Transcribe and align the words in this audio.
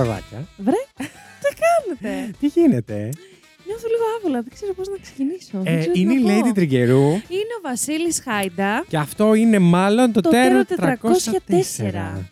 Αγοράκια. 0.00 0.46
Βρε, 0.56 0.80
τι 1.42 1.48
κάνετε; 1.64 2.30
Τι 2.40 2.46
γίνεται; 2.46 3.10
Νιώθω 3.66 3.86
λίγο 3.88 4.02
άβολα, 4.18 4.42
δεν 4.42 4.52
ξέρω 4.54 4.74
πώς 4.74 4.88
να 4.88 4.96
ξεκινήσω. 5.02 5.48
Δεν 5.62 5.74
Ε, 5.74 5.78
ξέρω 5.78 5.92
τι 5.92 6.00
είναι 6.00 6.12
η 6.12 6.16
να 6.22 6.34
πω. 6.40 6.48
Lady 6.48 6.54
Τριγκερού 6.54 7.06
Είναι 7.10 7.54
ο 7.58 7.60
Βασίλης 7.62 8.20
Χάιντα. 8.24 8.84
και 8.88 8.96
αυτό 8.96 9.34
είναι 9.34 9.58
μάλλον 9.58 10.12
το, 10.12 10.20
Το 10.20 10.30
τέρο 10.30 10.64
τέρο 10.64 10.80
404. 10.80 10.94
404. 11.00 12.26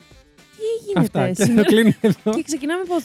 Τι 0.57 0.63
γίνεται 0.87 1.01
Αυτά. 1.01 1.27
Και 1.29 1.35
το 1.35 1.45
σήμερα. 1.45 1.67
κλείνουμε 1.69 1.97
εδώ. 2.01 2.31
Και 2.35 2.43
ξεκινάμε 2.43 2.83
πώ. 2.85 2.97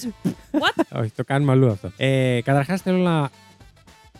What? 0.51 0.83
Όχι, 1.01 1.11
το 1.15 1.23
κάνουμε 1.23 1.51
αλλού 1.51 1.67
αυτό. 1.71 1.91
Ε, 1.97 2.41
Καταρχάς 2.41 2.81
θέλω 2.81 2.97
να. 2.97 3.29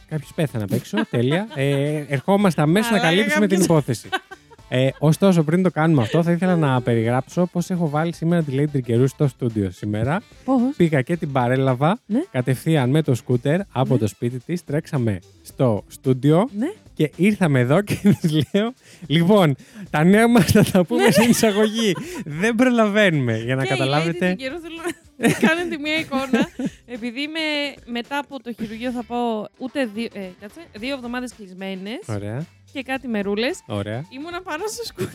Κάποιος 0.10 0.32
πέθανε 0.36 0.64
απ' 0.64 0.72
έξω. 0.74 1.06
τέλεια. 1.10 1.48
Ε, 1.56 2.04
ερχόμαστε 2.10 2.62
αμέσως 2.62 2.92
να 2.92 2.98
Αλλά 2.98 3.06
καλύψουμε 3.08 3.48
την 3.48 3.60
κάποιος- 3.60 3.66
υπόθεση. 3.66 4.10
Ε, 4.74 4.90
ωστόσο, 5.00 5.44
πριν 5.44 5.64
το 5.64 5.72
κάνουμε 5.72 6.02
αυτό, 6.02 6.24
θα 6.24 6.32
ήθελα 6.32 6.56
να 6.56 6.82
περιγράψω 6.82 7.46
πώς 7.52 7.70
έχω 7.70 7.90
βάλει 7.90 8.14
σήμερα 8.14 8.44
τη 8.44 8.52
Lady 8.58 8.68
Τρικερού 8.72 9.08
στο 9.08 9.28
στούντιο 9.28 9.72
σήμερα. 9.72 10.22
Πώς; 10.46 10.60
Πήγα 10.78 11.02
και 11.02 11.18
την 11.18 11.32
παρέλαβα 11.32 12.00
Ναι. 12.06 12.20
κατευθείαν 12.32 12.90
με 12.90 13.02
το 13.02 13.16
σκούτερ 13.16 13.60
από 13.72 13.94
Ναι. 13.94 14.00
το 14.00 14.08
σπίτι 14.08 14.40
της. 14.40 14.64
Τρέξαμε 14.64 15.20
στο 15.44 15.84
στούντιο 15.88 16.50
Ναι. 16.58 16.68
και 16.94 17.12
ήρθαμε 17.16 17.60
εδώ 17.60 17.82
και 17.82 17.96
της 18.22 18.32
λέω: 18.54 18.74
Λοιπόν, 19.08 19.56
τα 19.90 20.04
νέα 20.04 20.28
μας 20.28 20.46
θα 20.52 20.64
τα 20.72 20.84
πούμε 20.86 21.12
στην 21.12 21.30
εισαγωγή. 21.30 21.94
Δεν 22.26 22.56
προλαβαίνουμε 22.56 23.38
για 23.38 23.56
να 23.56 23.62
Ναι. 23.62 23.68
Και 23.68 23.74
η 23.74 23.78
καταλάβετε. 23.78 24.26
Lady 24.26 24.36
την 24.38 24.46
καιρό 24.46 24.60
θέλω 24.60 24.76
να 25.18 25.30
κάνετε 25.48 25.78
μια 25.78 25.96
εικόνα. 26.00 26.48
Επειδή 26.86 27.22
είμαι 27.22 27.40
μετά 27.86 28.18
από 28.18 28.44
το 28.44 28.54
χειρουργείο 28.54 28.92
θα 28.92 29.04
πω 29.04 29.18
ούτε 29.58 29.86
δύο, 29.94 30.08
ε, 30.14 30.20
κάτσε, 30.42 30.60
δύο 30.78 30.94
εβδομάδες 30.96 31.34
κλεισμένες 31.38 32.00
Ωραία, 32.08 32.46
και 32.74 32.82
κάτι 32.82 33.08
μερούλες. 33.08 33.60
ωραία. 33.68 34.06
Ήμουνα 34.10 34.42
πάνω 34.42 34.64
στο 34.68 34.84
σκούτερ 34.86 35.14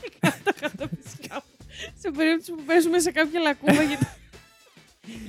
και 0.00 0.10
κάτω 0.20 0.52
κάτω 0.60 0.88
φυσικά. 1.02 1.42
σε 2.00 2.10
περίπτωση 2.10 2.52
που 2.52 2.62
πέσουμε 2.66 2.98
σε 2.98 3.10
κάποια 3.10 3.40
λακκούβα. 3.40 3.82
γιατί... 3.82 4.06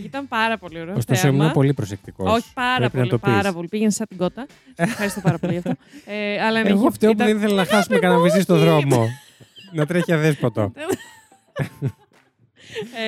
Ήταν 0.03 0.27
πάρα 0.27 0.57
πολύ 0.57 0.79
ωραίο. 0.81 0.95
Ωστόσο, 0.95 1.21
θέαμα. 1.21 1.37
ήμουν 1.37 1.51
πολύ 1.53 1.73
προσεκτικός. 1.73 2.31
Όχι, 2.33 2.53
πάρα 2.53 2.75
Πρέπει 2.77 2.95
να 2.95 2.99
πολύ. 2.99 3.09
το 3.09 3.19
πεις. 3.19 3.33
Πάρα 3.33 3.53
πολύ. 3.53 3.67
Πήγαινε 3.67 3.89
σαν 3.89 4.07
την 4.07 4.17
κότα. 4.17 4.45
Ευχαριστώ 4.75 5.21
πάρα 5.21 5.37
πολύ 5.37 5.51
γι' 5.51 5.57
αυτό. 5.57 5.73
Ε, 6.05 6.41
αλλά 6.41 6.63
ναι, 6.63 6.69
Εγώ 6.69 6.79
είχε- 6.79 6.91
φταίω 6.91 7.09
που 7.11 7.15
ήταν- 7.15 7.27
δεν 7.27 7.37
ήθελα 7.37 7.55
να 7.55 7.65
χάσουμε 7.65 7.99
κανένα 7.99 8.21
βυζί 8.21 8.41
στο 8.41 8.57
δρόμο. 8.57 9.07
να 9.73 9.85
τρέχει 9.85 10.13
αδέσποτο. 10.13 10.71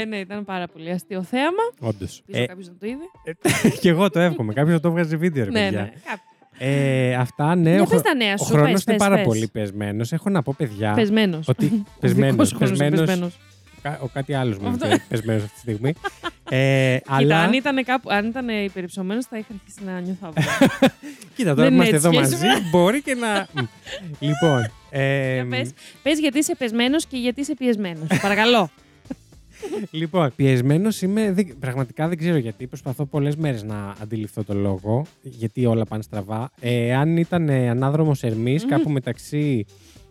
ε, 0.01 0.05
ναι, 0.05 0.17
ήταν 0.17 0.45
πάρα 0.45 0.67
πολύ 0.67 0.89
αστείο 0.91 1.23
θέαμα. 1.23 1.63
Όντως. 1.79 2.23
Ελπίζω 2.27 2.45
κάποιος 2.47 2.67
να 2.67 2.73
το 2.79 2.85
είδε. 2.87 3.03
και 3.81 3.89
εγώ 3.89 4.09
το 4.09 4.19
εύχομαι. 4.19 4.53
Κάποιος 4.53 4.81
το 4.81 4.87
έβγαζε 4.87 5.15
βίντεο, 5.15 5.43
ρε 5.43 5.51
ναι, 5.51 5.63
παιδιά. 5.63 5.81
ναι. 5.81 5.89
Κάπου. 6.05 6.21
Ε, 6.65 7.15
αυτά, 7.15 7.55
ναι. 7.55 7.69
Για 7.71 7.81
ο 7.81 7.83
πες 7.85 7.89
χρο- 7.89 8.01
τα 8.01 8.15
νέα 8.15 8.33
Ο 8.33 8.37
σου. 8.37 8.51
χρόνος 8.51 8.71
πες, 8.71 8.83
είναι 8.83 8.95
πες, 8.97 9.07
πάρα 9.07 9.15
πες. 9.15 9.25
πολύ 9.25 9.47
πεσμένος. 9.47 10.11
Έχω 10.11 10.29
να 10.29 10.41
πω, 10.41 10.53
παιδιά. 10.57 10.93
Πεσμένος. 10.93 11.47
Ότι. 11.47 11.65
Ο 11.87 11.99
Πεσμένος. 11.99 12.31
δικός 12.49 12.51
χρόνος 12.51 12.79
είναι 12.79 12.89
πεσμένος. 12.89 13.37
Ο 14.01 14.07
κάτι 14.13 14.33
άλλος 14.33 14.57
μου 14.57 14.67
Αυτό. 14.67 14.85
είναι 14.85 15.03
πεσμένος 15.09 15.43
αυτή 15.43 15.53
τη 15.53 15.59
στιγμή. 15.59 15.93
ε, 16.49 16.97
Κοίτα, 16.97 17.15
αλλά. 17.15 17.39
αν 17.39 17.53
ήταν, 17.53 17.83
κάπου, 17.83 18.09
αν 18.11 18.25
ήταν 18.27 18.49
υπερυψωμένος 18.49 19.25
θα 19.25 19.37
είχα 19.37 19.47
αρχίσει 19.53 19.79
να 19.85 19.99
νιώθω 19.99 20.27
άβολα. 20.27 20.69
Κοίτα, 21.35 21.49
τώρα 21.55 21.61
Δεν 21.61 21.67
που 21.67 21.73
είμαστε 21.73 21.95
είναι 22.09 22.17
εδώ 22.17 22.19
έτσι, 22.19 22.45
μαζί, 22.45 22.69
μπορεί 22.71 23.01
και 23.01 23.13
να. 23.15 23.47
Μ. 23.53 23.65
λοιπόν. 24.27 24.71
Ε, 24.89 25.33
Για 25.33 25.45
πες. 25.49 25.71
Πες 26.03 26.19
γιατί 26.19 26.37
είσαι 26.37 26.55
πεσμένος 26.55 27.05
και 27.05 27.17
γιατί 27.17 27.41
είσαι 27.41 27.53
πιεσμένος. 27.53 28.07
Παρακαλώ. 28.21 28.69
Λοιπόν, 29.91 30.31
πιεσμένος 30.35 31.01
είμαι. 31.01 31.31
δεν- 31.31 31.55
πραγματικά 31.59 32.07
δεν 32.07 32.17
ξέρω 32.17 32.37
γιατί. 32.37 32.67
Προσπαθώ 32.67 33.05
πολλές 33.05 33.35
μέρες 33.35 33.63
να 33.63 33.95
αντιληφθώ 34.01 34.43
το 34.43 34.53
λόγο. 34.53 35.05
Γιατί 35.21 35.65
όλα 35.65 35.85
πάνε 35.85 36.03
στραβά. 36.03 36.51
Ε, 36.59 36.95
αν 36.95 37.17
ήταν 37.17 37.49
ε, 37.49 37.69
ανάδρομος 37.69 38.23
Ερμής, 38.23 38.63
Μμμ. 38.63 38.69
κάπου 38.69 38.89
μεταξύ. 38.89 39.65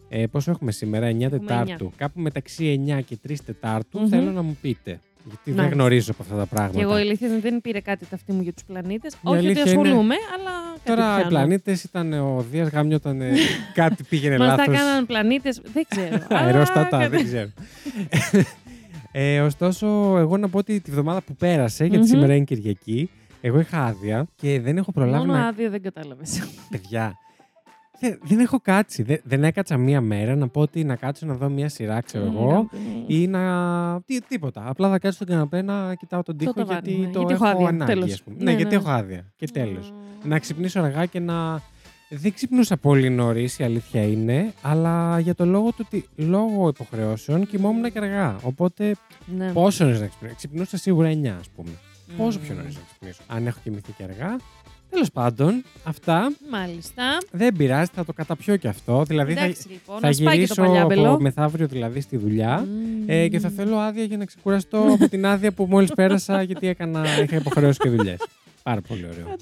Ε, 0.09 0.27
πόσο 0.27 0.51
έχουμε 0.51 0.73
σήμερα, 0.73 1.07
9 1.07 1.25
Έχουμε 1.25 1.39
Τετάρτου. 1.39 1.93
Κάπου 1.97 2.21
μεταξύ 2.21 2.83
9 2.87 3.01
και 3.01 3.17
3 3.29 3.35
Τετάρτου 3.47 3.99
Μμμ. 4.01 4.09
θέλω 4.09 4.31
να 4.31 4.43
μου 4.43 4.57
πείτε. 4.61 5.01
Γιατί 5.25 5.41
δεν 5.45 5.55
Μάλιστα. 5.55 5.75
γνωρίζω 5.77 6.11
από 6.13 6.23
αυτά 6.23 6.37
τα 6.37 6.47
πράγματα. 6.47 6.79
Και 6.79 6.83
εγώ 6.85 6.99
η 6.99 7.01
αλήθεια 7.01 7.27
είναι 7.27 7.37
ότι 7.37 7.49
δεν 7.49 7.61
πήρε 7.61 7.81
κάτι 7.81 8.07
ταυτί 8.07 8.33
μου 8.33 8.43
για 8.43 8.53
τους 8.53 8.65
πλανήτες. 8.65 9.13
Η 9.15 9.17
Όχι 9.23 9.37
ότι 9.37 9.47
αλήθεια 9.47 9.73
είναι- 9.73 9.81
ασχολούμαι, 9.81 10.15
αλλά 10.39 10.51
κάτι 10.73 10.81
Τώρα 10.85 11.11
οι 11.13 11.15
πιάνω. 11.15 11.29
πλανήτες 11.29 11.85
ήταν 11.85 12.13
ο 12.13 12.45
Δίας 12.51 12.69
Γάμιοταν. 12.69 13.21
Ε, 13.21 13.33
κάτι 13.75 14.03
πήγαινε 14.09 14.39
Μας 14.39 14.49
τα 14.49 14.57
λάθος. 14.57 14.75
έκαναν 14.75 15.07
πλανήτες, 15.07 15.61
δεν 15.73 15.85
ξέρω. 15.89 16.23
Αλλά 16.29 16.41
Αερόστατα, 16.41 16.99
κάτι- 16.99 17.17
δεν 17.17 17.25
ξέρω. 17.25 17.49
ε, 19.13 19.41
ωστόσο, 19.41 19.87
εγώ 20.19 20.37
να 20.37 20.49
πω 20.49 20.59
ότι 20.59 20.81
τη 20.81 20.91
βδομάδα 20.91 21.23
που 21.23 21.35
πέρασε, 21.37 21.85
γιατί 21.85 22.03
Μμμ. 22.05 22.09
σήμερα 22.11 22.35
είναι 22.35 22.45
Κυριακή, 22.45 23.11
εγώ 23.41 23.61
είχα 23.61 23.85
άδεια 23.85 24.27
και 24.37 24.61
δεν 24.61 24.77
έχω 24.77 24.93
προλάβει 24.93 25.27
Μόνο 25.27 25.39
να. 25.39 25.47
άδειο 25.47 25.71
δεν 25.71 25.83
κατάλαβες. 25.83 26.43
Παιδιά. 26.71 27.17
Δεν, 28.01 28.19
δεν 28.23 28.39
έχω 28.39 28.61
κάτσει. 28.61 29.03
Δεν, 29.03 29.21
δεν 29.25 29.45
έκατσα 29.45 29.77
μία 29.77 30.01
μέρα 30.01 30.37
να 30.37 30.49
πω 30.49 30.61
ότι 30.61 30.85
να 30.85 30.97
κάτσω 30.97 31.27
να 31.27 31.35
δω 31.35 31.49
μία 31.49 31.69
σειρά, 31.69 32.01
ξέρω 32.01 32.25
εγώ. 32.25 32.69
Ή 33.07 33.27
να. 33.27 34.01
Τι, 34.01 34.21
τίποτα. 34.21 34.63
Απλά 34.69 34.91
θα 34.91 34.99
κάτσω 34.99 35.17
στον 35.17 35.27
καναπέ 35.27 35.63
να 35.63 35.95
κοιτάω 35.95 36.23
τον 36.23 36.37
τοίχο 36.37 36.53
ταβάνι, 36.53 36.81
γιατί 36.83 37.01
ναι. 37.07 37.13
το 37.13 37.19
Γιατί 37.19 37.33
έχω 37.35 37.45
έχω 37.47 37.55
άδεια, 37.57 37.69
ανάγκη, 37.69 37.93
τέλος. 37.93 38.13
ας 38.13 38.23
πούμε. 38.23 38.37
Ναι, 38.37 38.45
Ναι, 38.45 38.51
ναι, 38.51 38.57
γιατί 38.57 38.75
ναι. 38.75 38.81
έχω 38.81 38.91
άδεια. 38.91 39.33
Και 39.37 39.47
τέλος. 39.53 39.93
Να 40.25 40.39
ξυπνήσω 40.39 40.81
αργά 40.81 41.07
και 41.07 41.21
να. 41.21 41.61
Δεν 42.15 42.33
ξυπνούσα 42.35 42.77
πολύ 42.77 43.11
νωρίς, 43.11 43.59
η 43.59 43.65
αλήθεια 43.65 44.03
είναι, 44.03 44.53
αλλά 44.63 45.19
για 45.19 45.35
το 45.35 45.45
λόγο 45.47 45.69
του 45.73 45.85
ότι 45.87 46.09
λόγω 46.17 46.69
υποχρεώσεων 46.69 47.47
κοιμόμουν 47.47 47.93
και 47.93 47.99
αργά. 47.99 48.37
Οπότε 48.43 48.95
Ναι. 49.37 49.53
πόσο 49.53 49.85
νωρίς 49.85 50.01
να 50.01 50.07
ξυπνήσω. 50.07 50.35
Ξυπνούσα 50.37 50.77
σίγουρα 50.77 51.09
9, 51.09 51.37
ας 51.41 51.49
πούμε. 51.57 51.71
Πόσο 52.17 52.39
Μμμ. 52.39 52.45
πιο 52.47 52.55
νωρίς 52.55 52.75
να 52.75 52.81
ξυπνήσω. 52.89 53.21
Αν 53.27 53.47
έχω 53.47 53.59
κοιμηθεί 53.63 53.93
και 53.97 54.03
αργά. 54.03 54.37
Τέλος 54.91 55.11
πάντων, 55.13 55.65
αυτά 55.85 56.33
Μάλιστα. 56.51 57.03
δεν 57.31 57.57
πειράζει, 57.57 57.91
θα 57.95 58.05
το 58.05 58.13
καταπιώ 58.13 58.57
και 58.57 58.69
αυτό. 58.69 59.03
Δηλαδή 59.05 59.35
θα, 59.35 59.41
Εντάξει 59.45 59.69
λοιπόν, 59.69 59.99
θα 60.01 60.07
να 60.07 60.13
σπάει 60.13 60.25
και 60.27 60.31
το 60.33 60.41
γυρίσω 60.41 60.63
παλιάμπελο. 60.63 61.11
από 61.13 61.21
μεθαύριο 61.23 61.67
δηλαδή 61.67 62.01
στη 62.01 62.17
δουλειά. 62.17 62.59
Μμμ. 62.69 63.03
Ε, 63.07 63.29
και 63.29 63.39
θα 63.39 63.49
θέλω 63.49 63.77
άδεια 63.77 64.05
για 64.05 64.17
να 64.17 64.25
ξεκουραστώ 64.25 64.79
από 64.93 65.09
την 65.09 65.27
άδεια 65.27 65.53
που 65.53 65.67
μόλις 65.71 65.93
πέρασα, 65.95 66.43
γιατί 66.43 66.67
έκανα, 66.67 67.23
είχα 67.23 67.37
υποχρεώσει 67.37 67.79
και 67.79 67.89
δουλειές. 67.89 68.19
Πάρα 68.63 68.81
πολύ 68.81 69.05
ωραίο. 69.05 69.37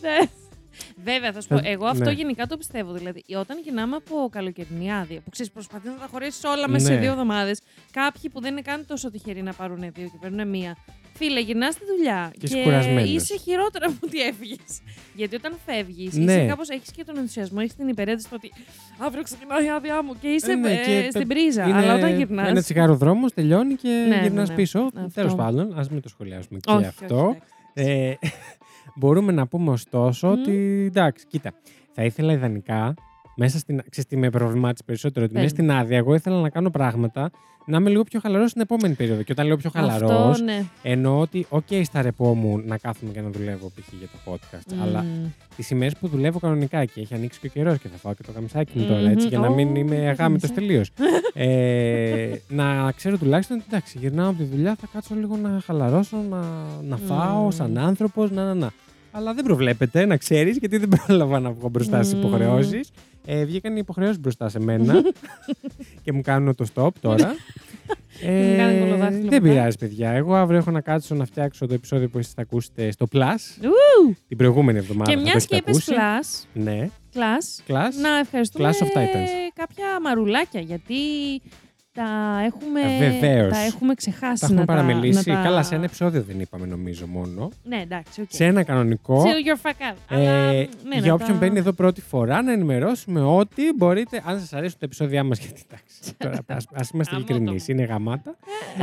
Φαντάζεσαι. 0.81 0.95
Βέβαια, 1.05 1.33
θα 1.33 1.41
σου 1.41 1.49
πω, 1.49 1.57
Θα- 1.59 1.69
εγώ 1.69 1.87
αυτό 1.87 2.05
ναι. 2.05 2.11
γενικά 2.13 2.47
το 2.47 2.57
πιστεύω. 2.57 2.93
Δηλαδή, 2.93 3.23
όταν 3.39 3.59
γυρνάμε 3.65 3.97
από 3.97 4.29
καλοκαιρινή 4.33 4.93
άδεια, 4.93 5.21
που 5.21 5.31
ξέρεις, 5.31 5.53
προσπαθείς 5.53 5.91
να 5.91 5.97
τα 5.97 6.07
χωρίσει 6.11 6.47
όλα 6.47 6.69
μέσα 6.69 6.87
σε 6.87 6.93
Ναι. 6.93 7.01
δύο 7.01 7.11
εβδομάδες, 7.11 7.61
κάποιοι 7.91 8.31
που 8.31 8.41
δεν 8.41 8.53
είναι 8.53 8.61
καν 8.63 8.87
τόσο 8.87 9.11
τυχεροί 9.11 9.43
να 9.43 9.53
πάρουν 9.53 9.79
δύο 9.81 9.91
και 10.07 10.19
παίρνουν 10.21 10.49
μία. 10.49 10.77
Φίλε, 11.15 11.41
γυρνάς 11.41 11.75
στη 11.75 11.85
δουλειά 11.97 12.31
Και 12.33 12.47
είσαι 12.47 12.63
κουρασμένος. 12.63 13.11
είσαι 13.11 13.37
χειρότερα 13.37 13.87
από 13.87 13.97
ότι 14.05 14.21
έφυγες. 14.21 14.81
Γιατί 15.15 15.35
όταν 15.37 15.53
φεύγεις, 15.67 16.15
Ναι. 16.17 16.33
είσαι 16.33 16.47
κάπως 16.47 16.69
έχεις 16.69 16.91
και 16.91 17.05
τον 17.05 17.17
ενθουσιασμό, 17.17 17.59
έχεις 17.63 17.75
την 17.77 17.89
υπερένταση 17.89 18.25
του 18.29 18.33
ότι 18.37 18.51
αύριο 18.99 19.23
ξεκινάει 19.23 19.65
η 19.65 19.71
άδειά 19.71 20.03
μου 20.05 20.17
και 20.21 20.29
είσαι 20.29 20.53
Ε, 20.53 20.55
ναι, 20.55 20.73
ε, 20.73 20.77
και 20.77 21.07
στην 21.11 21.29
πε- 21.29 21.37
πρίζα. 21.39 21.65
Είναι 21.69 21.77
Αλλά 21.79 21.95
όταν 21.95 22.17
γυρνά. 22.17 22.47
Ένα 22.49 22.63
τσιγάρο 22.63 22.95
δρόμο, 22.97 23.27
τελειώνει 23.29 23.75
και 23.75 23.89
Ναι, 23.89 24.21
γυρνάς 24.23 24.49
ναι, 24.49 24.55
ναι. 24.55 24.61
πίσω. 24.61 24.79
Αυτό. 24.81 25.11
Τέλος 25.15 25.35
πάντων, 25.35 25.79
ας 25.79 25.89
μην 25.91 26.01
το 26.03 26.09
σχολιάσουμε 26.09 26.59
και 26.59 26.73
όχι, 26.73 26.85
αυτό. 26.85 27.27
όχι, 27.27 27.39
εντάξει. 27.75 28.11
Ε, 28.21 28.29
μπορούμε 29.01 29.33
να 29.33 29.47
πούμε 29.47 29.71
ωστόσο 29.71 30.27
Μμ. 30.29 30.33
ότι 30.33 30.85
εντάξει, 30.87 31.27
κοίτα. 31.27 31.53
Θα 31.93 32.05
ήθελα 32.05 32.33
ιδανικά 32.33 32.95
μέσα 33.37 33.59
στην. 33.59 33.77
Ξέρεις 33.91 34.09
τι 34.11 34.17
με 34.17 34.31
προβλημάτισε 34.31 34.83
περισσότερο, 34.87 35.25
ότι 35.25 35.35
Πες 35.35 35.43
μέσα 35.43 35.55
μου. 35.57 35.63
στην 35.69 35.79
άδεια 35.79 35.97
εγώ 35.97 36.15
ήθελα 36.15 36.41
να 36.41 36.49
κάνω 36.51 36.71
πράγματα 36.71 37.31
να 37.67 37.77
είμαι 37.77 37.91
λίγο 37.91 38.03
πιο 38.05 38.21
χαλαρός 38.21 38.51
στην 38.51 38.63
επόμενη 38.63 38.95
περίοδο. 38.95 39.23
Και 39.23 39.33
όταν 39.33 39.47
λέω 39.47 39.57
πιο 39.57 39.71
χαλαρός, 39.71 40.11
Αυτό, 40.31 40.45
ναι. 40.45 40.65
εννοώ 40.83 41.21
ότι, 41.21 41.47
οκ, 41.49 41.67
στα 41.83 42.03
ρεπό 42.03 42.35
μου 42.35 42.63
να 42.67 42.79
κάθομαι 42.79 43.13
και 43.13 43.21
να 43.21 43.31
δουλεύω 43.31 43.71
π.χ. 43.75 43.89
για 43.99 44.09
το 44.09 44.33
podcast. 44.33 44.77
Αλλά 44.83 45.03
Μμμ. 45.03 45.27
τις 45.57 45.71
ημέρες 45.71 45.97
που 46.01 46.09
δουλεύω 46.09 46.39
κανονικά 46.39 46.85
και 46.85 47.01
έχει 47.01 47.15
ανοίξει 47.15 47.41
και 47.41 47.47
ο 47.47 47.51
καιρός 47.51 47.79
και 47.79 47.89
θα 47.89 47.97
φάω 47.97 48.15
και 48.15 48.23
το 48.23 48.33
καμισάκι 48.33 48.79
μου 48.79 48.87
τώρα, 48.87 49.01
Μμμ. 49.01 49.07
έτσι, 49.07 49.27
για 49.29 49.39
να 49.39 49.51
μην 49.51 49.69
Ω, 49.69 49.75
είμαι 49.79 49.95
το 49.97 50.01
αγάμητο 50.01 50.17
καμισάκι. 50.17 50.53
τελείως. 50.55 50.91
ε, 51.35 52.31
να 52.49 52.93
ξέρω 52.97 53.19
τουλάχιστον 53.19 53.57
ότι 53.57 53.67
εντάξει, 53.69 53.99
γυρνάω 53.99 54.29
από 54.29 54.39
τη 54.39 54.45
δουλειά, 54.45 54.77
θα 54.81 54.89
κάτσω 54.93 55.15
λίγο 55.15 55.37
να 55.37 55.61
χαλαρώσω, 55.65 56.17
να, 56.31 56.41
να 56.83 56.97
φάω 56.97 57.43
Μμμ. 57.43 57.51
σαν 57.51 57.79
άνθρωπος, 57.79 58.31
να, 58.31 58.45
να, 58.45 58.55
να. 58.55 58.71
Αλλά 59.13 59.35
δεν 59.35 59.45
προβλέπετε, 59.45 60.07
να 60.07 60.17
ξέρεις, 60.17 60.57
γιατί 60.57 60.77
δεν 60.79 60.89
πρόλαβα 60.89 61.41
να 61.41 61.51
βγω 61.51 61.69
μπροστά 61.69 62.03
στις 62.03 62.15
Μμμ. 62.15 62.21
υποχρεώσεις. 62.27 62.91
Ε, 63.27 63.45
βγήκαν 63.45 63.73
οι 63.73 63.79
υποχρεώσεις 63.81 64.21
μπροστά 64.21 64.49
σε 64.49 64.61
μένα 64.61 64.95
και 66.03 66.13
μου 66.13 66.21
κάνουν 66.21 66.55
το 66.55 66.67
stop 66.75 66.89
τώρα. 67.01 67.35
Ε, 68.23 68.51
Μου 68.51 68.57
κάνουν 68.57 68.79
κολοδάχτυλο 68.81 69.29
δεν 69.31 69.43
μετά. 69.43 69.55
πειράζει, 69.55 69.77
παιδιά. 69.79 70.11
Εγώ 70.11 70.35
αύριο 70.35 70.59
έχω 70.59 70.71
να 70.71 70.81
κάτσω 70.81 71.15
να 71.15 71.25
φτιάξω 71.25 71.67
το 71.67 71.75
επεισόδιο 71.75 72.09
που 72.09 72.19
εσείς 72.19 72.33
θα 72.33 72.43
ακούσετε 72.43 72.91
στο 72.91 73.07
Plus 73.13 73.65
Ου! 73.65 74.15
την 74.29 74.37
προηγούμενη 74.37 74.79
εβδομάδα. 74.79 75.11
Και 75.11 75.17
θα 75.17 75.23
το 75.23 75.29
μιας 75.31 75.37
έχετε 75.45 75.55
και 75.55 75.63
είπες 75.71 75.89
ακούσει. 75.89 75.93
plus, 75.95 76.61
Ναι. 76.63 76.89
plus, 77.15 77.73
Class. 77.73 77.93
να 78.03 78.19
ευχαριστούμε 78.19 78.69
Clash 78.69 78.85
of 78.85 78.99
Titans. 78.99 79.29
κάποια 79.55 80.01
μαρουλάκια 80.03 80.61
γιατί 80.61 80.95
τα 82.05 82.43
έχουμε, 82.45 82.81
Ε, 82.81 83.11
βεβαίως. 83.11 83.53
τα 83.53 83.59
έχουμε 83.65 83.95
ξεχάσει 83.95 84.41
Τα 84.41 84.47
έχουμε 84.47 84.61
να 84.61 84.67
παραμελήσει. 84.67 85.25
Τα, 85.25 85.33
να 85.33 85.39
τα- 85.43 85.45
Καλά, 85.49 85.63
σε 85.63 85.75
ένα 85.75 85.85
επεισόδιο 85.85 86.23
δεν 86.23 86.41
είπαμε 86.41 86.67
νομίζω 86.67 87.07
μόνο. 87.07 87.51
Ναι, 87.65 87.77
εντάξει, 87.77 88.21
οκ. 88.21 88.27
Σε 88.31 88.45
ένα 88.45 88.63
κανονικό. 88.63 89.23
Chill 89.25 89.47
your 89.49 89.69
fuck 89.71 89.71
out. 89.93 89.97
Ε, 90.09 90.17
Αλλά, 90.17 90.53
ναι, 90.53 90.65
για 90.93 91.01
να 91.07 91.13
όποιον 91.13 91.29
τα- 91.29 91.35
μπαίνει 91.35 91.59
εδώ 91.59 91.73
πρώτη 91.73 92.01
φορά, 92.01 92.43
να 92.43 92.53
ενημερώσουμε 92.53 93.21
ότι 93.23 93.63
μπορείτε, 93.77 94.23
αν 94.27 94.39
σας 94.41 94.53
αρέσουν 94.53 94.79
τα 94.79 94.85
επεισόδια 94.87 95.25
μας, 95.25 95.39
γιατί 95.45 95.63
εντάξει, 95.69 96.15
τώρα 96.17 96.39
ας, 96.59 96.67
ας 96.73 96.91
είμαστε 96.91 97.15
Γαμώτο 97.15 97.35
ειλικρινείς, 97.35 97.69
μου. 97.69 97.75
είναι 97.75 97.85
γαμάτα. 97.85 98.37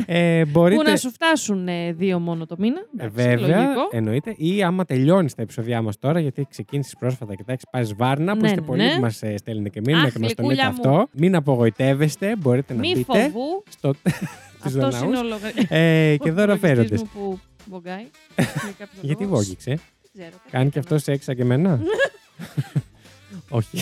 Ε, 0.06 0.42
Που 0.44 0.50
μπορείτε, 0.52 0.90
να 0.90 0.96
σου 0.96 1.10
φτάσουν 1.12 1.68
ε, 1.68 1.92
δύο 1.94 2.20
μόνο 2.20 2.46
το 2.46 2.56
μήνα. 2.60 2.80
ε, 2.98 3.06
Εντάξει, 3.06 3.24
βέβαια, 3.38 3.62
λογικό. 3.62 3.82
εννοείται, 3.92 4.34
ή 4.38 4.64
άμα 4.64 4.86
τελειώνεις 4.86 5.36
τα 5.36 5.42
επεισόδια 5.42 5.82
μας 5.82 6.00
τώρα, 6.00 6.20
γιατί 6.20 6.40
έχει 6.42 6.50
ξεκίνησες 6.50 6.96
πρόσφατα 7.00 7.36
και 7.36 7.44
τα 7.44 7.52
έχεις 7.52 7.64
πάρει 7.72 7.94
σβάρνα, 7.96 8.34
που 8.34 8.40
Ναι, 8.42 8.48
είστε 8.48 8.60
ναι, 8.60 8.66
πολλοί 8.66 8.84
ναι. 8.84 8.94
που 8.94 9.00
μας 9.02 9.22
στέλνετε 9.36 9.70
και 9.70 9.82
μήνυμα 9.86 10.04
Αχ, 10.06 10.14
και 10.14 10.20
μας 10.20 10.34
το 10.34 10.44
λέτε 10.44 10.54
γλυκούλια 10.62 10.84
μου. 10.92 10.92
αυτό. 10.98 11.08
Μην 11.20 11.36
απογοητεύεστε, 11.36 12.36
μπορείτε 12.40 12.74
να 12.74 12.80
Μη 12.80 12.88
μπείτε 13.08 13.30
φοβού. 13.30 13.64
στο. 13.70 13.94
Αυτός 14.64 15.02
είναι 15.02 15.18
ο 15.18 15.24
λογαριασμό. 15.24 15.76
ε, 15.78 16.18
και 16.20 16.32
δώρα 16.32 16.58
φέρονται. 16.58 16.98
Που 17.14 17.40
Μπογκάει. 17.66 18.06
Για 18.36 18.46
κάποιο 18.80 19.00
Γιατί 19.02 19.24
λόγο. 19.24 19.36
βόγγιξε. 19.36 19.70
Δεν 19.70 19.80
ξέρω, 20.14 20.30
κάτι 20.30 20.52
Κάνει 20.52 20.70
και 20.70 20.80
έκανα. 20.80 20.96
αυτό 20.96 20.98
σεξ 21.12 21.24
σαν 21.24 21.36
και 21.36 21.42
εμένα; 21.42 21.80
Όχι. 23.50 23.82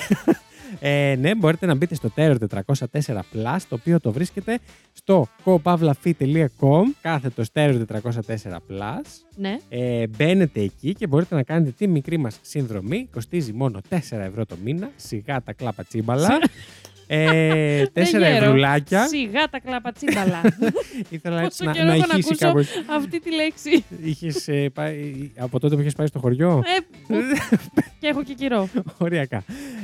Ε, 0.80 1.16
ναι, 1.20 1.36
μπορείτε 1.36 1.66
να 1.66 1.76
μπείτε 1.76 1.96
στο 1.96 2.12
Terror 2.16 2.36
404 2.66 2.66
Plus, 3.34 3.58
το 3.70 3.76
οποίο 3.76 4.00
το 4.00 4.12
βρίσκεται 4.12 4.60
στο 4.94 5.28
copavlafi.com, 5.46 6.84
κάθετο 7.02 7.44
Terror 7.54 7.84
404 8.02 8.02
Plus. 8.70 9.06
Ναι. 9.36 9.58
Ε, 9.70 10.08
μπαίνετε 10.08 10.62
εκεί 10.62 10.94
και 10.94 11.08
μπορείτε 11.08 11.36
να 11.36 11.44
κάνετε 11.44 11.72
τη 11.72 11.88
μικρή 11.88 12.18
μας 12.18 12.38
συνδρομή. 12.42 13.08
Κοστίζει 13.12 13.54
μόνο 13.54 13.80
4 13.90 13.98
ευρώ 14.12 14.46
το 14.46 14.56
μήνα. 14.64 14.90
Σιγά 14.96 15.42
τα 15.44 15.54
κλάπα 15.54 15.84
τσίμπαλα. 15.84 16.38
Ε, 17.08 17.84
4 17.84 17.88
Δεν 17.94 18.06
γέρω. 18.06 18.26
ευρουλάκια. 18.46 19.08
Σιγά 19.08 19.48
τα 19.50 19.60
κλάπα 19.60 19.92
τσίμπαλα. 19.92 20.42
Ήθελα 21.10 21.42
Πόσο 21.42 21.66
να, 21.66 21.72
καιρό 21.72 21.86
να 21.86 21.94
έχω 21.94 22.06
να 22.08 22.18
ηχήσει 22.18 22.46
ακούσω 22.46 22.46
κάπως. 22.46 22.96
αυτή 22.96 23.20
τη 23.20 23.32
λέξη. 23.36 23.84
Είχες, 24.04 24.48
ε, 24.48 24.70
πάει, 24.74 25.32
από 25.38 25.60
τότε 25.60 25.76
που 25.76 25.82
είχες 25.82 25.94
πάει 25.94 26.08
στο 26.08 26.20
χωριό; 26.20 26.62
Ε, 26.78 26.80
που- 27.08 27.16
και 28.00 28.08
έχω 28.08 28.24
και 28.24 28.34
καιρό. 28.34 28.70
Οριακά. 28.98 29.44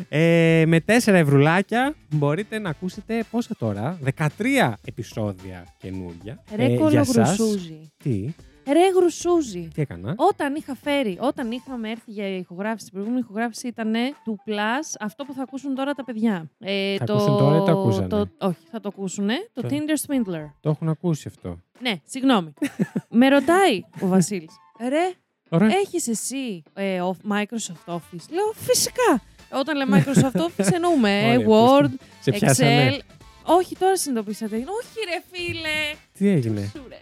Ε, 0.10 0.64
με 0.68 0.80
4 0.86 0.92
ευρουλάκια 1.14 1.96
μπορείτε 2.10 2.60
να 2.60 2.70
ακούσετε 2.70 3.24
πόσα 3.32 3.56
τώρα, 3.60 4.00
13 4.18 4.74
επεισόδια 4.86 5.66
καινούργια. 5.78 6.44
Ρε 6.56 6.64
ε, 6.64 6.68
για 6.90 7.04
σας. 7.04 7.08
κολογρουσούζι. 7.16 7.92
Τι, 8.04 8.26
Ρε 8.72 8.88
γρουσούζι. 8.96 9.68
τι 9.74 9.82
έκανα; 9.82 10.14
Όταν 10.18 10.56
είχα 10.56 10.76
φέρει, 10.76 11.18
όταν 11.22 11.52
είχαμε 11.52 11.90
έρθει 11.90 12.12
για 12.12 12.28
ηχογράφηση, 12.38 12.86
η 12.88 12.92
προηγούμενη 12.92 13.20
ηχογράφηση 13.24 13.68
ήταν 13.68 13.94
του 14.24 14.40
Plus, 14.48 14.96
αυτό 15.00 15.24
που 15.26 15.34
θα 15.34 15.42
ακούσουν 15.42 15.76
τώρα 15.76 15.94
τα 15.94 16.04
παιδιά. 16.04 16.50
Ε, 16.60 16.98
Θα 16.98 17.04
ακούσουν 17.10 17.38
τώρα 17.38 17.56
ή 17.56 17.60
το 17.60 17.72
ακούσανε; 17.80 18.08
το- 18.08 18.28
όχι, 18.40 18.58
θα 18.72 18.80
το 18.80 18.88
ακούσουν. 18.88 19.28
Το 19.54 19.62
Το- 19.62 19.68
Tinder 19.72 20.08
Swindler. 20.08 20.46
Το 20.60 20.70
έχουν 20.70 20.90
ακούσει 20.90 21.28
αυτό. 21.28 21.58
Ναι, 21.80 21.94
συγγνώμη. 22.04 22.54
Με 23.20 23.28
ρωτάει 23.30 23.82
ο 24.02 24.08
Βασίλης. 24.08 24.56
Ρε, 24.90 25.12
Ωραία. 25.50 25.68
έχεις 25.68 26.08
εσύ 26.08 26.64
ε, 26.74 27.02
ο- 27.02 27.16
Microsoft 27.30 27.94
Office; 27.94 28.26
Λέω, 28.30 28.52
φυσικά. 28.56 29.22
Όταν 29.54 29.78
λέμε 29.78 30.04
Microsoft 30.06 30.40
Office 30.48 30.72
εννοούμε 30.74 31.22
ε, 31.22 31.38
Ωραία, 31.38 31.48
Word, 31.48 31.90
πες 31.90 32.00
Σε 32.22 32.32
πιάσανε. 32.32 32.98
Excel. 32.98 33.02
Όχι, 33.44 33.76
τώρα 33.78 33.98
συνειδητοποίησατε. 33.98 34.56
Όχι 34.56 35.00
ρε 35.10 35.22
φίλε. 35.32 35.96
Τι 36.14 36.28
έγινε; 36.28 36.70
Σου, 36.76 36.84
ρε. 36.90 36.98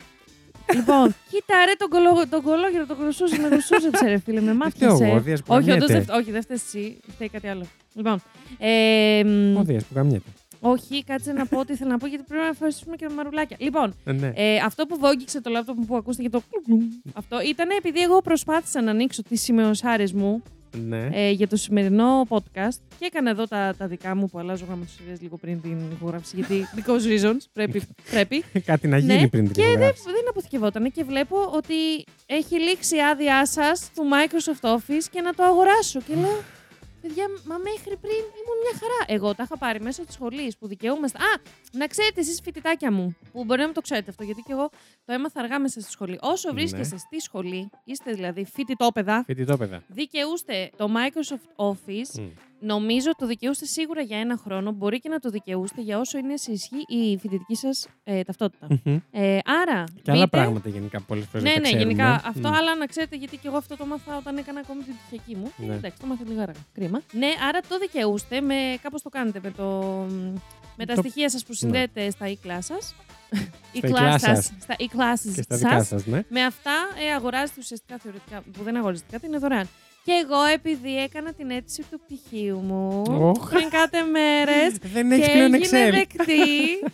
Λοιπόν, 0.75 1.15
κοίτα 1.29 1.65
ρε 1.65 1.73
τον, 1.77 1.89
κολο, 1.89 2.27
τον 2.29 2.41
κολόγερο, 2.41 2.85
τον 2.85 2.97
κρουσούζι 2.97 3.39
με 3.39 3.47
κρουσούζεψε 3.47 4.05
ρε 4.07 4.17
φίλε, 4.19 4.41
με 4.41 4.69
φταίω 4.69 4.89
εγώ, 4.89 4.97
μάθησε. 4.99 5.15
ο 5.15 5.19
Δίας 5.21 5.43
που 5.43 5.53
όχι, 5.53 5.71
όντως 5.71 5.87
καμιέται. 5.87 5.93
δεν 5.93 6.03
φταίει- 6.03 6.17
όχι, 6.19 6.31
δεν 6.31 6.41
φταίς 6.41 6.61
εσύ, 6.63 6.99
φταίει 7.13 7.29
κάτι 7.29 7.47
άλλο. 7.47 7.65
Λοιπόν, 7.93 8.21
ε, 8.59 9.21
μ, 9.25 9.57
Ο 9.57 9.63
Δίας 9.63 9.83
που 9.83 9.93
καμιέται. 9.93 10.29
όχι, 10.59 11.03
κάτσε 11.03 11.31
να 11.31 11.45
πω 11.45 11.59
ό,τι 11.59 11.73
ήθελα 11.73 11.89
να 11.91 11.97
πω 11.97 12.07
γιατί 12.07 12.23
πρέπει 12.27 12.41
να 12.43 12.47
ευχαριστήσουμε 12.49 12.95
και 12.95 13.05
τα 13.07 13.13
μαρουλάκια. 13.13 13.57
Λοιπόν, 13.59 13.93
Ε, 14.05 14.11
Ναι. 14.11 14.31
ε, 14.35 14.57
αυτό 14.57 14.85
που 14.85 14.97
βόγγιξε 14.99 15.41
το 15.41 15.49
λάπτοπ 15.49 15.85
που 15.85 15.95
ακούστηκε 15.95 16.29
το 16.29 16.41
κλουκ 16.49 16.65
κλουκ, 16.65 16.81
αυτό 17.13 17.41
ήταν 17.41 17.69
επειδή 17.77 17.99
εγώ 18.01 18.21
προσπάθησα 18.21 18.81
να 18.81 18.91
ανοίξω 18.91 19.23
τις 19.23 19.41
σημειωσάρες 19.41 20.13
μου 20.13 20.43
ναι. 20.77 21.09
ε, 21.11 21.29
για 21.31 21.47
το 21.47 21.55
σημερινό 21.55 22.25
podcast 22.29 22.79
και 22.99 23.05
έκανα 23.05 23.29
εδώ 23.29 23.45
τα, 23.45 23.75
τα 23.77 23.87
δικά 23.87 24.15
μου 24.15 24.29
που 24.29 24.39
αλλάζω 24.39 24.65
γραμματοσυρές 24.65 25.21
λίγο 25.21 25.37
πριν 25.37 25.61
την 25.61 25.77
ηχογράφηση 25.91 26.35
γιατί 26.35 26.65
because 26.77 27.25
reasons 27.25 27.41
πρέπει. 27.53 27.81
πρέπει. 28.11 28.43
Κάτι 28.65 28.87
να 28.87 28.97
γίνει 28.97 29.13
ναι, 29.13 29.27
πριν 29.27 29.43
την 29.43 29.53
και 29.53 29.61
δεν, 29.61 29.71
ηχογράφηση. 29.71 30.03
δεν 30.03 30.29
αποθηκευόταν 30.29 30.91
και 30.91 31.03
βλέπω 31.03 31.37
ότι 31.53 32.05
έχει 32.25 32.59
λήξει 32.59 32.95
η 32.95 33.03
άδειά 33.03 33.45
σας 33.45 33.91
του 33.95 34.03
Microsoft 34.03 34.69
Office 34.69 35.03
και 35.11 35.21
να 35.21 35.33
το 35.33 35.43
αγοράσω. 35.43 36.01
Και 36.01 36.15
λέω, 36.15 36.43
παιδιά, 37.01 37.25
μα 37.45 37.57
μέχρι 37.57 37.97
πριν 37.97 38.15
ήμουν 38.39 38.57
μια 38.63 38.79
χαρά. 38.79 39.19
Εγώ 39.19 39.35
τα 39.35 39.43
είχα 39.43 39.57
πάρει 39.57 39.81
μέσω 39.81 40.05
της 40.05 40.13
σχολής 40.13 40.57
που 40.57 40.67
δικαιούμαστε. 40.67 41.17
Α, 41.17 41.41
να 41.71 41.87
ξέρετε 41.87 42.19
εσείς 42.21 42.39
φοιτητάκια 42.43 42.91
μου, 42.91 43.15
που 43.31 43.43
μπορεί 43.45 43.59
να 43.59 43.65
μην 43.65 43.73
το 43.75 43.81
ξέρετε 43.81 44.09
αυτό, 44.09 44.23
γιατί 44.23 44.41
και 44.41 44.51
εγώ 44.51 44.69
το 45.05 45.13
έμαθα 45.13 45.39
αργά 45.39 45.59
μέσα 45.59 45.81
στη 45.81 45.91
σχολή. 45.91 46.17
Όσο 46.21 46.47
Ναι. 46.49 46.53
βρίσκεστε 46.59 46.97
στη 46.97 47.19
σχολή, 47.19 47.69
είστε 47.83 48.11
δηλαδή 48.11 48.45
φοιτητόπαιδα, 48.45 49.23
Φοιτητόπαιδα. 49.25 49.83
δικαιούστε 49.87 50.69
το 50.77 50.87
Microsoft 50.95 51.65
Office 51.65 52.19
Μμ. 52.21 52.27
Νομίζω 52.61 53.11
το 53.17 53.25
δικαιούστε 53.27 53.65
σίγουρα 53.65 54.01
για 54.01 54.17
ένα 54.19 54.37
χρόνο. 54.43 54.71
Μπορεί 54.71 54.99
και 54.99 55.09
να 55.09 55.19
το 55.19 55.29
δικαιούστε 55.29 55.81
για 55.81 55.99
όσο 55.99 56.17
είναι 56.17 56.37
σε 56.37 56.51
ισχύ 56.51 56.75
η 56.87 57.17
φοιτητική 57.17 57.55
σας 57.55 57.87
ε, 58.03 58.21
ταυτότητα. 58.23 58.67
Μμμ. 58.83 58.97
Ε, 59.11 59.37
άρα. 59.45 59.83
Και 60.01 60.11
άλλα 60.11 60.23
μπείτε- 60.23 60.29
πράγματα 60.29 60.69
γενικά 60.69 61.01
πολλές 61.01 61.25
φορές. 61.31 61.43
Ναι, 61.53 61.59
ναι, 61.59 61.77
γενικά 61.77 62.13
αυτό. 62.25 62.49
Μμ. 62.49 62.53
Αλλά 62.53 62.75
να 62.75 62.85
ξέρετε, 62.85 63.15
γιατί 63.15 63.37
και 63.37 63.47
εγώ 63.47 63.57
αυτό 63.57 63.77
το 63.77 63.85
μάθα 63.85 64.17
όταν 64.17 64.37
έκανα 64.37 64.59
ακόμη 64.59 64.83
την 64.83 64.93
πτυχιακή 64.95 65.35
μου. 65.35 65.51
Ναι. 65.57 65.65
Ναι. 65.65 65.73
Εντάξει, 65.73 65.99
το 65.99 66.07
μάθα 66.07 66.23
λίγο 66.27 66.41
αργά. 66.41 66.59
Κρίμα. 66.73 67.01
Ναι, 67.11 67.27
άρα 67.47 67.59
το 67.67 67.77
δικαιούστε 67.79 68.41
με. 68.41 68.55
Κάπως 68.81 69.01
το 69.01 69.09
κάνετε 69.09 69.39
με, 69.43 69.51
το, 69.51 69.65
με 70.75 70.85
τα 70.85 70.93
Το- 70.93 71.01
στοιχεία 71.01 71.29
σας 71.29 71.41
που 71.41 71.49
Ναι. 71.51 71.55
συνδέετε 71.57 72.09
στα 72.09 72.25
e-class 72.27 72.57
σας. 72.61 72.95
Στα 73.73 73.87
e-class 73.89 74.15
σας. 74.19 74.51
Στα 74.61 74.75
e-classes 74.77 75.33
Και 75.35 75.41
στα 75.41 75.55
δικά 75.57 75.69
σας. 75.69 75.87
σας, 75.87 76.05
ναι. 76.05 76.21
Με 76.29 76.43
αυτά 76.45 76.71
ε, 77.09 77.13
αγοράζετε 77.13 77.59
ουσιαστικά 77.59 77.97
θεωρητικά, 77.97 78.41
που 78.53 78.63
δεν 78.63 78.75
αγοράζετε 78.77 79.07
κάτι, 79.11 79.25
είναι 79.27 79.37
δωρεάν. 79.37 79.67
Και 80.03 80.11
εγώ, 80.25 80.43
επειδή 80.53 80.97
έκανα 81.03 81.33
την 81.33 81.49
αίτηση 81.49 81.83
του 81.91 81.99
πτυχίου 82.05 82.57
μου 82.67 83.01
Οχ. 83.09 83.49
πριν 83.49 83.69
κάτι 83.69 83.97
μέρες. 84.11 84.77
Δεν 84.93 85.09
και 85.09 85.15
έχει 85.15 85.31
πλέον 85.31 85.53
έγινε 85.53 85.87
Excel. 85.89 85.91
δεκτή 85.93 86.41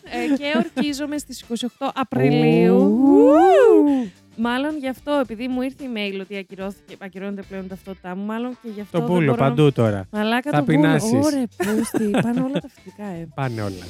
ε, 0.04 0.36
και 0.38 0.54
ορκίζομαι 0.58 1.18
στις 1.18 1.44
28 1.78 1.90
Απριλίου. 1.94 2.76
Ου. 2.76 4.10
Μάλλον 4.38 4.78
γι' 4.78 4.88
αυτό, 4.88 5.12
επειδή 5.12 5.48
μου 5.48 5.62
ήρθε 5.62 5.84
email 5.94 6.20
ότι 6.22 6.38
ακυρώθηκε, 6.38 6.96
ακυρώνεται 7.00 7.42
πλέον 7.50 7.64
η 7.64 7.68
ταυτότητά 7.68 8.16
μου, 8.16 8.26
μάλλον 8.26 8.52
και 8.64 8.70
γι' 8.76 8.82
αυτό. 8.82 9.00
Το 9.00 9.06
δεν 9.06 9.14
πούλο 9.16 9.32
μπορώ 9.32 9.44
να- 9.44 9.50
παντού 9.50 9.72
τώρα. 9.72 10.08
Μαλάκα 10.12 10.52
Θα 10.52 10.58
το 10.58 10.64
πούλο. 10.64 10.78
πεινάσεις. 10.78 11.12
Ωραία, 11.26 11.46
πούστη. 11.58 12.10
Πάνε 12.22 12.40
όλα 12.42 12.60
τα 12.60 12.70
φυτικά, 12.76 13.04
ε. 13.06 13.28
Πάνε 13.36 13.62
όλα. 13.62 13.86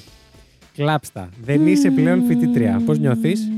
Κλάψτα. 0.75 1.29
Δεν 1.41 1.67
είσαι 1.67 1.91
πλέον 1.91 2.25
φοιτήτρια. 2.25 2.81
Πώς 2.85 3.00
νιώθεις; 3.00 3.50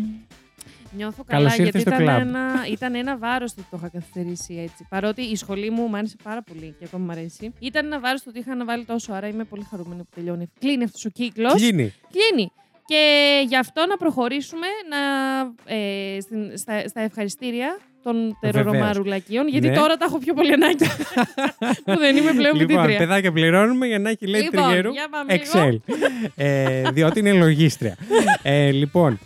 Νιώθω 0.92 1.24
Καλώς 1.28 1.51
καλά 1.51 1.66
ήρθες 1.66 1.66
γιατί 1.66 1.80
στο 1.80 1.89
ήταν 1.89 2.04
κλαμπ. 2.06 2.28
ένα, 2.28 2.66
ήταν 2.72 2.95
ένα 2.95 3.18
βάρος 3.18 3.54
το 3.54 3.60
ότι 3.62 3.69
το 3.72 3.78
είχα 3.80 3.89
καθυστερήσει 3.89 4.54
έτσι. 4.63 4.86
Παρότι 4.89 5.22
η 5.22 5.36
σχολή 5.36 5.69
μου 5.69 5.81
μου 5.88 5.98
άρεσε 5.98 6.16
πάρα 6.24 6.42
πολύ 6.42 6.75
και 6.80 6.86
ακόμα 6.86 7.06
μου 7.06 7.12
αρέσει. 7.12 7.54
Ήταν 7.60 7.86
ένα 7.86 8.00
βάρος 8.00 8.24
το 8.24 8.30
ότι 8.30 8.39
είχα 8.39 8.51
αναβάλει 8.51 8.86
τόσο, 8.86 9.13
άρα 9.13 9.28
είμαι 9.28 9.44
πολύ 9.44 9.66
χαρούμενη 9.69 10.01
που 10.01 10.10
τελειώνει. 10.16 10.50
Κλείνει 10.60 10.84
αυτός 10.84 11.06
ο 11.06 11.10
κύκλος. 11.10 11.54
Κλείνει. 11.54 11.94
Κλείνει. 12.12 12.51
Και 12.86 13.01
γι' 13.48 13.57
αυτό 13.57 13.86
να 13.89 13.98
προχωρήσουμε 13.98 14.68
να, 14.89 14.98
ε, 15.75 16.19
στην, 16.22 16.57
στα, 16.57 16.88
στα 16.88 17.01
ευχαριστήρια 17.01 17.78
των 18.04 18.38
τερορομαρουλακίων, 18.42 19.48
γιατί 19.48 19.68
Ναι. 19.68 19.75
τώρα 19.75 19.98
τα 19.98 20.06
έχω 20.06 20.18
πιο 20.18 20.33
πολύ 20.33 20.54
ανάγκη. 20.54 20.86
που 21.86 21.98
δεν 21.98 22.16
είμαι 22.18 22.31
πλέον 22.33 22.56
Λοιπόν, 22.56 22.75
φοιτήτρια. 22.75 22.98
παιδάκια 22.98 23.31
πληρώνουμε 23.31 23.88
για 23.88 24.00
να 24.00 24.10
έχει 24.10 24.28
λέει 24.28 24.42
Λοιπόν, 24.42 24.63
τριγέρου. 24.63 24.92
για 24.92 25.07
πάμε 25.10 25.33
λίγο. 25.33 25.80
Excel. 25.86 25.94
ε, 26.36 26.81
διότι 26.92 27.19
είναι 27.19 27.33
λογίστρια. 27.33 27.95
ε, 28.44 28.72
λοιπόν, 28.72 29.19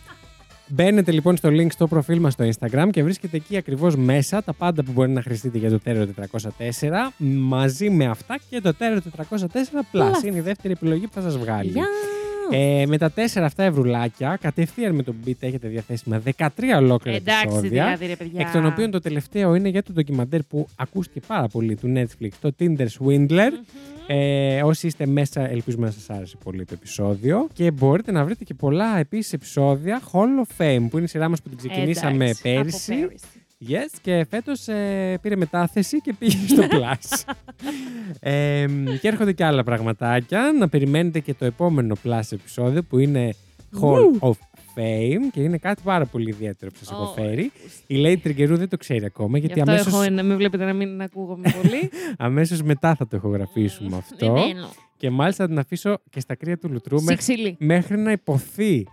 μπαίνετε 0.73 1.11
λοιπόν 1.11 1.37
στο 1.37 1.49
link 1.49 1.71
στο 1.71 1.87
προφίλ 1.87 2.19
μας 2.19 2.33
στο 2.33 2.49
Instagram 2.49 2.89
και 2.91 3.03
βρίσκετε 3.03 3.37
εκεί 3.37 3.57
ακριβώς 3.57 3.95
μέσα 3.95 4.43
τα 4.43 4.53
πάντα 4.53 4.83
που 4.83 4.91
μπορεί 4.91 5.09
να 5.09 5.21
χρηστείτε 5.21 5.57
για 5.57 5.69
το 5.69 5.79
Terror 5.85 6.07
404 6.31 6.89
μαζί 7.17 7.89
με 7.89 8.05
αυτά 8.05 8.37
και 8.49 8.61
το 8.61 8.73
Terror 8.79 9.23
404 9.35 9.35
Plus. 9.35 10.01
Plus. 10.01 10.23
Είναι 10.25 10.37
η 10.37 10.41
δεύτερη 10.41 10.73
επιλογή 10.73 11.07
που 11.07 11.13
θα 11.13 11.21
σας 11.21 11.37
βγάλει. 11.37 11.69
Γεια. 11.69 11.85
Ε, 12.51 12.85
με 12.87 12.97
τα 12.97 13.11
4 13.15 13.19
αυτά 13.43 13.63
ευρουλάκια, 13.63 14.37
κατευθείαν 14.41 14.95
με 14.95 15.03
τον 15.03 15.15
beat 15.25 15.35
έχετε 15.39 15.67
διαθέσιμα 15.67 16.21
13 16.37 16.47
ολόκληρα 16.77 17.17
Εντάξει, 17.17 17.41
επεισόδια. 17.43 17.69
δηλαδή, 17.69 18.05
ρε 18.05 18.15
παιδιά. 18.15 18.41
Εκ 18.41 18.51
των 18.51 18.65
οποίων 18.65 18.91
το 18.91 18.99
τελευταίο 18.99 19.55
είναι 19.55 19.69
για 19.69 19.83
το 19.83 19.93
ντοκιμαντέρ 19.93 20.43
που 20.43 20.67
ακούστηκε 20.75 21.19
πάρα 21.27 21.47
πολύ 21.47 21.75
του 21.75 21.93
Netflix, 21.95 22.29
το 22.41 22.51
Tinder 22.59 22.87
Swindler. 22.99 23.49
Μμμ. 23.51 23.63
Ε, 24.07 24.61
όσοι 24.63 24.87
είστε 24.87 25.05
μέσα, 25.05 25.49
ελπίζουμε 25.49 25.85
να 25.85 25.91
σας 25.91 26.09
άρεσε 26.09 26.37
πολύ 26.43 26.65
το 26.65 26.73
επεισόδιο. 26.73 27.47
Και 27.53 27.71
μπορείτε 27.71 28.11
να 28.11 28.23
βρείτε 28.23 28.43
και 28.43 28.53
πολλά 28.53 28.97
επίσης 28.99 29.33
επεισόδια 29.33 30.01
Hall 30.11 30.45
of 30.45 30.61
Fame, 30.65 30.85
που 30.89 30.95
είναι 30.97 31.05
η 31.05 31.09
σειρά 31.09 31.29
μας 31.29 31.41
που 31.41 31.49
την 31.49 31.57
ξεκινήσαμε 31.57 32.23
Εντάξει, 32.23 32.41
πέρυσι. 32.41 32.93
από 32.93 33.01
πέρυσι. 33.07 33.25
Yes, 33.69 33.97
και 34.01 34.25
φέτος 34.29 34.67
ε, 34.67 35.17
πήρε 35.21 35.35
μετάθεση 35.35 36.01
και 36.01 36.13
πήγε 36.13 36.47
στο 36.53 36.63
Plus. 36.69 37.33
ε, 38.19 38.65
και 39.01 39.07
έρχονται 39.07 39.33
και 39.33 39.45
άλλα 39.45 39.63
πραγματάκια. 39.63 40.51
Να 40.59 40.69
περιμένετε 40.69 41.19
και 41.19 41.33
το 41.33 41.45
επόμενο 41.45 41.95
Plus 42.03 42.21
επεισόδιο 42.31 42.83
που 42.83 42.97
είναι 42.97 43.33
Hall 43.81 44.27
of 44.29 44.31
Fame 44.75 45.29
και 45.31 45.41
είναι 45.41 45.57
κάτι 45.57 45.81
πάρα 45.83 46.05
πολύ 46.05 46.29
ιδιαίτερο 46.29 46.71
που 46.71 46.77
σας 46.77 46.91
έχω 46.91 47.03
Ω, 47.03 47.13
φέρει. 47.13 47.51
Η 47.87 47.95
Λέη 47.95 48.17
Τριγκερού 48.17 48.57
δεν 48.57 48.69
το 48.69 48.77
ξέρει 48.77 49.05
ακόμα 49.05 49.37
Γι' 49.37 49.45
γιατί 49.45 49.59
αυτό 49.59 49.71
αμέσως, 49.71 49.93
έχω 49.93 50.01
ένα, 50.01 50.23
με 50.23 50.35
βλέπετε 50.35 50.65
να 50.65 50.73
μην 50.73 51.01
ακούγομαι 51.01 51.53
πολύ. 51.61 51.89
αμέσως 52.17 52.61
μετά 52.61 52.95
θα 52.95 53.07
το 53.07 53.17
ηχογραφήσουμε 53.17 53.97
αυτό. 53.97 54.15
Δεν 54.17 54.31
μένω. 54.31 54.69
Και 54.97 55.09
μάλιστα 55.09 55.43
θα 55.43 55.49
την 55.49 55.59
αφήσω 55.59 55.97
και 56.09 56.19
στα 56.19 56.35
κρύα 56.35 56.57
του 56.57 56.69
λουτρού 56.69 57.01
μέχρι, 57.01 57.21
Σιξιλί. 57.23 57.55
μέχρι 57.59 57.97
να 57.97 58.11
υποθεί 58.11 58.87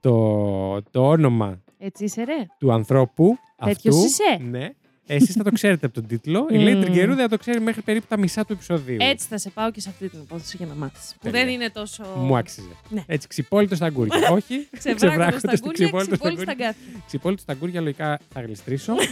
το, 0.00 0.82
το 0.82 1.08
όνομα 1.08 1.62
Έτσι 1.78 2.04
είσαι 2.04 2.22
ρε. 2.24 2.46
του 2.58 2.72
ανθρώπου 2.72 3.36
Τέτοιος 3.64 3.94
αυτού. 3.94 4.06
είσαι. 4.06 4.38
Ναι. 4.42 4.68
Εσείς 5.06 5.34
θα 5.34 5.42
το 5.44 5.50
ξέρετε 5.50 5.86
από 5.86 5.94
τον 5.94 6.06
τίτλο. 6.06 6.46
Η 6.50 6.54
Μμμ. 6.56 6.62
Λέη 6.62 6.76
Τριγκερού 6.80 7.14
δεν 7.14 7.22
θα 7.22 7.28
το 7.28 7.38
ξέρει 7.38 7.60
μέχρι 7.60 7.82
περίπου 7.82 8.06
τα 8.08 8.18
μισά 8.18 8.44
του 8.44 8.52
επεισοδίου. 8.52 8.96
Έτσι 9.00 9.26
θα 9.28 9.38
σε 9.38 9.50
πάω 9.50 9.70
και 9.70 9.80
σε 9.80 9.88
αυτή 9.88 10.08
την 10.08 10.18
υπόθεση 10.22 10.56
για 10.56 10.66
να 10.66 10.74
μάθεις. 10.74 11.12
Που 11.12 11.18
Τέλεια. 11.22 11.44
δεν 11.44 11.52
είναι 11.54 11.70
τόσο. 11.70 12.04
Μου 12.16 12.36
άξιζε. 12.36 12.68
Ναι. 12.88 13.02
Έτσι, 13.06 13.28
ξυπόλυτο 13.28 13.74
στα 13.74 13.86
αγκούρια. 13.86 14.28
Όχι, 14.38 14.68
Ξεβράκωτο 14.96 15.38
στα 15.38 15.56
γκούρια, 15.58 15.72
ξυπόλυτο 15.72 16.04
στα 16.04 16.16
ξυπόλυτο 16.16 16.40
στα 16.42 16.50
αγκούρια. 16.50 16.54
γκάθια. 16.54 17.02
Ξυπόλυτο 17.06 17.42
στα 17.42 17.52
αγκούρια, 17.52 17.80
λογικά 17.80 18.18
θα 18.32 18.40
γλιστρήσω. 18.40 18.92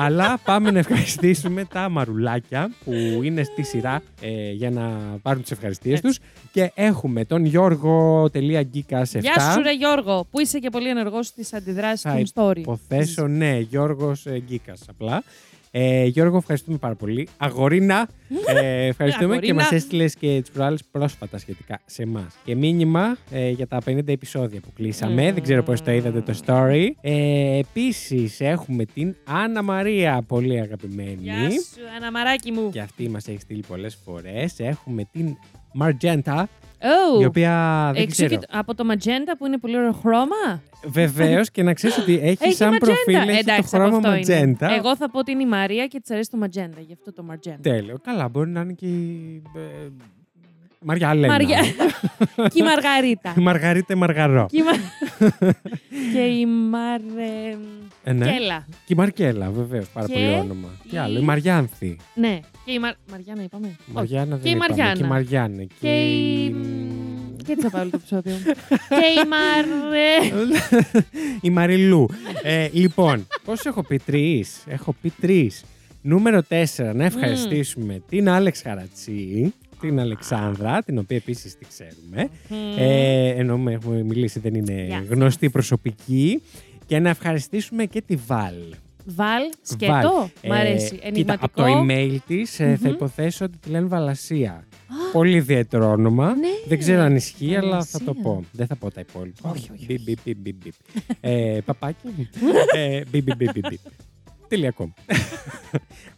Αλλά 0.00 0.38
πάμε 0.44 0.70
να 0.70 0.78
ευχαριστήσουμε 0.78 1.64
τα 1.64 1.88
μαρουλάκια 1.88 2.70
που 2.84 2.92
είναι 3.22 3.42
στη 3.42 3.62
σειρά 3.62 4.02
ε, 4.20 4.50
για 4.52 4.70
να 4.70 4.90
πάρουν 5.22 5.42
τις 5.42 5.50
ευχαριστίες 5.50 6.00
Έτσι. 6.02 6.20
του. 6.20 6.26
Και 6.52 6.70
έχουμε 6.74 7.24
τον 7.24 7.44
Γιώργο.γκίκα7. 7.44 9.20
Γεια 9.20 9.52
σου, 9.52 9.62
ρε 9.62 9.72
Γιώργο, 9.72 10.26
που 10.30 10.40
είσαι 10.40 10.58
και 10.58 10.70
πολύ 10.70 10.88
ενεργός 10.88 11.26
στις 11.26 11.52
αντιδράσεις 11.52 12.00
Θα 12.00 12.22
των 12.32 12.48
story. 12.50 12.56
Υποθέσω, 12.56 13.26
ναι, 13.26 13.58
Γιώργος 13.58 14.24
Γκίκα 14.46 14.74
απλά. 14.88 15.07
Ε, 15.70 16.04
Γιώργο, 16.04 16.36
ευχαριστούμε 16.36 16.76
πάρα 16.78 16.94
πολύ. 16.94 17.28
Αγορίνα, 17.36 18.08
ε, 18.46 18.86
ευχαριστούμε 18.86 19.26
και 19.26 19.32
Αγορίνα. 19.32 19.54
μας 19.54 19.72
έστειλες 19.72 20.14
και 20.14 20.38
τις 20.40 20.50
προάλλες 20.50 20.84
πρόσφατα 20.90 21.38
σχετικά 21.38 21.80
σε 21.86 22.02
εμάς. 22.02 22.36
Και 22.44 22.54
μήνυμα 22.54 23.16
ε, 23.30 23.50
για 23.50 23.66
τα 23.66 23.78
50 23.86 24.08
επεισόδια 24.08 24.60
που 24.60 24.72
κλείσαμε. 24.74 25.22
Μμμ. 25.26 25.34
Δεν 25.34 25.42
ξέρω 25.42 25.62
πώς 25.62 25.82
το 25.82 25.90
είδατε 25.90 26.20
το 26.20 26.38
story. 26.46 26.86
Ε, 27.00 27.58
Επίσης, 27.58 28.40
έχουμε 28.40 28.84
την 28.84 29.14
Άννα 29.24 29.62
Μαρία, 29.62 30.22
πολύ 30.26 30.60
αγαπημένη. 30.60 31.18
Γεια 31.20 31.50
σου, 31.50 31.96
αναμαράκι 31.96 32.52
μου. 32.52 32.70
Και 32.70 32.80
αυτή 32.80 33.08
μας 33.08 33.28
έχει 33.28 33.40
στείλει 33.40 33.62
πολλές 33.68 33.98
φορές. 34.04 34.54
Έχουμε 34.58 35.04
την 35.12 35.36
Μαρτζέντα, 35.72 36.48
Oh. 36.80 37.20
η 37.20 37.24
οποία 37.24 37.90
δεν 37.92 38.02
Έξω 38.02 38.12
ξέρω. 38.14 38.28
και 38.28 38.38
το- 38.38 38.46
από 38.58 38.74
το 38.74 38.84
magenta 38.92 39.32
που 39.38 39.46
είναι 39.46 39.58
πολύ 39.58 39.76
ωραίο 39.76 39.92
χρώμα; 39.92 40.62
Βεβαίως 40.86 41.50
και 41.50 41.62
να 41.62 41.74
ξέρεις 41.74 41.98
ότι 41.98 42.18
έχει, 42.22 42.38
Έχει 42.44 42.52
σαν 42.54 42.72
magenta. 42.74 42.78
προφίλ 42.78 43.14
έχει 43.14 43.24
το 43.26 43.30
Εντάξει, 43.38 43.52
από 43.58 43.68
χρώμα 43.68 43.96
αυτό 43.96 44.08
είναι. 44.08 44.16
ματζέντα. 44.16 44.74
Εγώ 44.74 44.96
θα 44.96 45.10
πω 45.10 45.18
ότι 45.18 45.30
είναι 45.32 45.42
η 45.42 45.46
Μαρία 45.46 45.86
και 45.86 46.00
της 46.00 46.10
αρέσει 46.10 46.30
το 46.30 46.38
magenta, 46.42 46.80
γι' 46.86 46.92
αυτό 46.92 47.12
το 47.12 47.24
magenta. 47.30 47.58
Τέλειο. 47.62 47.98
Καλά, 48.02 48.28
μπορεί 48.28 48.50
να 48.50 48.60
είναι 48.60 48.72
και 48.72 48.86
η. 48.86 49.42
ε, 49.56 49.60
Μαριά 50.84 51.14
Λένα. 51.14 51.32
Μαριά. 51.32 51.60
και 52.52 52.58
η 52.58 52.62
Μαργαρίτα. 52.62 53.34
Η 53.36 53.40
Μαργαρίτα 53.40 53.96
Μαργαρό. 53.96 54.46
και, 54.50 54.56
η 54.58 54.62
Μα... 54.62 54.72
και 56.12 56.18
η 56.20 56.46
Μαρ... 56.46 57.00
Ε, 58.04 58.12
ναι. 58.12 58.32
Κέλα. 58.32 58.66
Και 58.84 58.92
η 58.92 58.94
Μαρκέλα, 58.94 59.50
βεβαίως. 59.50 59.88
Πάρα 59.88 60.06
Και 60.06 60.12
πολύ 60.12 60.26
όνομα. 60.26 60.68
η- 60.84 60.88
Τι 60.88 60.96
άλλο. 60.96 61.18
Η 61.18 61.22
Μαριάνθη. 61.22 61.96
Ναι. 62.14 62.38
Και 62.64 62.72
η 62.72 62.78
Μαρ... 62.78 62.92
Μαριάννα 63.10 63.42
είπαμε. 63.42 63.66
Όχι. 63.66 63.76
Μαριάννα 63.92 64.36
δεν 64.36 64.42
Και 64.44 64.48
η 64.48 64.52
είπαμε. 64.52 64.68
Μαριάννα. 64.68 64.94
Και 64.98 65.04
η 65.04 65.08
Μαριάννα. 65.08 65.64
Και 65.80 65.88
η... 66.04 66.54
Και 67.46 67.52
έτσι 67.52 67.64
θα 67.66 67.70
πάω 67.70 67.80
όλο 67.80 67.90
το 67.90 67.96
επεισόδιο. 68.00 68.34
και 69.00 69.20
η 69.20 69.28
Μαρ... 69.28 69.64
η 71.40 71.50
Μαριλού. 71.50 72.06
ε, 72.42 72.68
λοιπόν, 72.72 73.26
πώς 73.44 73.64
έχω 73.64 73.82
πει 73.82 73.98
τρεις; 73.98 74.62
Έχω 74.66 74.94
πει 75.00 75.12
τρεις. 75.20 75.64
Νούμερο 76.02 76.42
4. 76.48 76.64
Να 76.94 77.04
ευχαριστήσουμε 77.04 78.02
την 78.08 78.28
Άλεξ 78.28 78.62
Χαρατσί, 78.62 79.54
την 79.80 80.00
Αλεξάνδρα, 80.00 80.82
την 80.82 80.98
οποία 80.98 81.16
επίσης 81.16 81.56
τη 81.58 81.66
ξέρουμε. 81.68 82.28
Ε, 82.78 83.28
εννοούμε, 83.28 83.72
έχουμε 83.72 84.02
μιλήσει, 84.02 84.40
δεν 84.40 84.54
είναι 84.54 84.84
Γεια 84.84 84.98
σας. 84.98 85.06
γνωστή 85.08 85.50
προσωπική. 85.50 86.42
Και 86.86 86.98
να 86.98 87.08
ευχαριστήσουμε 87.08 87.84
και 87.84 88.02
τη 88.06 88.16
Βάλ. 88.26 88.54
Βάλ, 89.04 89.42
σκέτο. 89.62 90.30
Μ' 90.46 90.52
αρέσει. 90.52 90.84
Ε, 90.86 90.88
Κοίτα, 90.96 91.06
Ενηγματικό. 91.06 91.44
από 91.44 91.56
το 91.56 91.64
email 91.88 92.16
της 92.26 92.54
θα 92.56 92.64
Μμμ. 92.64 92.86
υποθέσω 92.86 93.44
ότι 93.44 93.58
τη 93.58 93.70
λένε 93.70 93.86
Βαλασία. 93.86 94.66
Πολύ 95.12 95.36
ιδιαίτερο 95.36 95.90
όνομα. 95.90 96.26
Ναι. 96.34 96.48
Δεν 96.68 96.78
ξέρω 96.78 97.00
αν 97.02 97.16
ισχύει, 97.16 97.56
αλλά 97.56 97.84
θα 97.84 97.98
το 97.98 98.04
Βαλασία. 98.04 98.22
πω. 98.22 98.44
Δεν 98.52 98.66
θα 98.66 98.76
πω 98.76 98.90
τα 98.90 99.00
υπόλοιπα. 99.00 99.50
Όχι, 99.50 99.70
όχι, 99.72 99.84
Μπιπ, 99.86 100.00
μπιπ, 100.02 100.18
μπιπ, 100.24 100.36
μπιπ, 100.38 100.54
μπιπ. 100.62 100.72
Ε, 101.20 101.58
Παπάκι. 101.64 102.06
Ε, 102.76 103.02
Μπιπ, 103.10 103.22
μπιπ, 103.36 103.50
μπιπ, 103.52 103.64
μπιπ. 104.48 104.74
Τελεία.com. 104.74 104.88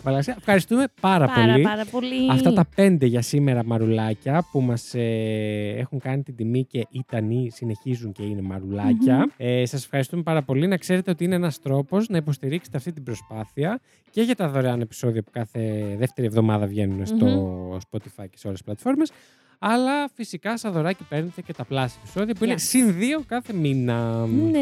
Βαλασία, 0.03 0.35
ευχαριστούμε 0.39 0.85
πάρα, 1.01 1.27
Πάρα, 1.27 1.53
πολύ. 1.53 1.63
πάρα 1.63 1.85
πολύ. 1.91 2.31
Αυτά 2.31 2.53
τα 2.53 2.67
πέντε 2.75 3.07
για 3.07 3.23
σήμερα 3.23 3.65
μαρουλάκια 3.65 4.45
που 4.53 4.61
μας 4.61 4.95
ε, 4.95 5.75
έχουν 5.77 5.99
κάνει 5.99 6.23
την 6.23 6.37
τιμή 6.37 6.65
και 6.65 6.87
ήταν 6.91 7.31
ή 7.31 7.49
συνεχίζουν 7.53 8.13
και 8.13 8.23
είναι 8.23 8.41
μαρουλάκια. 8.43 9.31
Ε, 9.37 9.67
σας 9.67 9.85
ευχαριστούμε 9.85 10.23
πάρα 10.23 10.43
πολύ. 10.43 10.67
Να 10.67 10.77
ξέρετε 10.77 11.11
ότι 11.11 11.25
είναι 11.25 11.35
ένας 11.35 11.61
τρόπος 11.61 12.09
να 12.09 12.17
υποστηρίξετε 12.17 12.77
αυτή 12.77 12.93
την 12.93 13.03
προσπάθεια 13.03 13.81
και 14.11 14.23
για 14.23 14.37
τα 14.37 14.49
δωρεάν 14.49 14.81
επεισόδια 14.81 15.23
που 15.23 15.31
κάθε 15.31 15.95
δεύτερη 15.99 16.27
εβδομάδα 16.27 16.67
βγαίνουν 16.67 17.07
στο 17.07 17.27
Spotify 17.91 18.25
και 18.31 18.39
σε 18.39 18.47
όλες 18.47 18.59
τις 18.59 18.63
πλατφόρμες. 18.65 19.11
Αλλά 19.63 20.09
φυσικά 20.15 20.59
σαν 20.59 20.73
δωράκι 20.73 21.03
παίρνετε 21.09 21.41
και 21.43 21.53
τα 21.53 21.65
πλάσια 21.65 21.99
επεισόδια 22.05 22.35
που 22.35 22.45
είναι 22.45 22.55
Yes. 22.55 22.61
συν 22.61 22.95
δύο 22.95 23.23
κάθε 23.27 23.53
μήνα. 23.53 24.27
Ναι. 24.27 24.59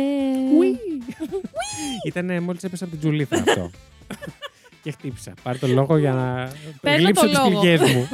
Ήταν 2.06 2.42
μόλις 2.42 2.64
έπεσα 2.64 2.84
από 2.84 2.92
την 2.92 3.00
τζουλίθα 3.00 3.36
αυτό. 3.36 3.70
και 4.82 4.90
χτύπησα. 4.90 5.32
Πάρε 5.42 5.58
το 5.58 5.66
λόγο 5.66 5.96
για 5.96 6.12
να 6.12 6.52
Παίρνω 6.80 6.98
γλύψω 7.04 7.22
το 7.22 7.28
τις 7.28 7.38
λόγο. 7.38 7.60
πληγές 7.60 7.80
μου. 7.80 8.08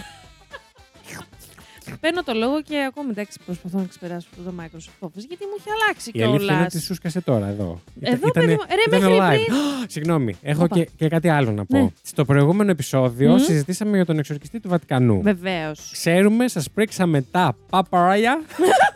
Παίρνω 2.01 2.23
το 2.23 2.33
λόγο 2.33 2.63
και 2.63 2.85
ακόμα 2.89 3.09
εντάξει 3.11 3.39
προσπαθώ 3.47 3.79
να 3.79 3.85
ξεπεράσω 3.85 4.27
αυτό 4.31 4.43
το 4.51 4.55
Microsoft 4.61 5.07
Office 5.07 5.25
γιατί 5.29 5.45
μου 5.45 5.55
έχει 5.59 5.69
αλλάξει 5.81 6.11
Η 6.13 6.23
αλήθεια 6.23 6.39
είναι 6.45 6.47
κιόλας. 6.53 6.75
ότι 6.75 6.83
σου 6.85 6.95
σκάσε 6.95 7.21
τώρα 7.21 7.47
εδώ. 7.49 7.81
Εδώ, 8.01 8.17
Ήτανε- 8.17 8.33
παιδί 8.33 8.53
μου. 8.53 8.59
Ρε, 8.69 8.97
ήτανε 8.97 9.15
μέχρι 9.17 9.47
live. 9.49 9.53
Συγγνώμη, 9.95 10.37
έχω 10.43 10.65
Όπα. 10.65 10.75
και, 10.79 10.89
και 10.97 11.09
κάτι 11.09 11.29
άλλο 11.29 11.51
να 11.51 11.65
πω. 11.65 11.79
Ναι. 11.79 11.89
Στο 12.03 12.25
προηγούμενο 12.25 12.71
επεισόδιο 12.71 13.31
Μμμ. 13.31 13.39
συζητήσαμε 13.39 13.97
για 13.97 14.05
τον 14.05 14.19
εξορκιστή 14.19 14.61
του 14.61 14.69
Βατικανού. 14.69 15.23
Βεβαίως. 15.23 15.89
Ξέρουμε, 15.93 16.49
σας 16.49 16.71
πρίξαμε 16.71 17.23
τα 17.23 17.57
παπαράγια. 17.71 18.41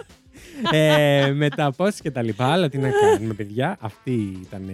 ε, 0.72 1.30
με 1.34 1.48
τα 1.48 1.72
πώ 1.76 1.86
και 2.02 2.10
τα 2.10 2.22
λοιπά. 2.22 2.46
Αλλά 2.52 2.68
τι 2.68 2.78
να 2.78 2.90
κάνουμε, 2.90 3.34
παιδιά. 3.34 3.76
Αυτή 3.80 4.12
ήταν 4.42 4.70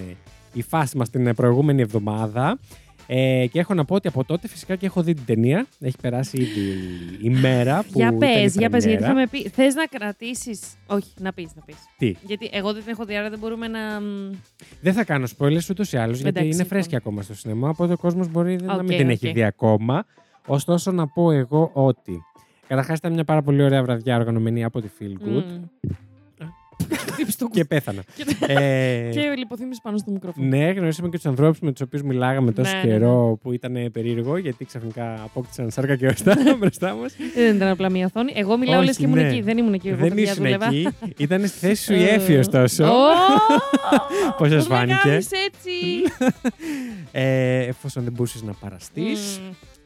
η 0.53 0.63
φάση 0.63 0.97
μας 0.97 1.11
την 1.11 1.35
προηγούμενη 1.35 1.83
εβδομάδα. 1.83 2.59
Ε, 3.07 3.47
και 3.47 3.59
έχω 3.59 3.75
να 3.75 3.85
πω 3.85 3.95
ότι 3.95 4.09
από 4.09 4.25
τότε 4.25 4.49
φυσικά 4.49 4.77
και 4.77 4.87
έχω 4.87 5.03
δει 5.03 5.15
την 5.15 5.25
ταινία. 5.27 5.67
Έχει 5.81 5.97
περάσει 6.03 6.37
ήδη 6.41 6.61
η 7.21 7.31
μέρα 7.31 7.83
που. 7.83 7.89
Για 7.95 8.07
ήταν 8.07 8.19
πες, 8.19 8.55
η 8.55 8.59
για 8.59 8.71
πες, 8.71 8.85
γιατί 8.85 9.03
πρεμιέρα. 9.03 9.07
θα 9.07 9.15
με 9.15 9.27
πει. 9.27 9.49
Θες 9.49 9.75
να 9.75 9.87
κρατήσεις. 9.87 10.61
Όχι, 10.87 11.11
να 11.21 11.33
πεις, 11.33 11.51
να 11.55 11.63
πεις. 11.63 11.77
Τι, 11.99 12.15
Γιατί 12.27 12.51
εγώ 12.53 12.73
δεν 12.73 12.83
την 12.83 12.91
έχω 12.93 13.05
δει, 13.05 13.17
άρα 13.17 13.31
δεν 13.31 13.39
μπορούμε 13.39 13.69
να. 13.69 14.01
μ, 14.01 14.31
δεν 14.81 14.93
θα 14.93 15.05
κάνω 15.05 15.27
spoilers 15.39 15.71
ούτως 15.71 15.93
ή 15.93 15.97
άλλως, 15.97 16.15
γιατί 16.21 16.29
Εντάξει, 16.29 16.47
είναι 16.47 16.55
λοιπόν. 16.63 16.67
φρέσκια 16.67 16.99
ακόμα 16.99 17.23
στο 17.23 17.35
σινεμά. 17.35 17.69
Οπότε 17.69 17.93
ο 17.93 17.97
κόσμος 17.97 18.29
μπορεί 18.29 18.57
να 18.63 18.75
Οκ, 18.75 18.83
μην 18.83 18.97
την 18.97 19.07
οκ. 19.07 19.13
έχει 19.13 19.33
δει 19.33 19.43
ακόμα. 19.45 20.05
Ωστόσο, 20.47 20.91
να 20.93 21.07
πω 21.09 21.31
εγώ 21.31 21.71
ότι. 21.73 22.23
Καταρχάς, 22.67 22.99
ήταν 22.99 23.13
μια 23.13 23.25
πάρα 23.25 23.43
πολύ 23.43 23.63
ωραία 23.63 23.83
βραδιά 23.83 24.17
οργανωμένη 24.17 24.65
από 24.65 24.81
τη 24.81 24.89
Feel 25.01 25.29
Good. 25.29 25.45
μ. 25.81 25.89
Χτύπησε 26.91 27.39
το 27.39 27.49
Και 27.53 27.65
πέθανα. 27.65 28.03
Και- 28.17 28.53
ε, 28.53 29.11
Και 29.13 29.21
λιποθύμησε 29.37 29.81
πάνω 29.83 29.97
στο 29.99 30.11
μικρόφωνο. 30.11 30.47
Ναι, 30.47 30.71
γνωρίσαμε 30.71 31.09
και 31.09 31.17
τους 31.17 31.27
ανθρώπους 31.27 31.61
με 31.61 31.73
τους 31.73 31.81
οποίους 31.81 32.03
μιλάγαμε 32.03 32.53
τόσο 32.53 32.71
Ναι, 32.77 32.83
ναι, 32.83 32.89
καιρό 32.89 33.39
που 33.43 33.53
ήταν 33.53 33.77
περίεργο, 33.93 34.37
γιατί 34.37 34.65
ξαφνικά 34.65 35.15
απόκτησαν 35.25 35.71
σάρκα 35.71 35.97
και 35.97 36.07
οστά 36.07 36.37
μπροστά 36.59 36.95
μας. 36.95 37.15
Δεν 37.35 37.57
ήταν 37.57 37.69
απλά 37.69 37.91
μια 37.91 38.07
οθόνη. 38.07 38.33
Εγώ 38.37 38.57
μιλάω 38.59 38.77
Όχι, 38.79 38.87
λες 38.87 38.97
και 38.97 39.05
ήμουν 39.05 39.19
ναι. 39.19 39.29
εκεί. 39.29 39.41
Δεν 39.41 39.59
ήμουν 39.59 39.73
εκεί. 39.75 39.89
Εγώ 39.89 39.97
Δεν 39.97 40.09
παιδιά, 40.09 40.23
ήσουν 40.23 40.37
δούλευα. 40.45 40.67
εκεί. 40.67 40.89
Ήταν 41.17 41.47
στη 41.47 41.59
θέση 41.59 41.83
σου 41.85 41.93
η 41.95 42.03
Ε, 42.03 42.15
Εφη, 42.15 42.37
ωστόσο. 42.37 42.85
Ω! 42.85 42.89
Πώς 44.39 44.49
σας 44.49 44.57
Πώς 44.59 44.69
με 44.69 44.75
φάνηκε; 44.77 44.99
κάνεις 45.03 45.29
έτσι; 45.33 45.71
Ε, 47.13 47.59
εφόσον 47.67 48.03
δεν 48.05 48.13
μπορούσες 48.13 48.43
να 48.43 48.53
παραστείς, 48.53 49.41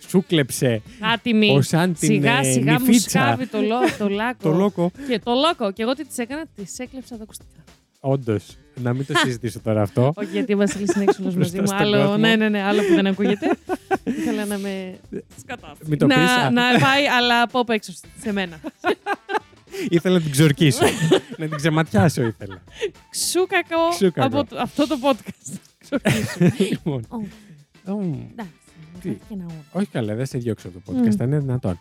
Μμ. 0.09 0.21
σου 0.21 0.25
κλέψε 0.29 0.83
Άτιμη. 1.15 1.57
ο 1.57 1.63
σαν 1.63 1.95
την 1.99 2.09
Σιγά 2.09 2.39
ε, 2.39 2.43
σιγά 2.53 2.73
μου 2.81 2.87
νυφίτσα, 2.87 3.09
σκάβει 3.11 3.47
το, 3.47 3.61
λό, 3.61 3.77
το 3.99 4.09
λάκκο. 4.09 4.51
το 4.51 4.57
λόκο. 4.57 4.91
Και 5.09 5.19
το 5.25 5.33
λόκο. 5.35 5.73
Και 5.73 5.83
εγώ 5.83 5.93
τι 5.95 6.05
της 6.07 6.19
έκανα, 6.19 6.45
τη 6.57 6.65
έκλεψα 6.77 7.17
τα 7.17 7.23
ακουστικά. 7.23 7.51
Όντως. 8.01 8.45
Να 8.83 8.93
μην 8.93 9.07
το 9.07 9.15
συζητήσω 9.17 9.61
τώρα 9.61 9.83
αυτό. 9.83 10.13
Όχι, 10.21 10.29
γιατί 10.33 10.53
ο 10.53 10.57
Βασίλη 10.57 10.87
είναι 10.95 11.05
έξυπνο 11.05 11.25
μαζί 11.37 11.39
Μπροστά 11.39 11.61
μου. 11.61 11.67
στον 11.67 11.79
Άλλο, 11.79 11.97
κόσμο. 11.99 12.17
ναι, 12.17 12.37
ναι, 12.37 12.49
ναι, 12.49 12.63
άλλο 12.63 12.83
που 12.83 12.95
δεν 12.95 13.07
ακούγεται. 13.07 13.57
Ήθελα 14.19 14.45
να 14.45 14.59
με 14.59 14.99
σκατάφει. 15.41 15.83
Μην 15.87 15.99
το 15.99 16.07
πεις, 16.07 16.17
να, 16.17 16.23
α. 16.25 16.51
να 16.51 16.63
πάει, 16.79 17.07
αλλά 17.19 17.43
από 17.43 17.59
απ' 17.61 17.71
έξω 17.71 17.93
σε 18.23 18.33
μένα. 18.33 18.61
ήθελα 19.91 20.15
να 20.15 20.21
την 20.23 20.31
ξορκίσω. 20.31 20.85
να 21.37 21.47
την 21.47 21.57
ξεματιάσω 21.57 22.23
ήθελα. 22.23 22.63
Ξού 23.11 23.47
κακό 23.47 23.89
Ξού 23.91 24.13
κακό. 24.13 24.39
από 24.39 24.49
το- 24.51 24.61
αυτό 24.61 24.87
το 24.87 24.97
podcast. 25.03 25.53
Ξορκίσου. 25.79 26.65
λοιπόν. 26.71 27.07
Ω, 28.79 28.99
Μμμ. 29.01 29.01
Εντάξει, 29.01 29.01
Τι; 29.01 29.09
υπάρχει 29.09 29.23
και 29.29 29.35
ένα 29.35 29.45
όρο. 29.45 29.65
Όχι 29.73 29.87
καλά, 29.87 30.15
δεν 30.15 30.27
σε 30.27 30.39
διώξω 30.39 30.69
από 30.69 30.79
το 30.79 30.93
podcast, 30.93 31.07
Μμ. 31.13 31.17
θα 31.17 31.25
είναι 31.25 31.39
δυνατόν. 31.39 31.79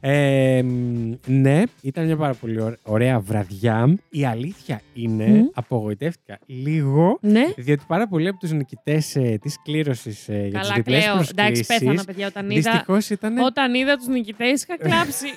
Ε, 0.00 0.62
μ, 0.62 1.12
ναι, 1.26 1.62
ήταν 1.82 2.04
μια 2.04 2.16
πάρα 2.16 2.34
πολύ 2.34 2.60
ωρα- 2.60 2.78
ωραία 2.82 3.20
βραδιά. 3.20 3.96
Η 4.10 4.24
αλήθεια 4.24 4.80
είναι, 4.94 5.26
Μμ. 5.26 5.44
απογοητεύτηκα 5.54 6.38
λίγο, 6.46 7.18
Ναι. 7.20 7.44
διότι 7.56 7.84
πάρα 7.86 8.08
πολλοί 8.08 8.28
από 8.28 8.38
τους 8.38 8.52
νικητές 8.52 9.16
ε, 9.16 9.38
της 9.42 9.56
κλήρωσης 9.64 10.28
ε, 10.28 10.32
για 10.34 10.42
τις 10.60 10.68
Καλά, 10.68 10.74
διπλές 10.74 11.02
κλαίω. 11.04 11.12
Εντάξει, 11.14 11.32
προσκλήσεις, 11.34 11.66
πέθανα, 11.66 12.04
παιδιά, 12.04 12.26
όταν 12.26 12.50
είδα. 12.50 12.70
δυστυχώς 12.70 13.10
ήταν... 13.10 13.38
Όταν 13.38 13.74
είδα 13.74 13.96
τους 13.96 14.06
νικητές, 14.06 14.62
είχα 14.62 14.76
κλάψει. 14.78 15.26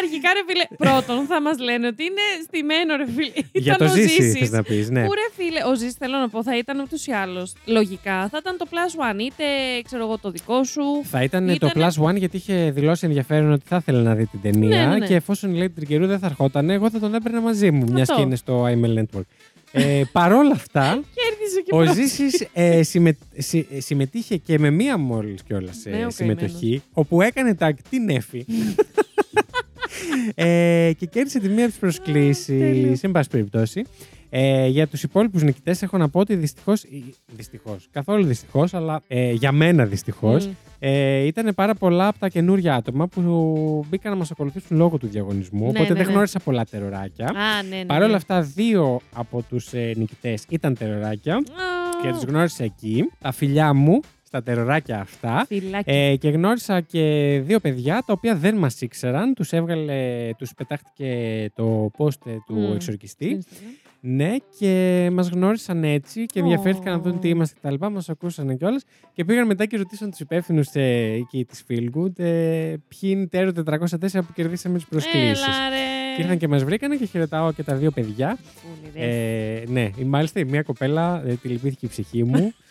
Αρχικά, 0.00 0.28
ρε 0.36 0.42
φίλε, 0.48 0.64
πρώτον 0.76 1.26
θα 1.26 1.40
μας 1.40 1.58
λένε 1.58 1.86
ότι 1.86 2.02
είναι 2.04 2.24
στημένο, 2.46 2.96
ρε 2.96 3.06
φίλε. 3.16 3.32
για 3.52 3.74
Ήταν 3.74 3.86
το 3.86 3.92
ο 3.92 3.96
ζήσει, 3.96 4.22
Ζήσης. 4.22 4.38
θες 4.38 4.50
να 4.50 4.62
πεις, 4.62 4.90
ναι. 4.90 5.04
Πού 5.06 5.12
ρε 5.14 5.28
φίλε, 5.36 5.60
ο 5.70 5.74
Ζήσης 5.76 5.94
θέλω 5.94 6.16
να 6.18 6.28
πω, 6.28 6.42
θα 6.42 6.56
ήταν 6.58 6.78
ούτως 6.80 7.06
ή 7.06 7.12
άλλως. 7.12 7.52
Λογικά 7.64 8.28
θα 8.28 8.38
ήταν 8.40 8.56
το 8.56 8.66
Plus 8.70 8.92
One, 9.12 9.18
είτε 9.20 9.44
ξέρω 9.84 10.02
εγώ 10.04 10.18
το 10.18 10.30
δικό 10.30 10.64
σου. 10.64 10.82
Θα 11.04 11.22
ήταν 11.22 11.46
το 11.46 11.52
Ήτανε- 11.52 11.90
Plus 11.96 12.04
One 12.08 12.16
γιατί 12.16 12.36
είχε 12.36 12.70
δηλώσει 12.74 13.06
ενδιαφέρον 13.06 13.52
ότι 13.52 13.62
θα 13.66 13.76
ήθελε 13.76 14.02
να 14.02 14.14
δει 14.14 14.26
την 14.26 14.40
ταινία 14.42 14.68
Ναι, 14.78 14.86
ναι, 14.92 14.98
ναι. 14.98 15.06
και 15.06 15.14
εφόσον 15.14 15.54
λέει 15.54 15.70
Τρικερού 15.70 16.06
δεν 16.06 16.18
θα 16.18 16.26
ερχόταν, 16.26 16.70
εγώ 16.70 16.90
θα 16.90 16.98
τον 16.98 17.14
έπαιρνα 17.14 17.40
μαζί 17.40 17.70
μου, 17.70 17.84
μια 17.92 18.02
Αυτό. 18.02 18.14
και 18.14 18.20
είναι 18.20 18.36
στο 18.36 18.64
IML 18.66 18.98
Network. 18.98 19.22
Ε, 19.76 20.02
παρόλα 20.12 20.52
αυτά, 20.52 21.00
Κέρδισε 21.14 21.60
και 21.64 21.70
Ο 21.74 21.76
πρώτος. 21.76 21.94
Ζήσης 21.94 22.46
ε, 22.52 22.82
συμμε- 22.82 23.18
συ- 23.36 23.66
ε, 23.72 23.80
συμμετείχε 23.80 24.36
και 24.36 24.58
με 24.58 24.70
μία 24.70 24.98
μόλις 24.98 25.42
κιόλας 25.42 25.84
ε, 25.86 25.90
Ναι, 25.90 26.06
ο 26.06 26.10
συμμετοχή, 26.10 26.82
όπου 26.92 27.22
έκανε 27.22 27.56
tag 27.60 27.70
την 27.90 28.08
Εφη. 28.08 28.44
ε, 30.34 30.90
και 30.98 31.06
κέρδισε 31.06 31.38
τη 31.40 31.48
μία 31.48 31.60
από 31.62 31.68
τις 31.70 31.78
προσκλήσει. 31.78 32.58
τέλειο. 32.58 32.96
Εν 33.00 33.10
πάση 33.12 33.28
περιπτώσει. 33.28 33.82
Ε, 34.36 34.66
για 34.66 34.86
τους 34.86 35.02
υπόλοιπους 35.02 35.42
νικητές 35.42 35.82
έχω 35.82 35.96
να 35.98 36.08
πω 36.08 36.20
ότι 36.20 36.34
δυστυχώς. 36.34 36.84
Δυστυχώς. 37.36 37.88
Καθόλου 37.90 38.24
δυστυχώς, 38.24 38.74
αλλά 38.74 39.02
ε, 39.08 39.32
για 39.32 39.52
μένα 39.52 39.84
δυστυχώς. 39.84 40.46
Μμ. 40.46 40.50
Ε, 40.78 41.18
ήταν 41.18 41.54
πάρα 41.54 41.74
πολλά 41.74 42.08
από 42.08 42.18
τα 42.18 42.28
καινούργια 42.28 42.74
άτομα 42.74 43.06
που 43.06 43.84
μπήκαν 43.88 44.12
να 44.12 44.18
μας 44.18 44.30
ακολουθήσουν 44.30 44.76
λόγω 44.76 44.98
του 44.98 45.06
διαγωνισμού. 45.06 45.62
Ναι, 45.62 45.68
οπότε 45.68 45.88
ναι, 45.88 45.94
δεν 45.94 46.06
ναι. 46.06 46.12
γνώρισα 46.12 46.38
πολλά 46.38 46.64
τεροράκια. 46.64 47.26
Α, 47.26 47.62
ναι, 47.68 47.76
ναι. 47.76 47.84
Παρ' 47.84 47.98
όλα 47.98 48.08
ναι. 48.08 48.14
αυτά, 48.16 48.40
δύο 48.40 49.00
από 49.14 49.42
τους 49.48 49.72
ε, 49.72 49.92
νικητές 49.96 50.44
ήταν 50.48 50.74
τεροράκια 50.74 51.34
Α, 51.34 51.40
και 52.02 52.10
τους 52.10 52.22
γνώρισα 52.22 52.64
εκεί. 52.64 53.10
Τα 53.20 53.32
φιλιά 53.32 53.74
μου 53.74 54.00
στα 54.22 54.42
τεροράκια 54.42 55.00
αυτά. 55.00 55.44
Φιλάκι. 55.46 55.90
Ε, 55.90 56.16
και 56.16 56.28
γνώρισα 56.28 56.80
και 56.80 57.40
δύο 57.44 57.60
παιδιά 57.60 58.02
τα 58.06 58.12
οποία 58.12 58.36
δεν 58.36 58.56
μας 58.56 58.80
ήξεραν. 58.80 59.34
Τους 59.34 59.52
έβγαλε, 59.52 60.30
τους 60.38 60.54
πετάχτηκε 60.54 61.50
το 61.54 61.90
post 61.98 62.26
ε, 62.26 62.36
του 62.46 62.54
Μμ. 62.54 62.72
εξορκιστή. 62.74 63.38
Instagram. 63.40 63.83
Ναι, 64.06 64.36
και 64.58 65.08
μας 65.12 65.28
γνώρισαν 65.28 65.84
έτσι 65.84 66.26
και 66.26 66.40
ενδιαφέρθηκαν 66.40 66.92
να 66.92 66.98
δουν 66.98 67.20
τι 67.20 67.26
Ω. 67.26 67.30
είμαστε 67.30 67.56
κτλ. 67.60 67.86
Μας 67.90 68.08
ακούσαν 68.08 68.56
κιόλας 68.56 68.84
και 69.12 69.24
πήγαν 69.24 69.46
μετά 69.46 69.66
και 69.66 69.76
ρωτήσαν 69.76 70.10
τους 70.10 70.20
υπεύθυνους 70.20 70.68
ε, 70.72 71.12
εκεί 71.12 71.44
της 71.44 71.64
Feelgood 71.68 72.18
ε, 72.18 72.74
ποιοι 72.88 73.00
είναι 73.00 73.22
οι 73.22 73.28
τέρο 73.28 73.52
404 73.66 73.86
που 74.12 74.32
κερδίσαμε 74.34 74.76
τις 74.76 74.86
προσκλήσεις. 74.86 75.46
Έλα, 75.46 75.68
ρε. 75.68 76.14
Και 76.16 76.22
ήρθαν 76.22 76.38
και 76.38 76.48
μας 76.48 76.64
βρήκανε 76.64 76.96
και 76.96 77.04
χαιρετάω 77.04 77.52
και 77.52 77.62
τα 77.62 77.74
δύο 77.74 77.90
παιδιά. 77.90 78.38
Πολύ, 78.62 79.06
ρε. 79.06 79.60
Ε, 79.60 79.64
ναι, 79.68 79.90
μάλιστα 80.04 80.40
η 80.40 80.44
μία 80.44 80.62
κοπέλα 80.62 81.22
ε, 81.26 81.34
τη 81.34 81.48
λυπήθηκε 81.48 81.86
η 81.86 81.88
ψυχή 81.88 82.24
μου. 82.24 82.52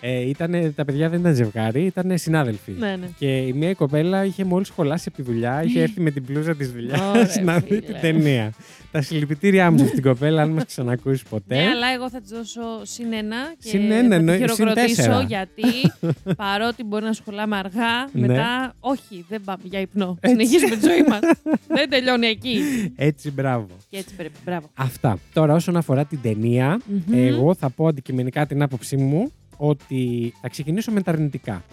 Ε, 0.00 0.28
ήτανε, 0.28 0.70
τα 0.70 0.84
παιδιά 0.84 1.08
δεν 1.08 1.20
ήταν 1.20 1.34
ζευγάρι, 1.34 1.82
ήταν 1.84 2.18
συνάδελφοι. 2.18 2.72
Ναι, 2.78 2.96
ναι. 2.96 3.06
Και 3.18 3.36
η 3.36 3.52
μία 3.52 3.74
κοπέλα 3.74 4.24
είχε 4.24 4.44
μόλις 4.44 4.66
σχολάσει 4.66 5.04
από 5.08 5.16
τη 5.16 5.22
δουλειά, 5.22 5.62
είχε 5.62 5.82
έρθει 5.82 6.00
με 6.00 6.10
την 6.10 6.24
πλούζα 6.24 6.54
της 6.56 6.72
δουλειάς 6.72 7.00
Ωραία, 7.00 7.26
να 7.44 7.58
δει 7.58 7.66
φίλε. 7.66 7.80
την 7.80 7.96
ταινία. 8.00 8.52
Τα 8.92 9.02
συλληπιτήριά 9.02 9.70
μου 9.70 9.76
σε 9.78 9.84
αυτήν 9.84 10.02
την 10.02 10.10
κοπέλα, 10.12 10.42
αν 10.42 10.50
μας 10.50 10.64
ξανακούσεις 10.64 11.22
ποτέ. 11.22 11.54
Ναι, 11.54 11.66
αλλά 11.68 11.86
εγώ 11.94 12.10
θα 12.10 12.20
της 12.20 12.30
δώσω 12.30 12.60
συν 12.82 13.12
ένα 13.12 13.36
και 13.58 13.68
Συν 13.68 13.90
ένα, 13.90 14.02
θα 14.02 14.08
τη 14.08 14.14
εννοεί- 14.14 14.38
συν 14.38 14.48
χειροκροτήσω 14.48 14.86
τέσσερα. 14.96 15.22
γιατί 15.22 15.62
παρότι 16.36 16.84
μπορεί 16.84 17.04
να 17.04 17.12
σχολάμε 17.12 17.56
αργά, 17.56 18.08
Ναι. 18.12 18.26
μετά 18.26 18.74
όχι, 18.80 19.24
δεν 19.28 19.40
πάμε 19.44 19.62
για 19.64 19.80
υπνό. 19.80 20.18
Έτσι. 20.20 20.36
Συνεχίζουμε 20.36 20.76
τη 20.76 20.86
ζωή 20.86 21.02
μας. 21.08 21.20
δεν 21.68 21.90
τελειώνει 21.90 22.26
εκεί. 22.26 22.60
Έτσι, 22.96 23.30
μπράβο. 23.30 23.66
Και 23.88 23.96
έτσι 23.96 24.14
πρέπει. 24.14 24.32
Μπράβο. 24.44 24.70
Αυτά. 24.74 25.18
Τώρα, 25.32 25.54
όσον 25.54 25.76
αφορά 25.76 26.04
την 26.04 26.18
ταινία, 26.22 26.80
Μμμ. 26.86 27.14
εγώ 27.26 27.54
θα 27.54 27.70
πω 27.70 27.86
αντικειμενικά 27.86 28.46
την 28.46 28.62
άποψή 28.62 28.96
μου 28.96 29.32
ότι 29.60 30.32
θα 30.40 30.48
ξεκινήσω 30.48 30.92
με 30.92 31.02
τα 31.02 31.10
αρνητικά. 31.10 31.64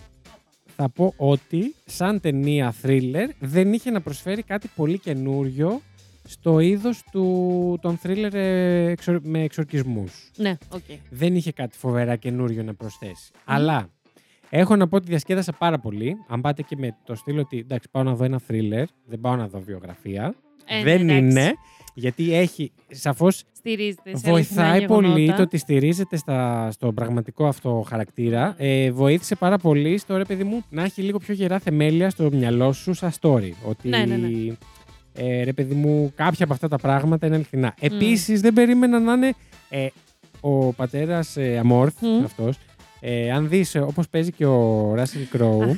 Θα 0.76 0.90
πω 0.90 1.14
ότι 1.18 1.76
σαν 1.86 2.20
ταινία 2.20 2.74
thriller 2.84 3.30
δεν 3.40 3.74
είχε 3.74 3.92
να 3.92 4.02
προσφέρει 4.02 4.42
κάτι 4.42 4.70
πολύ 4.76 5.00
καινούριο 5.00 5.82
στο 6.24 6.60
είδος 6.60 7.04
του, 7.12 7.78
των 7.82 8.00
thriller 8.04 8.34
ε, 8.34 8.90
εξορ- 8.90 9.26
με 9.26 9.44
εξορκισμούς. 9.44 10.32
Ναι, 10.38 10.58
οκ. 10.70 10.84
δεν 11.10 11.36
είχε 11.36 11.52
κάτι 11.52 11.78
φοβερά 11.78 12.16
καινούριο 12.16 12.64
να 12.64 12.74
προσθέσει. 12.74 13.32
Αλλά 13.46 13.90
έχω 14.50 14.76
να 14.76 14.88
πω 14.88 14.96
ότι 14.96 15.06
διασκέδασα 15.08 15.52
πάρα 15.54 15.80
πολύ. 15.80 16.16
Αν 16.28 16.42
πάτε 16.42 16.62
και 16.62 16.76
με 16.80 16.98
το 17.06 17.16
στυλ 17.16 17.40
ότι 17.40 17.58
εντάξει, 17.58 17.90
πάω 17.92 18.04
να 18.04 18.16
δω 18.16 18.24
ένα 18.24 18.40
thriller, 18.48 18.84
δεν 19.06 19.20
πάω 19.22 19.36
να 19.36 19.48
δω 19.48 19.60
βιογραφία. 19.60 20.36
Ε, 20.66 20.84
δεν 20.84 21.06
ναι, 21.06 21.18
εντάξει. 21.18 21.40
είναι. 21.40 21.54
Γιατί 21.94 22.34
έχει, 22.34 22.72
σαφώς 22.88 23.44
Στηρίζεται 23.68 24.18
σε 24.18 24.32
βοηθάει 24.32 24.70
αληθινά 24.70 24.88
πολύ 24.88 25.08
γεγονότα. 25.08 25.36
το 25.36 25.42
ότι 25.42 25.58
στηρίζεται 25.58 26.18
στα, 26.18 26.70
στο 26.72 26.94
πραγματικό 26.94 27.48
αυτό 27.48 27.86
χαρακτήρα. 27.88 28.56
Ε, 28.58 28.92
βοήθησε 28.92 29.36
πάρα 29.36 29.58
πολύ 29.58 29.98
στο 29.98 30.18
ρε 30.18 30.24
παιδί 30.24 30.44
μου 30.44 30.64
να 30.70 30.84
έχει 30.84 31.02
λίγο 31.02 31.18
πιο 31.18 31.34
γερά 31.34 31.60
θεμέλια 31.60 32.10
στο 32.10 32.30
μυαλό 32.32 32.72
σου 32.72 32.94
σαν 32.94 33.12
story. 33.22 33.52
Ότι 33.68 33.90
Ναι, 33.90 34.06
ναι, 34.06 34.16
ναι. 34.16 34.30
Ε, 35.14 35.44
ρε 35.44 35.54
παιδί 35.54 35.76
μου, 35.76 36.12
κάποια 36.16 36.46
από 36.46 36.54
αυτά 36.54 36.68
τα 36.68 36.78
πράγματα 36.78 37.26
είναι 37.26 37.36
αληθινά. 37.36 37.74
Επίσης 37.80 38.42
δεν 38.42 38.54
περίμενα 38.54 39.00
να 39.00 39.14
είναι 39.14 39.34
ε, 39.70 39.88
ο 40.40 40.74
πατέρας 40.74 41.38
ε, 41.38 41.58
Αμόρθ 41.58 42.02
Μμ. 42.02 42.24
αυτός. 42.24 42.58
Ε, 43.00 43.32
αν 43.32 43.50
δεις 43.50 43.76
ε, 43.76 43.80
όπως 43.80 44.10
παίζει 44.10 44.32
και 44.32 44.46
ο 44.46 44.92
Ράσιλ 44.96 45.28
Κρόου, 45.30 45.78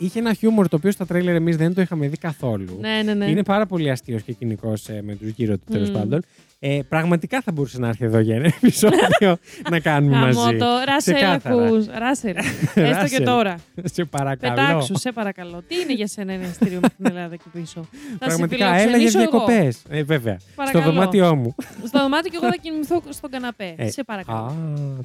είχε 0.00 0.18
ένα 0.18 0.32
χιούμορ 0.32 0.68
το 0.68 0.76
οποίο 0.76 0.90
στα 0.90 1.06
τρέιλερ 1.06 1.34
εμείς 1.34 1.56
δεν 1.56 1.74
το 1.74 1.80
είχαμε 1.80 2.08
δει 2.08 2.16
καθόλου. 2.16 2.76
Ναι, 2.80 3.02
ναι, 3.04 3.14
ναι. 3.14 3.24
Είναι 3.30 3.42
πάρα 3.44 3.66
πολύ 3.66 3.90
αστείος 3.90 4.22
και 4.22 4.32
κοινικός 4.32 4.86
με 5.02 5.14
τους 5.14 5.28
γύρω 5.28 5.54
του 5.56 5.64
τέλος 5.72 5.88
Μμ. 5.90 5.92
πάντων. 5.92 6.22
Ε, 6.62 6.78
πραγματικά 6.88 7.40
θα 7.40 7.52
μπορούσε 7.52 7.78
να 7.78 7.88
έρθει 7.88 8.04
εδώ 8.04 8.18
για 8.18 8.34
ένα 8.36 8.46
επεισόδιο 8.62 9.36
να 9.70 9.80
κάνουμε 9.80 10.16
μαζί. 10.16 10.38
Γαμώ 10.38 10.58
το. 10.58 10.66
Ράσελ, 10.86 11.14
Ξεκάθαρα. 11.14 11.64
ακούς. 11.66 11.86
Ράσελ. 11.86 12.36
Έστω 12.36 12.72
και 12.74 12.80
Ράσελ, 12.90 13.24
τώρα. 13.24 13.54
Σε 13.84 14.04
παρακαλώ. 14.04 14.54
Πετάξου, 14.54 14.98
σε 14.98 15.12
παρακαλώ. 15.12 15.62
Τι 15.68 15.74
είναι 15.74 15.92
για 15.94 16.06
σένα 16.06 16.32
ένα 16.32 16.46
ειστήριο 16.46 16.80
με 16.82 16.88
την 16.88 17.06
Ελλάδα 17.06 17.34
εκεί 17.34 17.48
πίσω; 17.52 17.80
Θα 17.90 18.08
σε 18.10 18.18
Πραγματικά, 18.18 18.64
έλα 18.66 18.76
για 18.76 18.80
φιλοξενήσω 18.86 19.20
εγώ. 19.20 19.30
διακοπές. 19.30 19.82
Ε, 19.88 20.02
βέβαια. 20.02 20.38
Παρακαλώ. 20.54 20.84
Στο 20.84 20.92
δωμάτιό 20.92 21.34
μου. 21.36 21.54
Στο 21.86 22.00
δωμάτιο 22.00 22.30
και 22.30 22.36
εγώ 22.42 22.46
θα 22.46 22.56
κοιμηθώ 22.62 23.02
στον 23.08 23.30
καναπέ. 23.30 23.74
Ε, 23.76 23.90
σε 23.90 24.04
παρακαλώ. 24.04 24.38
Α, 24.38 24.52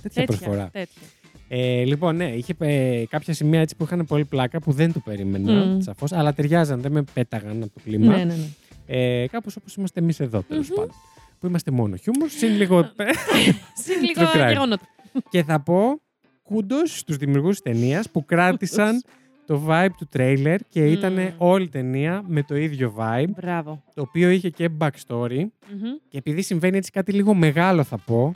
τέτοια 0.02 0.24
προσφορά. 0.24 0.70
τέτοια. 0.72 1.02
Ε, 1.48 1.84
λοιπόν, 1.84 2.16
ναι, 2.16 2.26
είχε 2.26 2.54
ε, 2.60 3.04
κάποια 3.10 3.34
σημεία 3.34 3.60
έτσι 3.60 3.76
που 3.76 3.84
είχαν 3.84 4.06
πολύ 4.06 4.26
πλάκα 4.26 4.60
που 4.60 4.72
δεν 4.72 4.94
το 4.94 5.00
περίμενα 5.00 5.66
Μμ. 5.66 5.80
σαφώς, 5.80 6.12
αλλά 6.12 6.34
ταιριάζαν, 6.34 6.82
δεν 6.82 6.92
με 6.92 7.04
πέταγαν 7.14 7.64
από 7.64 7.72
το 7.74 7.80
κλίμα. 7.84 8.18
Ναι, 8.18 8.24
ναι, 8.24 8.34
ναι. 8.36 8.46
Ε, 8.88 9.28
Κάπως 9.28 9.56
όπως 9.56 9.76
είμαστε 9.76 10.00
εμείς 10.00 10.20
εδώ, 10.20 10.42
τέλος 10.42 10.68
Μμμ. 10.70 10.76
πάντων. 10.76 10.94
Που 11.40 11.48
είμαστε 11.48 11.72
μόνο 11.72 11.96
χιούμορ, 11.96 12.30
συν 12.30 12.50
λίγο. 12.56 12.82
Συν 13.84 13.96
True 14.00 14.18
λίγο 14.18 14.32
crime. 14.34 14.48
γεγονότα. 14.52 14.86
και 15.30 15.44
θα 15.44 15.60
πω 15.62 16.02
κούντος 16.44 16.98
στους 17.00 17.18
δημιουργούς 17.18 17.62
της 17.62 17.74
ταινίας 17.74 18.10
που 18.10 18.26
κράτησαν 18.26 19.04
το 19.46 19.62
vibe 19.70 19.90
του 19.98 20.08
τρέιλερ 20.12 20.60
και 20.70 20.82
Μμ. 20.82 20.92
ήταν 20.92 21.34
όλη 21.38 21.64
η 21.64 21.70
ταινία 21.70 22.24
με 22.28 22.44
το 22.44 22.56
ίδιο 22.56 22.94
vibe, 23.00 23.30
Μπράβο. 23.36 23.84
το 23.94 24.02
οποίο 24.02 24.30
είχε 24.30 24.50
και 24.50 24.70
backstory. 24.80 25.38
Μμμ. 25.40 25.92
Και 26.10 26.18
επειδή 26.18 26.42
συμβαίνει 26.42 26.78
έτσι 26.78 26.92
κάτι 26.92 27.12
λίγο 27.12 27.34
μεγάλο, 27.34 27.84
θα 27.84 27.98
πω. 27.98 28.32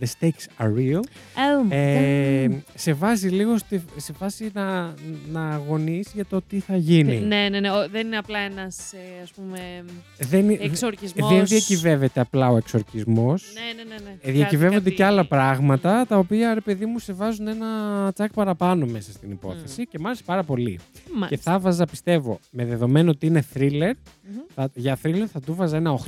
The 0.00 0.04
stakes 0.06 0.46
are 0.64 0.72
real. 0.76 1.00
Oh 1.00 1.68
my 1.68 1.70
Ε, 1.70 2.46
God. 2.48 2.52
σε 2.74 2.92
βάζει 2.92 3.28
λίγο 3.28 3.58
στη, 3.58 3.84
σε 3.96 4.12
φάση 4.12 4.50
να, 4.54 4.94
να 5.32 5.48
αγωνείς 5.48 6.10
για 6.14 6.24
το 6.24 6.40
τι 6.48 6.58
θα 6.60 6.76
γίνει. 6.76 7.20
Ναι, 7.20 7.48
ναι, 7.50 7.60
ναι. 7.60 7.70
Ο- 7.70 7.88
Δεν 7.90 8.06
είναι 8.06 8.16
απλά 8.16 8.38
ένας 8.38 8.92
ας 9.22 9.30
πούμε 9.30 9.84
Δεν, 10.18 10.50
εξορκισμός. 10.60 11.28
δεν 11.34 11.44
διακυβεύεται 11.46 12.20
απλά 12.20 12.50
ο 12.50 12.56
εξορκισμός. 12.56 13.44
Ναι, 13.54 13.82
ναι, 13.82 13.88
ναι. 13.94 14.02
ναι. 14.04 14.16
Ε, 14.22 14.30
διακυβεύονται 14.32 14.78
Κάτι- 14.82 14.94
και 14.94 15.04
άλλα 15.04 15.16
κάτι- 15.16 15.28
πράγματα 15.28 16.06
τα 16.08 16.18
οποία 16.18 16.54
ρε 16.54 16.60
παιδί 16.60 16.86
μου 16.86 16.98
σε 16.98 17.12
βάζουν 17.12 17.46
ένα 17.46 17.68
τσακ 18.14 18.32
παραπάνω 18.32 18.86
μέσα 18.86 19.12
στην 19.12 19.30
υπόθεση 19.30 19.86
και 19.86 19.98
μ' 19.98 20.06
άρεσε 20.06 20.22
πάρα 20.24 20.42
πολύ. 20.42 20.78
Και 20.92 21.00
Μάλιστα. 21.14 21.52
θα 21.52 21.58
βάζα 21.58 21.84
πιστεύω 21.84 22.38
με 22.50 22.64
δεδομένο 22.64 23.10
ότι 23.10 23.26
είναι 23.26 23.44
thriller, 23.54 23.92
Μμμ. 24.22 24.36
θα, 24.54 24.70
για 24.74 24.98
thriller 25.02 25.26
θα 25.32 25.40
του 25.40 25.54
βάζα 25.54 25.76
ένα 25.76 25.90
8 25.92 25.98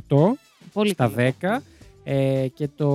Πολύ 0.73 0.89
στα 0.89 1.11
καλό. 1.15 1.33
10 1.41 1.57
ε, 2.07 2.47
και 2.53 2.67
το 2.75 2.87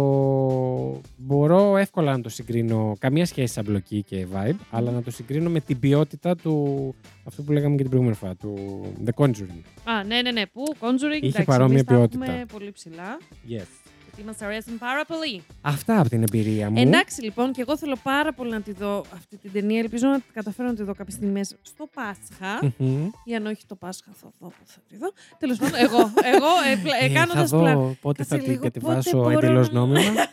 μπορώ 1.16 1.77
εύκολα 1.77 2.16
να 2.16 2.20
το 2.23 2.29
συγκρίνω, 2.29 2.96
καμία 2.99 3.27
σχέση 3.27 3.53
σαν 3.53 3.64
μπλοκή 3.64 4.03
και 4.03 4.27
vibe, 4.35 4.57
αλλά 4.70 4.90
να 4.90 5.03
το 5.03 5.11
συγκρίνω 5.11 5.51
με 5.51 5.61
την 5.61 5.79
ποιότητα 5.79 6.37
του, 6.37 6.94
αυτό 7.25 7.42
που 7.42 7.53
λέγαμε 7.53 7.75
και 7.75 7.81
την 7.81 7.88
προηγούμενη 7.90 8.16
φορά, 8.16 8.35
του 8.35 8.57
The 9.05 9.25
Conjuring. 9.25 9.62
Α, 9.85 10.05
ναι, 10.05 10.23
ναι, 10.23 10.31
ναι. 10.31 10.46
Πού, 10.46 10.62
Conjuring. 10.81 11.23
Είχε 11.23 11.27
εντάξει, 11.27 11.44
παρόμοια 11.44 11.75
εμείς 11.75 11.85
τα 11.85 11.94
ποιότητα. 11.94 12.25
έχουμε 12.25 12.44
πολύ 12.53 12.73
ψηλά. 12.73 13.18
Yes. 13.49 13.80
Γιατί 14.20 14.38
μας 14.40 14.48
αρέσουν 14.48 14.78
πάρα 14.78 15.04
πολύ. 15.04 15.42
Αυτά 15.61 16.00
από 16.00 16.09
την 16.09 16.22
εμπειρία 16.22 16.70
μου. 16.70 16.80
Εντάξει, 16.80 17.22
λοιπόν, 17.22 17.52
και 17.52 17.61
εγώ 17.61 17.76
θέλω 17.76 17.96
πάρα 18.02 18.33
πολύ 18.33 18.50
να 18.50 18.61
τη 18.61 18.72
δω 18.72 19.04
αυτή 19.14 19.37
την 19.37 19.52
ταινία. 19.52 19.78
Ελπίζω 19.78 20.06
να 20.09 20.18
καταφέρω 20.35 20.68
να 20.68 20.74
τη 20.74 20.83
δω 20.83 20.94
κάποιες 20.94 21.14
στιγμές 21.16 21.56
στο 21.62 21.88
Πάσχα. 21.94 22.72
Μμμ. 22.76 23.09
Ή 23.24 23.35
αν 23.35 23.46
όχι 23.46 23.66
το 23.66 23.74
Πάσχα, 23.74 24.11
θα 24.20 24.28
δω 24.40 24.46
που 24.48 24.54
θα 24.64 24.80
τη 24.88 24.96
δω. 24.96 25.12
Τέλος 25.38 25.59
πάντων, 25.59 25.74
εγώ, 25.80 25.98
εγώ 26.35 26.50
ε, 26.72 26.76
πλα- 26.83 26.96
ε, 27.00 27.04
Ε, 27.04 27.09
θα 27.09 27.14
κάνοντας 27.14 27.50
δω 27.50 27.59
πλα- 27.61 27.76
πότε 28.00 28.22
Κάτσε 28.22 28.35
θα 28.37 28.42
την 28.42 28.50
λίγο, 28.50 28.62
κατεβάσω 28.62 29.11
πότε 29.11 29.16
μπορώ 29.35 29.38
εντελώς 29.46 29.70
να- 29.72 29.78
νόμιμα. 29.80 30.00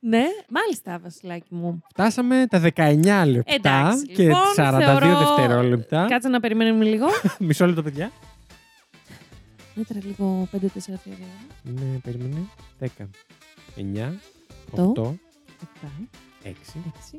Ναι, 0.00 0.24
μάλιστα, 0.48 0.98
Βασιλάκι 1.02 1.54
μου. 1.54 1.82
Φτάσαμε 1.88 2.46
τα 2.50 2.58
19 2.60 3.24
λεπτά 3.26 3.52
Εντάξει, 3.54 4.06
και 4.06 4.22
λοιπόν, 4.22 4.38
42 4.56 4.78
θεωρώ- 4.78 5.18
δευτερόλεπτα. 5.18 6.06
Κάτσε 6.08 6.28
να 6.28 6.40
περιμένουμε 6.40 6.84
λίγο. 6.84 7.06
Μισό 7.38 7.66
λεπτό, 7.66 7.82
παιδιά. 7.82 8.10
Μέτρα 9.74 9.98
λίγο 10.06 10.48
5-4 10.52 10.56
3 10.56 10.58
Ναι, 11.62 11.98
περίμενε. 12.02 12.38
10, 12.80 12.86
9, 13.76 14.12
Το. 14.76 14.92
8, 14.96 15.02
7, 15.04 15.88
6, 16.44 16.50
6, 16.50 17.18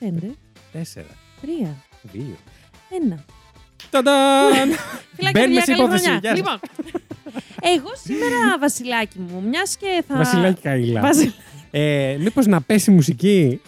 5, 0.00 0.34
4, 0.72 0.80
3, 1.40 1.74
2. 2.12 2.36
1. 3.14 3.24
Ταντάν! 3.90 4.52
Φιλάκια, 5.16 5.40
Μπαίνουμε 5.42 5.60
παιδιά, 5.60 5.60
σε 5.64 5.70
καλή 5.72 5.82
υπόθεση. 5.82 6.04
χρονιά. 6.04 6.18
Γεια 6.22 6.28
σας. 6.30 6.38
Λοιπόν, 6.38 6.58
εγώ 7.74 7.88
σήμερα, 8.02 8.58
Βασιλάκι 8.60 9.18
μου, 9.18 9.42
μιας 9.48 9.76
και 9.76 10.04
θα. 10.08 10.16
Βασιλάκι 10.16 10.60
Καήλα. 10.60 11.00
Βασι- 11.00 11.34
Ε, 11.70 12.16
μήπως 12.20 12.46
να 12.46 12.60
πέσει 12.60 12.90
μουσική; 12.90 13.60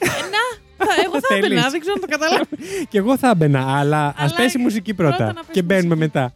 Θα- 0.76 0.86
Εγώ 1.04 1.12
θα 1.20 1.28
Θέλεις. 1.28 1.44
έμπαινα, 1.44 1.68
δεν 1.70 1.80
ξέρω 1.80 1.94
αν 1.94 2.00
το 2.00 2.06
καταλάβω. 2.06 2.44
και 2.88 2.98
εγώ 2.98 3.18
θα 3.18 3.28
έμπαινα, 3.30 3.78
αλλά, 3.78 4.06
ας 4.06 4.14
Αλλά 4.16 4.34
πέσει 4.34 4.58
μουσική 4.58 4.94
πρώτα 4.94 5.16
πρώτα. 5.16 5.32
να 5.32 5.40
πέσει 5.40 5.50
και 5.52 5.62
μπαίνουμε 5.62 5.94
μουσική. 5.94 6.12
μετά. 6.16 6.34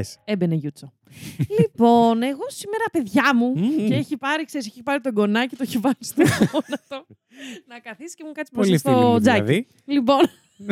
Μπε. 0.00 0.32
Έμπαινε 0.32 0.54
Γιούτσο. 0.54 0.92
λοιπόν, 1.58 2.22
εγώ 2.22 2.44
σήμερα, 2.48 2.84
παιδιά 2.92 3.34
μου, 3.36 3.52
Μμμ. 3.56 3.86
και 3.88 3.94
έχει 3.94 4.16
πάρει, 4.16 4.44
ξέρεις, 4.44 4.66
έχει 4.66 4.82
πάρει 4.82 5.00
τον 5.00 5.12
κονάκι, 5.12 5.56
το 5.56 5.62
έχει 5.62 5.78
βάλει 5.78 5.96
στο 6.00 6.22
γόνατο. 6.52 7.06
να 7.70 7.78
καθίσει 7.78 8.14
και 8.16 8.24
μου 8.26 8.32
κάτσει 8.32 8.52
Πολύ 8.52 8.68
μπροστά 8.68 8.90
φίλοι 8.90 9.00
στο 9.00 9.10
μου 9.12 9.20
τζάκι. 9.20 9.40
δηλαδή. 9.42 9.66
Λοιπόν. 9.84 10.20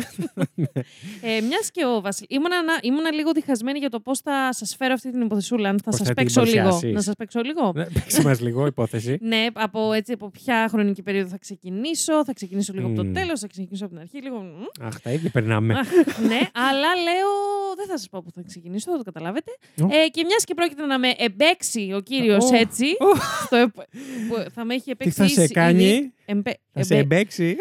ε, 1.20 1.40
Μιας 1.40 1.70
και 1.70 1.84
ο 1.84 2.00
Βασίλη. 2.00 2.26
Ήμουνα, 2.30 2.62
να- 2.62 2.78
ήμουνα 2.82 3.12
λίγο 3.12 3.32
διχασμένη 3.32 3.78
για 3.78 3.88
το 3.90 4.00
πώς 4.00 4.20
θα 4.20 4.48
σας 4.52 4.74
φέρω 4.76 4.92
αυτή 4.92 5.10
την 5.10 5.20
υποθεσούλα. 5.20 5.68
Αν 5.68 5.76
θα 5.76 5.82
Πώς 5.90 5.94
σας 5.98 6.06
θα 6.08 6.14
την 6.14 6.22
παίξω 6.24 6.42
λίγο. 6.42 6.56
παρουσιάσεις; 6.62 6.94
Να 6.94 7.00
σας 7.00 7.14
παίξω 7.18 7.40
λίγο. 7.42 7.72
Ναι, 7.74 7.84
Παίξε 7.84 8.22
μας 8.22 8.40
λίγο 8.40 8.66
υπόθεση. 8.66 9.18
Ναι, 9.30 9.46
από, 9.52 9.92
έτσι, 9.92 10.12
από 10.12 10.30
ποια 10.30 10.68
χρονική 10.70 11.02
περίοδο 11.02 11.28
θα 11.28 11.38
ξεκινήσω. 11.38 12.24
Θα 12.24 12.32
ξεκινήσω 12.32 12.72
λίγο 12.72 12.86
από 12.86 12.96
το 12.96 13.04
Μμμ. 13.04 13.12
τέλος, 13.12 13.40
θα 13.40 13.46
ξεκινήσω 13.46 13.84
από 13.84 13.94
την 13.94 14.02
αρχή. 14.02 14.22
Λίγο. 14.22 14.36
μμ. 14.40 14.86
Αχ, 14.86 15.00
τα 15.00 15.10
ίδια 15.10 15.30
περνάμε. 15.30 15.74
Αχ, 15.78 15.88
ναι, 16.18 16.40
αλλά 16.52 16.94
λέω. 17.02 17.30
Δεν 17.76 17.86
θα 17.86 17.98
σας 17.98 18.08
πω 18.08 18.22
που 18.22 18.30
θα 18.30 18.42
ξεκινήσω, 18.46 18.90
θα 18.90 18.96
το 18.96 19.02
καταλάβετε. 19.02 19.50
Ω. 19.82 19.84
Ε, 19.90 20.08
και 20.08 20.24
μιας 20.26 20.44
και 20.44 20.54
πρόκειται 20.54 20.86
να 20.86 20.98
με 20.98 21.08
εμπέξει 21.18 21.92
ο 21.96 22.00
κύριος 22.00 22.44
Ω. 22.50 22.56
έτσι. 22.56 22.84
Ω. 22.84 23.16
στο 23.46 23.56
επ- 23.56 23.74
που 24.28 24.50
θα 24.54 24.64
με 24.64 24.74
έχει 24.74 24.84
Τι 24.84 24.90
επέξει. 24.90 25.12
θα 25.12 25.28
σε 25.28 25.42
ήδη- 25.42 25.52
κάνει, 25.52 26.12
εμπε- 26.24 26.56
θα 26.72 26.82
σε 26.82 26.94
εμπε- 26.94 27.12
εμπέξει; 27.12 27.56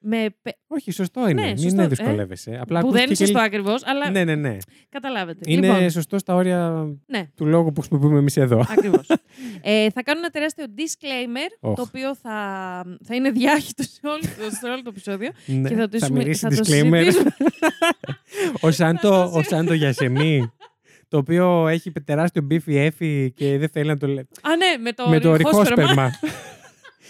Με 0.00 0.22
επε- 0.24 0.56
Όχι, 0.66 0.90
σωστό 0.92 1.28
είναι. 1.28 1.40
Ναι, 1.42 1.46
Μην 1.48 1.58
σωστό, 1.58 1.82
ε. 1.82 1.86
δυσκολεύεσαι. 1.86 2.58
Απλά 2.60 2.80
που 2.80 2.86
δεν 2.86 2.94
είναι 2.94 3.02
ακούστηκε 3.04 3.24
σωστό 3.24 3.38
και- 3.38 3.44
ακριβώς, 3.44 3.82
αλλά 3.86 4.10
Ναι, 4.10 4.24
ναι, 4.24 4.34
ναι. 4.34 4.56
καταλάβετε. 4.88 5.40
Είναι 5.52 5.66
Λοιπόν, 5.66 5.90
σωστό 5.90 6.18
στα 6.18 6.34
όρια 6.34 6.86
ναι, 7.06 7.28
του 7.36 7.46
λόγου 7.46 7.72
που 7.72 7.80
χρησιμοποιούμε 7.80 8.18
εμείς 8.18 8.36
εδώ. 8.36 8.64
ακριβώς. 8.70 9.06
ε, 9.62 9.90
θα 9.90 10.02
κάνω 10.02 10.18
ένα 10.18 10.28
τεράστιο 10.28 10.64
disclaimer, 10.76 11.56
Οχ. 11.60 11.76
το 11.76 11.82
οποίο 11.82 12.14
θα, 12.16 12.32
θα 13.04 13.14
είναι 13.14 13.30
διάχυτο 13.30 13.82
σε 13.82 14.00
όλο, 14.02 14.20
το- 14.20 14.56
σε 14.60 14.66
όλο 14.66 14.76
το 14.82 14.88
επεισόδιο. 14.88 15.30
Ναι. 15.46 15.68
και 15.68 15.74
θα 15.74 15.88
το, 15.88 15.98
θα 15.98 16.06
συμε- 16.06 16.22
μυρίσει 16.22 16.40
θα 16.40 16.48
το 16.48 16.56
disclaimer. 16.56 16.64
συζητήσουμε. 16.64 17.30
Ο 18.60 18.70
Σάντο, 18.70 18.98
Θα 19.00 19.30
το 19.30 19.38
ο 19.38 19.42
Σάντο 19.42 19.72
Γιασεμί, 19.72 20.52
το 21.08 21.16
οποίο 21.18 21.68
έχει 21.68 21.92
τεράστιο 22.04 22.42
μπίφι 22.42 22.76
έφη 22.76 23.32
και 23.36 23.58
δεν 23.58 23.68
θέλει 23.68 23.88
να 23.88 23.96
το 23.96 24.06
λέει. 24.06 24.28
Α, 24.42 24.56
ναι, 24.56 24.82
με 24.82 24.92
το, 24.92 25.08
με 25.08 25.20
το 25.20 25.34
ρηχόσπερμα. 25.36 26.10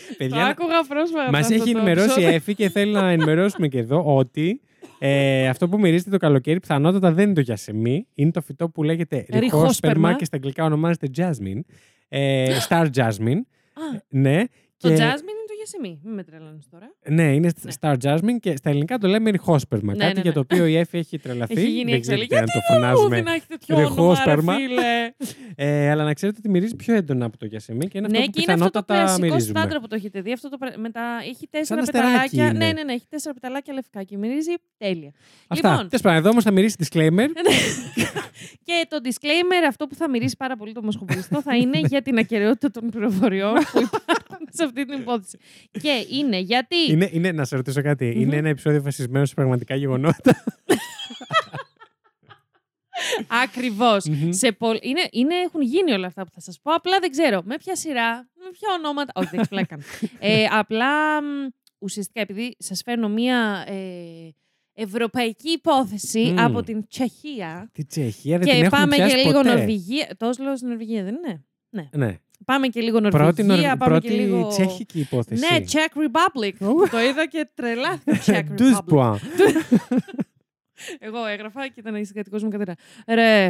ρηχόσπερμα. 0.09 0.29
Το 0.29 0.37
Παιδιά, 0.37 0.47
άκουγα 0.47 0.85
πρόσφατα. 0.89 1.31
Μας 1.31 1.41
αυτό 1.41 1.55
έχει 1.55 1.73
το 1.73 1.79
ενημερώσει 1.79 2.07
η 2.09 2.11
επεισόδιο. 2.13 2.35
Εφη 2.37 2.55
και 2.55 2.69
θέλει 2.69 2.93
να 2.93 3.09
ενημερώσουμε 3.11 3.69
και 3.69 3.79
εδώ 3.79 4.17
ότι 4.17 4.61
ε, 4.99 5.49
αυτό 5.49 5.69
που 5.69 5.79
μυρίζετε 5.81 6.11
το 6.11 6.17
καλοκαίρι 6.17 6.61
πιθανότατα 6.61 7.13
δεν 7.13 7.25
είναι 7.25 7.35
το 7.35 7.41
γιασεμί. 7.41 8.07
Είναι 8.15 8.31
το 8.31 8.41
φυτό 8.41 8.69
που 8.69 8.83
λέγεται 8.83 9.17
Ρηχόσπερμα. 9.17 9.41
ρηχόσπερμα 9.41 10.15
και 10.15 10.25
στα 10.25 10.37
αγγλικά 10.37 10.65
ονομάζεται 10.65 11.09
jasmine. 11.17 11.61
Ε, 12.09 12.57
star 12.69 12.87
jasmine. 12.97 13.41
Α, 13.75 14.03
Ναι. 14.09 14.43
το 14.77 14.89
και- 14.89 14.97
Jasmine 14.97 15.38
είναι 15.75 15.87
το 15.87 15.95
Γιασεμί. 15.95 16.01
Μην 16.05 16.15
με 16.15 16.25
τρελάνεις 16.25 16.69
τώρα. 16.71 16.95
Ναι, 17.09 17.35
είναι 17.35 17.51
Ναι. 17.63 17.73
Star 17.81 17.97
Jasmine 18.03 18.39
και 18.41 18.57
στα 18.57 18.71
ελληνικά 18.71 18.99
το 18.99 19.09
λέμε 19.09 19.31
ρηχόσπερμα. 19.31 19.93
Ναι, 19.93 19.99
κάτι 19.99 20.15
ναι, 20.15 20.21
για 20.21 20.31
ναι. 20.31 20.35
το 20.35 20.41
οποίο 20.41 20.67
η 20.67 20.77
Εφη 20.77 20.99
έχει 20.99 21.19
τρελαθεί. 21.19 21.53
Έχει 21.59 21.71
γίνει 21.71 21.91
δεν 21.91 22.01
ξέρω 22.01 22.21
εξέλιξη. 22.21 22.37
αν 22.39 22.61
το 22.61 22.73
φωνάζουμε. 22.75 23.19
Ού, 23.19 23.23
να 23.23 23.33
έχει 23.33 23.47
τέτοιο 23.47 23.77
όνομα, 23.77 23.89
ρηχόσπερμα. 23.91 24.57
ρε 24.57 24.67
φίλε. 24.67 24.83
Ε, 25.61 25.91
αλλά 25.91 26.05
να 26.05 26.15
ξέρετε 26.15 26.39
ότι 26.41 26.49
μυρίζει 26.49 26.77
πιο 26.77 26.95
έντονα 26.95 27.25
από 27.25 27.37
το 27.39 27.47
γιασεμί 27.47 27.89
και 27.89 27.99
είναι 27.99 28.09
ναι, 28.09 28.19
αυτό 28.19 28.31
που 28.31 28.37
και 28.37 28.43
είναι 28.43 28.53
αυτό 28.53 28.71
το 28.71 28.83
πιθανότατα 28.83 29.05
κλασικό 29.05 29.27
μυρίζουμε. 29.35 29.59
στάντρα 29.61 29.81
που 29.81 29.87
το 29.87 29.95
έχετε 29.95 30.21
δει. 30.21 30.33
Αυτό 30.33 30.49
το, 30.49 30.57
πρα- 30.59 30.79
με 30.79 30.91
τα... 30.91 31.03
Έχει 31.29 31.49
τέσσερα 31.51 31.81
αστεράκι 31.81 32.07
πεταλάκια. 32.13 32.45
είναι. 32.45 32.67
Ναι, 32.67 32.73
ναι, 32.73 32.83
ναι, 32.83 32.93
έχει 32.93 33.07
τέσσερα 33.09 33.35
πεταλάκια 33.35 33.75
λευκά 33.75 34.03
και 34.03 34.17
μυρίζει 34.17 34.53
τέλεια. 34.79 35.13
Αυτά. 35.47 35.71
Λοιπόν. 35.71 35.89
Τέλος 35.89 36.03
πάντων, 36.03 36.19
εδώ 36.19 36.29
όμως 36.31 36.45
θα 36.45 36.51
μυρίσει 36.51 36.77
disclaimer. 36.85 37.29
Και 38.65 38.87
το 38.89 38.97
disclaimer, 39.05 39.65
αυτό 39.69 39.87
που 39.87 39.95
θα 39.95 40.09
μυρίσει 40.11 40.37
πάρα 40.37 40.57
πολύ 40.57 40.73
το 40.73 40.83
μοσχοβολιστό, 40.83 41.43
θα 41.43 41.57
είναι 41.57 41.79
για 41.93 42.03
την 42.03 42.19
ακαιρεότητα 42.19 42.71
των 42.71 42.91
πληροφοριών 42.91 43.55
που 43.55 43.79
υπάρχουν 43.81 44.47
σε 44.51 44.65
αυτή 44.65 44.85
την 44.87 44.99
υπόθεση. 45.01 45.39
Και 45.71 46.07
είναι 46.11 46.39
γιατί; 46.39 46.77
είναι, 46.89 47.09
είναι, 47.13 47.33
να 47.33 47.45
σε 47.45 47.57
ρωτήσω 47.57 47.83
κάτι. 47.83 48.05
Μμμ. 48.05 48.21
Είναι 48.21 48.37
ένα 48.37 48.49
επεισόδιο 48.49 48.83
βασισμένο 48.83 49.25
σε 49.25 49.35
πραγματικά 49.35 49.75
γεγονότα; 49.75 50.45
Ακριβώς. 53.45 54.05
Μμμ. 54.05 54.31
σε 54.33 54.53
πολ... 54.53 54.79
είναι, 54.81 55.09
είναι, 55.11 55.35
έχουν 55.35 55.63
γίνει 55.63 55.93
όλα 55.93 56.07
αυτά 56.07 56.25
που 56.25 56.31
θα 56.35 56.41
σας 56.41 56.61
πω. 56.63 56.73
Απλά 56.73 56.99
δεν 57.01 57.11
ξέρω 57.11 57.43
με 57.45 57.57
ποια 57.57 57.77
σειρά, 57.77 58.29
με 58.35 58.51
ποια 58.53 58.69
ονόματα. 58.79 59.13
Όχι, 59.15 59.29
δεν 59.31 59.39
έχει 59.41 59.49
πλάκα. 59.49 59.79
ε, 60.19 60.45
απλά 60.51 61.23
μ, 61.23 61.27
ουσιαστικά 61.79 62.21
επειδή 62.21 62.57
σας 62.59 62.83
φέρνω 62.83 63.09
μία 63.09 63.65
ε, 63.67 64.29
ευρωπαϊκή 64.73 65.51
υπόθεση 65.51 66.33
Μμ. 66.33 66.39
από 66.39 66.63
την 66.63 66.87
Τσεχία. 66.89 67.71
Τη 67.73 67.85
Τσεχία 67.85 68.39
δεν 68.39 68.47
την 68.47 68.57
και 68.57 68.65
έχουμε 68.65 68.79
πάμε 68.79 68.97
πιάσει 68.97 69.17
και 69.17 69.23
λίγο 69.23 69.41
ποτέ. 69.41 69.55
Νορβηγία. 69.55 70.07
Το 70.17 70.29
Όσλο 70.29 70.57
στην 70.57 70.69
Νορβηγία 70.69 71.05
δεν 71.05 71.15
είναι; 71.15 71.45
Ναι. 71.93 72.19
Πάμε 72.45 72.67
και 72.67 72.81
λίγο 72.81 73.01
Νορβηγία. 73.01 73.27
Πρώτη, 73.27 73.43
Νορ... 73.43 73.61
πάμε 73.61 73.77
πρώτη 73.77 74.09
και 74.09 74.15
λίγο... 74.15 74.47
τσέχικη 74.47 75.01
υπόθεση. 75.01 75.41
Ναι, 75.51 75.65
Czech 75.73 75.99
Republic. 76.03 76.53
το 76.91 77.01
είδα 77.01 77.27
και 77.27 77.49
τρελάθηκα. 77.55 78.19
Czech 78.27 78.61
Douze 78.61 78.79
Republic. 78.79 78.99
points. 78.99 79.19
Εγώ 80.99 81.27
έγραφα 81.27 81.67
και 81.67 81.81
ήταν 81.81 81.95
η 81.95 82.05
συγκατοικός 82.05 82.43
μου 82.43 82.49
κατέρα. 82.49 82.75
Ρε, 83.07 83.49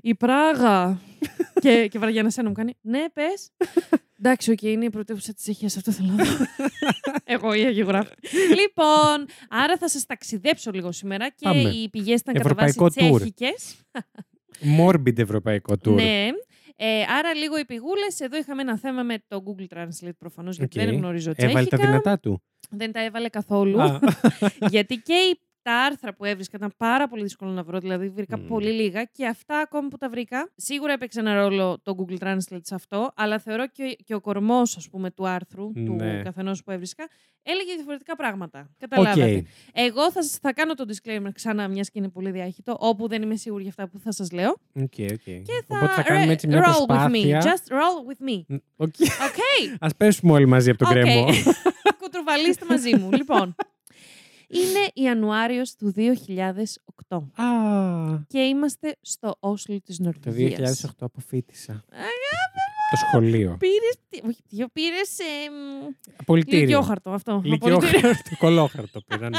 η 0.00 0.14
Πράγα. 0.14 1.00
και, 1.62 1.88
και 1.90 1.98
βαριά 1.98 2.30
ένα 2.36 2.48
μου 2.48 2.52
κάνει. 2.52 2.74
Ναι, 2.80 3.04
πες. 3.12 3.50
Εντάξει, 4.18 4.50
οκ, 4.50 4.62
είναι 4.62 4.84
η 4.84 4.90
πρωτεύουσα 4.90 5.32
της 5.32 5.42
Τσεχίας. 5.42 5.76
Αυτό 5.76 5.92
θέλω 5.92 6.12
να 6.12 6.24
δω. 6.24 6.44
Εγώ 7.24 7.54
η 7.54 7.60
αγιογράφη. 7.60 8.14
λοιπόν, 8.60 9.26
άρα 9.48 9.76
θα 9.76 9.88
σας 9.88 10.06
ταξιδέψω 10.06 10.70
λίγο 10.70 10.92
σήμερα 10.92 11.28
και 11.28 11.44
Πάμε. 11.44 11.60
οι 11.60 11.88
πηγές 11.88 12.20
ήταν 12.20 12.34
κατά 12.34 12.48
Ευρωπαϊκό 12.48 12.84
βάση 12.84 12.98
tour. 13.02 13.16
τσέχικες. 13.16 13.76
Morbid 14.78 15.18
ευρωπαϊκό 15.18 15.74
tour. 15.84 15.94
Ναι. 15.94 16.28
Ε, 16.82 17.02
άρα 17.08 17.34
λίγο 17.34 17.58
οι 17.58 17.64
πηγούλες. 17.64 18.20
Εδώ 18.20 18.36
είχαμε 18.36 18.62
ένα 18.62 18.78
θέμα 18.78 19.02
με 19.02 19.18
το 19.28 19.42
Google 19.46 19.76
Translate 19.76 20.16
προφανώς 20.18 20.56
γιατί 20.56 20.78
Οκ. 20.80 20.86
δεν 20.86 20.94
γνωρίζω 20.94 21.32
Έβαλε 21.36 21.52
τα 21.54 21.76
τσέχικα. 21.76 21.86
δυνατά 21.90 22.18
του. 22.18 22.42
Δεν 22.70 22.92
τα 22.92 23.04
έβαλε 23.04 23.28
καθόλου. 23.28 23.80
Α, 23.82 23.98
Γιατί 24.70 24.96
και 24.96 25.12
οι- 25.14 25.40
τα 25.62 25.72
άρθρα 25.74 26.14
που 26.14 26.24
έβρισκα 26.24 26.56
ήταν 26.56 26.72
πάρα 26.76 27.08
πολύ 27.08 27.22
δύσκολο 27.22 27.50
να 27.50 27.62
βρω, 27.62 27.78
δηλαδή 27.78 28.08
βρήκα 28.08 28.38
Μμμ. 28.38 28.46
πολύ 28.46 28.70
λίγα 28.70 29.04
και 29.04 29.26
αυτά 29.26 29.58
ακόμη 29.58 29.88
που 29.88 29.96
τα 29.96 30.08
βρήκα. 30.08 30.50
Σίγουρα 30.56 30.92
έπαιξε 30.92 31.20
ένα 31.20 31.34
ρόλο 31.34 31.78
το 31.82 31.94
Google 31.98 32.18
Translate 32.18 32.60
σε 32.62 32.74
αυτό, 32.74 33.12
αλλά 33.16 33.38
θεωρώ 33.38 33.66
και, 33.68 33.96
και 34.04 34.14
ο 34.14 34.20
κορμός 34.20 34.88
πούμε, 34.90 35.10
του 35.10 35.28
άρθρου, 35.28 35.70
Ναι. 35.74 35.84
του 35.84 35.96
καθενός 36.24 36.62
που 36.62 36.70
έβρισκα, 36.70 37.08
έλεγε 37.42 37.74
διαφορετικά 37.74 38.16
πράγματα. 38.16 38.70
Καταλάβατε. 38.78 39.34
Οκ. 39.36 39.44
Εγώ 39.72 40.12
θα, 40.12 40.22
σας- 40.22 40.38
θα 40.42 40.52
κάνω 40.52 40.74
το 40.74 40.84
disclaimer 40.88 41.28
ξανά, 41.34 41.68
μιας 41.68 41.90
και 41.90 41.98
είναι 41.98 42.08
πολύ 42.08 42.30
διάχυτο, 42.30 42.76
όπου 42.80 43.08
δεν 43.08 43.22
είμαι 43.22 43.36
σίγουρη 43.36 43.62
για 43.62 43.70
αυτά 43.76 43.88
που 43.88 43.98
θα 43.98 44.12
σας 44.12 44.30
λέω. 44.32 44.50
OK, 44.72 44.92
OK. 45.12 45.22
Και 45.22 45.64
θα, 45.66 45.76
Οπότε 45.76 45.92
θα 45.92 46.02
κάνουμε 46.02 46.32
έτσι 46.32 46.46
μια 46.46 46.64
roll 46.64 46.68
with 46.68 46.82
me. 46.82 46.86
προσπάθεια. 46.86 47.40
Just 47.42 47.72
roll 47.72 48.10
with 48.10 48.28
me. 48.30 48.44
Μ, 48.48 48.54
οκ. 48.76 48.94
Okay. 48.98 49.76
Ας 49.80 49.96
πέσουμε 49.96 50.32
όλοι 50.32 50.46
μαζί 50.46 50.70
από 50.70 50.78
τον 50.78 50.96
Οκ. 50.96 51.02
κρέμο. 51.02 51.26
Κουτρουβαλίστε 52.00 52.64
μαζί 52.68 52.96
μου. 52.96 53.12
λοιπόν, 53.12 53.54
είναι 54.50 54.90
Ιανουάριος 54.94 55.74
του 55.74 55.92
2008 55.96 57.16
Α, 57.34 57.44
και 58.26 58.38
είμαστε 58.40 58.96
στο 59.00 59.36
Όσλο 59.40 59.80
της 59.80 59.96
το 59.96 60.02
Νορβηγίας. 60.04 60.80
2008 60.86 60.88
αποφύτησα. 61.00 61.84
Το 62.90 62.96
σχολείο. 62.96 63.56
Πήρες, 63.58 63.96
τι- 64.08 64.20
όχι, 64.28 64.42
τι 64.48 64.64
πήρες 64.72 65.18
ε, 65.18 65.24
μ, 65.50 66.24
Πολιτήριο. 66.24 66.60
λυκειόχαρτο 66.60 67.10
αυτό. 67.10 67.32
Απολυτήριο. 67.34 67.78
Λυκειόχαρτο. 67.80 68.36
Κολόχαρτο 68.44 69.00
πήρα, 69.00 69.28
ναι. 69.28 69.38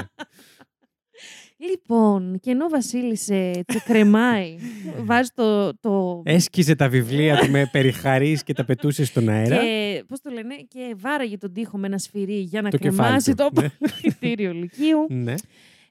Λοιπόν, 1.69 2.39
και 2.39 2.51
ενώ 2.51 2.65
ο 2.65 2.69
Βασίλης 2.69 3.29
ε, 3.29 3.63
τσεκρεμάει, 3.67 4.55
βάζει 5.09 5.29
το... 5.35 5.77
το 5.79 6.21
Έσκιζε 6.25 6.75
τα 6.75 6.89
βιβλία 6.89 7.37
του 7.37 7.51
με 7.51 7.69
περιχαρείς 7.71 8.43
και 8.43 8.53
τα 8.53 8.65
πετούσε 8.65 9.05
στον 9.05 9.29
αέρα. 9.29 9.57
και, 9.57 10.03
πώς 10.07 10.21
το 10.21 10.29
λένε, 10.29 10.55
και 10.67 10.95
βάραγε 10.97 11.37
τον 11.37 11.53
τοίχο 11.53 11.77
με 11.77 11.87
ένα 11.87 11.97
σφυρί 11.97 12.39
για 12.39 12.61
να 12.61 12.69
Το 12.69 12.77
κεφάλι 12.77 12.97
κρεμάσει 12.97 13.35
του, 13.35 13.49
το 13.53 13.61
ναι. 13.61 13.69
απολυτήριο 13.79 14.53
λυκείου. 14.53 15.07
Ναι. 15.23 15.33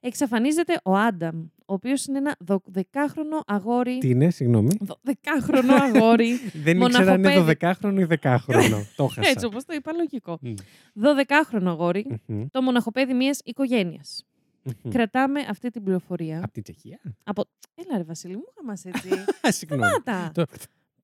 Εξαφανίζεται 0.01 0.81
ο 0.83 0.97
Άνταμ, 0.97 1.39
ο 1.41 1.73
οποίος 1.73 2.07
είναι 2.07 2.19
ένα 2.19 2.37
12χρονο 2.47 3.41
αγόρι. 3.47 3.99
Τι 3.99 4.09
είναι, 4.09 4.31
συγγνώμη; 4.31 4.69
12χρονο 4.87 5.95
αγόρι. 5.95 6.41
Δεν 6.65 6.81
ήξερα 6.81 7.13
αν 7.13 7.19
είναι 7.19 7.39
Μοναχοπέδι. 7.39 7.59
12χρονο 7.61 8.01
ή 8.01 8.19
10χρονο. 8.23 8.85
Το 8.97 9.05
έχασα. 9.05 9.31
Έτσι 9.31 9.47
όπως 9.47 9.65
το 9.65 9.75
είπα, 9.75 9.93
λογικό. 9.93 10.39
Μμ. 10.41 10.55
12χρονο 11.03 11.67
αγόρι, 11.67 12.07
Μμμ. 12.27 12.47
το 12.51 12.63
μοναχοπέδι 12.63 13.15
μιας 13.15 13.41
οικογένειας. 13.45 14.25
Μμμ. 14.65 14.91
Κρατάμε 14.91 15.41
αυτή 15.41 15.71
την 15.71 15.83
πληροφορία. 15.83 16.41
Απ' 16.45 16.53
την 16.53 16.63
Τσεχία; 16.63 17.01
Από... 17.25 17.45
Έλα 17.75 17.97
ρε 17.97 18.03
Βασίλη, 18.05 18.37
μου 18.37 18.45
χαμάς 18.57 18.85
έτσι. 18.85 19.09
Α, 19.47 19.53
Συγγνώμη. 19.59 19.83
Πάτα. 19.93 20.31
Το- 20.35 20.45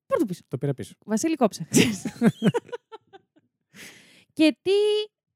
Πάρ' 0.07 0.19
το 0.19 0.25
πίσω. 0.25 0.41
Το 0.47 0.57
πήρα 0.57 0.73
πίσω. 0.73 0.93
Βασίλη 1.05 1.35
κόψε. 1.35 1.67
Και 4.33 4.57
τι 4.61 4.71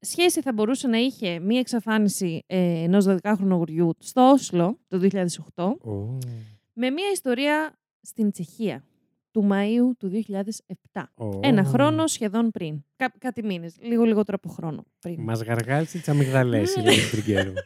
σχέση 0.06 0.40
θα 0.40 0.52
μπορούσε 0.52 0.86
να 0.88 0.98
είχε 0.98 1.38
μία 1.38 1.58
εξαφάνιση 1.58 2.42
ε, 2.46 2.82
ενός 2.82 3.04
12χρονου 3.08 3.50
αγοριού 3.50 3.94
στο 3.98 4.30
Όσλο 4.30 4.78
το 4.88 5.08
2008 5.54 5.64
Ω. 5.64 6.18
με 6.72 6.90
μία 6.90 7.10
ιστορία 7.12 7.78
στην 8.00 8.30
Τσεχία 8.30 8.84
του 9.30 9.48
Μαΐου 9.52 9.96
του 9.98 10.22
2007. 10.92 11.02
Ω. 11.14 11.40
Ένα 11.42 11.64
χρόνο 11.64 12.06
σχεδόν 12.06 12.50
πριν. 12.50 12.84
Κά- 12.96 13.14
κάτι 13.18 13.42
μήνες. 13.44 13.76
Λίγο 13.80 14.04
λιγότερο 14.04 14.38
από 14.42 14.54
χρόνο 14.54 14.84
πριν. 14.98 15.20
Μας 15.20 15.42
γαργάλισε 15.42 15.98
τις 15.98 16.08
αμυγδαλές, 16.08 16.74
η 16.74 16.80
Λέλη 16.80 17.08
Τριγκέρου. 17.10 17.52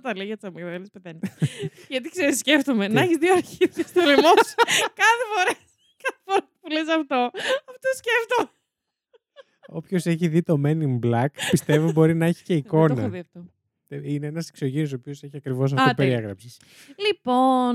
τα 0.00 0.14
λέω 0.16 0.26
για 0.26 0.36
τις 0.36 0.44
αμυγδαλές 0.48 0.90
πεθαίνει. 0.90 1.18
Γιατί 1.92 2.08
ξέρεις, 2.08 2.38
σκέφτομαι 2.38 2.88
να 2.88 3.00
έχεις 3.00 3.16
δύο 3.16 3.32
αρχίδια 3.32 3.86
στο 3.86 4.00
λαιμό 4.00 4.28
σου. 4.46 4.54
κάθε 5.02 5.24
φορά. 5.34 5.52
Κάθε 6.02 6.20
φορά 6.24 6.48
που 6.60 6.68
λες 6.70 6.88
αυτό. 6.88 7.30
Αυτό 7.72 7.88
σκέφτομαι. 7.96 8.50
Όποιος 9.70 10.06
έχει 10.06 10.28
δει 10.28 10.42
το 10.42 10.60
Men 10.64 10.82
in 10.82 10.98
Black, 11.06 11.26
πιστεύω 11.50 11.92
μπορεί 11.92 12.14
να 12.14 12.26
έχει 12.26 12.42
και 12.42 12.54
Δεν 12.60 12.62
το 12.62 12.76
έχω 12.76 12.84
εικόνα. 12.86 13.08
δει 13.08 13.18
αυτό. 13.18 13.44
Είναι 14.02 14.26
ένας 14.26 14.48
εξωγήινος 14.48 14.92
ο 14.92 14.96
οποίος 14.96 15.22
έχει 15.22 15.36
ακριβώς 15.36 15.72
αυτό 15.72 15.84
Α, 15.84 15.88
που 15.88 15.94
τέλεια. 15.94 16.12
περιέγραψες. 16.14 16.60
Λοιπόν, 17.08 17.74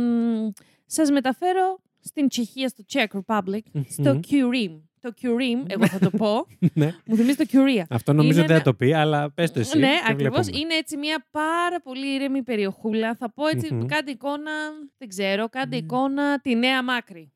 Σας 0.85 1.11
μεταφέρω 1.11 1.79
στην 1.99 2.27
Τσεχία, 2.27 2.67
στο 2.67 2.83
Czech 2.93 3.21
Republic, 3.25 3.59
στο 3.89 4.13
Μμμ. 4.13 4.79
Kuřim. 5.09 5.11
Το 5.11 5.13
Kuřim, 5.21 5.65
εγώ 5.73 5.87
θα 5.87 5.99
το 5.99 6.09
πω, 6.09 6.47
ναι. 6.73 6.95
μου 7.05 7.15
θυμίζει 7.15 7.35
το 7.37 7.45
Curia. 7.51 7.83
Αυτό 7.89 8.13
νομίζω 8.13 8.31
Είναι 8.39 8.47
δεν 8.47 8.47
θα 8.47 8.53
ένα- 8.53 8.63
το 8.63 8.73
πει, 8.73 8.93
αλλά 8.93 9.31
πες 9.31 9.51
το 9.51 9.59
εσύ. 9.59 9.77
ναι, 9.79 9.87
και 9.87 9.93
ακριβώς. 10.07 10.39
βλέπουμε. 10.45 10.59
Είναι 10.63 10.73
έτσι 10.75 10.97
μια 10.97 11.27
πάρα 11.31 11.81
πολύ 11.81 12.13
ήρεμη 12.13 12.43
περιοχούλα. 12.43 13.15
Θα 13.15 13.31
πω 13.31 13.47
έτσι, 13.47 13.73
Μμμ. 13.73 13.85
κάντε 13.85 14.11
εικόνα, 14.11 14.51
δεν 14.97 15.07
ξέρω, 15.07 15.49
κάντε 15.49 15.75
Μμ. 15.75 15.83
εικόνα 15.83 16.39
τη 16.39 16.55
Νέα 16.55 16.83
Μάκρη. 16.83 17.31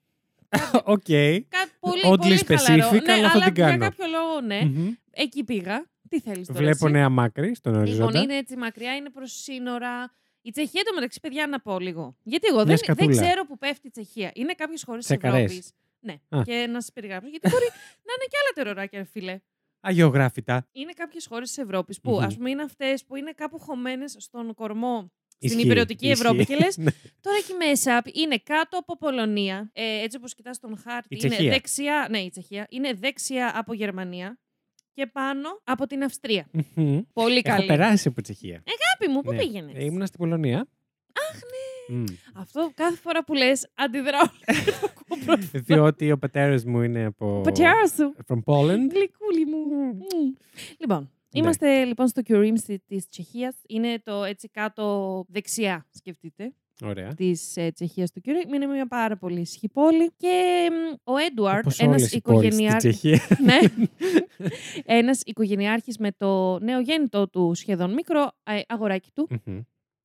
Οκ. 0.84 1.02
Κάτι 1.50 1.72
πολύ, 1.80 2.02
Oddly 2.06 2.18
πολύ 2.18 2.38
χαλαρό. 2.58 2.90
specific, 2.90 3.02
ναι, 3.04 3.14
αλλά 3.14 3.30
θα 3.30 3.40
την 3.42 3.54
για 3.54 3.66
κάνω. 3.66 3.78
κάποιο 3.78 4.06
λόγο, 4.12 4.42
ναι. 4.42 4.62
Μμμ. 4.66 4.94
Εκεί 5.12 5.44
πήγα. 5.44 5.86
Τι 6.10 6.20
θέλεις 6.20 6.48
τώρα 6.48 6.60
Βλέπω 6.60 6.86
εσύ; 6.86 6.94
νέα 6.94 7.10
μάκρη 7.10 7.56
στον 7.56 7.72
Λοιπόν, 7.74 7.88
οριζόντα. 7.88 8.20
είναι 8.20 8.36
έτσι 8.36 8.56
μακριά, 8.58 8.96
είναι 8.96 9.10
προς 9.10 9.32
σύνορα. 9.32 10.12
Η 10.42 10.52
Τσεχία 10.52 10.82
το 10.84 11.08
παιδιά 11.22 11.48
να 11.48 11.60
πω 11.60 11.80
λίγο. 11.80 12.16
Γιατί 12.24 12.48
εγώ 12.48 12.56
Μια 12.56 12.66
δεν, 12.66 12.76
δεν 12.76 12.96
σκατούλα. 12.96 13.22
ξέρω 13.22 13.46
που 13.46 13.58
πέφτει 13.58 13.88
η 13.88 13.90
Τσεχία. 13.90 14.32
Είναι 14.34 14.54
κάποιες 14.54 14.84
χώρες 14.86 15.06
της 15.06 15.18
Τσεκαρές. 15.18 15.44
Ευρώπης. 15.44 15.72
Ναι, 16.08 16.38
Α. 16.40 16.42
και 16.44 16.68
να 16.70 16.82
σας 16.82 16.92
περιγράψω. 16.94 17.30
Γιατί 17.30 17.50
μπορεί 17.50 17.66
να 18.08 18.14
είναι 18.14 18.26
και 18.30 18.38
άλλα 18.42 18.52
τεροράκια, 18.56 19.00
ρε 19.00 19.06
φίλε. 19.06 19.40
Αγιογράφητα. 19.80 20.68
Είναι 20.72 20.92
κάποιες 20.94 21.26
χώρες 21.28 21.48
της 21.48 21.58
Ευρώπης 21.58 22.02
που, 22.02 22.12
Μμμ. 22.12 22.20
ας 22.20 22.36
πούμε, 22.36 22.50
είναι 22.50 22.62
αυτές 22.64 23.06
που 23.06 23.16
είναι 23.16 23.32
κάπου 23.32 23.60
χωμένες 23.60 24.16
στον 24.20 24.54
κορμό 24.54 25.12
στην 25.40 25.50
Ισχύει, 25.50 25.62
υπηρετική 25.66 26.08
ισχύει. 26.08 26.22
Ευρώπη. 26.22 26.46
Και 26.46 26.56
λες, 26.56 26.78
Ναι. 26.86 26.92
τώρα 27.22 27.38
εκεί 27.38 27.54
μέσα 27.54 28.02
είναι 28.14 28.38
κάτω 28.38 28.78
από 28.78 28.98
Πολωνία. 28.98 29.70
Ε, 29.74 30.02
έτσι 30.04 30.18
όπως 30.18 30.36
κοιτάς 30.36 30.60
τον 30.60 30.78
χάρτη, 30.78 31.16
Η 31.16 31.18
είναι 31.22 31.30
Τσεχία. 31.30 31.52
δεξιά. 31.52 32.08
Ναι, 32.10 32.20
η 32.20 32.30
Τσεχία. 32.30 32.68
Είναι 32.70 32.94
δεξιά 32.94 33.52
από 33.56 33.74
Γερμανία 33.74 34.40
και 34.94 35.08
πάνω 35.08 35.62
από 35.64 35.88
την 35.88 36.04
Αυστρία. 36.04 36.48
Μμμ. 36.76 37.00
Πολύ 37.14 37.42
Έχω 37.46 37.56
καλή. 37.56 37.68
περάσει 37.68 38.08
από 38.08 38.22
Τσεχία. 38.22 38.64
Αγάπη 38.68 39.14
μου, 39.14 39.22
πού 39.22 39.32
Ναι. 39.32 39.38
πήγαινες; 39.38 39.76
Ε, 39.76 39.84
Ήμουνα 39.84 40.06
στην 40.06 40.20
Πολωνία. 40.20 40.58
Αχ, 41.30 41.34
ναι. 41.34 41.67
Μμ. 41.90 42.04
Αυτό 42.34 42.72
κάθε 42.76 42.96
φορά 42.96 43.24
που 43.24 43.34
λες, 43.34 43.70
αντιδράω. 43.76 44.28
Διότι 45.68 46.12
ο 46.12 46.18
πατέρας 46.18 46.66
μου 46.66 46.82
είναι 46.82 47.06
από. 47.06 47.42
Πατέρας 47.44 47.94
σου. 47.96 48.16
From 48.28 48.40
Poland. 48.54 48.90
Γλυκούλη 48.92 49.46
μου. 49.46 49.58
Μμ. 49.94 50.34
Λοιπόν, 50.78 51.12
είμαστε 51.32 51.84
λοιπόν 51.84 52.08
στο 52.08 52.22
Curim 52.28 52.54
της 52.88 53.08
Τσεχίας. 53.10 53.56
Είναι 53.68 54.00
το 54.04 54.24
έτσι 54.24 54.50
κάτω 54.50 55.26
δεξιά, 55.30 55.88
σκεφτείτε, 55.92 56.54
Ωραία. 56.84 57.14
της 57.14 57.58
ε, 57.58 57.72
Τσεχίας 57.72 58.12
του 58.12 58.22
Curim. 58.26 58.54
Είναι 58.54 58.66
μια 58.66 58.88
πάρα 58.88 59.18
πολύ 59.18 59.40
ισχυρή 59.40 59.72
πόλη. 59.74 60.12
Και 60.18 60.68
μ, 60.72 61.12
ο 61.12 61.18
Έντουαρτ, 61.18 61.66
Όπως 61.66 61.80
ένας 61.80 61.96
όλες 61.96 62.12
οι 62.14 62.22
πόλεις 62.22 62.54
στη 62.54 62.64
οικογενειάρχη. 62.64 62.90
Τσεχία. 62.90 63.22
ναι. 63.48 63.60
ένας 64.86 65.22
οικογενειάρχης 65.26 65.98
με 65.98 66.12
το 66.18 66.60
νεογέννητο 66.60 67.30
του 67.30 67.52
σχεδόν 67.56 67.94
μικρό 67.94 68.32
ε, 68.44 68.60
αγοράκι 68.68 69.12
του. 69.14 69.28
Μμμ. 69.46 69.60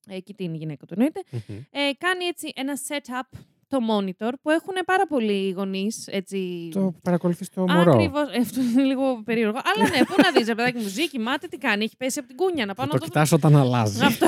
Εκεί 0.08 0.34
την 0.34 0.54
γυναίκα 0.54 0.86
του 0.86 0.94
εννοείται. 0.96 1.22
Μμμ. 1.30 1.56
ε, 1.70 1.90
κάνει 1.98 2.24
έτσι 2.24 2.52
ένα 2.54 2.72
setup 2.88 3.38
το 3.68 3.78
monitor 3.90 4.32
που 4.42 4.50
έχουν 4.50 4.74
πάρα 4.86 5.06
πολλοί 5.06 5.50
γονείς. 5.50 6.06
Έτσι... 6.06 6.68
Το 6.72 6.94
παρακολουθείς 7.02 7.48
το 7.48 7.60
μωρό. 7.68 7.92
Ακριβώς. 7.92 8.28
Αυτό 8.40 8.60
είναι 8.60 8.82
λίγο 8.82 9.22
περίεργο. 9.24 9.60
Αλλά 9.74 9.88
ναι, 9.88 10.04
πού 10.04 10.14
να 10.22 10.30
δεις, 10.30 10.46
ρε 10.46 10.54
παιδάκι 10.54 10.78
μου, 10.78 10.88
ζει, 10.88 11.08
κοιμάται, 11.08 11.46
τι 11.48 11.58
κάνει. 11.58 11.84
Έχει 11.84 11.96
πέσει 11.96 12.18
από 12.18 12.28
την 12.28 12.36
κούνια 12.36 12.66
να 12.66 12.74
Θα 12.74 12.74
πάω 12.74 12.86
το 12.86 12.92
να 12.92 12.98
το 12.98 13.04
κοιτάς 13.06 13.32
όταν 13.32 13.56
αλλάζει. 13.56 14.04
Αυτό. 14.04 14.26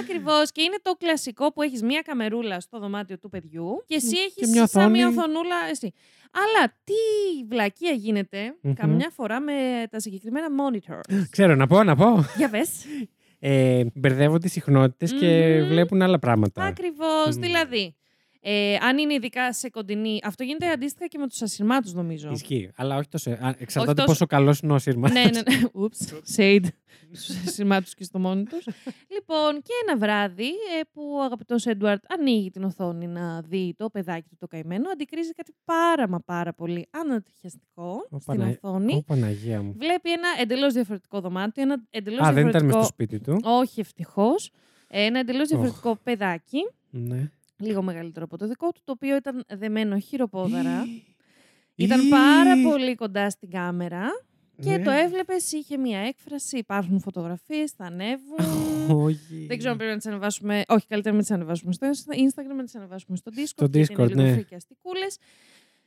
Ακριβώς. 0.00 0.52
Και 0.52 0.62
είναι 0.62 0.76
το 0.82 0.92
κλασικό 0.92 1.52
που 1.52 1.62
έχεις 1.62 1.82
μία 1.82 2.00
καμερούλα 2.00 2.60
στο 2.60 2.78
δωμάτιο 2.78 3.18
του 3.18 3.28
παιδιού 3.28 3.84
και 3.86 3.94
εσύ 3.94 4.08
Και 4.14 4.18
έχεις 4.26 4.50
μια 4.50 4.66
σαν 4.66 4.90
μία 4.90 5.08
οθόνη. 5.08 5.18
οθονούλα 5.20 5.56
εσύ. 5.70 5.92
Αλλά 6.32 6.68
τι 6.84 6.92
βλακεία 7.48 7.92
γίνεται 7.92 8.54
Μμμ. 8.60 8.72
καμιά 8.72 9.10
φορά 9.14 9.40
με 9.40 9.52
τα 9.90 10.00
συγκεκριμένα 10.00 10.46
monitor. 10.48 11.00
Ξέρω 11.30 11.54
να 11.54 11.66
πω, 11.66 11.82
να 11.82 11.96
πω. 11.96 12.24
Για 12.36 12.48
πες. 12.50 12.70
Ε, 13.44 13.84
μπερδεύουν 13.94 14.40
τις 14.40 14.52
συχνότητες 14.52 15.12
και 15.12 15.58
Μμμ. 15.60 15.68
βλέπουν 15.68 16.02
άλλα 16.02 16.18
πράγματα. 16.18 16.64
Ακριβώς. 16.64 17.36
Μμ. 17.36 17.40
Δηλαδή, 17.40 17.96
ε, 18.44 18.74
αν 18.80 18.98
είναι 18.98 19.14
ειδικά 19.14 19.52
σε 19.52 19.70
κοντινή. 19.70 20.20
Αυτό 20.24 20.42
γίνεται 20.42 20.70
αντίστοιχα 20.70 21.06
και 21.06 21.18
με 21.18 21.28
τους 21.28 21.42
ασυρμάτου, 21.42 21.90
νομίζω. 21.94 22.30
Ισχύει. 22.30 22.70
Αλλά 22.76 22.96
όχι 22.96 23.08
τόσο. 23.08 23.30
Α, 23.30 23.54
εξαρτάται 23.58 23.94
τόσο- 23.94 24.06
πόσο 24.06 24.26
καλός 24.26 24.58
είναι 24.60 24.72
ο 24.72 24.78
σύρμα. 24.78 25.10
ναι, 25.10 25.22
ναι, 25.22 25.30
ναι. 25.30 25.60
Ούψ. 25.82 25.98
Shade. 26.36 26.64
Στους 27.14 27.36
ασυρμάτου 27.46 27.90
και 27.96 28.04
στο 28.04 28.18
μόνοι 28.18 28.44
τους. 28.44 28.64
λοιπόν, 29.08 29.62
και 29.62 29.72
ένα 29.88 29.98
βράδυ 29.98 30.46
ε, 30.48 30.80
που 30.92 31.02
ο 31.18 31.22
αγαπητός 31.22 31.66
Έντουαρτ 31.66 32.04
ανοίγει 32.18 32.50
την 32.50 32.64
οθόνη 32.64 33.06
να 33.06 33.40
δει 33.42 33.74
το 33.76 33.90
παιδάκι 33.90 34.28
του 34.28 34.36
το 34.38 34.46
καημένο, 34.46 34.90
αντικρίζει 34.90 35.30
κάτι 35.32 35.54
πάρα 35.64 36.08
μα 36.08 36.20
πάρα 36.20 36.52
πολύ 36.52 36.86
ανατριχιαστικό 36.90 38.06
Ω, 38.10 38.18
στην 38.20 38.38
Πανα- 38.38 38.58
οθόνη. 38.62 38.94
Ω, 38.94 39.02
Παναγία 39.02 39.62
μου. 39.62 39.74
Βλέπει 39.78 40.12
ένα 40.12 40.28
εντελώς 40.40 40.72
διαφορετικό 40.72 41.20
δωμάτιο, 41.20 41.62
ένα 41.62 41.82
εντελώς 41.90 42.20
Α, 42.20 42.32
δεν 42.32 42.34
διαφορετικό. 42.34 42.64
ήταν 42.66 42.76
μες 42.78 42.84
στο 42.86 42.92
σπίτι 42.94 43.20
του. 43.20 43.40
Όχι, 43.42 43.80
ευτυχώς. 43.80 44.50
Ένα 44.88 45.18
εντελώς 45.18 45.48
διαφορετικό 45.48 45.96
παιδάκι, 46.02 46.58
Ναι. 46.90 47.30
Λίγο 47.62 47.82
μεγαλύτερο 47.82 48.24
από 48.24 48.36
το 48.38 48.48
δικό 48.48 48.72
του, 48.72 48.80
το 48.84 48.92
οποίο 48.92 49.16
ήταν 49.16 49.44
δεμένο 49.48 49.98
χειροπόδαρα. 49.98 50.84
Ή- 50.84 51.04
ήταν 51.84 52.08
πάρα 52.08 52.54
πολύ 52.70 52.94
κοντά 52.94 53.30
στην 53.30 53.50
κάμερα 53.50 54.08
και 54.62 54.70
Ναι. 54.76 54.84
το 54.84 54.90
έβλεπες, 54.90 55.52
είχε 55.52 55.76
μία 55.76 55.98
έκφραση. 56.00 56.58
Υπάρχουν 56.58 57.00
φωτογραφίες, 57.00 57.70
θα 57.70 57.84
ανέβουν. 57.84 58.38
Όχι. 59.06 59.44
Δεν 59.48 59.56
ξέρω 59.58 59.70
αν 59.72 59.76
πρέπει 59.76 59.92
να 59.92 59.96
τις 59.98 60.06
ανεβάσουμε. 60.06 60.62
Όχι, 60.68 60.86
καλύτερα 60.86 61.14
να 61.14 61.20
μην 61.20 61.26
τις 61.26 61.30
ανεβάσουμε 61.36 61.72
στο 61.72 61.86
Instagram, 62.12 62.56
να 62.56 62.64
τις 62.64 62.74
ανεβάσουμε 62.74 63.16
στο 63.16 63.30
Discord. 63.34 63.42
Στο 63.44 63.66
γιατί 63.72 63.92
Discord, 63.94 63.98
είναι 63.98 64.06
λίγο 64.14 64.22
ναι. 64.22 64.32
φρικιαστικούλες. 64.32 65.18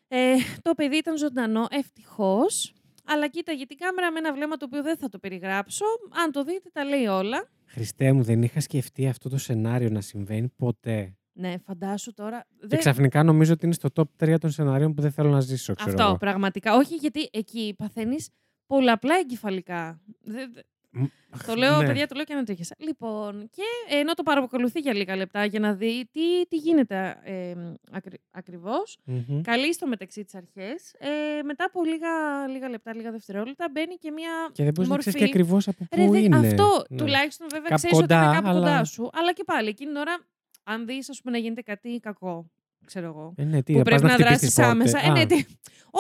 Ε, 0.08 0.34
το 0.62 0.74
παιδί 0.74 0.96
ήταν 0.98 1.18
ζωντανό, 1.18 1.68
ευτυχώς. 1.70 2.74
Αλλά 3.08 3.28
κοίταγε 3.28 3.66
την 3.66 3.78
κάμερα 3.78 4.12
με 4.12 4.20
ένα 4.20 4.34
βλέμμα 4.34 4.58
το 4.58 4.66
οποίο 4.66 4.84
δεν 4.84 4.98
θα 4.98 5.10
το 5.10 5.20
περιγράψω. 5.20 5.86
Αν 6.24 6.32
το 6.32 6.44
δείτε, 6.44 6.70
τα 6.74 6.84
λέει 6.84 7.06
όλα. 7.06 7.48
Χριστέ 7.66 8.12
μου, 8.12 8.24
δεν 8.24 8.44
είχα 8.44 8.60
σκεφτεί 8.60 9.08
αυτό 9.08 9.30
το 9.30 9.38
σενάριο 9.38 9.90
να 9.90 10.02
συμβαίνει 10.02 10.50
ποτέ. 10.56 11.18
Ναι, 11.38 11.54
φαντάσου 11.66 12.14
τώρα. 12.14 12.46
Και 12.60 12.68
δεν- 12.68 12.80
ξαφνικά 12.80 13.24
νομίζω 13.24 13.54
ότι 13.54 13.66
είναι 13.66 13.74
στο 13.74 13.90
top 13.96 14.04
3 14.26 14.38
των 14.40 14.52
σενάριων 14.52 14.94
που 14.94 15.02
δεν 15.02 15.12
θέλω 15.12 15.30
να 15.30 15.40
ζήσω, 15.40 15.74
ξέρω 15.74 15.92
Αυτό, 15.92 16.04
εγώ. 16.04 16.18
πραγματικά. 16.18 16.76
Όχι, 16.76 16.96
γιατί 16.96 17.30
εκεί 17.32 17.74
παθαίνεις 17.78 18.30
πολλαπλά 18.66 19.16
εγκεφαλικά. 19.16 20.02
Δεν- 20.22 20.52
δεν- 20.54 20.64
Μ, 20.98 21.04
Το 21.46 21.56
λέω, 21.56 21.78
ναι. 21.82 21.86
παιδιά, 21.86 22.08
το 22.08 22.16
λέω 22.16 22.24
και 22.26 22.34
ανατρίχιασα. 22.34 22.76
Λοιπόν, 22.78 23.50
και 23.52 23.62
ενώ 24.00 24.14
το 24.14 24.24
παρακολουθεί 24.24 24.80
για 24.80 24.94
λίγα 24.94 25.16
λεπτά 25.16 25.46
για 25.46 25.60
να 25.60 25.74
δει 25.74 26.10
τι, 26.12 26.46
τι 26.48 26.56
γίνεται 26.58 27.18
ε, 27.24 27.54
ακρι, 27.92 28.20
ακριβώς, 28.32 28.98
Μμμ. 29.04 29.42
καλεί 29.42 29.74
στο 29.74 29.88
μεταξύ 29.88 30.24
τις 30.24 30.36
αρχές, 30.36 30.94
ε, 30.98 31.42
μετά 31.44 31.66
από 31.66 31.84
λίγα, 31.84 32.48
λίγα 32.48 32.70
λεπτά, 32.70 32.96
λίγα 32.96 33.12
δευτερόλεπτα, 33.12 33.70
μπαίνει 33.72 33.96
και 33.96 34.12
μια 34.12 34.30
Και 34.52 34.64
δεν 34.64 34.72
μπορείς 34.74 34.90
να 34.90 34.96
μορφή. 34.96 35.10
ξέρεις 35.10 35.28
και 35.30 35.38
ακριβώς 35.38 35.68
από 35.68 35.78
πού 35.90 35.96
Ρε, 35.96 36.08
δε- 36.10 36.20
είναι. 36.20 36.38
Αυτό 36.48 36.84
Ναι. 36.90 36.98
τουλάχιστον 36.98 37.48
βέβαια 37.52 37.68
Κάπου 37.70 37.76
ξέρεις 37.76 37.98
ότι 37.98 38.08
κοντά, 38.08 38.24
είναι 38.24 38.34
κάπου 38.36 38.48
αλλά- 38.48 38.60
κοντά 38.60 38.84
σου. 38.84 39.10
Αλλά 39.14 39.34
και 39.34 39.44
πάλι 39.44 39.70
εκείνη 39.70 39.90
την 39.92 40.00
ώρα, 40.00 40.18
αν 40.66 40.86
δεις, 40.86 41.10
ας 41.10 41.22
πούμε, 41.22 41.38
να 41.38 41.44
γίνεται 41.44 41.62
κάτι 41.62 42.00
κακό, 42.02 42.50
ξέρω 42.86 43.06
εγώ. 43.08 43.34
Ε, 43.38 43.44
ναι, 43.44 43.64
τι, 43.64 43.72
που 43.72 43.78
θα 43.78 43.84
πρέπει 43.84 44.02
πας 44.02 44.10
να, 44.12 44.26
χτυπήσεις 44.26 44.54
δράσεις 44.54 44.56
πόρτες. 44.56 44.94
άμεσα. 44.94 45.00
Ε, 45.00 45.10
Α, 45.10 45.12
ναι, 45.14 45.26
τι- 45.36 45.46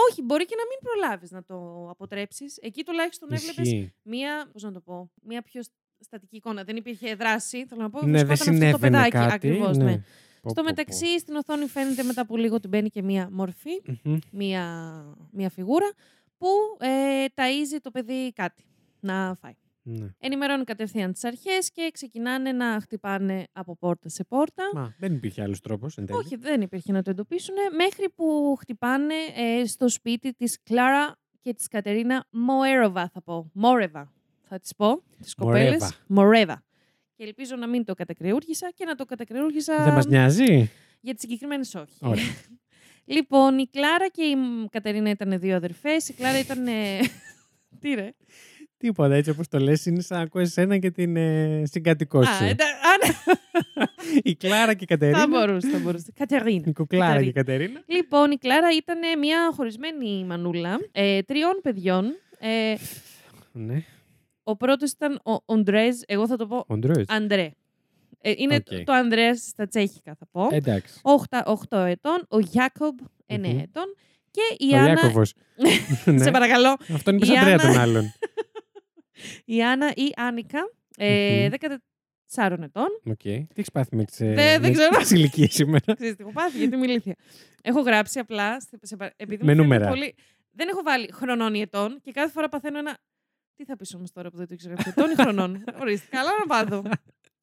Όχι, 0.09 0.21
μπορεί 0.21 0.45
και 0.45 0.55
να 0.57 0.63
μην 0.69 0.77
προλάβεις 0.83 1.31
να 1.31 1.43
το 1.43 1.87
αποτρέψεις. 1.89 2.57
Εκεί 2.61 2.83
τουλάχιστον 2.83 3.31
έβλεπες 3.31 3.65
ισχύει. 3.67 3.93
μία, 4.01 4.49
πώς 4.51 4.63
να 4.63 4.71
το 4.71 4.79
πω, 4.79 5.11
μία 5.23 5.41
πιο 5.41 5.61
στατική 5.99 6.35
εικόνα. 6.35 6.63
Δεν 6.63 6.75
υπήρχε 6.75 7.15
δράση, 7.15 7.65
θέλω 7.65 7.81
να 7.81 7.89
πω. 7.89 8.05
Ναι, 8.05 8.17
δεν 8.17 8.25
βρισκόταν 8.27 8.53
αυτό 8.53 8.59
το 8.59 8.65
συνέβαινε 8.65 8.97
παιδάκι. 8.97 9.11
κάτι. 9.11 9.33
Ακριβώς, 9.33 9.77
ναι. 9.77 9.83
ναι. 9.83 9.91
Πω, 9.97 10.01
πω, 10.41 10.49
Στο 10.49 10.61
πω. 10.61 10.67
μεταξύ, 10.67 11.19
στην 11.19 11.35
οθόνη 11.35 11.65
φαίνεται 11.67 12.03
μετά 12.03 12.21
από 12.21 12.37
λίγο 12.37 12.55
ότι 12.55 12.67
μπαίνει 12.67 12.89
και 12.89 13.01
μία 13.01 13.29
μορφή, 13.31 13.81
Μμμ. 14.03 14.17
μία, 14.31 14.63
μία 15.31 15.49
φιγούρα, 15.49 15.91
που 16.37 16.47
ε, 16.79 17.25
ταΐζει 17.35 17.79
το 17.81 17.91
παιδί 17.91 18.33
κάτι 18.33 18.63
να 18.99 19.37
φάει. 19.41 19.53
Ναι. 19.87 20.07
Ενημερώνει 20.19 20.63
κατευθείαν 20.63 21.13
τις 21.13 21.23
αρχές 21.23 21.71
και 21.71 21.89
ξεκινάνε 21.93 22.51
να 22.51 22.79
χτυπάνε 22.81 23.47
από 23.51 23.75
πόρτα 23.77 24.09
σε 24.09 24.23
πόρτα. 24.23 24.63
Μα 24.73 24.95
δεν 24.99 25.13
υπήρχε 25.13 25.41
άλλος 25.41 25.61
τρόπος 25.61 25.97
εν 25.97 26.05
τέλει. 26.05 26.19
Όχι, 26.19 26.35
δεν 26.35 26.61
υπήρχε 26.61 26.91
να 26.91 27.01
το 27.01 27.09
εντοπίσουν. 27.09 27.55
Μέχρι 27.75 28.09
που 28.15 28.55
χτυπάνε 28.59 29.13
ε, 29.35 29.65
στο 29.65 29.89
σπίτι 29.89 30.33
της 30.33 30.57
Κλάρα 30.63 31.15
και 31.41 31.53
της 31.53 31.67
Κατερίνα 31.67 32.25
Μοέροβα, 32.29 33.09
θα 33.13 33.21
πω. 33.21 33.49
Μόρεβα, 33.53 34.11
θα 34.43 34.59
τις 34.59 34.75
πω. 34.75 35.03
Τις 35.21 35.35
κοπέλες. 35.35 35.65
Μορέβα. 35.67 35.93
Μορέβα. 36.07 36.63
Και 37.15 37.23
ελπίζω 37.23 37.55
να 37.55 37.67
μην 37.67 37.85
το 37.85 37.93
κατακρεούργησα 37.93 38.71
και 38.75 38.85
να 38.85 38.95
το 38.95 39.05
κατακρεούργησα 39.05 39.83
Δεν 39.83 39.93
μας 39.93 40.05
νοιάζει; 40.05 40.71
για 41.01 41.13
τις 41.13 41.21
συγκεκριμένες 41.21 41.75
όχι. 41.75 41.97
Ωραία. 42.01 42.23
λοιπόν, 43.15 43.57
η 43.57 43.67
Κλάρα 43.67 44.07
και 44.07 44.23
η 44.23 44.35
Μ, 44.35 44.65
Κατερίνα 44.69 45.09
ήταν 45.09 45.39
δύο 45.39 45.55
αδερφές. 45.55 46.09
Η 46.09 46.13
Κλάρα 46.13 46.39
ήταν... 46.39 46.67
ε, 46.67 46.99
Τι 47.79 47.93
ρε. 47.93 48.13
Τίποτα 48.85 49.13
έτσι 49.15 49.29
όπως 49.29 49.47
το 49.47 49.59
λες, 49.59 49.85
είναι 49.85 50.01
σαν 50.01 50.17
να 50.17 50.23
ακούει 50.23 50.41
εσένα 50.41 50.77
και 50.77 50.91
την 50.91 51.15
ε, 51.15 51.63
συγκατοικό 51.65 52.23
σου. 52.23 52.43
Α, 52.43 52.47
εντα- 52.47 52.65
α, 52.65 53.07
ναι, 53.07 53.85
η 54.31 54.35
Κλάρα 54.35 54.73
και 54.73 54.83
η 54.83 54.87
θα 54.89 54.95
Κατερίνα. 54.97 55.27
μπορούσε, 55.27 55.69
θα 55.69 55.79
μπορούσε. 55.79 56.05
Κατερίνα. 56.15 56.63
Η 56.67 56.73
κουκλάρα 56.73 57.21
και 57.21 57.27
η 57.29 57.31
Κατερίνα. 57.31 57.73
Κατερίνα. 57.73 57.83
Λοιπόν, 57.87 58.31
η 58.31 58.37
Κλάρα 58.37 58.67
ήταν 58.77 59.19
μια 59.19 59.51
χωρισμένη 59.55 60.25
μανούλα 60.25 60.77
ε, 60.91 61.21
τριών 61.21 61.59
παιδιών. 61.61 62.05
Ε, 62.39 62.73
Ναι. 63.51 63.83
ο 64.43 64.55
πρώτος 64.55 64.91
ήταν 64.91 65.13
ο 65.25 65.41
Όντρεϊ, 65.45 65.95
εγώ 66.05 66.27
θα 66.27 66.35
το 66.35 66.47
πω 66.47 66.63
Ο 66.67 66.77
Ντρόις. 66.77 67.05
Αντρέ. 67.09 67.51
Ε, 68.21 68.33
είναι 68.37 68.55
Οκ. 68.55 68.63
το- 68.63 68.83
το 68.83 68.93
Ανδρέας 68.93 69.39
στα 69.39 69.67
τσέχικα 69.67 70.15
θα 70.19 70.27
πω. 70.31 70.47
Εντάξει. 70.51 70.99
8, 71.03 71.77
ετών, 71.77 72.25
ο 72.27 72.39
Γιάκομπ 72.39 72.97
9 73.27 73.37
Μμμ. 73.37 73.59
ετών 73.59 73.95
και 74.31 74.65
η 74.65 74.73
Ο 74.73 74.77
Άννα... 74.77 74.89
Ιάκωβος. 74.89 75.33
Ναι. 76.05 76.23
Σε 76.23 76.31
παρακαλώ. 76.31 76.77
Αυτό 76.93 77.11
είναι 77.11 77.19
Η 77.23 77.25
σαν 77.27 77.37
Αντρέα 77.37 77.53
Άννα- 77.59 77.71
των 77.73 77.81
άλλων. 77.81 78.03
Η 79.45 79.63
Άννα 79.63 79.91
ή 79.95 80.11
Άνικα, 80.15 80.59
ε, 80.97 81.47
Μμμ. 81.49 81.75
4 82.35 82.57
ετών. 82.63 82.87
Οκ. 83.05 83.17
Τι 83.17 83.45
έχεις 83.55 83.71
πάθει 83.71 83.95
με 83.95 84.03
τις 84.03 84.17
Δεν- 84.17 84.61
δεν 84.61 84.73
ξέρω. 84.73 84.99
ηλικίες 85.11 85.53
σήμερα; 85.53 85.93
Ξέρεις 85.93 86.15
τι 86.15 86.21
έχω 86.23 86.31
πάθει, 86.31 86.57
γιατί 86.57 86.75
είμαι 86.75 86.85
ηλίθια. 86.85 87.15
Έχω 87.61 87.81
γράψει 87.81 88.19
απλά, 88.19 88.61
σε- 88.61 88.79
σε 88.81 88.95
πα- 88.95 89.13
επειδή 89.15 89.43
Με 89.45 89.51
μου 89.55 89.57
φαίνεται 89.61 89.75
νούμερα. 89.75 89.87
πολύ... 89.89 90.15
Δεν 90.51 90.67
έχω 90.67 90.81
βάλει 90.83 91.09
χρονών 91.11 91.53
ή 91.53 91.61
ετών 91.61 91.99
και 92.01 92.11
κάθε 92.11 92.31
φορά 92.31 92.49
παθαίνω 92.49 92.77
ένα... 92.77 92.97
Τι 93.55 93.65
θα 93.65 93.75
πεις 93.75 93.93
όμως 93.95 94.11
τώρα 94.11 94.29
που 94.29 94.37
δεν 94.37 94.47
το 94.47 94.53
ήξερα 94.53 94.73
αυτό, 94.77 94.89
ετών 94.89 95.11
ή 95.11 95.15
χρονών; 95.15 95.63
Ορίστε, 95.81 96.07
καλά 96.09 96.29
να 96.39 96.45
πάθω. 96.45 96.83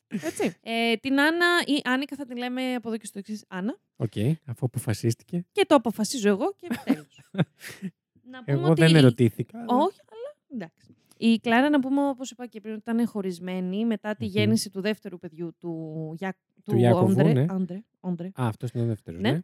Έτσι. 0.09 0.55
Ε, 0.63 0.97
την 0.97 1.21
Άννα 1.21 1.47
ή 1.67 1.81
Άνικα 1.85 2.17
θα 2.17 2.25
την 2.27 2.37
λέμε 2.37 2.75
από 2.75 2.89
εδώ 2.89 2.97
και 2.97 3.07
στο 3.07 3.19
εξής 3.19 3.45
Άννα. 3.49 3.79
Οκ. 3.97 4.13
Αφού 4.47 4.67
αποφασίστηκε. 4.67 5.45
Και 5.53 5.65
το 5.69 5.75
αποφασίζω 5.75 6.29
εγώ 6.29 6.55
και 6.57 6.67
τέλος. 6.85 7.21
να 8.33 8.45
πούμε 8.45 8.59
Εγώ 8.59 8.71
ότι 8.71 8.81
δεν 8.81 8.95
η- 8.95 8.99
ερωτήθηκα. 8.99 9.59
αλλά- 9.59 9.75
Όχι, 9.85 9.99
αλλά 10.11 10.37
εντάξει. 10.55 10.92
Η 11.25 11.39
Κλάρα, 11.39 11.71
να 11.71 11.81
πούμε 11.81 12.09
όπως 12.09 12.31
είπα 12.31 12.47
και 12.47 12.61
πριν, 12.61 12.75
ότι 12.75 12.83
ήταν 12.91 13.07
χωρισμένη 13.07 13.85
μετά 13.85 14.15
τη 14.15 14.25
Μμμ. 14.25 14.31
γέννηση 14.31 14.71
του 14.71 14.81
δεύτερου 14.81 15.19
παιδιού 15.19 15.55
του, 15.59 16.13
Γιά... 16.17 16.37
Του 16.65 16.77
Ιάκωβου, 16.77 17.11
Όντρε. 17.11 17.33
ναι. 17.33 17.47
Όντρε, 17.51 17.83
Όντρε. 18.01 18.27
Α, 18.27 18.33
αυτός 18.47 18.71
είναι 18.71 18.85
ο 18.85 18.87
δεύτερος. 18.87 19.21
Ναι. 19.21 19.31
Ναι. 19.31 19.41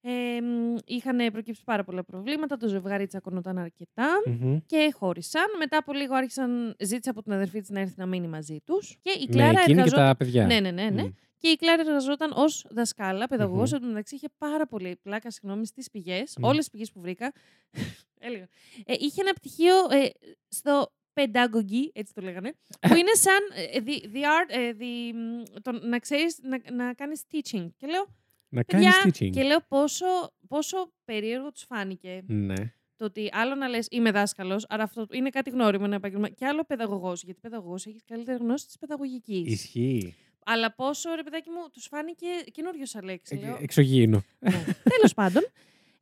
Ε, 0.00 0.40
μ, 0.40 0.76
είχαν 0.84 1.32
προκύψει 1.32 1.62
πάρα 1.64 1.84
πολλά 1.84 2.04
προβλήματα. 2.04 2.56
Το 2.56 2.68
ζευγάρι 2.68 3.06
τσακωνόταν 3.06 3.58
αρκετά 3.58 4.08
Μμμ. 4.26 4.56
και 4.66 4.92
χώρισαν. 4.98 5.44
Μετά 5.58 5.76
από 5.76 5.92
λίγο 5.92 6.14
άρχισαν, 6.14 6.76
ζήτησε 6.78 7.10
από 7.10 7.22
την 7.22 7.32
αδερφή 7.32 7.60
της 7.60 7.70
να 7.70 7.80
έρθει 7.80 7.94
να 7.96 8.06
μείνει 8.06 8.28
μαζί 8.28 8.58
τους. 8.64 8.96
Και 9.02 9.10
η 9.10 9.24
Με 9.28 9.32
Κλάρα 9.34 9.50
εκείνη 9.50 9.64
και 9.64 9.72
εργαζόταν. 9.72 10.06
τα 10.06 10.16
παιδιά. 10.16 10.46
Ναι, 10.46 10.60
ναι, 10.60 10.70
ναι. 10.70 10.90
ναι. 10.90 11.02
Μμ. 11.02 11.12
Και 11.38 11.48
η 11.48 11.56
Κλάρα 11.56 11.80
εργαζόταν 11.80 12.32
ως 12.34 12.66
δασκάλα, 12.70 13.26
παιδαγωγός. 13.26 13.70
Μμμ. 13.70 13.76
Εν 13.76 13.82
τω 13.82 13.88
μεταξύ 13.88 14.14
είχε 14.14 14.28
πάρα 14.38 14.66
πολύ 14.66 14.98
πλάκα, 15.02 15.30
συγγνώμη, 15.30 15.66
στις 15.66 15.90
πηγές. 15.90 16.34
Μμ. 16.40 16.44
Όλες 16.44 16.58
τις 16.58 16.70
πηγές 16.70 16.92
που 16.92 17.00
βρήκα. 17.00 17.32
έλεγα. 18.26 18.46
Ε, 18.86 18.94
είχε 18.98 19.20
ένα 19.20 19.32
πτυχίο 19.32 19.74
ε, 19.90 20.10
στο 20.48 20.92
pedagogy, 21.16 21.90
έτσι 21.92 22.14
το 22.14 22.20
λέγανε, 22.22 22.52
που 22.80 22.94
είναι 22.94 23.14
σαν 23.14 23.38
ε, 23.72 23.78
the, 23.86 24.04
the 24.16 24.22
art, 24.22 24.48
ε, 24.58 24.72
the, 24.78 25.14
μ, 25.14 25.42
το, 25.62 25.86
να 25.86 25.98
ξέρεις 25.98 26.38
να, 26.42 26.60
να 26.84 26.94
κάνεις 26.94 27.22
teaching. 27.32 27.68
Και 27.76 27.86
λέω, 27.86 28.06
Να 28.48 28.62
κάνεις 28.62 28.86
παιδιά, 28.86 29.12
teaching. 29.26 29.30
και 29.30 29.42
λέω 29.42 29.58
πόσο, 29.68 30.06
πόσο 30.48 30.92
περίεργο 31.04 31.52
τους 31.52 31.62
φάνηκε 31.62 32.22
Ναι. 32.26 32.54
το 32.96 33.04
ότι 33.04 33.28
άλλο 33.32 33.54
να 33.54 33.68
λες 33.68 33.86
είμαι 33.90 34.10
δάσκαλος, 34.10 34.66
άρα 34.68 34.82
αυτό 34.82 35.06
είναι 35.12 35.30
κάτι 35.30 35.50
γνώριμο, 35.50 35.84
ένα 35.86 35.94
επάγγελμα, 35.96 36.28
και 36.28 36.46
άλλο 36.46 36.64
παιδαγωγός, 36.64 37.22
γιατί 37.22 37.40
παιδαγωγός 37.40 37.86
έχεις 37.86 38.02
καλύτερη 38.06 38.38
γνώση 38.38 38.66
της 38.66 38.78
παιδαγωγικής. 38.78 39.52
Ισχύει. 39.52 40.14
Αλλά 40.48 40.74
πόσο, 40.74 41.14
ρε 41.14 41.22
παιδάκι 41.22 41.50
μου, 41.50 41.70
τους 41.72 41.86
φάνηκε 41.86 42.26
καινούριο 42.52 42.86
σαν 42.86 43.04
λέξη. 43.04 43.38
Ε, 43.42 43.46
Λέω, 43.46 43.58
Εξωγήινο. 43.60 44.22
Τέλος 44.82 45.14
πάντων. 45.14 45.42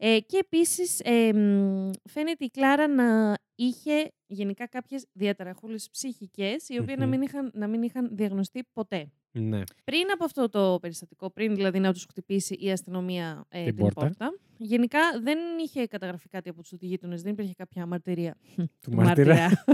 Ε, 0.07 0.21
και 0.21 0.39
επίσης 0.39 1.01
ε, 1.05 1.33
μ, 1.33 1.91
φαίνεται 2.11 2.45
η 2.45 2.51
Κλάρα 2.51 2.89
να 2.89 3.35
είχε 3.55 4.13
γενικά 4.27 4.67
κάποιες 4.69 5.07
διαταραχούλες 5.13 5.89
ψυχικές, 5.91 6.69
οι 6.69 6.79
οποίες 6.79 6.99
να, 6.99 7.05
Μμμ. 7.05 7.11
μην 7.11 7.23
είχαν, 7.23 7.51
να 7.55 7.67
μην 7.67 7.83
είχαν 7.83 8.09
διαγνωστεί 8.13 8.65
ποτέ. 8.73 9.11
Ναι. 9.33 9.63
Πριν 9.85 10.11
από 10.13 10.25
αυτό 10.25 10.49
το 10.49 10.79
περιστατικό, 10.81 11.31
πριν 11.31 11.55
δηλαδή 11.55 11.79
να 11.79 11.93
τους 11.93 12.05
χτυπήσει 12.05 12.55
η 12.55 12.71
αστυνομία 12.71 13.45
ε, 13.49 13.65
Την 13.65 13.75
την, 13.75 13.77
πόρτα. 13.85 14.01
πόρτα. 14.01 14.39
γενικά 14.57 15.01
δεν 15.23 15.39
είχε 15.65 15.87
καταγραφεί 15.87 16.29
κάτι 16.29 16.49
από 16.49 16.63
τους 16.63 16.73
γείτονες, 16.81 17.23
δεν 17.23 17.33
υπήρχε 17.33 17.55
κάποια 17.57 17.87
μαρτυρία. 17.87 18.37
Του 18.81 18.93
μάρτυρα. 18.93 19.49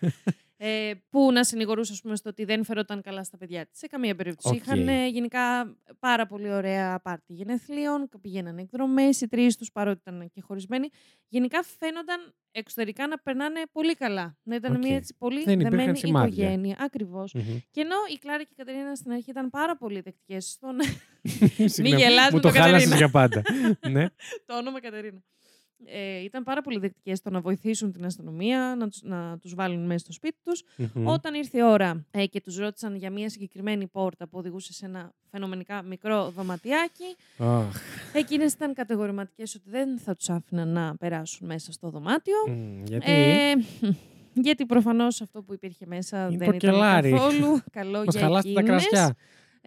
ε, 0.58 0.92
που 1.10 1.32
να 1.32 1.44
συνηγορούσε 1.44 1.92
ας 1.92 2.00
πούμε, 2.00 2.16
στο 2.16 2.28
ότι 2.28 2.44
δεν 2.44 2.64
φερόταν 2.64 3.02
καλά 3.02 3.24
στα 3.24 3.36
παιδιά 3.36 3.66
της. 3.66 3.78
Σε 3.78 3.86
καμία 3.86 4.14
περίπτωση. 4.14 4.48
Οκ. 4.48 4.54
Είχαν 4.54 4.88
ε, 4.88 5.06
γενικά 5.08 5.76
πάρα 5.98 6.26
πολύ 6.26 6.52
ωραία 6.52 7.00
πάρτι 7.00 7.32
γενεθλίων, 7.32 8.08
πηγαίνανε 8.20 8.62
εκδρομές, 8.62 9.20
οι 9.20 9.28
τρεις 9.28 9.56
τους 9.56 9.72
παρότι 9.72 9.98
ήταν 10.06 10.30
και 10.34 10.40
χωρισμένοι. 10.40 10.88
Γενικά 11.28 11.62
φαίνονταν 11.78 12.34
εξωτερικά 12.50 13.06
να 13.06 13.18
περνάνε 13.18 13.60
πολύ 13.72 13.94
καλά. 13.94 14.36
Να 14.42 14.54
ήταν 14.54 14.72
Οκ. 14.74 14.78
μια 14.78 14.96
έτσι 14.96 15.14
πολύ 15.18 15.42
Δεν 15.44 15.54
υπήρχαν 15.60 15.76
δεμένη 15.76 15.98
σημάδια. 15.98 16.44
οικογένεια. 16.44 16.76
Ακριβώς. 16.80 17.32
Μμμ. 17.32 17.42
Και 17.70 17.80
ενώ 17.80 17.96
η 18.14 18.18
Κλάρα 18.18 18.42
και 18.42 18.48
η 18.52 18.56
Κατερίνα 18.56 18.94
στην 18.94 19.12
αρχή 19.12 19.30
ήταν 19.30 19.50
πάρα 19.50 19.76
πολύ 19.76 20.00
δεκτικές 20.00 20.50
στον. 20.50 20.76
Συγγνώμη, 21.74 22.02
γελάς 22.02 22.30
Μου 22.30 22.36
με 22.36 22.40
το 22.40 22.48
το 22.48 22.54
χάλασες 22.58 22.88
Κατερίνα. 22.88 22.96
για 22.96 23.08
πάντα. 23.10 23.42
ναι. 23.94 24.06
το 24.46 24.56
όνομα 24.56 24.80
Κατερίνα. 24.80 25.22
Ε, 25.84 26.22
ήταν 26.22 26.42
πάρα 26.44 26.62
πολύ 26.62 26.78
δεκτικές 26.78 27.18
στο 27.18 27.30
να 27.30 27.40
βοηθήσουν 27.40 27.92
την 27.92 28.04
αστυνομία, 28.04 28.74
να 28.78 28.88
τους, 28.88 29.02
να 29.02 29.38
τους 29.38 29.54
βάλουν 29.54 29.86
μέσα 29.86 29.98
στο 29.98 30.12
σπίτι 30.12 30.36
τους. 30.44 30.62
Μμμ. 30.76 31.06
Όταν 31.06 31.34
ήρθε 31.34 31.58
η 31.58 31.62
ώρα 31.62 32.04
ε, 32.10 32.26
και 32.26 32.40
τους 32.40 32.56
ρώτησαν 32.58 32.94
για 32.96 33.10
μια 33.10 33.28
συγκεκριμένη 33.28 33.86
πόρτα 33.86 34.28
που 34.28 34.38
οδηγούσε 34.38 34.72
σε 34.72 34.86
ένα 34.86 35.12
φαινομενικά 35.30 35.82
μικρό 35.82 36.30
δωματιάκι, 36.30 37.16
Αχ. 37.38 37.80
εκείνες 38.12 38.52
ήταν 38.52 38.74
κατηγορηματικές 38.74 39.54
ότι 39.54 39.70
δεν 39.70 39.98
θα 39.98 40.14
τους 40.14 40.30
άφηναν 40.30 40.68
να 40.68 40.96
περάσουν 40.96 41.46
μέσα 41.46 41.72
στο 41.72 41.90
δωμάτιο. 41.90 42.34
Μμ, 42.48 42.84
Γιατί; 42.84 43.10
Ε, 43.12 43.52
γιατί 44.34 44.66
προφανώς 44.66 45.20
αυτό 45.20 45.42
που 45.42 45.52
υπήρχε 45.52 45.86
μέσα 45.86 46.18
Είναι 46.28 46.36
δεν 46.36 46.50
το 46.50 46.56
ήταν 46.56 46.58
κελάρι. 46.58 47.10
καθόλου 47.10 47.58
καλό 47.78 48.04
Μας 48.04 48.14
για 48.14 48.20
χαλάσετε 48.22 48.54
τα 48.54 48.60
εκείνες. 48.60 48.86
κρασιά. 48.88 49.14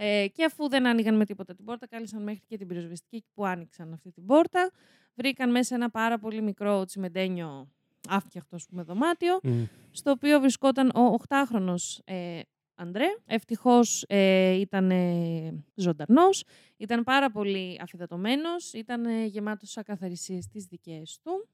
Ε, 0.02 0.28
και 0.28 0.44
αφού 0.44 0.70
δεν 0.70 0.88
άνοιγαν 0.88 1.16
με 1.16 1.26
τίποτα 1.26 1.56
την 1.56 1.66
πόρτα, 1.66 1.88
κάλεσαν 1.88 2.24
μέχρι 2.24 2.44
και 2.48 2.58
την 2.58 2.68
πυροσβεστική 2.68 3.26
που 3.34 3.46
άνοιξαν 3.46 3.94
αυτή 3.94 4.12
την 4.12 4.26
πόρτα. 4.26 4.72
Βρήκαν 5.14 5.52
μέσα 5.52 5.76
ένα 5.76 5.90
πάρα 5.90 6.20
πολύ 6.20 6.42
μικρό 6.42 6.86
τσιμεντένιο 6.86 7.72
άφτιαχτο 8.10 8.56
ας 8.56 8.66
πούμε, 8.66 8.84
δωμάτιο, 8.84 9.40
Μμ. 9.44 9.64
στο 9.92 10.12
οποίο 10.12 10.40
βρισκόταν 10.40 10.90
ο 10.90 11.16
8χρονος 11.28 12.00
ε, 12.04 12.40
Αντρέ. 12.82 13.06
Ευτυχώς 13.26 14.06
ε, 14.08 14.52
ήταν 14.52 14.92
ε, 14.92 15.64
ζωντανός, 15.76 16.44
ήταν 16.78 17.04
πάρα 17.04 17.32
πολύ 17.32 17.80
αφιδατωμένος, 17.82 18.74
ήταν 18.74 19.06
ε, 19.06 19.26
γεμάτος 19.26 19.78
ακαθαρισίες 19.78 20.44
στις 20.44 20.66
δικές 20.66 21.20
του 21.24 21.48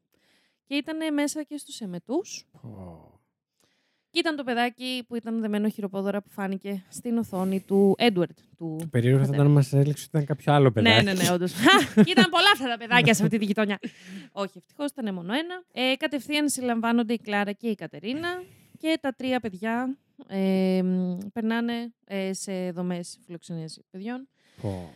και 0.63 0.75
ήταν 0.75 1.01
ε, 1.01 1.09
μέσα 1.09 1.43
και 1.43 1.57
στους 1.57 1.81
εμετούς. 1.81 2.45
Πω. 2.61 3.19
Και 4.15 4.21
ήταν 4.21 4.35
το 4.35 4.43
παιδάκι 4.43 5.03
που 5.07 5.15
ήταν 5.15 5.41
δεμένο 5.41 5.69
χειροπόδωρα 5.69 6.21
που 6.21 6.29
φάνηκε 6.29 6.83
στην 6.89 7.17
οθόνη 7.17 7.59
του 7.61 7.95
Έντουαρντ. 7.97 8.37
Του... 8.57 8.75
Το 8.79 8.85
περίεργο 8.87 9.17
θα 9.19 9.23
πατέρα. 9.25 9.41
ήταν 9.43 9.53
να 9.53 9.59
μας 9.59 9.73
έλεξε 9.73 9.91
ότι 10.07 10.17
ήταν 10.17 10.25
κάποιο 10.25 10.53
άλλο 10.53 10.63
Ναι, 10.63 10.71
παιδάκι. 10.71 11.03
ναι, 11.05 11.13
ναι, 11.13 11.31
όντως. 11.31 11.51
ήταν 12.13 12.29
πολλά 12.29 12.51
αυτά 12.53 12.67
τα 12.69 12.77
παιδάκια 12.77 13.13
σε 13.13 13.23
αυτή 13.23 13.37
τη 13.37 13.45
γειτονιά. 13.45 13.79
Όχι, 14.31 14.57
ευτυχώς 14.57 14.89
ήταν 14.91 15.13
μόνο 15.13 15.33
ένα. 15.33 15.63
Ε, 15.91 15.95
κατευθείαν 15.95 16.49
συλλαμβάνονται 16.49 17.13
η 17.13 17.17
Κλάρα 17.19 17.51
και 17.51 17.67
η 17.67 17.75
Κατερίνα 17.75 18.43
και 18.77 18.97
τα 19.01 19.13
τρία 19.13 19.39
παιδιά 19.39 19.97
ε, 20.27 20.81
μ, 20.83 21.17
περνάνε 21.33 21.93
ε, 22.05 22.33
σε 22.33 22.71
δομές 22.71 23.19
φιλοξενίας 23.25 23.79
παιδιών. 23.91 24.27
Πω. 24.61 24.89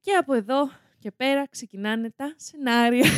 Και 0.00 0.12
από 0.12 0.34
εδώ 0.34 0.70
και 0.98 1.10
πέρα 1.10 1.46
ξεκινάνε 1.50 2.10
τα 2.16 2.34
σενάρια. 2.36 3.10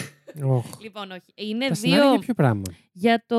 Οχ. 0.45 0.65
λοιπόν, 0.83 1.11
όχι. 1.11 1.33
Είναι 1.35 1.69
Τα 1.69 1.75
δύο. 1.75 1.91
σενάρια 1.91 2.11
για 2.11 2.19
ποιο 2.19 2.35
πράγμα; 2.35 2.63
Για 2.93 3.25
το. 3.27 3.37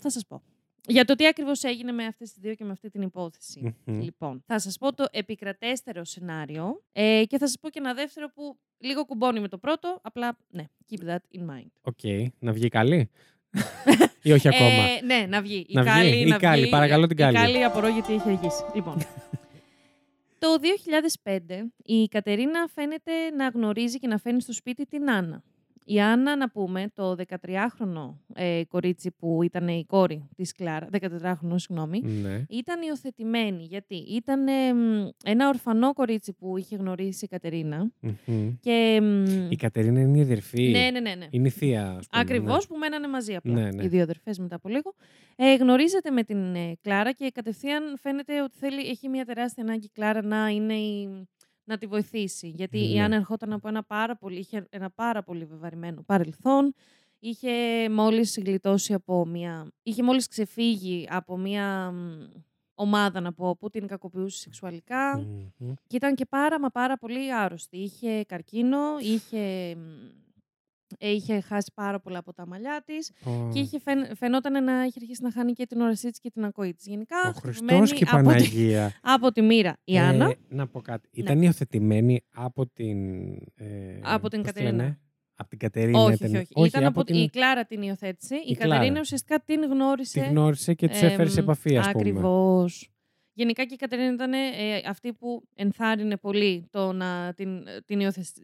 Θα 0.00 0.10
σας 0.10 0.26
πω. 0.28 0.42
Για 0.86 1.04
το 1.04 1.14
τι 1.14 1.26
ακριβώς 1.26 1.62
έγινε 1.62 1.92
με 1.92 2.04
αυτές 2.04 2.32
τις 2.32 2.38
δύο 2.42 2.54
και 2.54 2.64
με 2.64 2.70
αυτή 2.72 2.90
την 2.90 3.02
υπόθεση. 3.02 3.76
Μμμ. 3.84 4.00
Λοιπόν, 4.00 4.42
θα 4.46 4.58
σας 4.58 4.78
πω 4.78 4.94
το 4.94 5.04
επικρατέστερο 5.10 6.04
σενάριο 6.04 6.82
ε, 6.92 7.22
και 7.26 7.38
θα 7.38 7.46
σας 7.46 7.56
πω 7.60 7.68
και 7.70 7.78
ένα 7.78 7.94
δεύτερο 7.94 8.30
που 8.34 8.58
λίγο 8.78 9.04
κουμπώνει 9.04 9.40
με 9.40 9.48
το 9.48 9.58
πρώτο, 9.58 9.98
απλά 10.02 10.38
ναι, 10.48 10.64
keep 10.90 11.08
that 11.08 11.38
in 11.38 11.40
mind. 11.50 11.68
OK. 11.82 12.30
Να 12.38 12.52
βγει 12.52 12.68
καλή. 12.68 13.10
Ή 14.22 14.32
όχι 14.32 14.48
ακόμα; 14.48 14.70
Ε, 14.70 15.00
ναι, 15.04 15.26
να 15.28 15.42
βγει. 15.42 15.66
Να 15.68 15.80
η 15.80 15.84
βγει, 15.84 15.92
Κάλλη, 15.94 16.20
η 16.20 16.24
να 16.24 16.36
Κάλλη, 16.36 16.60
βγει. 16.62 16.70
παρακαλώ 16.70 17.06
την 17.06 17.16
Κάλλη. 17.16 17.36
Η 17.36 17.40
Κάλλη 17.40 17.64
απορώ 17.64 17.88
γιατί 17.88 18.12
έχει 18.12 18.28
αργήσει. 18.28 18.64
λοιπόν, 18.74 18.96
το 20.38 20.48
2005 21.22 21.38
η 21.82 22.06
Κατερίνα 22.08 22.68
φαίνεται 22.74 23.12
να 23.36 23.48
γνωρίζει 23.48 23.98
και 23.98 24.06
να 24.06 24.18
φέρνει 24.18 24.40
στο 24.40 24.52
σπίτι 24.52 24.86
την 24.86 25.10
Άννα. 25.10 25.42
Η 25.86 26.00
Άννα, 26.00 26.36
να 26.36 26.50
πούμε, 26.50 26.86
το 26.94 27.14
13χρονο 27.28 28.14
ε, 28.34 28.62
κορίτσι 28.68 29.10
που 29.10 29.42
ήταν 29.42 29.68
η 29.68 29.84
κόρη 29.86 30.28
της 30.36 30.52
Κλάρα, 30.52 30.88
14χρονο, 31.00 31.54
συγγνώμη, 31.54 32.00
Ναι. 32.00 32.44
ήταν 32.48 32.82
υιοθετημένη. 32.82 33.62
Γιατί; 33.64 33.94
Ήταν 33.96 34.46
ε, 34.46 34.72
μ, 34.74 35.08
ένα 35.24 35.48
ορφανό 35.48 35.92
κορίτσι 35.92 36.32
που 36.32 36.56
είχε 36.56 36.76
γνωρίσει 36.76 37.24
η 37.24 37.28
Κατερίνα. 37.28 37.90
Μμμ. 38.00 38.52
Και, 38.60 39.00
μ, 39.02 39.50
Η 39.50 39.56
Κατερίνα 39.56 40.00
είναι 40.00 40.18
η 40.18 40.20
αδερφή. 40.20 40.62
ναι, 40.70 40.90
ναι, 40.90 41.00
ναι. 41.00 41.14
ναι. 41.14 41.26
Είναι 41.30 41.46
η 41.46 41.50
θεία. 41.50 41.82
ας 41.82 42.06
πούμε, 42.08 42.22
Ακριβώς 42.22 42.66
που 42.66 42.76
μένανε 42.76 43.08
μαζί 43.08 43.34
απλά. 43.34 43.52
Ναι, 43.52 43.70
ναι. 43.70 43.84
Οι 43.84 43.88
δύο 43.88 44.02
αδερφές 44.02 44.38
μετά 44.38 44.56
από 44.56 44.68
λίγο. 44.68 44.94
Ε, 45.36 45.54
γνωρίζεται 45.54 46.10
με 46.10 46.22
την 46.22 46.54
ε, 46.54 46.72
Κλάρα 46.80 47.12
και 47.12 47.30
κατευθείαν 47.34 47.98
φαίνεται 48.00 48.42
ότι 48.42 48.56
θέλει, 48.58 48.88
έχει 48.88 49.08
μια 49.08 49.24
τεράστια 49.24 49.62
ανάγκη 49.62 49.84
η 49.86 49.90
Κλάρα 49.94 50.22
να, 50.22 50.48
είναι 50.48 50.74
η, 50.74 51.26
να 51.64 51.78
τη 51.78 51.86
βοηθήσει. 51.86 52.48
Γιατί 52.48 52.78
η 52.90 52.94
Ναι. 52.94 53.02
Άννα 53.02 53.16
ερχόταν 53.16 53.52
από 53.52 53.68
ένα 53.68 53.82
πάρα 53.82 54.16
πολύ, 54.16 54.38
είχε 54.38 54.66
ένα 54.70 54.90
πάρα 54.90 55.22
πολύ 55.22 55.44
βεβαρημένο 55.44 56.02
παρελθόν. 56.02 56.74
Είχε 57.18 57.50
μόλις 57.90 58.38
γλιτώσει 58.38 58.94
από 58.94 59.26
μια... 59.26 59.72
Είχε 59.82 60.02
μόλις 60.02 60.28
ξεφύγει 60.28 61.08
από 61.10 61.36
μια 61.36 61.90
μ, 61.90 62.22
ομάδα, 62.74 63.20
να 63.20 63.32
πω, 63.32 63.56
που 63.56 63.70
την 63.70 63.86
κακοποιούσε 63.86 64.38
σεξουαλικά. 64.38 65.18
Μμμ. 65.18 65.72
Και 65.86 65.96
ήταν 65.96 66.14
και 66.14 66.26
πάρα 66.26 66.60
μα 66.60 66.68
πάρα 66.68 66.98
πολύ 66.98 67.34
άρρωστη. 67.34 67.76
Είχε 67.76 68.24
καρκίνο, 68.24 68.78
είχε, 69.00 69.74
μ, 69.74 69.80
ε, 69.80 70.23
είχε 70.98 71.40
χάσει 71.40 71.72
πάρα 71.74 72.00
πολλά 72.00 72.18
από 72.18 72.32
τα 72.32 72.46
μαλλιά 72.46 72.82
της 72.86 73.10
Πω. 73.24 73.50
και 73.52 73.58
είχε 73.60 73.78
φαίν, 73.80 74.16
φαινόταν 74.16 74.64
να 74.64 74.72
έχει 74.82 74.92
αρχίσει 75.00 75.22
να 75.22 75.32
χάνει 75.32 75.52
και 75.52 75.66
την 75.66 75.80
όρασή 75.80 76.10
της 76.10 76.20
και 76.20 76.30
την 76.30 76.44
ακοή 76.44 76.74
της. 76.74 76.86
Γενικά, 76.86 77.16
Ο 77.36 77.38
Χριστός 77.40 77.56
χτυπημένη 77.56 77.88
και 77.88 78.04
η 78.04 78.06
από, 78.10 78.16
τη, 78.18 78.24
Παναγία. 78.24 78.92
από 79.16 79.32
τη 79.32 79.42
μοίρα 79.42 79.76
η 79.84 79.98
Άννα. 79.98 80.28
Ε, 80.30 80.34
να 80.48 80.66
πω 80.66 80.80
κάτι. 80.80 81.08
Ήταν 81.12 81.42
υιοθετημένη 81.42 82.20
από 82.34 82.66
την. 82.66 83.24
Ε, 83.54 83.98
Από 84.02 84.28
την 84.28 84.42
πώς 84.42 84.52
τη 84.52 84.54
Κατερίνα. 84.54 84.82
λένε; 84.82 84.98
Από 85.34 85.48
την 85.48 85.58
Κατερίνα. 85.58 85.98
όχι, 86.00 86.14
ήταν. 86.14 86.34
όχι, 86.34 86.48
όχι. 86.54 86.68
Ήταν 86.68 86.84
από 86.84 87.04
την... 87.04 87.14
Η 87.16 87.28
Κλάρα 87.30 87.64
την 87.64 87.82
υιοθέτησε. 87.82 88.34
Η, 88.34 88.38
Η 88.46 88.54
Κατερίνα 88.54 88.84
Κλάρα. 88.84 89.00
ουσιαστικά 89.00 89.40
την 89.40 89.62
γνώρισε. 89.64 90.20
Τη 90.20 90.26
γνώρισε 90.26 90.74
και 90.74 90.88
της 90.88 91.02
έφερε 91.02 91.28
σε 91.28 91.38
εμ, 91.40 91.44
επαφή, 91.44 91.76
ας 91.76 91.90
πούμε. 91.90 92.00
Ακριβώς. 92.08 92.88
Γενικά 93.36 93.64
και 93.64 93.74
η 93.74 93.76
Κατερίνα 93.76 94.12
ήταν 94.12 94.32
ε, 94.32 94.40
αυτή 94.88 95.12
που 95.12 95.42
ενθάρρυνε 95.54 96.16
πολύ 96.16 96.66
το 96.70 96.92
να 96.92 97.32
την, 97.36 97.64
την 97.86 98.00
υιοθεσ- 98.00 98.42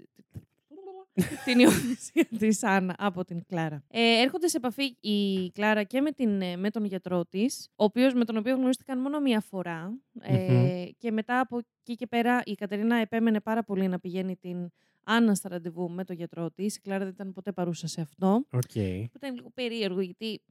την 1.44 1.58
υιοθεσία 1.58 2.26
της 2.38 2.62
Άννα 2.62 2.94
από 2.98 3.24
την 3.24 3.44
Κλάρα. 3.46 3.84
Ε, 3.88 4.20
έρχονται 4.20 4.48
σε 4.48 4.56
επαφή 4.56 4.96
η 5.00 5.50
Κλάρα 5.50 5.82
και 5.82 6.00
με, 6.00 6.12
την, 6.12 6.42
ε, 6.42 6.56
με 6.56 6.70
τον 6.70 6.84
γιατρό 6.84 7.24
της, 7.24 7.68
με 8.14 8.24
τον 8.24 8.36
οποίο 8.36 8.54
γνωρίστηκαν 8.54 9.00
μόνο 9.00 9.20
μία 9.20 9.40
φορά. 9.40 9.98
Ε, 10.20 10.52
Μμμ. 10.52 10.88
και 10.98 11.10
μετά 11.10 11.40
από 11.40 11.60
εκεί 11.82 11.94
και 11.94 12.06
πέρα 12.06 12.42
η 12.44 12.54
Κατερίνα 12.54 12.96
επέμενε 12.96 13.40
πάρα 13.40 13.64
πολύ 13.64 13.88
να 13.88 13.98
πηγαίνει 13.98 14.36
την 14.36 14.70
Άννα 15.04 15.34
στα 15.34 15.48
ραντεβού 15.48 15.90
με 15.90 16.04
τον 16.04 16.16
γιατρό 16.16 16.50
της. 16.50 16.76
Η 16.76 16.80
Κλάρα 16.80 17.04
δεν 17.04 17.12
ήταν 17.12 17.32
ποτέ 17.32 17.52
παρούσα 17.52 17.86
σε 17.86 18.00
αυτό. 18.00 18.46
Οκ. 18.50 18.72
Που 18.72 19.16
ήταν 19.16 19.34
λίγο 19.34 19.50
περίεργο 19.54 20.00
γιατί. 20.00 20.42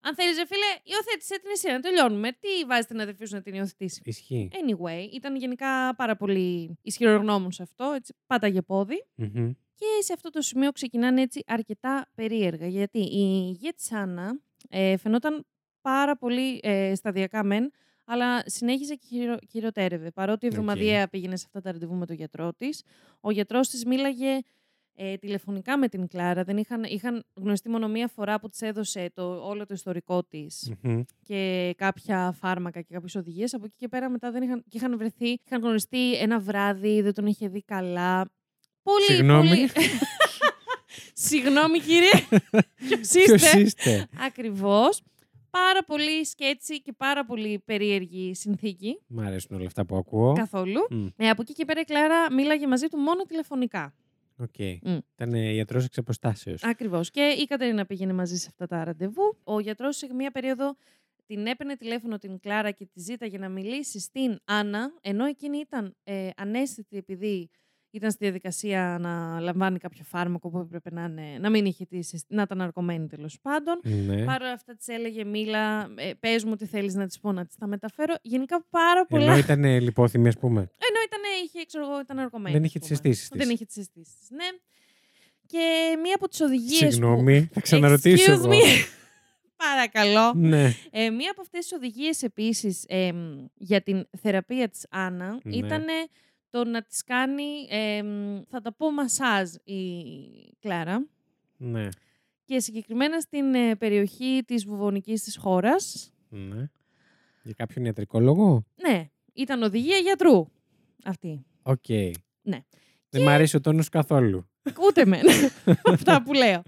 Αν 0.00 0.14
θέλεις, 0.14 0.36
ρε 0.36 0.46
φίλε, 0.46 0.94
υιοθέτησέ 0.94 1.38
την 1.40 1.50
εσύ 1.52 1.68
να 1.68 1.80
τελειώνουμε. 1.80 2.32
Τι 2.32 2.64
βάζει 2.66 2.86
την 2.86 3.00
αδερφή 3.00 3.24
σου 3.26 3.34
να 3.34 3.42
την 3.42 3.54
υιοθετήσεις; 3.54 4.00
Ισχύει. 4.04 4.50
Anyway, 4.52 5.08
ήταν 5.12 5.36
γενικά 5.36 5.94
πάρα 5.96 6.16
πολύ 6.16 6.78
ισχυρογνώμων 6.82 7.52
σε 7.52 7.62
αυτό. 7.62 7.92
Έτσι, 7.96 8.14
πάταγε 8.26 8.62
πόδι. 8.62 9.06
Μμμ. 9.14 9.52
Και 9.78 10.02
σε 10.02 10.12
αυτό 10.12 10.30
το 10.30 10.40
σημείο 10.40 10.72
ξεκινάνε 10.72 11.20
έτσι 11.20 11.42
αρκετά 11.46 12.06
περίεργα. 12.14 12.66
Γιατί 12.66 12.98
η 12.98 13.46
υγεία 13.48 13.72
της 13.72 13.92
Άννα 13.92 14.40
ε, 14.68 14.96
φαινόταν 14.96 15.46
πάρα 15.80 16.16
πολύ 16.16 16.60
ε, 16.62 16.94
σταδιακά 16.94 17.44
μεν, 17.44 17.72
αλλά 18.04 18.42
συνέχιζε 18.46 18.94
και 18.94 19.06
χειρο, 19.06 19.36
χειροτέρευε. 19.50 20.10
Παρότι 20.10 20.46
Οκ. 20.46 20.52
εβδομαδιαία 20.52 21.08
πήγαινε 21.08 21.36
σε 21.36 21.44
αυτά 21.46 21.60
τα 21.60 21.72
ραντεβού 21.72 21.94
με 21.94 22.06
τον 22.06 22.16
γιατρό 22.16 22.52
της, 22.52 22.82
ο 23.20 23.30
γιατρός 23.30 23.68
της 23.68 23.84
μίλαγε 23.84 24.40
ε, 24.94 25.16
τηλεφωνικά 25.16 25.78
με 25.78 25.88
την 25.88 26.08
Κλάρα. 26.08 26.44
Δεν 26.44 26.56
είχαν, 26.56 26.84
είχαν 26.84 27.24
γνωριστεί 27.34 27.68
μόνο 27.68 27.88
μία 27.88 28.08
φορά 28.08 28.40
που 28.40 28.48
της 28.48 28.60
έδωσε 28.62 29.10
το, 29.14 29.48
όλο 29.48 29.66
το 29.66 29.74
ιστορικό 29.74 30.24
της 30.24 30.72
Μμμ. 30.82 31.02
και 31.22 31.74
κάποια 31.76 32.32
φάρμακα 32.32 32.80
και 32.80 32.94
κάποιες 32.94 33.14
οδηγίες. 33.14 33.54
Από 33.54 33.64
εκεί 33.64 33.74
και 33.76 33.88
πέρα 33.88 34.08
μετά 34.08 34.30
δεν 34.30 34.42
είχαν, 34.42 34.64
και 34.68 34.76
είχαν 34.76 34.98
βρεθεί, 34.98 35.28
είχαν 35.44 35.60
γνωριστεί 35.60 36.14
ένα 36.16 36.40
βράδυ, 36.40 37.00
δεν 37.00 37.14
τον 37.14 37.26
είχε 37.26 37.48
δει 37.48 37.62
καλά. 37.62 38.30
Πολύ, 38.86 39.04
Συγγνώμη. 39.04 39.48
πολύ... 39.48 39.70
Συγγνώμη, 41.28 41.78
κύριε. 41.78 42.10
Ποιος 42.88 43.08
Ποιος 43.08 43.42
είστε; 43.42 43.60
είστε; 43.60 44.06
Ακριβώς. 44.26 45.02
Πάρα 45.50 45.84
πολύ 45.84 46.24
sketchy 46.24 46.82
και 46.82 46.92
πάρα 46.92 47.24
πολύ 47.24 47.62
περίεργη 47.64 48.34
συνθήκη. 48.34 48.98
Μ' 49.06 49.20
αρέσουν 49.20 49.56
όλα 49.56 49.66
αυτά 49.66 49.84
που 49.86 49.96
ακούω. 49.96 50.32
Καθόλου. 50.32 50.86
Μμ. 50.90 51.06
Ε, 51.16 51.28
από 51.28 51.42
εκεί 51.42 51.52
και 51.52 51.64
πέρα 51.64 51.80
η 51.80 51.84
Κλάρα 51.84 52.32
μίλαγε 52.32 52.66
μαζί 52.66 52.86
του 52.86 52.96
μόνο 52.96 53.22
τηλεφωνικά. 53.22 53.94
Οκ. 54.36 54.58
Μμ. 54.82 54.98
Ήταν 55.14 55.34
ιατρό 55.34 55.78
εξ 55.78 55.98
αποστάσεως. 55.98 56.62
Ακριβώς. 56.62 57.10
Και 57.10 57.36
η 57.38 57.44
Κατερίνα 57.44 57.86
πήγαινε 57.86 58.12
μαζί 58.12 58.36
σε 58.36 58.46
αυτά 58.50 58.66
τα 58.66 58.84
ραντεβού. 58.84 59.36
Ο 59.44 59.60
γιατρός 59.60 59.96
σε 59.96 60.14
μία 60.14 60.30
περίοδο 60.30 60.76
την 61.26 61.46
έπαιρνε 61.46 61.76
τηλέφωνο 61.76 62.18
την 62.18 62.40
Κλάρα 62.40 62.70
και 62.70 62.86
τη 62.86 63.00
ζήταγε 63.00 63.38
να 63.38 63.48
μιλήσει 63.48 64.00
στην 64.00 64.38
Άννα, 64.44 64.92
ενώ 65.00 65.24
εκείνη 65.24 65.58
ήταν 65.58 65.96
ε, 66.04 66.28
αναίσθητη 66.36 66.96
επειδή 66.96 67.50
ήταν 67.96 68.10
στη 68.10 68.24
διαδικασία 68.24 68.96
να 69.00 69.40
λαμβάνει 69.40 69.78
κάποιο 69.78 70.04
φάρμακο 70.04 70.50
που 70.50 70.58
έπρεπε 70.58 70.90
να, 70.92 71.04
είναι, 71.04 71.38
να 71.40 71.50
μην 71.50 71.64
είχε 71.64 71.84
τη, 71.84 72.02
συστ- 72.02 72.30
να 72.32 72.42
ήταν 72.42 72.58
ναρκωμένη 72.58 73.06
τέλος 73.06 73.38
πάντων. 73.42 73.80
Ναι. 73.82 74.24
Παρ' 74.24 74.42
όλα 74.42 74.52
αυτά 74.52 74.76
της 74.76 74.88
έλεγε: 74.88 75.24
Μίλα, 75.24 75.88
ε, 75.96 76.10
πες 76.20 76.44
μου 76.44 76.56
τι 76.56 76.66
θέλεις 76.66 76.94
να 76.94 77.06
της 77.06 77.20
πω, 77.20 77.32
να 77.32 77.46
της 77.46 77.56
τα 77.56 77.66
μεταφέρω. 77.66 78.14
Γενικά 78.22 78.64
πάρα 78.70 79.06
πολλά. 79.06 79.24
Ενώ 79.24 79.36
ήταν 79.36 79.64
λιπόθυμη, 79.64 80.28
ας 80.28 80.38
πούμε. 80.38 80.60
Ενώ 80.60 80.98
ήταν, 81.06 81.20
είχε, 81.44 81.64
ξέρω 81.66 81.84
εγώ, 81.84 82.00
ήταν 82.00 82.16
ναρκωμένη. 82.16 82.54
Δεν 82.54 82.64
ας 82.64 82.68
είχε 82.68 82.78
τις 82.78 82.88
πούμε. 82.88 83.00
αισθήσεις 83.10 83.28
της. 83.28 83.38
Δεν 83.40 83.50
είχε 83.50 83.64
τις 83.64 83.76
αισθήσεις 83.76 84.18
της. 84.18 84.30
Ναι. 84.30 84.44
Και 85.46 85.96
μία 86.02 86.14
από 86.14 86.28
τις 86.28 86.40
οδηγίες. 86.40 86.76
Συγγνώμη, 86.94 87.48
θα 87.52 87.60
ξαναρωτήσω. 87.60 88.32
Excuse 88.32 88.36
εγώ. 88.36 88.48
me. 88.50 88.62
Παρακαλώ. 89.68 90.32
Ναι. 90.34 90.70
Ε, 90.90 91.10
μία 91.10 91.30
από 91.30 91.40
αυτές 91.40 91.60
τις 91.66 91.72
οδηγίες 91.72 92.22
επίσης 92.22 92.84
εμ, 92.88 93.44
για 93.54 93.80
την 93.82 94.06
θεραπεία 94.20 94.68
της 94.68 94.86
Άννα 94.90 95.38
Ναι. 95.42 95.56
ήταν 95.56 95.84
το 96.64 96.70
να 96.70 96.82
της 96.82 97.04
κάνει, 97.04 97.66
εμ, 97.68 98.40
θα 98.48 98.60
τα 98.60 98.72
πω 98.74 98.90
μασάζ 98.92 99.54
η 99.64 99.80
Κλάρα 100.60 101.06
Ναι. 101.56 101.88
και 102.44 102.60
συγκεκριμένα 102.60 103.20
στην 103.20 103.54
ε, 103.54 103.76
περιοχή 103.76 104.42
της 104.46 104.64
βουβωνικής 104.66 105.22
της 105.22 105.36
χώρας. 105.36 106.12
ναι. 106.28 106.70
Για 107.42 107.54
κάποιον 107.56 107.84
ιατρικό 107.84 108.20
λόγο. 108.20 108.64
Ναι, 108.88 109.08
ήταν 109.32 109.62
οδηγία 109.62 109.96
γιατρού 109.96 110.46
αυτή. 111.04 111.44
Οκ. 111.62 111.88
Ναι. 112.42 112.58
Δεν 113.08 113.22
μ' 113.22 113.28
αρέσει 113.28 113.56
ο 113.56 113.60
τόνος 113.60 113.88
καθόλου. 113.88 114.48
Ούτε 114.86 115.04
με 115.06 115.20
αυτά 115.94 116.22
που 116.22 116.32
λέω. 116.32 116.62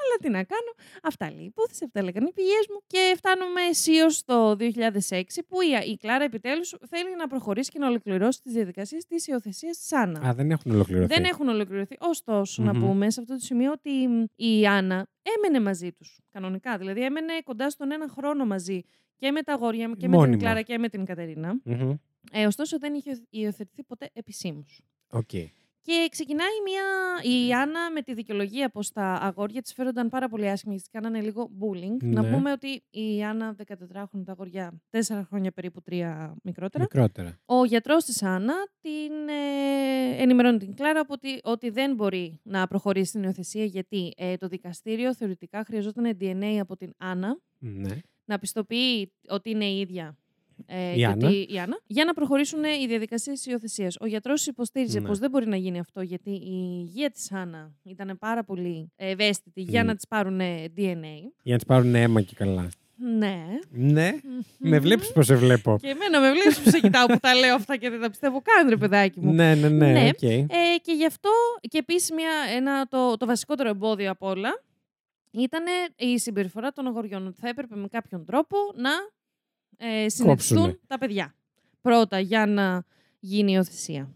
Αλλά 0.00 0.14
τι 0.20 0.28
να 0.30 0.42
κάνω. 0.44 0.72
Αυτά 1.02 1.30
λέει 1.30 1.42
η 1.42 1.44
υπόθεση, 1.44 1.84
αυτά 1.84 2.02
λέγανε 2.02 2.28
οι 2.28 2.32
πηγές 2.32 2.66
μου. 2.70 2.80
Και 2.86 3.14
φτάνουμε 3.16 3.60
αισίως 3.70 4.24
το 4.24 4.56
2006 5.08 5.22
που 5.48 5.60
η, 5.60 5.90
η 5.92 5.96
Κλάρα 5.96 6.24
επιτέλους 6.24 6.74
θέλει 6.88 7.16
να 7.16 7.26
προχωρήσει 7.26 7.70
και 7.70 7.78
να 7.78 7.88
ολοκληρώσει 7.88 8.40
τις 8.42 8.52
διαδικασίες 8.52 9.04
της 9.04 9.26
υιοθεσίας 9.26 9.76
της 9.78 9.92
Άννα. 9.92 10.28
Α, 10.28 10.34
δεν 10.34 10.50
έχουν 10.50 10.72
ολοκληρωθεί. 10.72 11.14
Δεν 11.14 11.24
έχουν 11.24 11.48
ολοκληρωθεί. 11.48 11.96
Ωστόσο, 12.00 12.62
να 12.62 12.74
Μμμ. 12.74 12.80
πούμε 12.80 13.10
σε 13.10 13.20
αυτό 13.20 13.34
το 13.34 13.40
σημείο 13.40 13.72
ότι 13.72 13.90
η 14.36 14.66
Άννα 14.66 15.06
έμενε 15.36 15.64
μαζί 15.64 15.92
τους. 15.92 16.20
Κανονικά. 16.32 16.78
Δηλαδή, 16.78 17.04
έμενε 17.04 17.32
κοντά 17.44 17.70
στον 17.70 17.92
ένα 17.92 18.08
χρόνο 18.08 18.44
μαζί 18.46 18.82
και 19.16 19.30
με 19.30 19.42
τα 19.42 19.52
αγόρια 19.52 19.82
και 19.84 19.88
με 19.88 19.96
την 19.96 20.10
Μόνιμα. 20.10 20.36
Κλάρα 20.36 20.62
και 20.62 20.78
με 20.78 20.88
την 20.88 21.04
Κατερίνα. 21.04 21.54
Μμμ. 21.64 21.94
Ε, 22.32 22.46
ωστόσο, 22.46 22.78
δεν 22.78 22.94
είχε 22.94 23.22
υιοθετηθεί 23.30 23.82
ποτέ 23.82 24.10
επισήμως. 24.12 24.80
Οκ. 25.10 25.30
Και 25.84 26.08
ξεκινάει 26.10 26.48
μια, 26.64 26.82
η 27.32 27.52
Άννα 27.52 27.90
με 27.90 28.02
τη 28.02 28.14
δικαιολογία 28.14 28.68
πως 28.70 28.90
τα 28.90 29.12
αγόρια 29.12 29.62
της 29.62 29.72
φέρονταν 29.72 30.08
πάρα 30.08 30.28
πολύ 30.28 30.48
άσχημα 30.48 30.72
και 30.74 30.78
της 30.80 30.88
κάνανε 30.90 31.20
λίγο 31.20 31.50
bullying. 31.60 31.96
Να 32.02 32.22
Ναι. 32.22 32.30
πούμε 32.30 32.52
ότι 32.52 32.82
η 32.90 33.22
Άννα 33.24 33.54
14χρονη 33.66 34.22
τα 34.24 34.32
αγόρια 34.32 34.80
4 34.90 35.22
χρόνια 35.28 35.52
περίπου 35.52 35.82
3 35.90 36.34
μικρότερα. 36.42 36.82
Μικρότερα. 36.82 37.38
Ο 37.44 37.64
γιατρός 37.64 38.04
της 38.04 38.22
Άννα 38.22 38.54
την 38.80 39.28
ε, 39.28 40.22
ενημερώνει 40.22 40.58
την 40.58 40.74
Κλάρα 40.74 41.00
από 41.00 41.12
ότι, 41.12 41.40
ότι 41.42 41.70
δεν 41.70 41.94
μπορεί 41.94 42.40
να 42.42 42.66
προχωρήσει 42.66 43.08
στην 43.08 43.22
υιοθεσία 43.22 43.64
γιατί 43.64 44.12
ε, 44.16 44.36
το 44.36 44.48
δικαστήριο 44.48 45.14
θεωρητικά 45.14 45.64
χρειαζόταν 45.64 46.16
DNA 46.20 46.56
από 46.60 46.76
την 46.76 46.92
Άννα 46.98 47.38
Ναι. 47.58 47.96
να 48.24 48.38
πιστοποιεί 48.38 49.12
ότι 49.28 49.50
είναι 49.50 49.64
η 49.64 49.80
ίδια 49.80 50.16
ε, 50.66 50.92
Η 50.92 50.96
και 50.96 51.06
Άννα. 51.06 51.28
ότι- 51.28 51.46
η 51.52 51.58
Άννα, 51.58 51.80
για 51.86 52.04
να 52.04 52.14
προχωρήσουν 52.14 52.64
οι 52.64 52.86
διαδικασίες 52.86 53.46
υιοθεσίας. 53.46 53.96
Ο 54.00 54.06
γιατρός 54.06 54.46
υποστήριζε 54.46 55.00
Ναι. 55.00 55.06
πως 55.08 55.18
δεν 55.18 55.30
μπορεί 55.30 55.46
να 55.48 55.56
γίνει 55.56 55.78
αυτό 55.78 56.00
γιατί 56.00 56.30
η 56.30 56.84
υγεία 56.86 57.10
της 57.10 57.32
Άννα 57.32 57.72
ήταν 57.82 58.16
πάρα 58.18 58.44
πολύ 58.44 58.92
ευαίσθητη 58.96 59.60
για 59.62 59.82
Μμ. 59.82 59.86
να 59.86 59.94
της 59.94 60.06
πάρουν 60.08 60.40
ε, 60.40 60.64
DNA. 60.76 61.32
Για 61.42 61.52
να 61.52 61.56
της 61.56 61.64
πάρουν 61.66 61.94
αίμα 61.94 62.20
και 62.20 62.34
καλά. 62.34 62.68
Ναι. 63.18 63.44
Ναι. 63.70 64.10
Με 64.58 64.78
βλέπεις 64.78 65.12
πώς 65.12 65.22
σε 65.22 65.34
βλέπω. 65.34 65.78
Και 65.80 65.88
εμένα 65.88 66.20
με 66.20 66.30
βλέπεις 66.32 66.60
που 66.60 66.70
σε 66.70 66.80
κοιτάω 66.80 67.06
που 67.06 67.18
τα 67.20 67.34
λέω 67.34 67.54
αυτά 67.54 67.76
και 67.76 67.90
δεν 67.90 68.00
τα 68.00 68.10
πιστεύω 68.10 68.42
καν, 68.42 68.68
ρε 68.68 68.76
παιδάκι 68.76 69.20
μου. 69.20 69.32
Ναι, 69.32 69.54
ναι, 69.54 69.68
ναι. 69.68 69.92
Ναι. 69.92 70.08
οκ. 70.08 70.22
Ε, 70.22 70.46
και 70.82 70.92
γι' 70.92 71.06
αυτό 71.06 71.28
και 71.60 71.78
επίσης 71.78 72.10
ένα, 72.56 72.86
το, 72.88 73.16
το 73.16 73.26
βασικότερο 73.26 73.68
εμπόδιο 73.68 74.10
απ' 74.10 74.22
όλα 74.22 74.62
ήταν 75.30 75.64
η 75.96 76.18
συμπεριφορά 76.18 76.70
των 76.72 76.86
αγοριών. 76.86 77.26
Ότι 77.26 77.40
θα 77.40 77.48
έπρεπε 77.48 77.76
με 77.76 77.88
κάποιον 77.88 78.24
τρόπο 78.24 78.56
να 78.74 78.90
ε, 79.76 80.08
συνετιστούν 80.08 80.26
Κόψουνε. 80.56 80.78
τα 80.86 80.98
παιδιά. 80.98 81.34
Πρώτα 81.80 82.18
για 82.20 82.46
να 82.46 82.84
γίνει 83.20 83.50
η 83.50 83.54
υιοθεσία. 83.56 84.14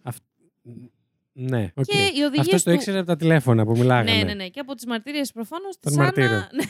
Ναι, 1.33 1.73
οκ. 1.75 1.85
Και 1.85 1.97
οι 2.17 2.21
οδηγίες 2.23 2.39
Αυτός 2.47 2.63
το 2.63 2.71
του- 2.71 2.77
ήξερε 2.77 2.99
από 2.99 3.07
τα 3.07 3.17
τηλέφωνα 3.17 3.65
που 3.65 3.71
μιλάγανε. 3.71 4.17
Ναι, 4.17 4.25
ναι, 4.25 4.35
ναι. 4.35 4.49
Και 4.49 4.61
από 4.61 4.75
τις 4.75 4.87
μαρτυρίες 4.87 5.33
προφανώς 5.33 5.79
Των 5.79 5.93
της 5.93 6.01
Άννα 6.01 6.03
μαρτύρων. 6.05 6.47
ναι, 6.55 6.65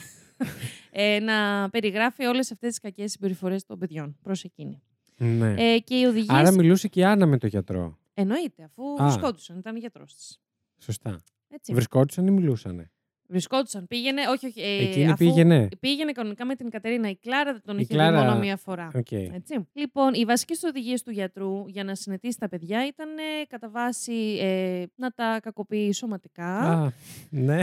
ε, 1.17 1.19
να 1.21 1.69
περιγράφει 1.71 2.25
όλες 2.25 2.53
αυτές 2.53 2.69
τις 2.69 2.79
κακές 2.81 3.11
συμπεριφορές 3.11 3.65
των 3.65 3.79
παιδιών 3.79 4.17
προς 4.23 4.45
εκείνη. 4.45 4.83
Ναι. 5.17 5.55
Ε, 5.59 5.79
και 5.79 5.99
οι 5.99 6.05
οδηγίες... 6.05 6.37
Άρα 6.39 6.51
μιλούσε 6.53 6.89
και 6.89 7.01
η 7.01 7.05
Άννα 7.05 7.27
με 7.27 7.39
τον 7.39 7.49
γιατρό. 7.49 7.99
Εννοείται, 8.15 8.63
αφού 8.65 8.83
Α. 9.03 9.05
βρισκόντουσαν, 9.05 9.59
ήταν 9.59 9.77
γιατρός 9.77 10.15
της. 10.15 10.41
Σωστά. 10.79 11.23
Έτσι. 11.49 11.73
Βρισκόντουσαν 11.73 12.27
ή 12.27 12.31
μιλούσανε; 12.31 12.91
Βρισκόντουσαν. 13.29 13.87
Πήγαινε, 13.87 14.23
όχι, 14.31 14.47
όχι. 14.47 14.61
Ε, 14.61 14.83
Εκείνη 14.89 15.07
αφού 15.07 15.17
πήγαινε. 15.17 15.69
Πήγαινε 15.81 16.13
κανονικά 16.13 16.45
με 16.45 16.55
την 16.55 16.71
Κατερίνα. 16.71 17.09
Η 17.09 17.17
Κλάρα 17.17 17.53
δεν 17.53 17.63
τον 17.65 17.75
Η 17.77 17.79
είχε 17.83 17.95
Κλάρα- 17.95 18.21
δει 18.21 18.27
μόνο 18.27 18.39
μία 18.39 18.57
φορά. 18.57 18.91
Οκ. 18.95 19.13
Έτσι. 19.13 19.69
Λοιπόν, 19.73 20.15
οι 20.15 20.25
βασικές 20.25 20.63
οδηγίες 20.63 21.03
του 21.03 21.11
γιατρού 21.11 21.65
για 21.69 21.85
να 21.85 21.95
συνετίσει 21.95 22.39
τα 22.39 22.49
παιδιά 22.49 22.87
ήταν 22.87 23.09
ε, 23.19 23.45
κατά 23.49 23.69
βάση 23.71 24.39
ε, 24.41 24.85
να 24.97 25.11
τα 25.11 25.39
κακοποιεί 25.43 25.93
σωματικά, 25.93 26.59
Α, 26.59 26.93
ναι. 27.31 27.59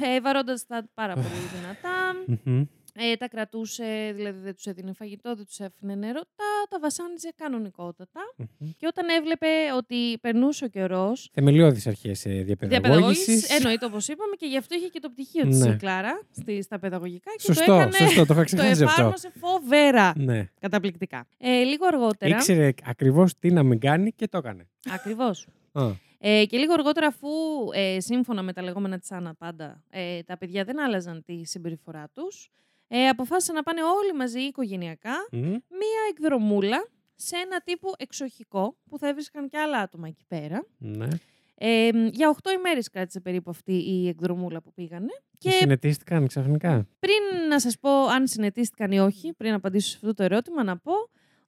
ε, 0.00 0.20
βαρώντας 0.22 0.66
τα 0.66 0.88
πάρα 0.94 1.14
πολύ 1.14 1.26
δυνατά. 1.60 2.60
Μμμ. 2.94 3.04
Ε, 3.04 3.16
τα 3.16 3.28
κρατούσε, 3.28 4.12
δηλαδή 4.14 4.38
δεν 4.40 4.54
τους 4.54 4.64
έδινε 4.66 4.92
φαγητό, 4.92 5.34
δεν 5.34 5.44
τους 5.44 5.58
έφυγε 5.60 5.94
νερό. 5.94 6.20
Τα, 6.20 6.44
τα 6.68 6.78
βασάνιζε 6.80 7.32
κανονικότατα. 7.36 8.20
Μμμ. 8.36 8.70
Και 8.76 8.86
όταν 8.86 9.08
έβλεπε 9.08 9.46
ότι 9.76 10.18
περνούσε 10.20 10.64
ο 10.64 10.68
καιρός. 10.68 11.28
Θεμελιώδεις 11.32 11.86
αρχές 11.86 12.24
ε, 12.26 12.30
διαπαιδαγώγησης. 12.30 12.68
Διαπαιδαγώγησης, 12.68 13.50
εννοείται 13.56 13.84
όπως 13.84 14.08
είπαμε, 14.08 14.34
και 14.36 14.46
γι' 14.46 14.56
αυτό 14.56 14.74
είχε 14.74 14.86
και 14.86 15.00
το 15.00 15.10
πτυχίο 15.10 15.46
της 15.46 15.58
Ναι. 15.58 15.72
η 15.72 15.76
Κλάρα 15.76 16.20
στη, 16.30 16.62
στα 16.62 16.78
παιδαγωγικά. 16.78 17.30
Και 17.36 17.46
το 17.46 17.52
Σωστό, 17.54 17.72
έκανε, 17.72 17.92
σωστό, 17.92 18.26
το 18.26 18.32
είχα 18.32 18.34
το 18.34 18.44
ξεχάσει 18.44 18.70
αυτό. 18.84 18.84
εφάρμοσε 18.84 19.32
φοβερά. 19.38 20.12
Ναι. 20.16 20.48
Καταπληκτικά. 20.60 21.26
Ε, 21.38 21.62
λίγο 21.62 21.86
αργότερα. 21.86 22.36
Ήξερε 22.36 22.72
ακριβώς 22.84 23.38
τι 23.38 23.50
να 23.50 23.62
μην 23.62 23.78
κάνει 23.78 24.12
και 24.12 24.28
το 24.28 24.38
έκανε. 24.38 24.68
Ακριβώς. 24.90 25.46
Α, 25.72 25.86
Ε, 26.24 26.44
και 26.46 26.58
λίγο 26.58 26.72
αργότερα, 26.72 27.06
αφού 27.06 27.28
ε, 27.74 28.00
σύμφωνα 28.00 28.42
με 28.42 28.52
τα 28.52 28.62
λεγόμενα 28.62 28.98
της 28.98 29.12
Άννα 29.12 29.34
πάντα, 29.34 29.84
ε, 29.90 30.22
τα 30.22 30.38
παιδιά 30.38 30.64
δεν 30.64 30.80
άλλαζαν 30.80 31.22
τη 31.24 31.44
συμπεριφορά 31.46 32.08
τους, 32.14 32.50
ε, 32.94 33.08
αποφάσισαν 33.08 33.54
να 33.54 33.62
πάνε 33.62 33.82
όλοι 33.82 34.12
μαζί 34.12 34.40
οικογενειακά 34.40 35.28
μμ. 35.32 35.38
μία 35.48 36.02
εκδρομούλα 36.10 36.88
σε 37.14 37.36
ένα 37.36 37.60
τύπου 37.60 37.92
εξοχικό 37.96 38.76
που 38.88 38.98
θα 38.98 39.08
έβρισκαν 39.08 39.48
και 39.48 39.58
άλλα 39.58 39.78
άτομα 39.78 40.08
εκεί 40.08 40.24
πέρα. 40.28 40.66
Ναι. 40.78 41.08
Ε, 41.54 41.88
για 42.12 42.36
8 42.42 42.50
ημέρες 42.58 42.90
κράτησε 42.90 43.20
περίπου 43.20 43.50
αυτή 43.50 43.72
η 43.72 44.08
εκδρομούλα 44.08 44.62
που 44.62 44.72
πήγανε. 44.72 45.12
Και 45.38 45.48
Και 45.48 45.50
συνετίστηκαν 45.50 46.26
ξαφνικά; 46.26 46.86
πριν 46.98 47.48
να 47.48 47.60
σας 47.60 47.78
πω 47.78 48.06
αν 48.06 48.26
συνετίστηκαν 48.26 48.92
ή 48.92 48.98
όχι, 48.98 49.32
πριν 49.32 49.52
απαντήσω 49.52 49.88
σε 49.88 49.96
αυτό 49.96 50.14
το 50.14 50.22
ερώτημα, 50.22 50.62
να 50.64 50.78
πω 50.78 50.92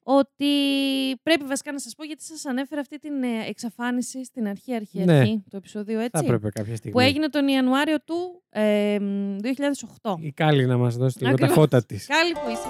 ότι 0.07 0.45
πρέπει 1.23 1.45
βασικά 1.45 1.71
να 1.71 1.79
σας 1.79 1.95
πω 1.95 2.03
γιατί 2.03 2.23
σας 2.23 2.45
ανέφερα 2.45 2.81
αυτή 2.81 2.97
την 2.99 3.23
ε, 3.23 3.45
εξαφάνιση 3.47 4.23
στην 4.25 4.47
αρχή 4.47 4.75
αρχή, 4.75 5.03
Ναι. 5.03 5.19
αρχή 5.19 5.43
του 5.49 5.55
επεισοδίου 5.55 5.97
Θα 5.97 6.03
έτσι. 6.03 6.23
έπρεπε 6.23 6.49
κάποια 6.49 6.75
στιγμή. 6.75 6.91
Που 6.93 6.99
έγινε 6.99 7.29
τον 7.29 7.47
Ιανουάριο 7.47 8.01
του 8.01 8.43
ε, 8.49 8.97
2008. 10.01 10.15
Η 10.19 10.31
Κάλλη 10.31 10.65
να 10.65 10.77
μας 10.77 10.95
δώσει 10.97 11.17
λίγο 11.17 11.29
τα 11.29 11.43
Ακριβώς. 11.45 11.55
φώτα 11.63 11.85
της. 11.85 12.07
Κάλλη 12.07 12.33
που 12.33 12.49
είσαι. 12.51 12.67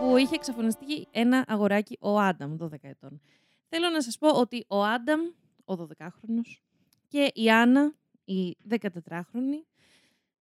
Που 0.00 0.16
είχε 0.16 0.34
εξαφανιστεί 0.34 1.06
ένα 1.10 1.44
αγοράκι, 1.48 1.96
ο 2.00 2.18
Άνταμ, 2.18 2.56
12 2.60 2.68
ετών. 2.80 3.20
Θέλω 3.68 3.88
να 3.88 4.02
σας 4.02 4.18
πω 4.18 4.28
ότι 4.28 4.64
ο 4.68 4.84
Άνταμ, 4.84 5.20
ο 5.64 5.74
12χρονος, 5.74 6.62
και 7.08 7.30
η 7.34 7.50
Άννα, 7.50 7.94
η 8.24 8.56
14χρονη, 8.70 9.64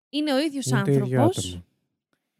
είναι 0.09 0.33
ο 0.33 0.39
ίδιος 0.39 0.66
Είναι 0.66 0.83
το 0.83 0.91
ίδιο 0.91 1.03
άνθρωπος. 1.03 1.47
άτομο. 1.49 1.64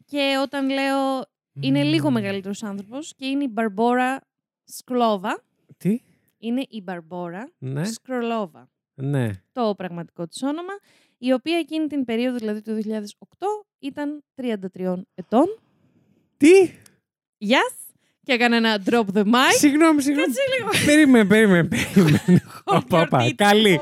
Και 0.05 0.35
όταν 0.41 0.69
λέω 0.69 1.25
είναι 1.59 1.83
λίγο 1.83 2.07
Μμμ. 2.07 2.13
μεγαλύτερος 2.13 2.63
άνθρωπος 2.63 3.13
και 3.15 3.25
είναι 3.25 3.43
η 3.43 3.49
Μπαρμπόρα 3.51 4.21
Σκλόβα. 4.63 5.43
Τι; 5.77 5.99
Είναι 6.37 6.63
η 6.69 6.81
Μπαρμπόρα 6.81 7.51
Ναι. 7.57 7.85
Σκρολόβα. 7.85 8.69
Ναι. 8.93 9.29
Το 9.51 9.73
πραγματικό 9.77 10.27
της 10.27 10.41
όνομα, 10.43 10.73
η 11.17 11.33
οποία 11.33 11.57
εκείνη 11.57 11.87
την 11.87 12.05
περίοδο, 12.05 12.37
δηλαδή 12.37 12.61
το 12.61 12.73
2008, 12.73 13.65
ήταν 13.79 14.23
33 14.35 15.01
ετών. 15.15 15.59
Τι; 16.37 16.51
Yes! 17.41 17.75
Και 18.23 18.33
έκανε 18.33 18.55
ένα 18.55 18.83
drop 18.85 19.05
the 19.13 19.23
mic. 19.23 19.53
Συγγνώμη, 19.57 20.01
συγγνώμη. 20.01 20.27
Κάτσε 20.27 20.41
λίγο. 20.57 20.85
Περίμενε, 20.85 21.25
περίμενε, 21.25 21.67
περίμενε. 21.67 22.43
Όπα, 22.63 23.01
όπα. 23.01 23.17
γιορτή. 23.17 23.35
Καλή. 23.35 23.79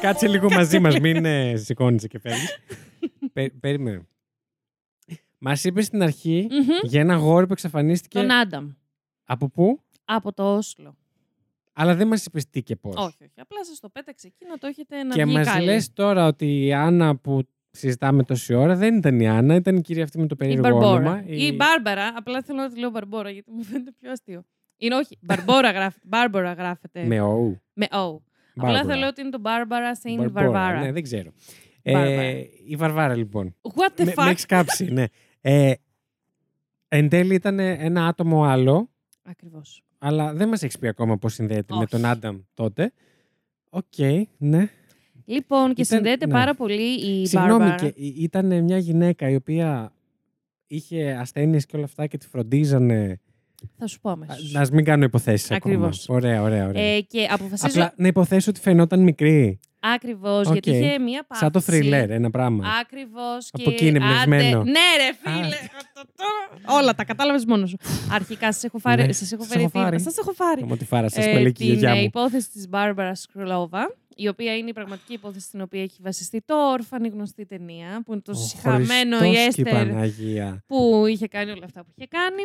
Κάτσε 0.00 0.28
λίγο 0.28 0.50
μαζί 0.50 0.78
μας, 0.78 0.98
μην 0.98 1.24
ε, 1.24 1.56
σηκώνεις 1.56 2.06
και 2.08 2.18
φεύγεις. 2.18 2.58
Πε- 3.32 3.52
Περίμενε. 3.60 4.06
Μας 5.38 5.64
είπες 5.64 5.86
στην 5.86 6.02
αρχή 6.02 6.46
Μμμ. 6.50 6.66
για 6.82 7.00
ένα 7.00 7.14
γόρι 7.14 7.46
που 7.46 7.52
εξαφανίστηκε. 7.52 8.18
Τον 8.18 8.30
Άνταμ. 8.32 8.68
Από 9.24 9.48
πού; 9.48 9.80
Από 10.04 10.32
το 10.32 10.54
Όσλο. 10.56 10.96
Αλλά 11.72 11.94
δεν 11.94 12.06
μας 12.06 12.24
είπες 12.24 12.48
τι 12.50 12.62
και 12.62 12.76
πώς. 12.76 12.94
Όχι, 12.96 13.16
όχι. 13.22 13.32
Απλά 13.36 13.64
σας 13.64 13.80
το 13.80 13.88
πέταξε 13.88 14.26
εκεί 14.26 14.46
να 14.48 14.58
το 14.58 14.66
έχετε 14.66 15.02
να 15.02 15.14
και 15.14 15.24
βγει 15.24 15.34
μας 15.34 15.46
καλή. 15.46 15.64
λες 15.64 15.92
τώρα 15.92 16.26
ότι 16.26 16.64
η 16.64 16.72
Άννα 16.74 17.16
που 17.16 17.42
συζητάμε 17.70 18.22
τόση 18.24 18.54
ώρα 18.54 18.76
δεν 18.76 18.96
ήταν 18.96 19.20
η 19.20 19.28
Άννα, 19.28 19.54
ήταν 19.54 19.76
η 19.76 19.80
κυρία 19.80 20.02
αυτή 20.04 20.18
με 20.18 20.26
το 20.26 20.34
Η 20.34 20.38
περίεργο 20.38 20.62
Μπαρμπόρα. 20.62 20.88
όνομα. 20.90 21.22
Ή 21.26 21.46
η 21.46 21.54
Μπάρμπαρα. 21.56 22.12
Απλά 22.16 22.42
θέλω 22.42 22.60
να 22.60 22.72
τη 22.72 22.78
λέω 22.78 22.90
Μπαρμπόρα 22.90 23.30
γιατί 23.30 23.50
μου 23.50 23.62
φαίνεται 23.62 23.92
πιο 24.00 24.10
αστείο. 24.10 24.44
Είναι 24.76 24.94
όχι. 24.94 25.18
Μπαρμπόρα 25.20 25.70
γράφεται. 25.70 26.04
Μπάρμπορα 26.08 26.52
γράφεται. 26.52 27.04
Με 27.04 27.20
ο. 27.20 27.60
Με 27.72 27.86
O. 27.90 27.96
Απλά 27.96 28.20
Μπάρμπαρα. 28.54 28.84
θα 28.84 28.96
λέω 28.96 29.08
ότι 29.08 29.20
είναι 29.20 29.30
το 29.30 29.38
Μπάρμπαρα 29.40 29.94
Σέιν 29.96 30.16
Μπαρμπόρα. 30.16 30.50
Βαρβάρα. 30.50 30.80
Ναι, 30.80 30.92
δεν 30.92 31.02
ξέρω. 31.02 31.30
Βάρβαρα. 31.84 32.20
Ε, 32.22 32.46
η 32.66 32.76
Βαρβάρα 32.76 33.14
λοιπόν. 33.14 33.54
What 33.62 34.00
the 34.00 34.04
με, 34.04 34.12
fuck; 34.16 34.24
με 34.24 34.30
έχεις 34.30 34.46
κάψει, 34.46 34.84
ναι. 34.84 35.04
Ε, 35.40 35.72
εν 36.88 37.08
τέλει 37.08 37.34
ήταν 37.34 37.58
ένα 37.58 38.06
άτομο 38.06 38.44
άλλο, 38.44 38.90
Ακριβώς. 39.22 39.82
αλλά 39.98 40.32
δεν 40.34 40.48
μας 40.48 40.62
έχεις 40.62 40.78
πει 40.78 40.88
ακόμα 40.88 41.18
πώς 41.18 41.34
συνδέεται 41.34 41.74
με 41.74 41.78
Όχι. 41.80 41.88
τον 41.88 42.04
Άνταμ 42.04 42.38
τότε. 42.54 42.92
Οκ, 43.70 43.84
ναι. 44.38 44.68
Λοιπόν, 45.24 45.66
και 45.74 45.82
Ήταν- 45.82 45.84
συνδέεται 45.84 46.26
ναι. 46.26 46.32
πάρα 46.32 46.54
πολύ 46.54 46.82
η 46.82 47.26
Συγγνώμη, 47.26 47.58
Μπάρμπαρα. 47.64 47.74
και 47.90 48.00
ή- 48.02 48.14
ήταν 48.18 48.64
μια 48.64 48.78
γυναίκα 48.78 49.28
η 49.30 49.34
οποία 49.34 49.92
είχε 50.66 51.12
ασθένειες 51.12 51.66
και 51.66 51.76
όλα 51.76 51.84
αυτά 51.84 52.06
και 52.06 52.16
τη 52.18 52.26
φροντίζανε. 52.28 53.20
Θα 53.76 53.86
σου 53.86 54.00
πω 54.00 54.10
αμέσως. 54.10 54.52
Να 54.52 54.66
μην 54.72 54.84
κάνω 54.84 55.04
υποθέσεις 55.04 55.50
Ακριβώς. 55.50 56.02
ακόμα. 56.04 56.18
Ωραία, 56.18 56.42
ωραία, 56.42 56.68
ωραία. 56.68 56.82
Ε, 56.82 57.00
και 57.00 57.26
αποφασίζω. 57.30 57.82
Απλά 57.82 57.94
να 57.96 58.06
υποθέσω 58.06 58.50
ότι 58.50 58.60
φαινόταν 58.60 59.02
μικρή. 59.02 59.58
Ακριβώς, 59.80 60.46
Οκ. 60.46 60.52
γιατί 60.52 60.70
είχε 60.70 60.98
μία 60.98 61.24
πάθηση. 61.26 61.40
Σαν 61.44 61.52
το 61.52 61.60
θριλέρ, 61.60 62.10
ένα 62.10 62.30
πράγμα. 62.30 62.64
Ακριβώς. 62.80 63.48
Από 63.52 63.70
εκεί 63.70 63.86
είναι 63.86 63.98
εμπνευσμένο. 63.98 64.62
Ναι, 64.62 64.72
ρε 64.96 65.14
φίλε. 65.32 65.56
Όλα 66.66 66.94
τα 66.94 67.04
κατάλαβες 67.04 67.44
μόνος 67.44 67.70
σου. 67.70 67.76
Αρχικά 68.12 68.52
σας 68.52 68.64
έχω 68.64 68.78
φάρει. 68.78 69.06
Ναι, 69.06 69.12
Σας 69.12 69.32
έχω 69.32 69.42
σας 69.42 69.52
φέρει. 69.52 69.64
έχω 69.64 69.78
φάρει. 69.84 70.00
Σας 70.00 70.16
έχω 70.18 70.32
φάρει. 70.32 70.64
Μου 70.64 70.76
τη 70.76 70.84
φάρα 70.84 71.08
σας 71.08 71.24
Ε, 71.24 71.30
που 71.30 71.36
έλεγε 71.36 71.48
η 71.48 71.52
την 71.52 71.66
γιαγιά 71.66 71.90
ε, 71.90 71.94
μου. 71.94 72.02
υπόθεση 72.02 72.50
της 72.50 72.68
Μπάρμπαρα 72.68 73.14
Σκρολόβα, 73.14 73.94
η 74.20 74.28
οποία 74.28 74.56
είναι 74.56 74.68
η 74.68 74.72
πραγματική 74.72 75.12
υπόθεση 75.12 75.46
στην 75.46 75.60
οποία 75.60 75.82
έχει 75.82 75.98
βασιστεί 76.02 76.42
το 76.44 76.54
όρφανη 76.72 77.08
γνωστή 77.08 77.46
ταινία, 77.46 78.02
που 78.04 78.12
είναι 78.12 78.20
το 78.20 78.32
Ο 78.32 78.34
συχαμένο 78.34 79.16
η 79.16 79.18
Χριστός 79.18 79.54
και 79.54 79.60
η 79.60 79.64
Έστερ 79.64 79.72
Παναγία. 79.72 80.64
που 80.66 81.04
είχε 81.08 81.26
κάνει 81.28 81.50
όλα 81.50 81.64
αυτά 81.64 81.80
που 81.84 81.90
είχε 81.96 82.06
κάνει. 82.06 82.42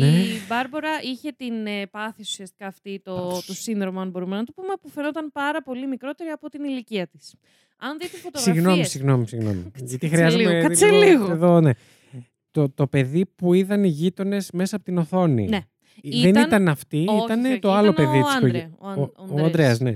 Ναι. 0.00 0.06
Η 0.06 0.26
Μπάρμπορα 0.48 0.88
είχε 1.02 1.30
την 1.36 1.66
ε, 1.66 1.86
πάθηση 1.86 2.28
ουσιαστικά 2.32 2.66
αυτή, 2.66 3.00
το, 3.04 3.42
το 3.46 3.54
σύνδρομο, 3.54 4.00
αν 4.00 4.10
μπορούμε 4.10 4.36
να 4.36 4.44
το 4.44 4.52
πούμε, 4.52 4.72
που 4.82 4.88
φαινόταν 4.88 5.32
πάρα 5.32 5.62
πολύ 5.62 5.86
μικρότερη 5.86 6.30
από 6.30 6.48
την 6.48 6.64
ηλικία 6.64 7.06
της. 7.06 7.34
Αν 7.76 7.98
δείτε 8.00 8.16
φωτογραφίες... 8.16 8.54
Συγγνώμη, 8.54 8.84
συγγνώμη, 8.84 9.26
συγγνώμη. 9.28 9.70
Γιατί 9.88 10.08
κάτσε 10.08 10.16
χρειάζομαι. 10.16 10.42
λίγο, 10.52 10.62
κάτσε 10.68 10.90
λίγο. 10.90 11.30
Εδώ, 11.30 11.60
ναι. 11.60 11.70
Το, 12.50 12.70
το 12.70 12.86
παιδί 12.86 13.26
που 13.36 13.54
είδαν 13.54 13.84
οι 13.84 13.88
γείτονες 13.88 14.50
μέσα 14.52 14.76
από 14.76 14.84
την 14.84 14.98
οθόνη. 14.98 15.48
Ναι. 15.48 15.60
Δεν 16.02 16.28
Ήταν- 16.28 16.46
ήταν 16.46 16.68
αυτή, 16.68 17.04
Όχι, 17.08 17.24
ήταν 17.24 17.44
όχι, 17.44 17.58
το 17.58 17.68
όχι, 17.68 17.76
άλλο 17.78 17.90
ήταν 17.90 18.04
παιδί 18.06 18.18
ο 18.18 18.22
της 18.24 18.34
Άντρε, 18.34 18.48
οικογένειας. 18.48 18.78
ο 18.78 18.88
Αν- 18.88 18.98
Ο, 18.98 19.02
ο 19.02 19.12
ο 19.16 19.22
Ανδρέας. 19.44 19.44
Ανδρέας, 19.44 19.80
ναι. 19.80 19.92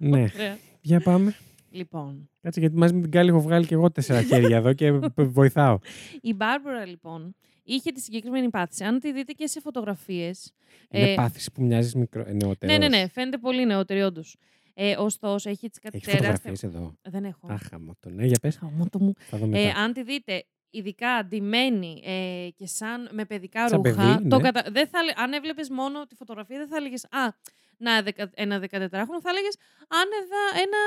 Άντρε. 0.00 0.10
ναι. 0.20 0.28
Ωραία. 0.34 0.58
Για 0.80 1.00
πάμε. 1.00 1.34
Λοιπόν, 1.70 2.28
Κάτσε, 2.42 2.60
γιατί 2.60 2.76
μαζί 2.76 2.94
με 2.94 3.00
την 3.00 3.10
Κάλλη 3.10 3.28
έχω 3.28 3.40
βγάλει 3.40 3.66
και 3.66 3.74
εγώ 3.74 3.90
τέσσερα 3.90 4.22
χέρια 4.30 4.56
εδώ 4.56 4.72
και 4.72 4.92
π- 4.92 5.20
βοηθάω. 5.22 5.78
η 6.20 6.34
Μπάρμπορα 6.34 6.86
λοιπόν 6.86 7.34
είχε 7.62 7.90
τη 7.92 8.00
συγκεκριμένη 8.00 8.50
πάθηση. 8.50 8.84
Αν 8.84 9.00
τη 9.00 9.12
δείτε 9.12 9.32
και 9.32 9.46
σε 9.46 9.60
φωτογραφίες... 9.60 10.52
Είναι 10.90 11.10
ε, 11.10 11.14
πάθηση 11.14 11.52
που 11.52 11.62
μοιάζεις 11.62 11.94
μικρό, 11.94 12.20
ε, 12.26 12.32
νεότερος. 12.32 12.76
ναι, 12.78 12.88
ναι, 12.88 12.96
ναι, 12.98 13.08
φαίνεται 13.08 13.38
πολύ 13.38 13.66
νεότερη 13.66 14.02
όντως. 14.02 14.36
Ε, 14.74 14.96
ωστόσο, 14.98 15.50
έχει 15.50 15.66
έτσι 15.66 15.80
κάτι 15.80 15.96
Έχεις 15.96 16.06
τεράστια... 16.08 16.32
φωτογραφίες 16.34 16.62
εδώ. 16.62 16.94
Δεν 17.02 17.24
έχω. 17.24 17.46
Άχα 17.50 17.80
μου 17.80 17.92
το 18.00 18.10
ναι, 18.10 18.24
για 18.26 18.38
πες. 18.42 18.56
Χαμό 18.56 18.86
το 18.90 18.98
μου. 18.98 19.12
Θα 19.18 19.38
δω 19.38 19.44
Ε, 19.44 19.48
μετά. 19.48 19.80
αν 19.80 19.92
τη 19.92 20.02
δείτε, 20.02 20.44
ειδικά 20.70 21.10
αντιμένη 21.10 22.02
ε, 22.04 22.48
και 22.56 22.66
σαν 22.66 23.08
με 23.12 23.24
παιδικά 23.24 23.68
Σαν 23.68 23.82
ρούχα, 23.82 24.14
παιδί, 24.16 24.28
το 24.28 24.36
ναι. 24.36 24.42
κατα... 24.42 24.70
δεν 24.70 24.86
θα... 24.86 25.02
λέ- 25.02 25.18
αν 25.18 25.32
έβλεπες 25.32 25.68
μόνο 25.70 26.06
τη 26.06 26.14
φωτογραφία, 26.14 26.58
δεν 26.58 26.68
θα 26.68 26.76
έλεγες 26.76 27.04
Α, 27.04 27.08
να, 27.10 27.22
δεκα... 27.22 27.36
ένα 28.34 28.60
14χρονο, 28.60 29.20
θα 29.22 29.30
έλεγες 29.30 29.56
άνεδα 29.88 30.42
ένα 30.64 30.80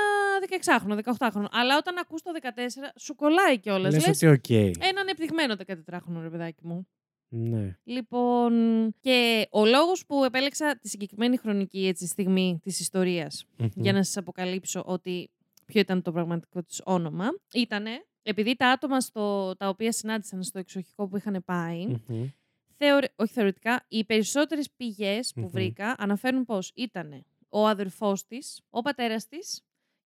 16χρονο, 0.48 1.16
18χρονο. 1.18 1.48
Αλλά 1.50 1.76
όταν 1.76 1.98
ακούς 1.98 2.22
το 2.22 2.30
14, 2.32 2.92
σου 2.96 3.14
κολλάει 3.14 3.58
κιόλας. 3.58 3.92
Λες 3.92 4.06
Λες, 4.06 4.22
ότι 4.22 4.26
οκ. 4.26 4.50
ένα 4.84 5.00
ανεπτυγμένο 5.00 5.54
14χρονο, 5.66 6.20
ρε 6.20 6.30
παιδάκι 6.30 6.66
μου. 6.66 6.88
Ναι. 7.28 7.76
Λοιπόν, 7.84 8.52
και 9.00 9.48
ο 9.50 9.66
λόγος 9.66 10.06
που 10.06 10.24
επέλεξα 10.24 10.78
τη 10.82 10.88
συγκεκριμένη 10.88 11.36
χρονική 11.36 11.86
έτσι, 11.86 12.06
στιγμή 12.06 12.60
της 12.62 12.80
ιστορίας 12.80 13.44
Μμμ. 13.56 13.68
για 13.74 13.92
να 13.92 14.02
σας 14.02 14.16
αποκαλύψω 14.16 14.82
ότι 14.86 15.30
ποιο 15.66 15.80
ήταν 15.80 16.02
το 16.02 16.12
πραγματικό 16.12 16.62
της 16.62 16.80
όνομα, 16.84 17.28
ήταν 17.52 17.84
επειδή 18.22 18.56
τα 18.56 18.68
άτομα 18.68 19.00
στο, 19.00 19.56
τα 19.56 19.68
οποία 19.68 19.92
συνάντησαν 19.92 20.42
στο 20.42 20.58
εξοχικό 20.58 21.08
που 21.08 21.16
είχαν 21.16 21.42
πάει, 21.44 21.86
Μμμ. 21.86 22.26
Θεωρε- 22.78 23.12
όχι 23.16 23.32
θεωρητικά, 23.32 23.84
οι 23.88 24.04
περισσότερες 24.04 24.70
πηγές 24.70 25.32
που 25.32 25.40
Μμμ. 25.40 25.48
βρήκα 25.48 25.94
αναφέρουν 25.98 26.44
πως 26.44 26.72
ήταν 26.74 27.24
ο 27.48 27.66
αδερφός 27.66 28.26
της, 28.26 28.60
ο 28.70 28.82
πατέρας 28.82 29.26
της 29.28 29.62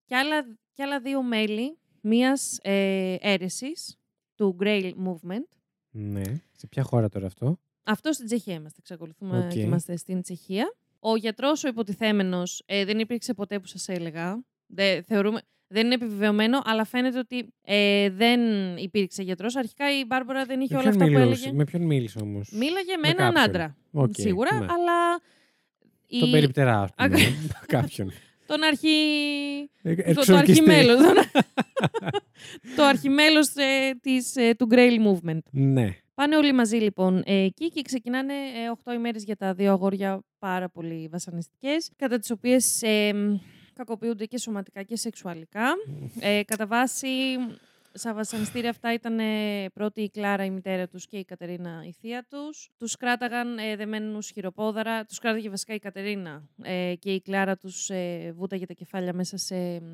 και 0.06 0.16
άλλα, 0.16 0.58
και 0.74 0.84
άλλα 0.84 1.00
δύο 1.00 1.24
μέλη 1.24 1.78
μιας 2.02 2.60
ε, 2.62 3.16
αίρεσης 3.20 3.98
του 4.36 4.58
Grail 4.62 4.92
Movement. 5.06 5.48
Ναι. 5.92 6.24
Σε 6.58 6.68
ποια 6.70 6.84
χώρα 6.84 7.10
τώρα 7.10 7.26
αυτό; 7.26 7.60
Αυτό 7.84 8.14
στην 8.14 8.26
Τσεχία 8.26 8.54
είμαστε. 8.54 8.78
Εξακολουθούμε 8.80 9.40
Οκ. 9.46 9.50
και 9.52 9.60
είμαστε 9.60 9.96
στην 9.96 10.22
Τσεχία. 10.22 10.76
Ο 11.00 11.16
γιατρός, 11.16 11.64
ο 11.64 11.68
υποτιθέμενος, 11.68 12.64
ε, 12.66 12.86
δεν 12.86 13.00
υπήρξε 13.00 13.34
ποτέ 13.34 13.60
που 13.60 13.68
σας 13.68 13.88
έλεγα. 13.88 14.44
Δεν, 14.72 15.04
θεωρούμε, 15.04 15.40
δεν 15.68 15.86
είναι 15.86 15.94
επιβεβαιωμένο, 15.94 16.62
αλλά 16.66 16.84
φαίνεται 16.86 17.18
ότι 17.20 17.54
ε, 17.66 18.10
δεν 18.10 18.40
υπήρξε 18.78 19.24
γιατρός. 19.24 19.56
Αρχικά 19.56 20.00
η 20.00 20.06
Μπάρμπορα 20.06 20.46
δεν 20.46 20.60
είχε 20.62 20.74
Με 20.74 20.80
όλα 20.80 20.90
ποιον 20.90 21.02
αυτά 21.04 21.14
που 21.14 21.20
μιλούσε- 21.20 21.42
έλεγε. 21.44 21.58
Με 21.58 21.64
ποιον 21.64 21.82
μίλησε 21.82 22.20
όμως; 22.22 22.50
Μίλαγε 22.52 22.96
με, 22.96 23.00
με 23.02 23.08
έναν 23.08 23.34
κάποιον. 23.34 23.44
άντρα. 23.44 23.76
Οκ, 23.92 24.14
Σίγουρα, 24.18 24.60
ναι. 24.60 24.66
αλλά. 24.70 25.20
η- 26.08 26.20
Τον 26.20 26.32
περιπτερά, 26.32 26.82
ας 26.82 26.90
πούμε. 26.96 27.16
Ακ- 27.16 27.66
Κάποιον. 27.78 28.12
τον 28.46 28.64
αρχι... 28.64 28.88
Ε, 29.82 29.96
το, 29.96 30.04
το 30.04 30.10
εξορκιστή. 30.10 30.40
αρχιμέλος. 30.72 31.00
το 32.76 32.84
αρχιμέλος 32.84 33.48
ε, 33.56 33.92
της, 34.02 34.36
ε, 34.36 34.54
του 34.58 34.68
Grail 34.72 34.98
Movement. 35.08 35.40
Ναι. 35.52 35.96
Πάνε 36.14 36.36
όλοι 36.38 36.54
μαζί 36.54 36.78
λοιπόν 36.78 37.24
ε, 37.26 37.44
εκεί 37.44 37.70
και 37.70 37.82
ξεκινάνε 37.82 38.34
ε, 38.34 38.72
8 38.90 38.94
ημέρες 38.94 39.24
για 39.24 39.36
τα 39.36 39.54
δύο 39.54 39.72
αγόρια 39.72 40.20
πάρα 40.40 40.70
πολύ 40.70 41.08
βασανιστικές, 41.12 41.90
κατά 41.96 42.18
τις 42.20 42.32
οποίες 42.32 42.82
ε, 42.82 43.14
μ, 43.14 43.36
κακοποιούνται 43.80 44.26
και 44.26 44.38
σωματικά 44.38 44.84
και 44.84 44.96
σεξουαλικά. 44.96 45.68
Ε, 46.20 46.44
κατά 46.44 46.68
βάση, 46.68 47.08
στα 47.94 48.14
βασανιστήρια 48.14 48.70
αυτά 48.70 48.94
ήταν 48.94 49.20
ε, 49.20 49.70
πρώτη 49.74 50.02
η 50.02 50.10
Κλάρα 50.10 50.46
η 50.46 50.50
μητέρα 50.50 50.88
τους 50.88 51.08
και 51.08 51.18
η 51.18 51.26
Κατερίνα 51.26 51.84
η 51.86 51.92
θεία 51.92 52.26
τους. 52.30 52.70
Τους 52.78 52.96
κράταγαν 52.96 53.58
ε, 53.58 53.76
δεμένους 53.76 54.32
χειροπόδαρα, 54.32 55.06
τους 55.06 55.20
κράταγε 55.20 55.50
βασικά 55.50 55.74
η 55.74 55.80
Κατερίνα 55.80 56.44
ε, 56.64 56.94
και 57.00 57.14
η 57.14 57.22
Κλάρα 57.22 57.58
τους 57.58 57.90
ε, 57.90 58.32
βούταγε 58.36 58.66
τα 58.66 58.74
κεφάλια 58.74 59.14
μέσα 59.14 59.38
σε 59.38 59.56
μ, 59.80 59.86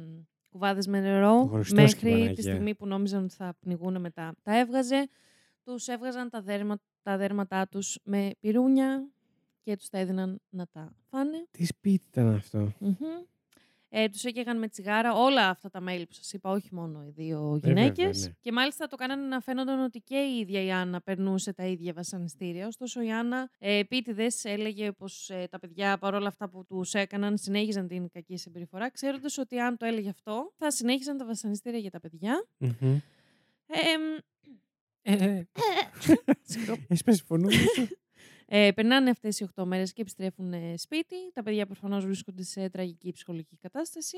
κουβάδες 0.49 0.87
με 0.87 0.99
νερό 0.99 1.39
Ο 1.39 1.47
Χριστός 1.47 1.73
και 1.75 1.81
η 1.81 1.83
μέχρι 1.83 2.09
Παναγία. 2.09 2.33
τη 2.33 2.41
στιγμή 2.41 2.75
που 2.75 2.87
νόμιζαν 2.87 3.23
ότι 3.23 3.33
θα 3.33 3.55
πνιγούν 3.59 4.01
μετά. 4.01 4.35
Τα 4.43 4.59
έβγαζε 4.59 5.09
τους 5.63 5.87
έβγαζαν 5.87 6.29
τα, 6.29 6.41
δέρμα, 6.41 6.77
τα 7.03 7.17
δέρματά 7.17 7.67
τους 7.67 7.99
με 8.03 8.31
πυρούνια 8.39 9.07
και 9.63 9.77
τους 9.77 9.89
τα 9.89 9.97
έδιναν 9.97 10.41
να 10.49 10.67
τα 10.67 10.95
φάνε. 11.09 11.47
Τι 11.51 11.65
σπίτι 11.65 12.05
ήταν 12.11 12.33
αυτό; 12.35 12.73
Μμμ. 12.79 12.95
Ε, 13.97 14.09
τους 14.09 14.23
έκαιγαν 14.23 14.57
με 14.57 14.67
τσιγάρα 14.67 15.13
όλα 15.13 15.49
αυτά 15.49 15.69
τα 15.69 15.81
μέλη 15.81 16.05
που 16.05 16.13
σας 16.13 16.33
είπα, 16.33 16.49
όχι 16.49 16.69
μόνο 16.71 17.03
οι 17.07 17.09
δύο 17.09 17.59
Ε, 17.63 17.67
βέβαια, 17.67 17.83
γυναίκες. 17.83 18.25
ναι. 18.27 18.33
Και 18.39 18.51
μάλιστα 18.51 18.87
το 18.87 18.95
κάνανε 18.95 19.27
να 19.27 19.39
φαίνονταν 19.39 19.83
ότι 19.83 19.99
και 19.99 20.15
η 20.17 20.37
ίδια 20.39 20.61
η 20.63 20.71
Άννα 20.71 21.01
περνούσε 21.01 21.53
τα 21.53 21.65
ίδια 21.65 21.93
βασανιστήρια. 21.93 22.67
Ωστόσο 22.67 23.01
η 23.01 23.11
Άννα 23.11 23.49
ε, 23.59 23.77
επίτηδες 23.77 24.45
έλεγε 24.45 24.91
πως 24.91 25.29
ε, 25.29 25.47
τα 25.49 25.59
παιδιά 25.59 25.97
παρόλα 25.97 26.27
αυτά 26.27 26.49
που 26.49 26.65
τους 26.65 26.93
έκαναν 26.93 27.37
συνέχιζαν 27.37 27.87
την 27.87 28.09
κακή 28.09 28.37
συμπεριφορά, 28.37 28.91
ξέροντας 28.91 29.37
ότι 29.37 29.59
αν 29.59 29.77
το 29.77 29.85
έλεγε 29.85 30.09
αυτό 30.09 30.53
θα 30.57 30.71
συνέχιζαν 30.71 31.17
τα 31.17 31.25
βασανιστήρια 31.25 31.79
για 31.79 31.91
τα 31.91 31.99
παιδιά. 31.99 32.47
Μμμ. 32.57 32.99
Ε, 33.67 33.79
εμ, 33.93 34.01
Ε, 35.01 35.13
ε, 35.25 35.47
συγγνώμη. 38.47 38.69
Έχεις 38.69 38.69
πέσει 38.69 38.69
φωνούλα 38.69 38.69
σου. 38.69 38.69
Ε, 38.69 38.71
περνάνε 38.71 39.09
αυτές 39.09 39.39
οι 39.39 39.47
8 39.55 39.63
μέρες 39.65 39.93
και 39.93 40.01
επιστρέφουν 40.01 40.53
ε, 40.53 40.73
σπίτι. 40.77 41.15
Τα 41.33 41.43
παιδιά 41.43 41.65
προφανώς 41.65 42.05
βρίσκονται 42.05 42.43
σε 42.43 42.69
τραγική 42.69 43.11
ψυχολογική 43.11 43.57
κατάσταση. 43.57 44.17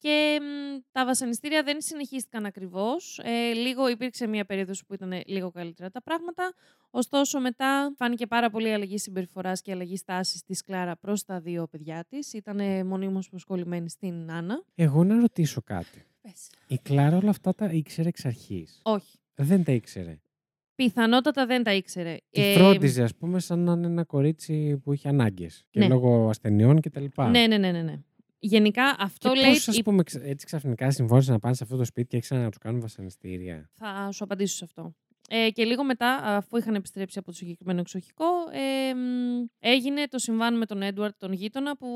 Και 0.00 0.38
μ, 0.40 0.80
τα 0.92 1.04
βασανιστήρια 1.04 1.62
δεν 1.62 1.80
συνεχίστηκαν 1.80 2.46
ακριβώς. 2.46 3.20
Ε, 3.22 3.52
λίγο 3.52 3.88
υπήρξε 3.88 4.26
μια 4.26 4.44
περίοδος 4.44 4.84
που 4.86 4.94
ήταν 4.94 5.22
λίγο 5.26 5.50
καλύτερα 5.50 5.90
τα 5.90 6.02
πράγματα. 6.02 6.54
Ωστόσο, 6.90 7.40
μετά 7.40 7.92
φάνηκε 7.96 8.26
πάρα 8.26 8.50
πολύ 8.50 8.72
αλλαγή 8.72 8.98
συμπεριφοράς 8.98 9.62
και 9.62 9.72
αλλαγή 9.72 9.96
στάσης 9.96 10.42
της 10.42 10.62
Κλάρα 10.62 10.96
προς 10.96 11.24
τα 11.24 11.40
δύο 11.40 11.66
παιδιά 11.66 12.04
της. 12.08 12.32
Ήταν 12.32 12.86
μονίμως 12.86 13.28
προσκολλημένη 13.28 13.90
στην 13.90 14.30
Άννα. 14.30 14.62
Εγώ 14.74 15.04
να 15.04 15.20
ρωτήσω 15.20 15.62
κάτι. 15.62 16.02
Η 16.66 16.78
Κλάρα 16.78 17.16
όλα 17.16 17.30
αυτά 17.30 17.54
τα 17.54 17.66
ήξερε 17.66 18.08
εξ 18.08 18.24
αρχής; 18.24 18.80
Όχι. 18.82 19.18
Δεν 19.34 19.64
τα 19.64 19.72
ήξερε; 19.72 20.18
Πιθανότατα 20.82 21.46
δεν 21.46 21.62
τα 21.62 21.74
ήξερε. 21.74 22.16
Τη 22.30 22.40
Ε, 22.42 22.52
φρόντιζε, 22.54 23.02
ας 23.02 23.14
πούμε, 23.14 23.40
σαν 23.40 23.58
να 23.58 23.72
είναι 23.72 23.86
ένα 23.86 24.04
κορίτσι 24.04 24.76
που 24.84 24.92
είχε 24.92 25.08
ανάγκες. 25.08 25.64
Και 25.70 25.78
Ναι. 25.80 25.88
λόγω 25.88 26.28
ασθενειών 26.28 26.80
κτλ. 26.80 27.04
Ναι, 27.30 27.46
ναι, 27.46 27.58
ναι, 27.58 27.70
ναι, 27.72 27.82
ναι. 27.82 28.00
Γενικά 28.38 28.96
αυτό 28.98 29.32
και 29.32 29.40
λέει. 29.40 29.50
πώς, 29.50 29.68
ας 29.68 29.82
πούμε, 29.82 30.02
ξε- 30.02 30.24
έτσι 30.26 30.46
ξαφνικά 30.46 30.90
συμφώνησαν 30.90 31.32
να 31.32 31.38
πάνε 31.38 31.54
σε 31.54 31.64
αυτό 31.64 31.76
το 31.76 31.84
σπίτι 31.84 32.08
και 32.08 32.16
έξανα 32.16 32.42
να 32.42 32.48
τους 32.48 32.58
κάνουν 32.58 32.80
βασανιστήρια; 32.80 33.70
Θα 33.74 34.08
σου 34.12 34.24
απαντήσω 34.24 34.56
σε 34.56 34.64
αυτό. 34.64 34.94
Ε, 35.30 35.50
και 35.50 35.64
λίγο 35.64 35.84
μετά, 35.84 36.14
αφού 36.14 36.56
είχαν 36.56 36.74
επιστρέψει 36.74 37.18
από 37.18 37.26
το 37.30 37.36
συγκεκριμένο 37.36 37.80
εξοχικό, 37.80 38.24
ε, 38.52 38.94
μ, 38.94 39.44
έγινε 39.58 40.06
το 40.08 40.18
συμβάν 40.18 40.56
με 40.56 40.66
τον 40.66 40.82
Έντουαρτ, 40.82 41.14
τον 41.18 41.32
γείτονα, 41.32 41.76
που 41.76 41.88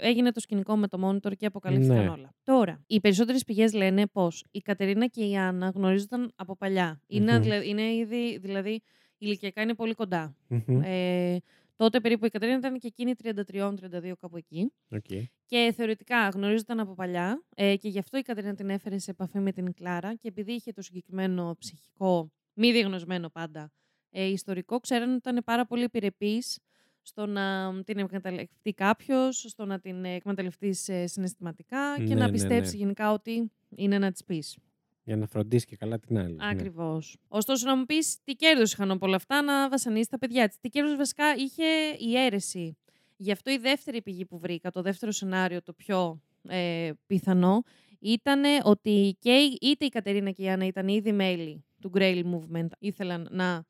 έγινε 0.00 0.32
το 0.32 0.40
σκηνικό 0.40 0.76
με 0.76 0.88
το 0.88 1.08
monitor 1.08 1.36
και 1.36 1.46
αποκαλύφθηκαν 1.46 2.02
Ναι. 2.04 2.08
όλα. 2.08 2.34
Τώρα, 2.42 2.84
οι 2.86 3.00
περισσότερες 3.00 3.44
πηγές 3.44 3.72
λένε 3.72 4.06
πως 4.06 4.44
η 4.50 4.58
Κατερίνα 4.60 5.06
και 5.06 5.24
η 5.24 5.36
Άννα 5.36 5.72
γνωρίζονταν 5.74 6.32
από 6.36 6.56
παλιά. 6.56 7.00
Είναι, 7.06 7.32
Μμμ. 7.32 7.42
δηλα- 7.42 7.64
είναι 7.64 7.94
ήδη, 7.94 8.38
δηλαδή, 8.38 8.80
ηλικιακά 9.18 9.62
είναι 9.62 9.74
πολύ 9.74 9.94
κοντά. 9.94 10.36
Μμμ. 10.48 10.80
Ε, 10.84 11.36
τότε 11.76 12.00
περίπου 12.00 12.26
η 12.26 12.28
Κατερίνα 12.28 12.56
ήταν 12.58 12.78
και 12.78 12.86
εκείνη 12.86 13.14
33-32 13.14 14.12
κάπου 14.20 14.36
εκεί. 14.36 14.72
Οκ. 14.90 15.04
Και 15.46 15.72
θεωρητικά 15.76 16.28
γνωρίζονταν 16.28 16.80
από 16.80 16.94
παλιά 16.94 17.44
ε, 17.56 17.76
και 17.76 17.88
γι' 17.88 17.98
αυτό 17.98 18.18
η 18.18 18.22
Κατερίνα 18.22 18.54
την 18.54 18.70
έφερε 18.70 18.98
σε 18.98 19.10
επαφή 19.10 19.38
με 19.38 19.52
την 19.52 19.72
Κλάρα 19.74 20.14
και 20.14 20.28
επειδή 20.28 20.52
είχε 20.52 20.72
το 20.72 20.82
συγκεκριμένο 20.82 21.56
ψυχικό, 21.58 22.30
μη 22.54 22.72
διαγνωσμένο 22.72 23.28
πάντα, 23.28 23.72
ε, 24.10 24.24
ιστορικό, 24.24 24.80
ξέραν 24.80 25.08
ότι 25.08 25.16
ήταν 25.16 25.42
πάρα 25.44 25.66
πολύ 25.66 25.82
επιρρεπής 25.82 26.58
στο 27.02 27.26
να 27.26 27.74
την 27.84 27.98
εκμεταλλευτεί 27.98 28.72
κάποιος, 28.72 29.36
στο 29.48 29.64
να 29.64 29.78
την 29.80 30.04
εκμεταλλευτεί 30.04 30.76
ε, 30.86 31.06
συναισθηματικά 31.06 31.96
και 31.96 32.02
Ναι, 32.02 32.14
να 32.14 32.26
ναι, 32.26 32.32
πιστέψει 32.32 32.72
ναι. 32.72 32.78
γενικά 32.82 33.12
ότι 33.12 33.52
είναι 33.76 33.98
να 33.98 34.10
της 34.12 34.24
πεις. 34.24 34.56
Για 35.04 35.16
να 35.16 35.26
φροντίσεις 35.26 35.64
και 35.64 35.76
καλά 35.76 35.98
την 35.98 36.18
άλλη. 36.18 36.34
ναι. 36.34 36.48
Ακριβώς. 36.48 37.16
Ωστόσο, 37.28 37.66
να 37.66 37.76
μου 37.76 37.84
πεις 37.84 38.16
τι 38.24 38.34
κέρδος 38.34 38.72
είχαν 38.72 38.90
από 38.90 39.06
όλα 39.06 39.16
αυτά 39.16 39.42
να 39.42 39.68
βασανίσεις 39.68 40.06
τα 40.08 40.18
παιδιά 40.18 40.48
της. 40.48 40.58
Τι 40.60 40.68
κέρδος 40.68 40.96
βασικά 40.96 41.24
είχε 41.36 41.64
η 41.98 42.16
αίρεση. 42.16 42.76
Γι' 43.16 43.32
αυτό 43.32 43.50
η 43.50 43.56
δεύτερη 43.56 44.02
πηγή 44.02 44.24
που 44.24 44.38
βρήκα, 44.38 44.70
το 44.70 44.82
δεύτερο 44.82 45.12
σενάριο, 45.12 45.62
το 45.62 45.72
πιο 45.72 46.20
ε, 46.48 46.90
πιθανό, 47.06 47.62
ήταν 48.00 48.42
ότι 48.62 49.16
και 49.18 49.32
η- 49.32 49.58
είτε 49.60 49.84
η 49.84 49.88
Κατερίνα 49.88 50.30
και 50.30 50.42
η 50.42 50.48
Άννα 50.50 50.66
ήταν 50.66 50.88
ήδη 50.88 51.12
μέλη 51.12 51.64
του 51.84 51.90
Grail 51.94 52.22
Movement, 52.24 52.68
ήθελαν 52.78 53.28
να 53.30 53.64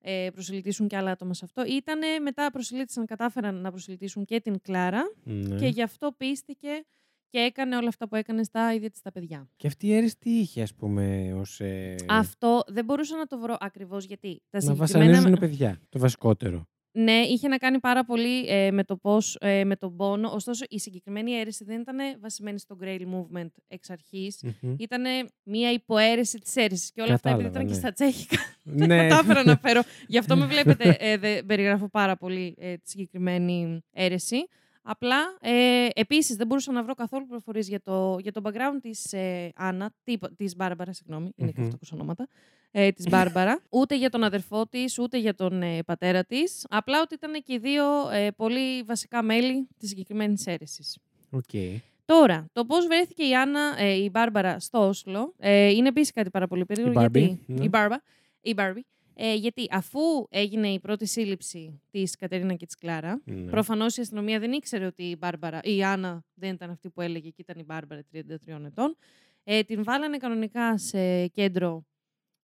ε, 0.00 0.28
προσελητήσουν 0.32 0.88
και 0.88 0.96
άλλα 0.96 1.10
άτομα 1.10 1.34
σε 1.34 1.44
αυτό, 1.44 1.64
ήτανε 1.66 2.06
μετά 2.22 2.50
προσελήτησαν, 2.50 3.06
κατάφεραν 3.06 3.54
να 3.54 3.70
προσελητήσουν 3.70 4.24
και 4.24 4.40
την 4.40 4.60
Κλάρα 4.60 5.02
Ναι. 5.24 5.56
και 5.56 5.66
γι' 5.66 5.82
αυτό 5.82 6.12
πίστηκε 6.16 6.68
και 7.28 7.38
έκανε 7.38 7.76
όλα 7.76 7.88
αυτά 7.88 8.08
που 8.08 8.16
έκανε 8.16 8.42
στα 8.42 8.74
ίδια 8.74 8.90
της 8.90 9.00
τα 9.02 9.12
παιδιά. 9.12 9.48
Και 9.56 9.66
αυτή 9.66 9.86
η 9.86 9.94
αίρεση 9.94 10.16
τι 10.18 10.30
είχε, 10.30 10.62
ας 10.62 10.74
πούμε, 10.74 11.32
ως. 11.34 11.60
Αυτό 12.08 12.62
δεν 12.66 12.84
μπορούσα 12.84 13.16
να 13.16 13.26
το 13.26 13.38
βρω 13.38 13.56
ακριβώς 13.60 14.04
γιατί 14.04 14.42
τα 14.50 14.58
να 14.58 14.60
συγκεκριμένα... 14.60 15.10
βασανίζουν 15.12 15.38
παιδιά. 15.38 15.80
Το 15.88 15.98
βασικότερο. 15.98 16.66
Ναι, 16.92 17.12
είχε 17.12 17.48
να 17.48 17.56
κάνει 17.56 17.78
πάρα 17.80 18.04
πολύ 18.04 18.46
ε, 18.48 18.70
με 18.70 18.84
το 18.84 18.96
πώς, 18.96 19.36
ε, 19.40 19.64
με 19.64 19.76
τον 19.76 19.96
πόνο. 19.96 20.30
Ωστόσο, 20.32 20.64
η 20.68 20.78
συγκεκριμένη 20.78 21.32
αίρεση 21.32 21.64
δεν 21.64 21.80
ήταν 21.80 21.96
βασισμένη 22.20 22.58
στο 22.58 22.78
Grail 22.82 23.00
Movement 23.00 23.48
εξ 23.68 23.90
αρχής. 23.90 24.42
Μμμ. 24.60 24.74
Ήταν 24.78 25.02
μία 25.42 25.72
υποαίρεση 25.72 26.38
της 26.38 26.56
αίρεσης. 26.56 26.90
Και 26.92 27.00
όλα 27.02 27.14
αυτά 27.14 27.30
επειδή 27.30 27.42
Κατάλαβα, 27.44 27.70
ήταν 27.72 27.80
και 27.80 27.86
ναι. 27.86 27.92
στα 27.92 27.92
τσέχικα. 27.92 28.36
ναι. 28.62 28.86
Δεν 28.86 29.08
κατάφερα 29.08 29.44
να 29.44 29.56
φέρω. 29.56 29.82
Γι' 30.06 30.18
αυτό 30.18 30.36
με 30.36 30.46
βλέπετε, 30.52 30.96
ε, 30.98 31.16
δεν 31.16 31.46
περιγράφω 31.46 31.88
πάρα 31.88 32.16
πολύ 32.16 32.54
ε, 32.58 32.74
τη 32.76 32.90
συγκεκριμένη 32.90 33.80
αίρεση. 33.92 34.36
Απλά, 34.82 35.16
ε, 35.40 35.88
επίσης, 35.94 36.36
δεν 36.36 36.46
μπορούσα 36.46 36.72
να 36.72 36.82
βρω 36.82 36.94
καθόλου 36.94 37.26
πληροφορίες 37.26 37.68
για 37.68 37.80
το, 37.82 38.16
για 38.20 38.32
το 38.32 38.40
background 38.44 38.78
της 38.82 39.12
ε, 39.12 39.52
Άννα, 39.54 39.94
τι- 40.04 40.18
της 40.36 40.56
Μπάρμπαρα, 40.56 40.92
συγγνώμη, 40.92 41.32
είναι 41.36 41.50
και 41.50 41.60
Μμμ. 41.60 41.66
αυτό 41.66 41.96
ονόματα, 41.96 42.28
ε, 42.70 42.90
της 42.90 43.08
Μπάρμπαρα, 43.10 43.62
ούτε 43.70 43.96
για 43.96 44.10
τον 44.10 44.22
αδερφό 44.24 44.66
της, 44.66 44.98
ούτε 44.98 45.18
για 45.18 45.34
τον 45.34 45.62
ε, 45.62 45.82
πατέρα 45.82 46.24
της. 46.24 46.66
Απλά 46.70 47.00
ότι 47.00 47.14
ήταν 47.14 47.32
και 47.42 47.52
οι 47.52 47.58
δύο 47.58 47.84
ε, 48.12 48.30
πολύ 48.30 48.82
βασικά 48.82 49.22
μέλη 49.22 49.68
της 49.78 49.88
συγκεκριμένης 49.88 50.46
αίρεσης. 50.46 50.98
Οκ. 51.30 51.50
Τώρα, 52.04 52.48
το 52.52 52.64
πώς 52.64 52.86
βρέθηκε 52.86 53.22
η 53.28 53.34
Άννα, 53.34 53.74
ε, 53.78 53.92
η 53.92 54.08
Μπάρμπαρα 54.12 54.58
στο 54.60 54.86
Όσλο, 54.88 55.34
ε, 55.38 55.68
είναι 55.70 55.88
επίσης 55.88 56.12
κάτι 56.12 56.30
πάρα 56.30 56.46
πολύ 56.46 56.64
περίεργο. 56.64 56.92
Η 56.92 56.94
Μπάρμπι, 56.94 57.18
γιατί, 57.20 57.40
ναι. 57.46 57.64
η, 57.64 57.68
Μπάρμπα, 57.70 57.96
η 58.40 58.52
Μπάρμπι, 58.54 58.86
ε, 59.14 59.34
γιατί 59.34 59.66
αφού 59.70 60.00
έγινε 60.30 60.68
η 60.68 60.80
πρώτη 60.80 61.06
σύλληψη 61.06 61.80
της 61.90 62.16
Κατερίνα 62.16 62.54
και 62.54 62.66
της 62.66 62.74
Κλάρα, 62.74 63.20
Ναι. 63.24 63.50
προφανώς 63.50 63.96
η 63.96 64.00
αστυνομία 64.00 64.38
δεν 64.38 64.52
ήξερε 64.52 64.86
ότι 64.86 65.02
η, 65.02 65.16
Μπάρμπαρα, 65.18 65.60
η 65.62 65.82
Άννα 65.84 66.24
δεν 66.34 66.52
ήταν 66.54 66.70
αυτή 66.70 66.88
που 66.90 67.00
έλεγε 67.00 67.28
και 67.28 67.40
ήταν 67.42 67.58
η 67.58 67.64
Μπάρμπαρα 67.64 68.00
33 68.12 68.64
ετών. 68.66 68.96
Ε, 69.44 69.62
την 69.62 69.84
βάλανε 69.84 70.16
κανονικά 70.16 70.78
σε 70.78 71.26
κέντρο 71.26 71.84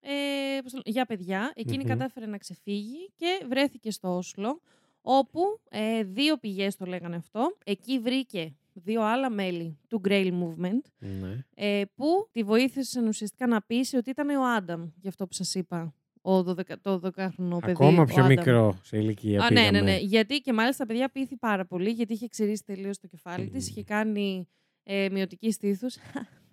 ε, 0.06 0.60
πώς 0.62 0.70
το 0.72 0.76
λένε, 0.76 0.90
για 0.96 1.04
παιδιά. 1.06 1.52
Εκείνη 1.56 1.82
Μμμ. 1.82 1.88
κατάφερε 1.88 2.26
να 2.26 2.38
ξεφύγει 2.38 3.10
και 3.16 3.44
βρέθηκε 3.48 3.90
στο 3.90 4.16
Όσλο, 4.16 4.60
όπου 5.02 5.40
ε, 5.70 6.02
δύο 6.04 6.36
πηγές 6.36 6.76
το 6.76 6.84
λέγανε 6.84 7.16
αυτό. 7.16 7.56
Εκεί 7.64 7.98
βρήκε 7.98 8.54
δύο 8.72 9.02
άλλα 9.02 9.30
μέλη 9.30 9.78
του 9.88 10.00
Grail 10.08 10.30
Movement, 10.32 10.80
Ναι. 10.98 11.44
ε, 11.54 11.82
που 11.94 12.28
τη 12.32 12.42
βοήθησαν 12.42 13.06
ουσιαστικά 13.06 13.46
να 13.46 13.62
πείσει 13.62 13.96
ότι 13.96 14.10
ήταν 14.10 14.28
ο 14.28 14.44
Άνταμ, 14.56 14.88
για 15.00 15.08
αυτό 15.10 15.26
που 15.26 15.32
σας 15.34 15.54
είπα, 15.54 15.94
ο 16.22 16.38
12, 16.38 16.60
το 16.80 17.00
12χρονο 17.04 17.58
παιδί. 17.60 17.70
Ακόμα 17.70 18.02
ο 18.02 18.04
πιο 18.04 18.14
Άνταμ. 18.24 18.26
μικρό 18.26 18.78
σε 18.82 18.96
ηλικία. 18.98 19.42
Α, 19.44 19.50
ναι, 19.52 19.60
ναι, 19.60 19.68
πήγαμε. 19.70 19.90
ναι. 19.90 19.96
Γιατί 19.98 20.38
και 20.40 20.52
μάλιστα 20.52 20.86
παιδιά 20.86 21.08
πείθει 21.08 21.36
πάρα 21.36 21.64
πολύ, 21.66 21.90
γιατί 21.90 22.12
είχε 22.12 22.28
ξηρίσει 22.28 22.62
τελείως 22.64 22.98
το 22.98 23.06
κεφάλι 23.06 23.48
της, 23.48 23.62
Μμμ. 23.64 23.70
είχε 23.70 23.84
κάνει 23.84 24.48
ε, 24.82 25.08
μειωτική 25.10 25.50
στήθους. 25.50 25.96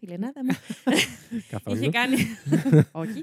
Φιλενάδα 0.06 0.42
μου. 0.46 0.52
Καθόλου. 1.54 1.78
Είχε 1.78 1.90
κάνει. 1.90 2.16
Όχι. 2.92 3.22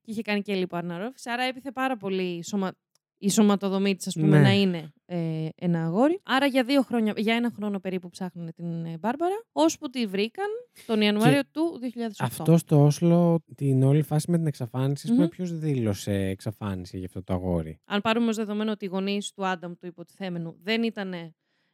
Και 0.00 0.10
είχε 0.10 0.22
κάνει 0.22 0.42
και 0.42 0.54
λιποαναρρόφηση. 0.54 1.30
Άρα 1.30 1.42
έπιθε 1.42 1.70
πάρα 1.72 1.96
πολύ 1.96 2.44
σωμα... 2.44 2.72
η 3.18 3.30
σωματοδομή 3.30 3.96
της, 3.96 4.06
ας 4.06 4.14
πούμε, 4.14 4.36
Ναι. 4.36 4.42
να 4.42 4.52
είναι 4.52 4.92
ε, 5.06 5.48
ένα 5.54 5.84
αγόρι. 5.84 6.20
Άρα 6.24 6.46
για, 6.46 6.64
δύο 6.64 6.82
χρόνια, 6.82 7.12
για 7.16 7.34
ένα 7.34 7.50
χρόνο 7.56 7.78
περίπου 7.80 8.08
ψάχνουν 8.08 8.52
την 8.54 8.84
ε, 8.84 8.98
Μπάρμπαρα, 8.98 9.44
ώσπου 9.52 9.88
τη 9.90 10.06
βρήκαν 10.06 10.46
τον 10.86 11.00
Ιανουάριο 11.00 11.40
του 11.50 11.80
2008. 11.96 12.08
Αυτό 12.18 12.56
στο 12.56 12.84
Όσλο, 12.84 13.44
την 13.54 13.82
όλη 13.82 14.02
φάση 14.02 14.30
με 14.30 14.36
την 14.36 14.46
εξαφάνιση, 14.46 15.08
mm 15.12 15.16
Μμμ. 15.18 15.28
ποιος 15.28 15.58
δήλωσε 15.58 16.12
εξαφάνιση 16.12 16.96
για 16.96 17.06
αυτό 17.06 17.22
το 17.22 17.32
αγόρι; 17.32 17.80
Αν 17.84 18.00
πάρουμε 18.00 18.28
ως 18.28 18.36
δεδομένο 18.36 18.70
ότι 18.70 18.84
οι 18.84 18.88
γονείς 18.88 19.32
του 19.32 19.46
Άνταμ, 19.46 19.72
του 19.74 19.86
υποτιθέμενου, 19.86 20.56
δεν 20.62 20.82
ήταν 20.82 21.12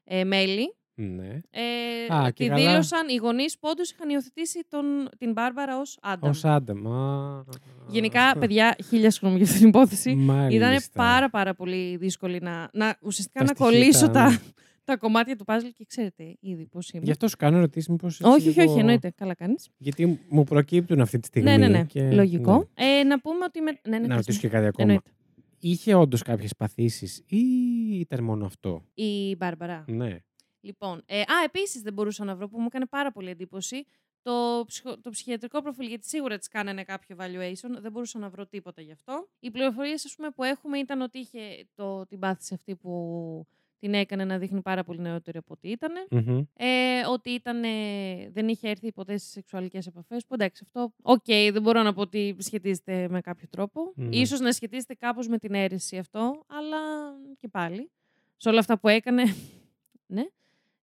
ε, 0.04 0.24
μέλη, 0.24 0.76
Ναι. 0.96 1.40
ε, 1.50 2.14
Α, 2.14 2.30
και 2.30 2.42
τη 2.44 2.48
καλά. 2.50 2.70
δήλωσαν 2.70 3.08
οι 3.08 3.16
γονείς 3.16 3.58
που 3.58 3.68
όντω 3.70 3.82
είχαν 3.94 4.08
υιοθετήσει 4.08 4.66
τον, 4.68 4.84
την 5.18 5.32
Μπάρμπαρα 5.32 5.80
ως 5.80 5.98
Άνταμ. 6.02 6.30
Ω 6.30 6.48
Άνταμ. 6.48 6.88
Α, 6.88 7.44
Γενικά, 7.88 8.38
παιδιά, 8.38 8.76
χίλια 8.88 9.10
συγγνώμη 9.10 9.36
για 9.36 9.46
αυτή 9.46 9.58
την 9.58 9.68
υπόθεση. 9.68 10.14
Μάλιστα. 10.14 10.66
Ήταν 10.68 10.82
πάρα 10.94 11.30
πάρα 11.30 11.54
πολύ 11.54 11.96
δύσκολη 11.96 12.38
να, 12.42 12.68
να 12.72 12.96
ουσιαστικά 13.02 13.38
Τα 13.38 13.44
να 13.44 13.54
στοιχεία 13.54 13.70
κολλήσω 13.78 14.04
ήταν- 14.04 14.12
τα, 14.12 14.40
τα 14.84 14.96
κομμάτια 14.96 15.36
του 15.36 15.44
puzzle 15.46 15.70
και 15.76 15.84
ξέρετε 15.88 16.36
ήδη 16.40 16.66
πώς 16.66 16.90
είμαι. 16.90 17.02
Γι' 17.04 17.10
αυτό 17.10 17.28
σου 17.28 17.36
κάνω 17.36 17.56
ερωτήσεις, 17.56 17.88
μήπως. 17.88 18.20
όχι, 18.20 18.48
όχι, 18.48 18.60
όχι, 18.60 18.78
εννοείται. 18.78 19.10
Καλά 19.16 19.34
κάνεις. 19.34 19.68
Γιατί 19.76 20.20
μου 20.28 20.44
προκύπτουν 20.44 21.00
αυτή 21.00 21.18
τη 21.18 21.26
στιγμή. 21.26 21.50
Ναι, 21.50 21.56
ναι, 21.56 21.68
ναι. 21.68 21.84
και- 21.84 22.10
Λογικό. 22.12 22.68
Ε, 22.74 23.02
να 23.02 23.20
πούμε 23.20 23.44
ότι... 23.44 23.60
Με... 23.60 23.70
Ναι, 23.88 23.98
ναι, 23.98 24.06
Να 24.06 24.06
πες 24.06 24.16
ρωτήσω 24.16 24.36
μου. 24.42 24.42
και 24.42 24.48
κάτι 24.48 24.66
ακόμα. 24.66 24.82
Εννοείται. 24.88 25.10
Είχε 25.58 25.94
όντως 25.94 26.22
κάποιες 26.22 26.54
παθήσεις 26.56 27.22
ή 27.26 27.38
ήταν 27.98 28.24
μόνο 28.24 28.44
αυτό; 28.46 28.84
Η 28.94 29.36
Μπάρμπαρα. 29.36 29.84
Ναι. 29.88 30.16
Λοιπόν, 30.64 31.02
ε, 31.06 31.20
α, 31.20 31.42
επίσης 31.44 31.82
δεν 31.82 31.92
μπορούσα 31.92 32.24
να 32.24 32.36
βρω 32.36 32.48
που 32.48 32.60
μου 32.60 32.66
έκανε 32.66 32.86
πάρα 32.86 33.12
πολύ 33.12 33.30
εντύπωση 33.30 33.86
το, 34.22 34.64
ψυχο- 34.66 35.00
το 35.00 35.10
ψυχιατρικό 35.10 35.62
προφίλ, 35.62 35.86
γιατί 35.86 36.06
σίγουρα 36.06 36.38
της 36.38 36.48
κάνανε 36.48 36.84
κάποιο 36.84 37.16
evaluation, 37.18 37.80
δεν 37.80 37.92
μπορούσα 37.92 38.18
να 38.18 38.28
βρω 38.28 38.46
τίποτα 38.46 38.82
γι' 38.82 38.92
αυτό. 38.92 39.28
Οι 39.40 39.50
πληροφορίες 39.50 40.16
που 40.34 40.42
έχουμε 40.42 40.78
ήταν 40.78 41.00
ότι 41.00 41.18
είχε 41.18 41.66
το, 41.74 42.06
την 42.06 42.18
πάθηση 42.18 42.54
αυτή 42.54 42.76
που 42.76 43.46
την 43.78 43.94
έκανε 43.94 44.24
να 44.24 44.38
δείχνει 44.38 44.60
πάρα 44.62 44.84
πολύ 44.84 45.00
νεότερη 45.00 45.38
από 45.38 45.52
ό,τι 45.52 45.70
ήταν. 45.70 45.92
Μμμ. 46.10 46.42
Ε, 46.56 47.06
ότι 47.06 47.30
ήταν, 47.30 47.60
δεν 48.32 48.48
είχε 48.48 48.68
έρθει 48.68 48.92
ποτέ 48.92 49.16
στι 49.16 49.28
σεξουαλικές 49.28 49.86
επαφές. 49.86 50.26
Που 50.26 50.34
εντάξει, 50.34 50.62
αυτό. 50.64 50.92
Οκ, 51.02 51.24
δεν 51.26 51.62
μπορώ 51.62 51.82
να 51.82 51.92
πω 51.92 52.00
ότι 52.00 52.36
σχετίζεται 52.38 53.08
με 53.08 53.20
κάποιο 53.20 53.48
τρόπο. 53.50 53.92
Ναι. 53.94 54.16
Ίσως 54.16 54.40
να 54.40 54.52
σχετίζεται 54.52 54.94
κάπως 54.94 55.28
με 55.28 55.38
την 55.38 55.54
αίρεση 55.54 55.98
αυτό, 55.98 56.44
αλλά 56.46 56.78
και 57.38 57.48
πάλι. 57.48 57.90
Σε 58.36 58.48
όλα 58.48 58.58
αυτά 58.58 58.78
που 58.78 58.88
έκανε. 58.88 59.22
ναι. 60.06 60.24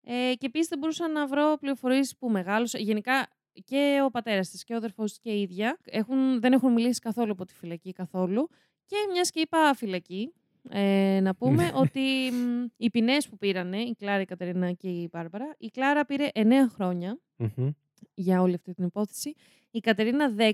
Ε, 0.03 0.33
και 0.37 0.45
επίσης 0.45 0.67
δεν 0.67 0.79
μπορούσα 0.79 1.07
να 1.07 1.27
βρω 1.27 1.57
πληροφορίες 1.59 2.15
που 2.17 2.29
μεγάλωσε. 2.29 2.77
Γενικά 2.77 3.27
και 3.63 4.01
ο 4.05 4.09
πατέρας 4.09 4.49
της 4.49 4.63
και 4.63 4.73
ο 4.73 4.75
αδερφός 4.75 5.09
της 5.09 5.19
και 5.19 5.31
η 5.31 5.41
ίδια 5.41 5.77
έχουν, 5.85 6.39
δεν 6.41 6.53
έχουν 6.53 6.71
μιλήσει 6.73 6.99
καθόλου 6.99 7.31
από 7.31 7.45
τη 7.45 7.53
φυλακή 7.53 7.91
καθόλου. 7.91 8.49
Και 8.85 8.95
μιας 9.11 9.29
και 9.29 9.39
είπα 9.39 9.73
φυλακή, 9.75 10.33
ε, 10.69 11.19
να 11.21 11.35
πούμε 11.35 11.71
ότι 11.75 12.29
μ, 12.31 12.65
οι 12.77 12.89
ποινές 12.89 13.29
που 13.29 13.37
πήρανε, 13.37 13.81
η 13.81 13.95
Κλάρα, 13.97 14.21
η 14.21 14.25
Κατερίνα 14.25 14.71
και 14.71 14.89
η 14.89 15.09
Μπάρμπαρα, 15.11 15.55
η 15.57 15.67
Κλάρα 15.67 16.05
πήρε 16.05 16.27
9 16.33 16.69
χρόνια 16.69 17.19
Μμμ. 17.35 17.69
για 18.13 18.41
όλη 18.41 18.53
αυτή 18.53 18.73
την 18.73 18.85
υπόθεση. 18.85 19.33
Η 19.71 19.79
Κατερίνα 19.79 20.33
10 20.37 20.51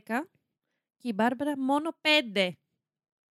και 0.98 1.08
η 1.08 1.12
Μπάρμπαρα 1.16 1.60
μόνο 1.60 1.90
5. 2.34 2.52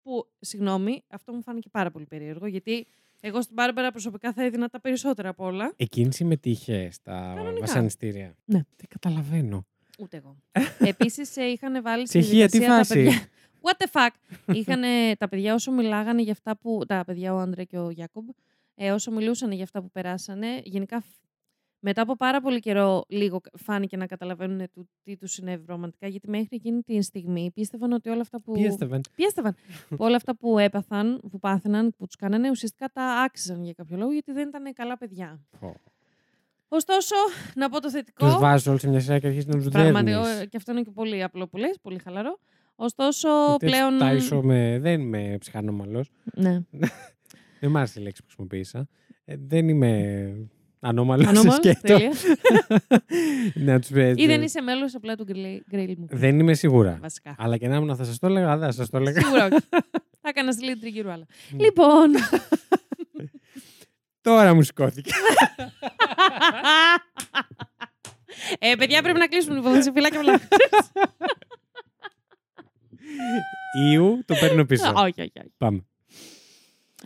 Που, 0.01 0.31
συγγνώμη, 0.39 1.03
αυτό 1.07 1.33
μου 1.33 1.41
φάνηκε 1.41 1.69
πάρα 1.69 1.91
πολύ 1.91 2.05
περίεργο, 2.05 2.45
γιατί 2.45 2.87
εγώ 3.27 3.41
στην 3.41 3.53
Μπάρμπαρα 3.53 3.91
προσωπικά 3.91 4.33
θα 4.33 4.43
έδινα 4.43 4.67
τα 4.69 4.81
περισσότερα 4.81 5.29
από 5.29 5.45
όλα. 5.45 5.73
Εκείνη 5.75 6.13
συμμετείχε 6.13 6.89
στα 6.91 7.33
Κανονικά. 7.35 7.59
βασανιστήρια. 7.59 8.35
Ναι. 8.45 8.57
Δεν 8.75 8.85
καταλαβαίνω. 8.89 9.65
Ούτε 9.99 10.17
εγώ. 10.17 10.35
Επίσης, 10.79 11.35
είχαν 11.35 11.81
βάλει 11.81 12.07
στη 12.07 12.19
Ψυχία, 12.19 12.49
τι 12.49 12.57
διαδικασία 12.57 12.67
τα 12.67 12.75
φάση. 12.77 12.93
παιδιά. 12.93 13.27
What 13.61 13.85
the 13.85 13.87
fuck; 14.01 14.35
είχαν 14.55 14.81
τα 15.17 15.27
παιδιά 15.29 15.53
όσο 15.53 15.71
μιλάγανε 15.71 16.21
για 16.21 16.31
αυτά 16.31 16.57
που. 16.57 16.81
Τα 16.87 17.03
παιδιά, 17.05 17.33
ο 17.33 17.37
Άντρε 17.39 17.63
και 17.63 17.77
ο 17.77 17.89
Γιάκομπ, 17.89 18.27
ε, 18.75 18.91
όσο 18.91 19.11
μιλούσαν 19.11 19.51
για 19.51 19.63
αυτά 19.63 19.81
που 19.81 19.89
περάσανε, 19.91 20.47
γενικά 20.63 21.01
φ- 21.01 21.05
μετά 21.87 22.01
από 22.01 22.15
πάρα 22.15 22.41
πολύ 22.41 22.59
καιρό 22.59 23.03
λίγο 23.07 23.41
φάνηκε 23.57 23.97
να 23.97 24.05
καταλαβαίνουν 24.05 24.69
του- 24.73 24.89
τι 25.03 25.17
τους 25.17 25.31
συνέβη 25.31 25.63
πραγματικά. 25.63 26.07
Γιατί 26.07 26.29
μέχρι 26.29 26.47
εκείνη 26.51 26.81
τη 26.81 27.01
στιγμή 27.01 27.51
πίστευαν 27.53 27.91
ότι 27.91 28.09
όλα 28.09 28.21
αυτά 28.21 28.41
που. 28.41 28.51
Πιέστευαν. 28.53 29.01
Πιέστευαν. 29.15 29.55
που 29.89 29.95
όλα 29.99 30.15
αυτά 30.15 30.35
που 30.35 30.59
έπαθαν, 30.59 31.21
που 31.31 31.39
πάθαιναν, 31.39 31.93
που 31.97 32.05
τους 32.05 32.15
κάνανε, 32.15 32.49
ουσιαστικά 32.49 32.89
τα 32.93 33.03
άξιζαν 33.03 33.63
για 33.63 33.73
κάποιο 33.73 33.97
λόγο, 33.97 34.11
γιατί 34.11 34.31
δεν 34.31 34.47
ήταν 34.47 34.73
καλά 34.73 34.97
παιδιά. 34.97 35.39
Ωστόσο, 36.67 37.15
να 37.55 37.69
πω 37.69 37.81
το 37.81 37.89
θετικό. 37.89 38.25
Τους 38.25 38.37
βάζω 38.37 38.69
όλους 38.69 38.81
σε 38.81 38.89
μια 38.89 38.99
σειρά 38.99 39.19
και 39.19 39.27
αρχίζεις 39.27 39.47
να 39.47 39.53
τους 39.57 39.67
Πράγματι, 39.69 40.11
δέρνεις. 40.11 40.41
ο- 40.41 40.45
και 40.45 40.57
αυτό 40.57 40.71
είναι 40.71 40.81
και 40.81 40.91
πολύ 40.91 41.23
απλό 41.23 41.47
που 41.47 41.57
λες, 41.57 41.77
πολύ 41.81 41.99
χαλαρό. 41.99 42.39
Ωστόσο, 42.75 43.27
πλέον. 43.59 43.97
Τάισο 43.97 44.41
με... 44.43 44.79
Δεν 44.79 45.01
είμαι 45.01 45.35
ψυχανόμαλος. 45.39 46.09
Ναι. 46.33 46.59
Δεν 47.59 47.71
μ' 47.71 47.77
άρεσε 47.77 47.99
η 47.99 48.03
λέξη 48.03 48.21
που 48.21 48.27
χρησιμοποίησα. 48.27 48.87
Ε, 49.25 49.35
δεν 49.47 49.69
είμαι 49.69 50.29
ανώμαλο 50.79 51.23
σε 51.23 51.29
Ανώμαλος, 51.29 51.55
σκέτο. 51.55 51.79
τέλεια. 51.81 52.11
να 53.73 53.79
τους 53.79 53.89
πες, 53.89 54.13
Ή 54.17 54.25
δεν 54.25 54.41
ε, 54.41 54.43
είσαι 54.43 54.61
μέλος 54.61 54.95
απλά 54.95 55.15
του 55.15 55.25
Grail 55.71 55.93
μου. 55.97 56.07
Δεν 56.09 56.39
είμαι 56.39 56.53
σίγουρα. 56.53 56.97
Βασικά. 57.01 57.35
Αλλά 57.37 57.57
και 57.57 57.67
να 57.67 57.75
ήμουν 57.75 57.95
θα 57.95 58.03
σας 58.03 58.19
το 58.19 58.27
έλεγα, 58.27 58.57
δεν 58.57 58.67
θα 58.67 58.73
σας 58.73 58.89
το 58.89 58.97
έλεγα. 58.97 59.21
Σίγουρα 59.21 59.45
όχι. 59.45 59.57
Θα 60.27 60.33
έκανα 60.37 60.55
λίγη 60.59 60.75
τριγύρου 60.79 61.11
άλλα. 61.11 61.25
Μμ. 61.51 61.59
Λοιπόν. 61.59 62.11
Τώρα 64.21 64.53
μου 64.53 64.61
σηκώθηκε. 64.61 65.11
ε, 68.59 68.75
παιδιά, 68.75 69.01
πρέπει 69.01 69.19
να 69.19 69.27
κλείσουμε 69.27 69.55
λοιπόν. 69.55 69.83
Σε 69.83 69.91
φυλάκια 69.91 70.19
πολλά. 70.19 70.39
Ιου, 73.91 74.23
το 74.25 74.35
παίρνω 74.39 74.65
πίσω. 74.65 74.91
όχι, 74.95 75.21
όχι, 75.21 75.31
όχι. 75.37 75.51
Πάμε. 75.57 75.85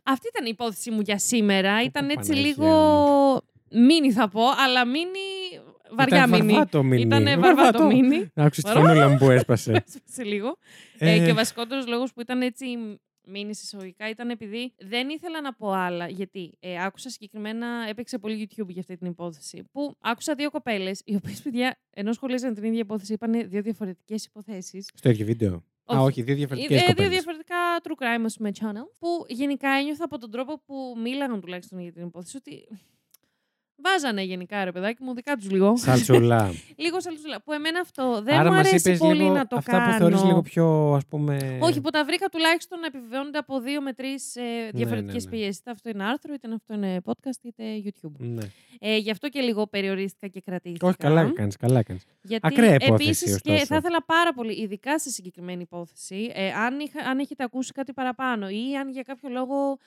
Αυτή 0.03 0.27
ήταν 0.27 0.45
η 0.45 0.49
υπόθεση 0.53 0.91
μου 0.91 1.01
για 1.01 1.17
σήμερα. 1.17 1.83
Ήταν 1.83 2.09
έτσι 2.09 2.29
Παναγία 2.29 2.47
λίγο. 2.49 3.41
Μίνι 3.71 4.11
θα 4.11 4.29
πω, 4.29 4.41
αλλά 4.57 4.85
μίνι. 4.85 5.19
Βαριά 5.91 6.17
Ήταν 6.17 6.29
μίνι. 6.29 6.51
βαρβάτο 6.51 6.83
μίνι. 6.83 7.01
Ήταν 7.01 7.39
βαρβάτο 7.41 7.85
μίνι. 7.85 8.29
Άκουσες 8.35 8.63
τη 8.63 8.71
φωνούλα 8.71 9.09
μου 9.09 9.17
που 9.17 9.29
έσπασε. 9.29 9.83
σε 10.15 10.23
λίγο. 10.23 10.57
Ε, 10.97 11.11
Ε, 11.11 11.25
και 11.25 11.31
ο 11.31 11.33
βασικότερος 11.35 11.87
λόγος 11.87 12.13
που 12.13 12.21
ήταν 12.21 12.41
έτσι 12.41 12.65
μείνει 13.31 13.49
εισαγωγικά 13.49 14.09
ήταν 14.09 14.29
επειδή 14.29 14.73
δεν 14.77 15.09
ήθελα 15.09 15.41
να 15.41 15.53
πω 15.53 15.71
άλλα. 15.71 16.07
Γιατί 16.09 16.57
ε, 16.59 16.83
άκουσα 16.83 17.09
συγκεκριμένα, 17.09 17.67
έπαιξε 17.89 18.17
πολύ 18.17 18.47
YouTube 18.49 18.67
για 18.67 18.81
αυτή 18.81 18.97
την 18.97 19.07
υπόθεση. 19.07 19.63
Που 19.71 19.95
άκουσα 20.01 20.35
δύο 20.35 20.49
κοπέλες, 20.49 21.01
οι 21.05 21.15
οποίες 21.15 21.41
παιδιά, 21.41 21.79
ενώ 21.89 22.13
σχολίαζαν 22.13 22.53
την 22.53 22.63
ίδια 22.63 22.79
υπόθεση, 22.79 23.13
είπαν 23.13 23.49
δύο 23.49 23.61
διαφορετικές 23.61 24.25
υποθέσεις. 24.25 24.89
Στο 24.93 25.09
ίδιο 25.09 25.25
βίντεο. 25.25 25.63
Α, 25.95 25.99
όχι, 26.01 26.21
δύο 26.21 26.35
διαφορετικές 26.35 26.75
Ε, 26.77 26.79
δύο 26.79 26.87
κοπέλες. 26.89 27.11
διαφορετικά 27.11 27.55
true 27.83 28.03
crime, 28.03 28.23
ας 28.25 28.35
πούμε, 28.37 28.51
channel. 28.59 28.87
Που 28.99 29.25
γενικά 29.27 29.69
ένιωθα 29.69 30.03
από 30.05 30.17
τον 30.17 30.31
τρόπο 30.31 30.61
που 30.65 30.95
μίλαγαν 31.03 31.41
τουλάχιστον 31.41 31.79
για 31.79 31.91
την 31.91 32.05
υπόθεση 32.05 32.37
ότι. 32.37 32.67
Βάζανε 33.83 34.21
γενικά 34.21 34.63
ρε 34.63 34.71
παιδάκι 34.71 35.03
μου, 35.03 35.13
δικά 35.13 35.35
τους 35.35 35.51
λίγο. 35.51 35.77
Σαλτσουλά. 35.77 36.53
λίγο 36.83 37.01
σαλτσουλά. 37.01 37.41
Που 37.41 37.53
εμένα 37.53 37.79
αυτό 37.79 38.21
δεν 38.23 38.39
Άρα 38.39 38.49
μου 38.49 38.55
μας 38.55 38.67
αρέσει 38.67 38.89
είπες 38.89 38.99
πολύ 38.99 39.21
λίγο 39.21 39.33
να 39.33 39.47
το 39.47 39.55
αυτά 39.55 39.71
κάνω. 39.71 39.91
που 39.91 39.97
θεωρείς 39.97 40.23
λίγο 40.23 40.41
πιο 40.41 40.93
ας 40.93 41.05
πούμε. 41.05 41.57
Όχι, 41.61 41.81
που 41.81 41.89
τα 41.89 42.05
βρήκα 42.05 42.29
τουλάχιστον 42.29 42.79
να 42.79 42.85
επιβεβαιώνονται 42.85 43.37
από 43.37 43.59
δύο 43.59 43.81
με 43.81 43.93
τρεις 43.93 44.35
ε, 44.35 44.69
διαφορετικέ 44.73 45.17
ναι, 45.17 45.23
ναι. 45.23 45.29
πηγές. 45.29 45.57
Είτε 45.57 45.71
αυτό 45.71 45.89
είναι 45.89 46.03
άρθρο, 46.03 46.33
είτε 46.33 46.53
αυτό 46.53 46.73
είναι 46.73 47.01
podcast, 47.05 47.39
είτε 47.41 47.63
YouTube. 47.85 48.11
Ναι. 48.17 48.45
Ε, 48.79 48.97
γι' 48.97 49.11
αυτό 49.11 49.29
και 49.29 49.41
λίγο 49.41 49.67
περιορίστηκα 49.67 50.27
και 50.27 50.41
κρατήθηκα. 50.41 50.87
Όχι, 50.87 50.97
καλά 50.97 51.31
κάνεις, 51.31 51.57
καλά 51.57 51.83
κάνεις. 51.83 52.03
Γιατί 52.21 52.47
Ακραία 52.47 52.73
υπόθεση, 52.73 53.09
επίσης 53.09 53.41
και 53.41 53.51
ωστόσο. 53.51 53.65
θα 53.65 53.75
ήθελα 53.75 54.03
πάρα 54.05 54.33
πολύ, 54.33 54.61
ειδικά 54.61 54.99
σε 54.99 55.09
συγκεκριμένη 55.09 55.61
υπόθεση, 55.61 56.31
ε, 56.33 56.51
αν, 56.51 56.79
είχα, 56.79 57.09
αν 57.09 57.19
έχετε 57.19 57.43
ακούσει 57.43 57.71
κάτι 57.71 57.93
παραπάνω 57.93 58.49
ή 58.49 58.75
αν 58.79 58.89
για 58.89 59.01
κάποιο 59.01 59.29
λόγο 59.29 59.77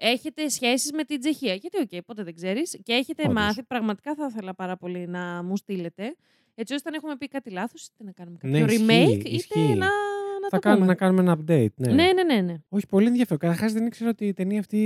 έχετε 0.00 0.48
σχέσεις 0.48 0.92
με 0.92 1.04
την 1.04 1.20
Τσεχία. 1.20 1.54
Γιατί, 1.54 1.78
οκ, 1.80 2.02
ποτέ 2.04 2.22
δεν 2.22 2.34
ξέρεις. 2.34 2.80
Και 2.82 2.92
έχετε 2.92 3.22
Όντως. 3.22 3.34
μάθει, 3.34 3.62
πραγματικά 3.62 4.14
θα 4.14 4.26
ήθελα 4.30 4.54
πάρα 4.54 4.76
πολύ 4.76 5.06
να 5.06 5.42
μου 5.42 5.56
στείλετε. 5.56 6.16
Έτσι 6.54 6.74
ώστε 6.74 6.88
αν 6.88 6.94
έχουμε 6.94 7.16
πει 7.16 7.28
κάτι 7.28 7.50
λάθος, 7.50 7.86
είτε 7.86 8.04
να 8.04 8.12
κάνουμε 8.12 8.36
Ναι, 8.42 8.60
κάποιο 8.60 8.74
ισχύει, 8.74 8.86
remake, 8.88 9.18
είτε 9.18 9.28
ισχύει. 9.28 9.58
να, 9.68 9.74
να 9.76 10.48
Θα 10.50 10.56
το 10.56 10.58
κάνουμε, 10.58 10.80
πούμε. 10.80 10.86
να 10.86 10.94
κάνουμε 10.94 11.20
ένα 11.20 11.36
update. 11.38 11.74
Ναι. 11.76 11.92
Ναι, 11.92 12.12
ναι, 12.12 12.22
ναι. 12.34 12.40
ναι. 12.40 12.54
Όχι, 12.68 12.86
πολύ 12.86 13.06
ενδιαφέρον. 13.06 13.38
Καταρχάς 13.38 13.72
δεν 13.72 13.86
ήξερα 13.86 14.10
ότι 14.10 14.26
η 14.26 14.32
ταινία 14.32 14.58
αυτή 14.60 14.78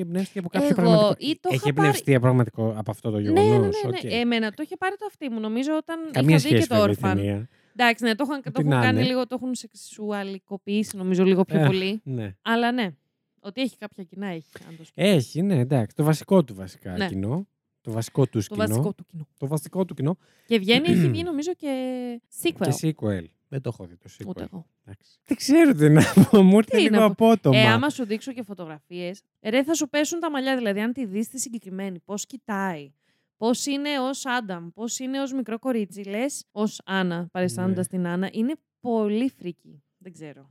εμπνεύστηκε 0.00 0.38
από 0.38 0.48
κάποιο 0.48 0.66
Εγώ 0.68 0.74
πραγματικό. 0.74 1.14
ή 1.18 1.38
το 1.40 1.48
Έχει 1.52 1.54
είχα 1.54 1.62
πάρει- 1.64 1.78
εμπνευστεί 1.78 2.20
πραγματικό 2.20 2.74
από 2.76 2.90
αυτό 2.90 3.10
το 3.10 3.18
Ναι, 3.18 3.22
γεγονός. 3.42 3.82
ναι, 3.84 3.90
ναι, 3.90 4.14
ναι. 4.14 4.20
Εμένα 4.20 4.50
το 4.50 4.62
είχε 4.62 4.76
πάρει 4.76 4.96
το 4.98 5.06
αυτή 5.08 5.30
μου. 5.30 5.40
Νομίζω 5.40 5.76
όταν 5.76 5.98
Καμία 6.10 6.36
είχα 6.36 6.48
δει 6.48 6.54
και 6.54 6.54
σχέση 6.54 6.68
το 6.68 6.74
βέβαια 6.74 6.92
η 6.92 6.96
Orphan. 7.00 7.16
ταινία. 7.16 7.48
Εντάξει, 7.76 8.04
ναι, 8.04 8.14
το 8.14 8.24
έχουν, 8.28 8.42
το 8.42 8.48
Ό,τι 8.48 8.60
έχουν 8.60 8.70
να 8.70 8.80
κάνει 8.80 8.98
είναι. 8.98 9.06
λίγο, 9.08 9.26
το 9.26 9.34
έχουν 9.40 9.54
σεξουαλικοποιήσει 9.54 10.96
νομίζω 10.96 11.24
λίγο 11.24 11.44
πιο 11.44 11.60
Ε, 11.60 11.66
πολύ. 11.66 12.00
Ναι. 12.04 12.34
Αλλά 12.42 12.72
ναι, 12.72 12.88
ότι 13.44 13.60
έχει 13.60 13.76
κάποια 13.76 14.04
κοινά 14.04 14.26
έχει. 14.26 14.46
Αν 14.68 14.76
το 14.76 14.84
σκεφτείς. 14.84 15.14
Έχει, 15.14 15.42
ναι, 15.42 15.58
εντάξει. 15.58 15.96
Το 15.96 16.04
βασικό 16.04 16.44
του 16.44 16.54
βασικά 16.54 16.96
Ναι. 16.96 17.08
κοινό. 17.08 17.46
Το 17.80 17.90
βασικό 17.92 18.26
του 18.26 18.40
το 18.40 18.54
κοινό. 18.54 18.66
βασικό 18.66 18.92
του 18.92 19.04
κοινό. 19.04 19.26
Το 19.38 19.46
βασικό 19.46 19.84
του 19.84 19.94
κοινό. 19.94 20.16
Και 20.46 20.58
βγαίνει, 20.58 20.88
έχει 20.88 21.08
βγει 21.10 21.22
νομίζω 21.22 21.54
και 21.54 21.70
sequel. 22.42 22.68
Και 22.78 22.94
sequel. 23.00 23.24
Δεν 23.48 23.60
το 23.62 23.70
έχω 23.72 23.86
δει 23.86 23.96
το 23.96 24.08
sequel. 24.18 24.26
Ούτε 24.26 24.42
εγώ. 24.42 24.66
Εντάξει. 24.84 25.18
Δεν 25.24 25.36
ξέρω 25.36 25.74
τι 25.74 25.88
να 25.88 26.02
πω. 26.30 26.42
Μου 26.42 26.56
ήρθε 26.56 26.76
Τι 26.76 26.82
λίγο 26.82 26.94
να 26.94 27.00
πω. 27.00 27.26
απότομα. 27.26 27.58
Ε, 27.58 27.66
άμα 27.66 27.88
σου 27.90 28.04
δείξω 28.06 28.32
και 28.32 28.42
φωτογραφίες, 28.42 29.22
ρε 29.42 29.62
θα 29.62 29.74
σου 29.74 29.88
πέσουν 29.88 30.20
τα 30.20 30.30
μαλλιά. 30.30 30.56
Δηλαδή, 30.56 30.80
αν 30.80 30.92
τη 30.92 31.04
δεις 31.06 31.28
τη 31.28 31.38
συγκεκριμένη, 31.40 31.98
πώς 31.98 32.26
κοιτάει, 32.26 32.92
πώς 33.36 33.66
είναι 33.66 33.98
ως 34.00 34.26
Άνταμ, 34.26 34.68
πώς 34.70 34.98
είναι 34.98 35.20
ως 35.20 35.32
μικρό 35.32 35.58
κορίτσι, 35.58 36.02
λες 36.04 36.44
ως 36.52 36.80
Άννα, 36.84 37.28
παριστάνοντας 37.32 37.88
Ναι. 37.90 37.98
την 37.98 38.06
Άννα, 38.06 38.28
είναι 38.32 38.54
πολύ 38.80 39.30
φρίκι. 39.38 39.82
Δεν 39.98 40.12
ξέρω. 40.12 40.50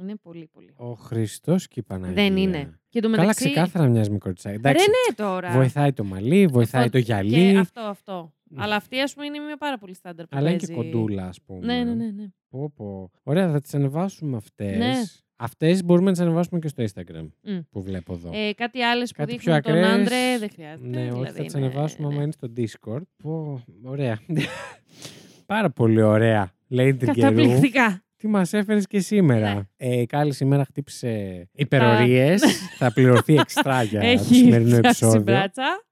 Είναι 0.00 0.16
πολύ, 0.22 0.48
πολύ. 0.52 0.72
Ο 0.76 0.92
Χριστός 0.92 1.68
και 1.68 1.80
η 1.80 1.82
Παναγία. 1.82 2.14
Δεν 2.14 2.36
είναι. 2.36 2.78
Και 2.88 3.00
το 3.00 3.08
Καλά, 3.10 3.20
μεταξύ. 3.20 3.44
ξεκάθαρα 3.44 3.88
μοιάζει 3.88 4.10
με 4.10 4.18
κοριτσάκι. 4.18 4.54
Ρε, 4.62 4.68
Εντάξει, 4.68 4.86
ναι, 4.88 5.14
τώρα. 5.14 5.50
βοηθάει 5.50 5.92
το 5.92 6.04
μαλλί, 6.04 6.46
βοηθάει 6.46 6.80
Αυτό- 6.84 6.92
το 6.92 6.98
γυαλί. 7.04 7.52
Και 7.52 7.58
αυτό, 7.58 7.80
αυτό. 7.80 8.32
Μμ. 8.50 8.60
Αλλά 8.62 8.76
αυτή, 8.76 9.00
ας 9.00 9.14
πούμε, 9.14 9.26
είναι 9.26 9.38
μια 9.38 9.56
πάρα 9.56 9.78
πολύ 9.78 9.94
στάνταρ 9.94 10.26
που 10.26 10.36
Αλλά 10.36 10.48
είναι 10.48 10.58
και 10.58 10.66
παίζει. 10.66 10.82
κοντούλα, 10.90 11.26
ας 11.26 11.40
πούμε. 11.46 11.66
Ναι, 11.66 11.84
ναι, 11.84 11.94
ναι. 11.94 12.10
ναι. 12.10 12.26
Πω, 12.48 12.70
πω. 12.76 13.10
Ωραία, 13.22 13.50
θα 13.50 13.60
τις 13.60 13.74
ανεβάσουμε 13.74 14.36
αυτές. 14.36 14.76
Ναι. 14.78 14.92
Αυτές 15.36 15.84
μπορούμε 15.84 16.06
να 16.06 16.12
τις 16.12 16.20
ανεβάσουμε 16.20 16.58
και 16.60 16.68
στο 16.68 16.82
Instagram 16.84 17.28
Μμ. 17.42 17.58
που 17.70 17.82
βλέπω 17.82 18.12
εδώ. 18.12 18.30
Ε, 18.34 18.52
κάτι 18.52 18.82
άλλες 18.82 19.10
που 19.10 19.16
Κάτι 19.16 19.36
πιο 19.36 19.54
δείχνουν 19.54 19.62
τον 19.62 19.84
ακραίες. 19.84 20.00
άντρε 20.00 20.38
δεν 20.38 20.50
χρειάζεται. 20.50 20.88
ναι, 20.88 21.00
όχι, 21.02 21.10
δηλαδή 21.10 21.36
θα 21.38 21.42
τις 21.44 21.54
είναι- 21.54 21.64
ανεβάσουμε 21.66 22.08
ναι. 22.08 22.14
άμα 22.14 22.22
είναι 22.22 22.32
στο 22.32 22.52
Discord. 22.56 23.02
Πω, 23.22 23.62
ωραία. 23.84 24.18
Πάρα 25.46 25.70
πολύ 25.70 26.02
ωραία. 26.02 26.50
Λέει 26.68 26.94
την 26.96 27.12
καιρού. 27.12 27.34
Καταπληκτικά. 27.34 28.04
Τι 28.16 28.28
μας 28.28 28.52
έφερες 28.52 28.86
και 28.86 29.00
σήμερα; 29.00 29.54
Ναι. 29.54 29.60
Ε, 29.76 30.00
η 30.00 30.06
Κάλλη 30.06 30.32
σήμερα 30.32 30.64
χτύπησε 30.64 31.44
υπερορίες. 31.52 32.42
θα 32.78 32.92
πληρωθεί 32.92 33.34
εξτρά 33.34 33.82
για 33.82 34.00
το 34.02 34.06
Έχει 34.06 34.34
σημερινό 34.34 34.76
φτιάξει 34.76 35.04
επεισόδιο. 35.04 35.20
μπράτσα. 35.22 35.84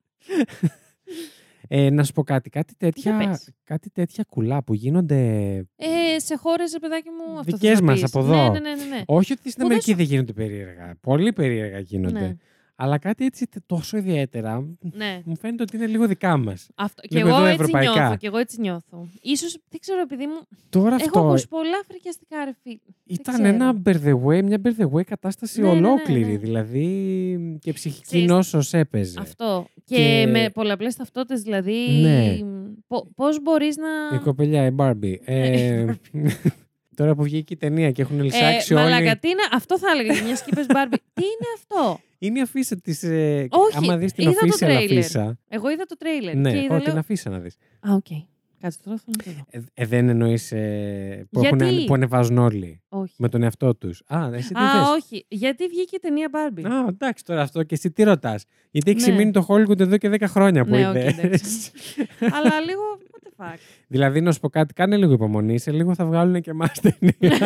Ε, 1.69 1.91
να 1.91 2.05
σου 2.05 2.13
πω 2.13 2.23
κάτι. 2.23 2.51
Κάτι 2.51 2.75
τέτοια, 2.77 3.17
πες. 3.17 3.51
κάτι 3.65 3.91
τέτοια 3.91 4.25
κουλά 4.29 4.63
που 4.63 4.75
γίνονται. 4.75 5.17
Ε, 5.77 6.19
σε 6.19 6.37
χώρες, 6.37 6.77
παιδάκι 6.81 7.09
μου, 7.09 7.39
αυτό 7.39 7.53
Δικές 7.53 7.71
θες 7.71 7.81
να 7.81 7.87
μας 7.87 8.01
πεις. 8.01 8.15
από 8.15 8.19
εδώ. 8.25 8.35
Ναι, 8.35 8.43
ναι, 8.43 8.59
ναι. 8.59 8.75
ναι, 8.75 8.85
ναι. 8.97 9.03
Όχι 9.07 9.33
ότι 9.33 9.51
στην 9.51 9.53
Που 9.53 9.59
δεν 9.59 9.67
Αμερική 9.67 9.91
σου- 9.91 9.97
δεν 9.97 10.07
γίνονται 10.07 10.33
περίεργα. 10.33 10.97
Πολύ 11.01 11.33
περίεργα 11.33 11.79
γίνονται. 11.79 12.37
Ναι. 12.77 12.85
Αλλά 12.87 12.99
κάτι 12.99 13.25
έτσι 13.25 13.47
τόσο 13.67 13.97
ιδιαίτερα 13.97 14.77
Ναι. 14.81 15.21
μου 15.25 15.37
φαίνεται 15.37 15.63
ότι 15.63 15.77
είναι 15.77 15.87
λίγο 15.87 16.07
δικά 16.07 16.37
μας. 16.37 16.67
Αυτό. 16.75 17.03
Και 17.03 17.17
Λίγο 17.17 17.29
εγώ 17.29 17.37
εδώ 17.37 17.47
έτσι 17.47 17.61
ευρωπαϊκά. 17.61 17.93
νιώθω. 18.01 18.17
Και 18.17 18.27
εγώ 18.27 18.37
έτσι 18.39 18.61
νιώθω. 18.61 19.07
Ίσως, 19.23 19.59
δεν 19.69 19.81
ξέρω, 19.81 20.01
επειδή 20.01 20.27
μου. 20.27 20.41
Τώρα 20.69 20.95
Έχω 20.95 21.05
αυτό 21.05 21.19
ακούσει 21.21 21.49
πολλά 21.49 21.81
φρικιαστικά, 21.89 22.45
ρε 22.45 22.53
φίλε. 22.63 22.77
ήταν 23.05 23.35
ξέρω. 23.35 23.49
ένα 23.49 23.83
bear 23.87 23.97
the 24.05 24.15
way, 24.27 24.43
μια 24.43 24.61
bear 24.65 24.83
the 24.83 24.91
way 24.91 25.03
κατάσταση 25.05 25.61
Ναι, 25.61 25.69
ναι, 25.69 25.81
ναι, 25.81 25.87
ολόκληρη. 25.87 26.33
ναι. 26.33 26.37
Δηλαδή 26.39 27.59
και 27.61 27.73
ψυχική 27.73 28.03
Ξέρεις, 28.07 28.27
νόσος 28.27 28.73
έπαιζε. 28.73 29.21
Αυτό. 29.21 29.67
Και, 29.85 29.95
Και- 29.97 30.27
με 30.31 30.51
πολλαπλές 30.55 30.95
ταυτότητες, 30.97 31.43
δηλαδή. 31.43 31.89
Ναι. 32.03 32.39
Πώς 33.15 33.43
μπορείς 33.43 33.77
να. 33.77 34.17
Η 34.17 34.19
κοπελιά, 34.21 34.67
η 34.67 34.71
Barbie. 34.79 35.17
Ε, 35.25 35.85
τώρα 36.97 37.15
που 37.15 37.23
βγήκε 37.23 37.53
η 37.53 37.57
ταινία 37.57 37.91
και 37.91 38.03
έχουν 38.03 38.23
λησάξει 38.23 38.73
ε, 38.73 38.77
όλοι. 38.77 38.85
μαλάκα, 38.85 39.17
τι 39.21 39.29
είναι, 39.29 39.43
αυτό 39.53 39.79
θα 39.79 39.87
έλεγα 39.95 40.23
μια 40.25 40.35
και 40.35 40.43
είπες 40.51 40.67
Barbie. 40.69 40.97
τι 41.15 41.23
είναι 41.23 41.49
αυτό; 41.57 42.01
Είναι 42.27 42.39
η 42.39 42.43
αφίσα 42.43 42.77
της. 42.77 43.03
Ε, 43.03 43.47
Όχι, 43.51 43.77
άμα 43.77 43.97
δεις 43.97 44.13
την 44.13 44.29
είδα 44.29 44.41
το 44.41 44.47
official 44.47 44.59
τρέιλερ. 44.59 44.99
αφίσα. 44.99 45.39
Εγώ 45.49 45.71
είδα 45.71 45.85
το 45.85 45.97
τρέιλερ. 45.97 46.37
Ναι, 46.37 46.51
και 46.51 46.59
είδα, 46.59 46.75
ό, 46.75 46.79
την 46.79 46.89
λέω... 46.89 46.99
αφίσα 46.99 47.31
να 47.31 47.39
δεις. 47.39 47.57
Α, 47.89 47.95
οκ. 47.95 48.07
Κάτσε 48.65 48.79
τώρα 48.85 48.97
θέλω 49.05 49.17
να 49.17 49.25
το 49.25 49.31
δω. 49.31 49.45
Ε, 49.51 49.83
ε, 49.83 49.87
δεν 49.87 50.09
εννοείς 50.09 50.49
που, 51.31 51.43
έχουν, 51.45 51.59
Γιατί; 51.61 51.85
που 51.85 51.95
ανεβάζουν 51.95 52.39
όλοι 52.39 52.83
Όχι. 52.89 53.15
με 53.19 53.29
τον 53.29 53.43
εαυτό 53.43 53.75
τους. 53.75 54.03
Α, 54.07 54.31
εσύ 54.33 54.53
τι 54.55 54.61
Α, 54.61 54.71
θες; 54.71 54.89
όχι. 55.03 55.25
Γιατί 55.29 55.67
βγήκε 55.67 55.97
η 55.97 55.99
ταινία 55.99 56.29
Barbie; 56.33 56.65
Α, 56.65 56.87
εντάξει 56.89 57.25
τώρα 57.25 57.43
αυτό 57.43 57.63
και 57.63 57.75
εσύ 57.75 57.91
τι 57.91 58.03
ρωτάς; 58.03 58.45
Γιατί 58.71 58.91
έχει 58.91 59.11
Ναι. 59.11 59.17
μείνει 59.17 59.31
το 59.31 59.47
Hollywood 59.49 59.81
εδώ 59.81 59.97
και 59.97 60.09
10 60.09 60.27
χρόνια 60.27 60.65
που 60.65 60.71
Ναι, 60.71 60.89
οκ, 60.89 60.95
είδες. 60.95 61.19
εντάξει. 61.19 61.71
Αλλά 62.37 62.61
λίγο. 62.61 62.83
What 63.11 63.27
the 63.29 63.45
fuck. 63.45 63.57
δηλαδή, 63.89 64.21
να 64.21 64.33
σου 64.33 64.41
πω 64.41 64.49
κάτι, 64.49 64.73
κάνε 64.75 64.97
λίγο 64.97 65.13
υπομονή. 65.13 65.59
Σε 65.59 65.71
λίγο 65.71 65.95
θα 65.95 66.05
βγάλουν 66.07 66.41
και 66.41 66.51
εμάς 66.51 66.81
ταινία. 66.81 67.39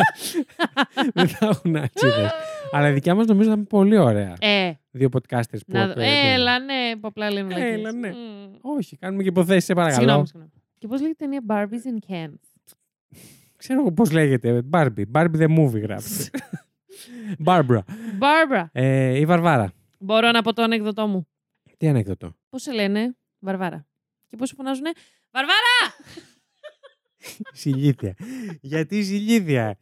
δεν 1.13 1.27
θα 1.27 1.45
έχουν 1.47 1.75
αξίδες. 1.75 2.31
Αλλά 2.71 2.89
η 2.89 2.93
δικιά 2.93 3.15
μας 3.15 3.25
νομίζω 3.25 3.49
θα 3.49 3.55
είναι 3.55 3.65
πολύ 3.65 3.97
ωραία. 3.97 4.35
Ε, 4.39 4.71
Δύο 4.91 5.09
podcasters 5.13 5.39
που 5.51 5.73
να 5.73 5.85
δω. 5.85 5.91
ακούγεται. 5.91 6.31
Έλα, 6.33 6.59
ναι, 6.59 6.95
που 6.99 7.07
απλά 7.07 7.31
λένε 7.31 7.53
Έλα, 7.53 7.65
βλακίες. 7.65 7.93
ναι. 7.93 8.07
Μμμ. 8.09 8.53
Όχι, 8.61 8.97
κάνουμε 8.97 9.23
και 9.23 9.29
υποθέσεις, 9.29 9.63
σε 9.63 9.73
παρακαλώ. 9.73 9.99
Συγγνώμη, 10.01 10.27
συγγνώμη. 10.27 10.51
Και 10.79 10.87
πώς 10.87 11.01
λέγεται 11.01 11.25
η 11.25 11.27
ταινία; 11.27 11.41
Barbies 11.47 11.87
and 11.87 12.11
Ken. 12.11 12.33
Ξέρω 13.55 13.79
εγώ 13.79 13.91
πώς 13.91 14.11
λέγεται. 14.11 14.63
Barbie. 14.71 15.05
Barbie 15.13 15.37
the 15.37 15.57
movie 15.57 15.81
γράφει. 15.81 16.29
Barbara. 17.45 17.79
Barbara. 18.19 18.65
Ε, 18.71 19.19
η 19.19 19.25
Βαρβάρα. 19.25 19.71
Μπορώ 19.99 20.31
να 20.31 20.41
πω 20.41 20.53
το 20.53 20.61
ανέκδοτό 20.61 21.07
μου. 21.07 21.27
Τι 21.77 21.87
ανέκδοτο; 21.87 22.35
Πώς 22.49 22.61
σε 22.61 22.71
λένε, 22.71 23.17
Βαρβάρα. 23.39 23.87
Και 24.27 24.35
πώς 24.35 24.53
φωνάζουνε, 24.57 24.91
Βαρβάρα! 25.31 25.93
Ζηλίδια. 27.53 28.15
Γιατί 28.61 28.97
η 28.97 29.01
ζηλίδια; 29.01 29.77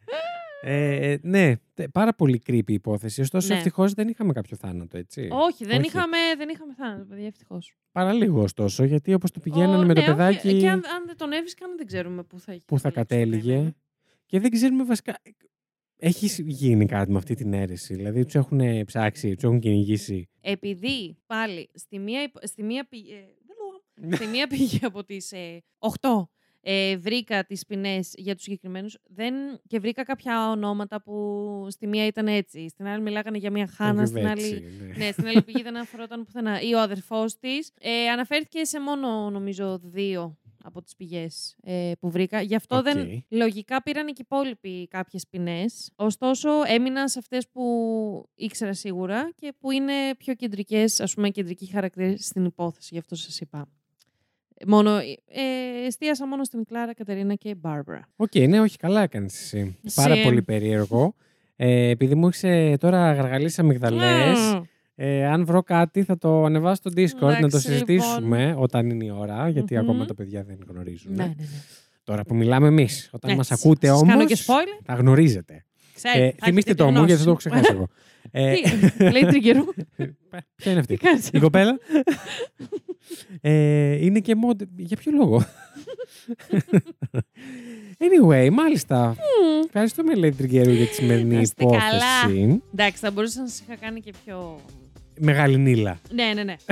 Ε, 0.60 1.16
ναι, 1.22 1.52
τε- 1.74 1.90
πάρα 1.90 2.14
πολύ 2.14 2.42
creepy 2.46 2.70
η 2.70 2.72
υπόθεση. 2.72 3.20
Ωστόσο, 3.20 3.48
Ναι. 3.48 3.54
ευτυχώς 3.58 3.92
δεν 3.92 4.08
είχαμε 4.08 4.32
κάποιο 4.32 4.56
θάνατο, 4.56 4.96
έτσι. 4.98 5.28
όχι, 5.32 5.64
δεν 5.64 5.78
όχι. 5.78 5.86
είχαμε, 5.86 6.16
δεν 6.36 6.48
είχαμε 6.48 6.74
θάνατο, 6.74 7.04
παιδιά, 7.04 7.26
ευτυχώς. 7.26 7.74
Παραλίγο, 7.92 8.42
ωστόσο, 8.42 8.84
γιατί 8.84 9.14
όπως 9.14 9.30
το 9.30 9.40
πηγαίνανε 9.40 9.84
με 9.84 9.94
το 9.94 10.02
παιδάκι. 10.02 10.52
ναι, 10.52 10.58
Και 10.60 10.68
αν, 10.68 10.74
αν 10.86 11.06
δεν 11.06 11.16
τον 11.16 11.32
έβρισκαν, 11.32 11.76
δεν 11.76 11.86
ξέρουμε 11.86 12.22
πού 12.22 12.40
θα, 12.40 12.56
Πού 12.66 12.78
θα 12.78 12.90
καταλήξει 12.90 12.90
το 12.90 12.92
κατέληγε. 13.40 13.56
θέμα. 13.56 13.74
Και 14.26 14.40
δεν 14.40 14.50
ξέρουμε 14.50 14.84
βασικά. 14.84 15.18
Έχει 16.00 16.42
γίνει 16.42 16.86
κάτι 16.86 17.10
με 17.10 17.18
αυτή 17.18 17.34
την 17.34 17.52
αίρεση. 17.52 17.94
Δηλαδή, 17.94 18.24
τους 18.24 18.34
έχουν 18.34 18.84
ψάξει, 18.84 19.34
τους 19.34 19.44
έχουν 19.44 19.58
κυνηγήσει. 19.60 20.28
Επειδή 20.40 21.16
πάλι 21.26 21.70
στη 21.74 21.98
μία, 21.98 22.22
υπο- 22.22 22.40
στη 22.46 22.62
μία, 22.62 22.86
πηγή, 22.88 23.14
στη 24.12 24.26
μία 24.26 24.46
πηγή 24.52 24.84
από 24.84 25.04
τις 25.04 25.32
ε, 25.32 25.62
8 25.78 26.28
ε, 26.60 26.96
βρήκα 26.96 27.44
τις 27.44 27.66
ποινές 27.66 28.12
για 28.16 28.34
τους 28.34 28.42
συγκεκριμένους 28.42 28.98
δεν, 29.06 29.34
και 29.66 29.78
βρήκα 29.78 30.02
κάποια 30.02 30.50
ονόματα 30.50 31.02
που 31.02 31.66
στη 31.70 31.86
μία 31.86 32.06
ήταν 32.06 32.28
έτσι. 32.28 32.68
Στην 32.68 32.86
άλλη 32.86 33.02
μιλάγανε 33.02 33.38
για 33.38 33.50
μια 33.50 33.66
χάνα, 33.66 34.06
στην 34.06 34.26
άλλη 34.26 34.42
Βιβέτσι, 34.42 34.84
ναι. 34.98 35.04
ναι, 35.04 35.12
στην 35.12 35.26
άλλη 35.26 35.42
πηγή 35.42 35.62
δεν 35.62 35.76
αναφερόταν 35.76 36.24
πουθενά. 36.24 36.60
Ή 36.60 36.74
ο 36.74 36.80
αδερφός 36.80 37.38
της. 37.38 37.72
Ε, 37.80 38.08
αναφέρθηκε 38.08 38.64
σε 38.64 38.80
μόνο, 38.80 39.30
νομίζω, 39.30 39.78
δύο 39.82 40.38
από 40.62 40.82
τις 40.82 40.96
πηγές 40.96 41.56
ε, 41.62 41.92
που 42.00 42.10
βρήκα. 42.10 42.40
Γι' 42.40 42.54
αυτό 42.54 42.76
Οκ. 42.76 42.82
δεν. 42.82 43.24
Λογικά 43.28 43.82
πήραν 43.82 44.06
και 44.06 44.12
οι 44.12 44.24
υπόλοιποι 44.30 44.88
κάποιες 44.88 45.26
ποινές. 45.30 45.92
Ωστόσο, 45.96 46.50
έμεινα 46.66 47.08
σε 47.08 47.18
αυτές 47.18 47.48
που 47.48 47.62
ήξερα 48.34 48.74
σίγουρα 48.74 49.30
και 49.36 49.52
που 49.58 49.70
είναι 49.70 49.92
πιο 50.18 50.34
κεντρικές, 50.34 51.00
ας 51.00 51.14
πούμε, 51.14 51.30
κεντρικοί 51.30 51.66
χαρακτήρε 51.66 52.16
στην 52.16 52.44
υπόθεση. 52.44 52.88
Γι' 52.92 52.98
αυτό 52.98 53.14
σας 53.14 53.40
είπα. 53.40 53.68
Μόνο, 54.66 54.96
ε, 54.98 55.86
εστίασα 55.86 56.26
μόνο 56.26 56.44
στην 56.44 56.64
Κλάρα, 56.64 56.94
Κατερίνα 56.94 57.34
και 57.34 57.54
Μπάρμπαρα. 57.54 58.08
Οκ, 58.16 58.34
ναι, 58.34 58.60
όχι, 58.60 58.76
καλά 58.76 59.02
έκανες 59.02 59.40
εσύ. 59.40 59.78
Πάρα 59.94 60.14
Σε- 60.14 60.22
πολύ 60.22 60.42
περίεργο. 60.42 61.14
Ε, 61.56 61.88
επειδή 61.88 62.14
μου 62.14 62.26
έχεις 62.28 62.78
τώρα 62.78 63.12
γαργαλίσει 63.12 63.60
αμυγδαλές, 63.60 64.60
ε, 64.94 65.26
αν 65.26 65.44
βρω 65.44 65.62
κάτι 65.62 66.02
θα 66.02 66.18
το 66.18 66.44
ανεβάσω 66.44 66.74
στο 66.74 66.90
Discord 66.96 67.20
να 67.20 67.38
το 67.40 67.46
Εντάξει, 67.46 67.60
συζητήσουμε 67.60 68.54
όταν 68.58 68.90
είναι 68.90 69.04
η 69.04 69.10
ώρα, 69.10 69.48
γιατί 69.48 69.74
Μμμ. 69.74 69.80
ακόμα 69.82 70.04
τα 70.04 70.14
παιδιά 70.14 70.42
δεν 70.44 70.58
γνωρίζουν. 70.68 71.12
Ναι, 71.14 71.22
ναι, 71.22 71.34
ναι. 71.38 71.44
Τώρα 72.04 72.24
που 72.24 72.34
μιλάμε 72.34 72.66
εμείς. 72.66 73.08
Όταν 73.12 73.30
Ναι, 73.30 73.36
μας 73.36 73.46
σας- 73.46 73.64
ακούτε 73.64 73.86
σας 73.86 73.96
όμως. 74.00 74.08
κάνω 74.14 74.24
και 74.24 74.36
spoiler. 74.46 74.82
Τα 74.84 74.94
γνωρίζετε. 74.94 75.64
Ξέρετε, 76.02 76.26
Ε, 76.26 76.30
θα 76.38 76.46
θυμήστε 76.46 76.70
έχετε 76.70 76.84
το 76.84 76.90
τη 76.92 76.98
μου, 76.98 77.04
γιατί 77.04 77.22
γνώση. 77.22 77.24
δεν 77.24 77.24
το 77.24 77.30
έχω 77.30 77.38
ξεχάσει 77.38 77.72
εγώ. 77.72 77.88
Ε, 78.30 78.54
Τι, 78.98 79.10
λέει 79.12 79.24
τριγκερού. 79.24 79.64
Ποια 80.56 80.72
είναι 80.72 80.74
Τι 80.74 80.78
αυτή. 80.78 80.96
κάνεις. 80.96 81.28
Η 81.32 81.38
κοπέλα; 81.38 81.78
ε, 83.40 84.04
είναι 84.04 84.20
και 84.20 84.34
mod. 84.46 84.56
Για 84.76 84.96
ποιο 84.96 85.12
λόγο; 85.12 85.44
anyway, 88.04 88.48
μάλιστα. 88.52 89.16
Ευχαριστούμε, 89.66 90.14
λέει 90.14 90.32
Τριγκέρου, 90.32 90.70
για 90.70 90.86
τη 90.86 90.94
σημερινή 90.94 91.34
Να 91.34 91.40
είστε 91.40 91.62
υπόθεση. 91.64 92.62
Εντάξει, 92.72 92.98
θα 93.00 93.10
μπορούσα 93.10 93.40
να 93.40 93.48
σας 93.48 93.60
είχα 93.60 93.76
κάνει 93.76 94.00
και 94.00 94.12
πιο. 94.24 94.60
Μεγάλη 95.20 95.56
νύλα. 95.56 95.98
Ναι, 96.14 96.24
ναι, 96.34 96.42
ναι. 96.42 96.54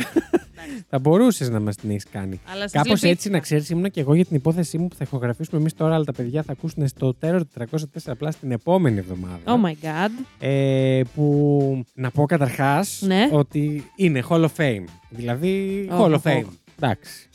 Θα 0.91 0.99
μπορούσες 0.99 1.49
να 1.51 1.61
μας 1.61 1.77
την 1.77 1.91
έχεις 1.91 2.05
κάνει. 2.11 2.41
Αλλά 2.53 2.61
σας 2.61 2.73
Κάπως 2.73 2.91
έτσι 2.93 3.07
λυπήθηκα. 3.07 3.35
να 3.35 3.41
ξέρεις, 3.41 3.71
ήμουν 3.71 3.91
και 3.91 4.01
εγώ 4.01 4.15
για 4.15 4.25
την 4.25 4.37
υπόθεσή 4.37 4.79
μου 4.79 4.89
που 4.89 4.95
θα 4.95 5.05
ηχογραφήσουμε 5.07 5.61
εμείς 5.61 5.75
τώρα, 5.75 5.95
αλλά 5.95 6.05
τα 6.05 6.13
παιδιά 6.13 6.43
θα 6.43 6.53
ακούσουν 6.53 6.89
στο 6.89 7.17
Terror 7.21 7.41
404 7.59 8.13
Plus 8.21 8.29
την 8.41 8.51
επόμενη 8.53 8.99
εβδομάδα. 8.99 9.39
Oh 9.45 9.67
my 9.67 9.73
god. 9.87 10.11
Ε, 10.39 11.01
που 11.15 11.85
να 11.95 12.11
πω 12.11 12.25
καταρχάς 12.27 13.03
Ναι. 13.07 13.29
ότι 13.33 13.91
είναι 13.97 14.23
Hall 14.29 14.41
of 14.45 14.49
Fame. 14.57 14.85
Δηλαδή, 15.11 15.87
Οχ, 15.91 15.99
Hall 16.01 16.11
of 16.11 16.15
οχ, 16.15 16.23
Fame. 16.25 16.45
οχ. 16.47 16.53
Εντάξει. 16.79 17.29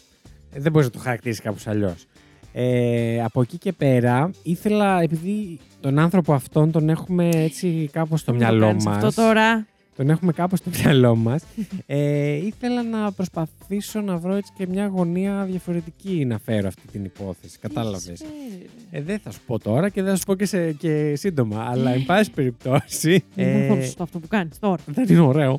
Ε, 0.54 0.60
Δεν 0.60 0.72
μπορείς 0.72 0.88
να 0.88 0.94
το 0.94 1.00
χαρακτηρίσεις 1.00 1.42
κάπως 1.44 1.68
αλλιώς. 1.68 2.06
Ε, 2.54 3.24
από 3.24 3.42
εκεί 3.42 3.58
και 3.58 3.72
πέρα, 3.72 4.30
ήθελα, 4.44 5.02
επειδή 5.02 5.60
τον 5.80 6.00
άνθρωπο 6.00 6.34
αυτόν 6.34 6.72
τον 6.72 6.90
έχουμε 6.90 7.30
έτσι 7.34 7.90
κάπως 7.92 8.20
στο 8.20 8.32
Το 8.32 8.38
μυαλό 8.38 8.66
κάνεις 8.66 8.86
μας. 8.86 9.04
Αυτό 9.04 9.22
τώρα. 9.22 9.66
Τον 9.96 10.10
έχουμε 10.10 10.32
κάπως 10.32 10.60
στο 10.60 10.70
μυαλό 10.70 11.16
μας. 11.16 11.44
ε, 11.86 12.32
ήθελα 12.32 12.84
να 12.84 13.12
προσπαθήσω 13.12 14.02
να 14.02 14.18
βρω 14.18 14.34
έτσι 14.34 14.52
και 14.58 14.68
μια 14.68 14.88
γωνία 14.88 15.46
διαφορετική 15.50 16.26
να 16.26 16.40
φέρω 16.40 16.68
αυτή 16.68 16.88
την 16.92 17.04
υπόθεση. 17.06 17.60
Κατάλαβες. 17.60 18.08
Έχεις 18.08 18.20
φέρει, 18.22 18.70
ρε. 18.92 18.98
Ε, 18.98 19.02
δεν 19.02 19.20
θα 19.20 19.32
σου 19.32 19.40
πω 19.46 19.60
τώρα 19.60 19.90
και 19.90 20.02
δεν 20.02 20.12
θα 20.12 20.18
σου 20.18 20.26
πω 20.26 20.36
και, 20.36 20.46
σε, 20.46 20.72
και 20.72 21.16
σύντομα. 21.16 21.64
αλλά, 21.70 21.92
εν 21.92 22.06
πάση 22.10 22.32
περιπτώσει. 22.32 23.24
Δεν 23.36 23.48
είναι 23.48 23.58
ε, 23.58 23.62
καθόλου 23.62 23.84
σωστό 23.84 24.04
αυτό 24.04 24.20
που 24.20 24.28
κάνεις 24.28 24.60
τώρα. 24.60 24.84
δεν 24.86 25.06
είναι 25.10 25.20
ωραίο. 25.20 25.58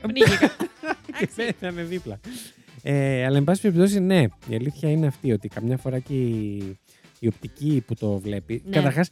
Πνίγηκα. 0.00 0.50
και 1.18 1.28
δεν 1.34 1.52
θα 1.60 1.66
είναι 1.68 1.82
δίπλα. 1.82 2.20
Ε, 2.82 3.24
αλλά, 3.24 3.36
εν 3.36 3.44
πάση 3.44 3.60
περιπτώσει, 3.60 4.00
ναι. 4.00 4.20
Η 4.48 4.54
αλήθεια 4.54 4.90
είναι 4.90 5.06
αυτή 5.06 5.32
ότι 5.32 5.48
καμιά 5.48 5.76
φορά 5.76 5.98
και 5.98 6.14
η, 6.14 6.78
η 7.18 7.26
οπτική 7.26 7.82
που 7.86 7.94
το 7.94 8.18
βλέπει. 8.18 8.62
Ναι. 8.64 8.70
Καταρχάς, 8.76 9.10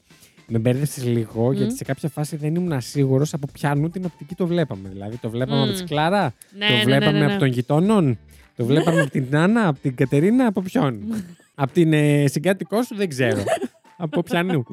με 0.49 0.59
μπέρδεψε 0.59 1.05
λίγο, 1.05 1.47
Μμ. 1.47 1.53
γιατί 1.53 1.77
σε 1.77 1.85
κάποια 1.85 2.09
φάση 2.09 2.37
δεν 2.37 2.55
ήμουν 2.55 2.81
σίγουρος 2.81 3.35
από 3.35 3.47
ποιανού 3.53 3.89
την 3.89 4.05
οπτική 4.05 4.35
το 4.35 4.47
βλέπαμε. 4.47 4.89
Δηλαδή, 4.89 5.17
το 5.17 5.31
βλέπαμε 5.31 5.61
Μμ. 5.65 5.69
από 5.69 5.79
τη 5.79 5.85
Κλάρα, 5.85 6.35
Ναι, 6.59 6.67
το 6.67 6.73
ναι, 6.73 6.79
ναι, 6.79 6.85
βλέπαμε 6.85 7.19
ναι, 7.19 7.25
ναι. 7.25 7.31
από 7.31 7.39
των 7.39 7.49
γειτόνων, 7.49 8.19
το 8.57 8.65
βλέπαμε 8.65 9.01
από 9.01 9.11
την 9.11 9.27
Νάνα, 9.31 9.69
από 9.69 9.79
την 9.81 9.95
Κατερίνα, 9.95 10.47
από 10.47 10.61
ποιον; 10.61 11.01
από 11.63 11.73
την 11.73 11.93
ε, 11.93 12.27
συγκάτοικό 12.27 12.83
σου 12.83 12.95
δεν 12.97 13.09
ξέρω. 13.09 13.43
από 13.97 14.23
ποιανού. 14.23 14.65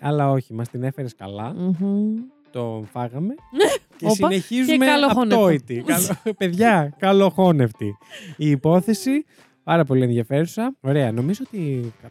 αλλά 0.00 0.30
όχι, 0.30 0.54
μας 0.54 0.68
την 0.68 0.82
έφερες 0.82 1.14
καλά. 1.14 1.54
Μμμ. 1.54 2.14
Το 2.52 2.84
φάγαμε. 2.92 3.34
και 3.96 4.04
Όπα, 4.06 4.14
συνεχίζουμε 4.14 4.76
και 4.84 4.90
καλοχώνευτο. 4.90 5.36
απτόητη. 5.36 5.82
Καλο- 5.86 6.34
Παιδιά, 6.36 6.94
καλοχώνευτη. 6.98 7.96
Η 8.36 8.50
υπόθεση, 8.50 9.24
πάρα 9.64 9.84
πολύ 9.84 10.02
ενδιαφέρουσα. 10.02 10.74
Ωραία, 10.80 11.12
νομίζω 11.12 11.42
ότι 11.46 11.92
κα- 12.02 12.08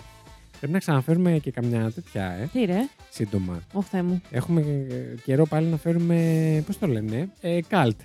πρέπει 0.59 0.73
να 0.73 0.79
ξαναφέρουμε 0.79 1.39
και 1.41 1.51
καμιά 1.51 1.91
τέτοια, 1.95 2.23
ε, 2.41 2.49
Τι 2.53 2.65
ρε, 2.65 2.79
σύντομα. 3.09 3.63
όχι 3.73 3.87
Θεέ 3.89 4.01
μου. 4.03 4.21
Έχουμε 4.31 4.61
ε, 4.61 5.15
καιρό 5.25 5.45
πάλι 5.45 5.67
να 5.67 5.77
φέρουμε, 5.77 6.63
πώς 6.65 6.77
το 6.79 6.87
λένε, 6.87 7.29
ε, 7.41 7.59
καλτ. 7.67 7.99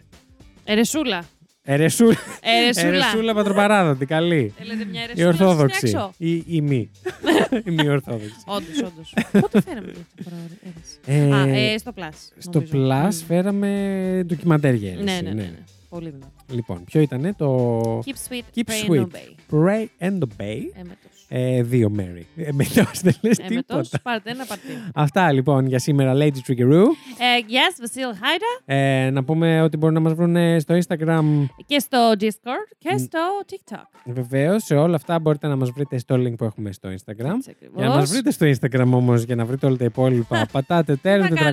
Ερεσούλα. 0.64 1.24
Ερεσούλα, 1.66 2.16
Ερεσούλα. 2.40 2.86
ερεσούλα 2.88 3.34
πατροπαράδοτη, 3.34 4.06
καλή. 4.06 4.52
Θέλετε 4.58 4.84
μια 4.84 5.00
Η 5.00 5.04
ερεσούλα. 5.04 5.28
ορθόδοξη. 5.28 5.86
Όντω, 5.88 6.12
Η, 6.16 6.44
η 6.46 6.60
μη. 6.60 6.90
η 7.66 7.70
μη 7.70 7.88
ορθόδοξη. 7.88 8.34
όντως. 8.46 9.14
Πότε 9.40 9.60
φέραμε 9.60 9.90
αυτή 9.90 10.22
την 10.24 11.14
Ε, 11.14 11.34
Α, 11.34 11.46
ε, 11.48 11.78
στο 11.78 11.92
Plus. 11.96 12.10
στο 12.38 12.60
νομίζω. 12.60 12.88
Plus 12.88 13.14
Μμ. 13.22 13.26
φέραμε 13.26 14.22
ντοκιμαντέρ 14.26 14.74
γέλεση. 14.74 15.02
Ναι, 15.04 15.12
ναι, 15.22 15.28
ναι, 15.34 15.42
ναι. 15.42 15.58
Πολύ 15.88 16.08
δυνατό. 16.10 16.32
Λοιπόν, 16.52 16.84
ποιο 16.84 17.00
ήταν 17.00 17.34
το 17.36 17.98
Keep 17.98 18.32
sweet, 18.32 18.58
Keep 18.58 18.62
pray 18.70 18.88
sweet. 18.88 19.00
and 19.00 19.04
obey. 19.06 19.54
Pray 19.54 19.86
and 20.00 20.18
Obey. 20.18 20.58
Έμετος. 20.74 21.13
Ε, 21.36 21.62
δύο 21.62 21.92
Mary. 21.98 22.22
Ε, 22.36 22.52
μετός 22.52 23.00
δεν 23.00 23.14
λες 23.20 23.38
Έμετος, 23.38 23.88
τίποτα. 23.88 23.98
πάρτε 24.02 24.30
ένα 24.30 24.44
παρτί. 24.44 24.68
Αυτά 24.94 25.32
λοιπόν 25.32 25.66
για 25.66 25.78
σήμερα, 25.78 26.12
Lady 26.14 26.40
Triggeroo. 26.48 26.84
Ε, 27.18 27.40
yes, 27.48 27.76
Βασίλ 27.80 28.02
Χάιντα 28.02 28.74
Ε, 29.06 29.10
να 29.10 29.24
πούμε 29.24 29.62
ότι 29.62 29.76
μπορούν 29.76 29.94
να 29.94 30.00
μας 30.00 30.12
βρουν 30.14 30.60
στο 30.60 30.78
Instagram 30.78 31.46
και 31.66 31.78
στο 31.78 32.12
Discord 32.20 32.76
και 32.78 32.90
Μ. 32.94 32.98
στο 32.98 33.18
TikTok. 33.50 33.84
Βεβαίως, 34.04 34.64
σε 34.64 34.74
όλα 34.74 34.94
αυτά 34.94 35.18
μπορείτε 35.18 35.46
να 35.46 35.56
μας 35.56 35.70
βρείτε 35.70 35.98
στο 35.98 36.14
link 36.14 36.34
που 36.36 36.44
έχουμε 36.44 36.72
στο 36.72 36.88
Instagram. 36.88 37.34
Έτσι 37.34 37.50
ακριβώς. 37.50 37.76
Για 37.76 37.88
να 37.88 37.94
μας 37.94 38.10
βρείτε 38.10 38.30
στο 38.30 38.46
Instagram 38.46 38.90
όμως, 38.92 39.22
για 39.22 39.34
να 39.34 39.44
βρείτε 39.44 39.66
όλα 39.66 39.76
τα 39.76 39.84
υπόλοιπα, 39.84 40.46
πατάτε 40.52 40.96
τέρμα 40.96 41.28
Τι 41.28 41.36
θα 41.36 41.52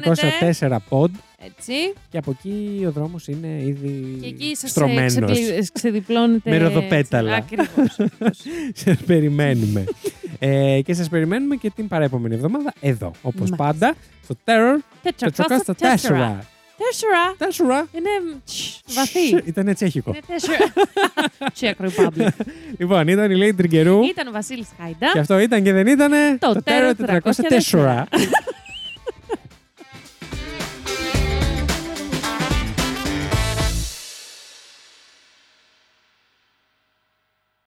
404 0.59 0.77
pod 0.89 1.09
Έτσι. 1.45 1.73
και 2.09 2.17
από 2.17 2.31
εκεί 2.31 2.83
ο 2.87 2.91
δρόμος 2.91 3.27
είναι 3.27 3.47
ήδη 3.47 4.17
Και 4.21 4.27
εκεί 4.27 4.55
σας 4.55 4.63
ε, 4.63 4.67
στρωμένος. 4.67 5.13
ξεπλη- 5.31 5.71
ξεδιπλώνετε. 5.73 6.49
Με 6.49 6.57
ροδοπέταλα. 6.57 7.35
Ακριβώς. 7.35 7.67
ακριβώς. 7.99 8.41
Σας 8.73 8.97
περιμένουμε. 9.05 9.83
ε, 10.39 10.81
και 10.81 10.93
σας 10.93 11.09
περιμένουμε 11.09 11.55
και 11.55 11.69
την 11.75 11.87
παραεπόμενη 11.87 12.35
εβδομάδα 12.35 12.73
εδώ. 12.79 13.11
Όπως 13.21 13.49
Μάλιστα. 13.49 13.55
πάντα, 13.55 13.93
στο 14.23 14.35
Terror 14.45 14.79
Τετρακόσια 15.01 15.57
404. 15.57 15.75
τέσσερα. 15.77 16.45
Τέσσερα. 16.77 17.35
Τέσσερα. 17.37 17.87
Είναι 17.95 18.09
τσ, 18.45 18.79
βαθύ. 18.93 19.41
Ήταν 19.45 19.73
τσέχικο. 19.73 20.09
Είναι 20.11 20.21
τέσσερα. 20.27 20.73
Czech 21.59 21.85
Republic. 21.85 22.27
Λοιπόν, 22.77 23.07
ήταν 23.07 23.31
η 23.31 23.35
Lady 23.39 23.61
Triggeroo 23.61 23.99
Ήταν 24.09 24.27
ο 24.27 24.31
Βασίλης 24.31 24.67
Χάιντα. 24.81 25.09
και 25.13 25.19
αυτό 25.19 25.39
ήταν 25.39 25.63
και 25.63 25.73
δεν 25.73 25.87
ήτανε 25.87 26.17
Το 26.39 26.55
Terror 26.63 27.19
404. 27.71 28.03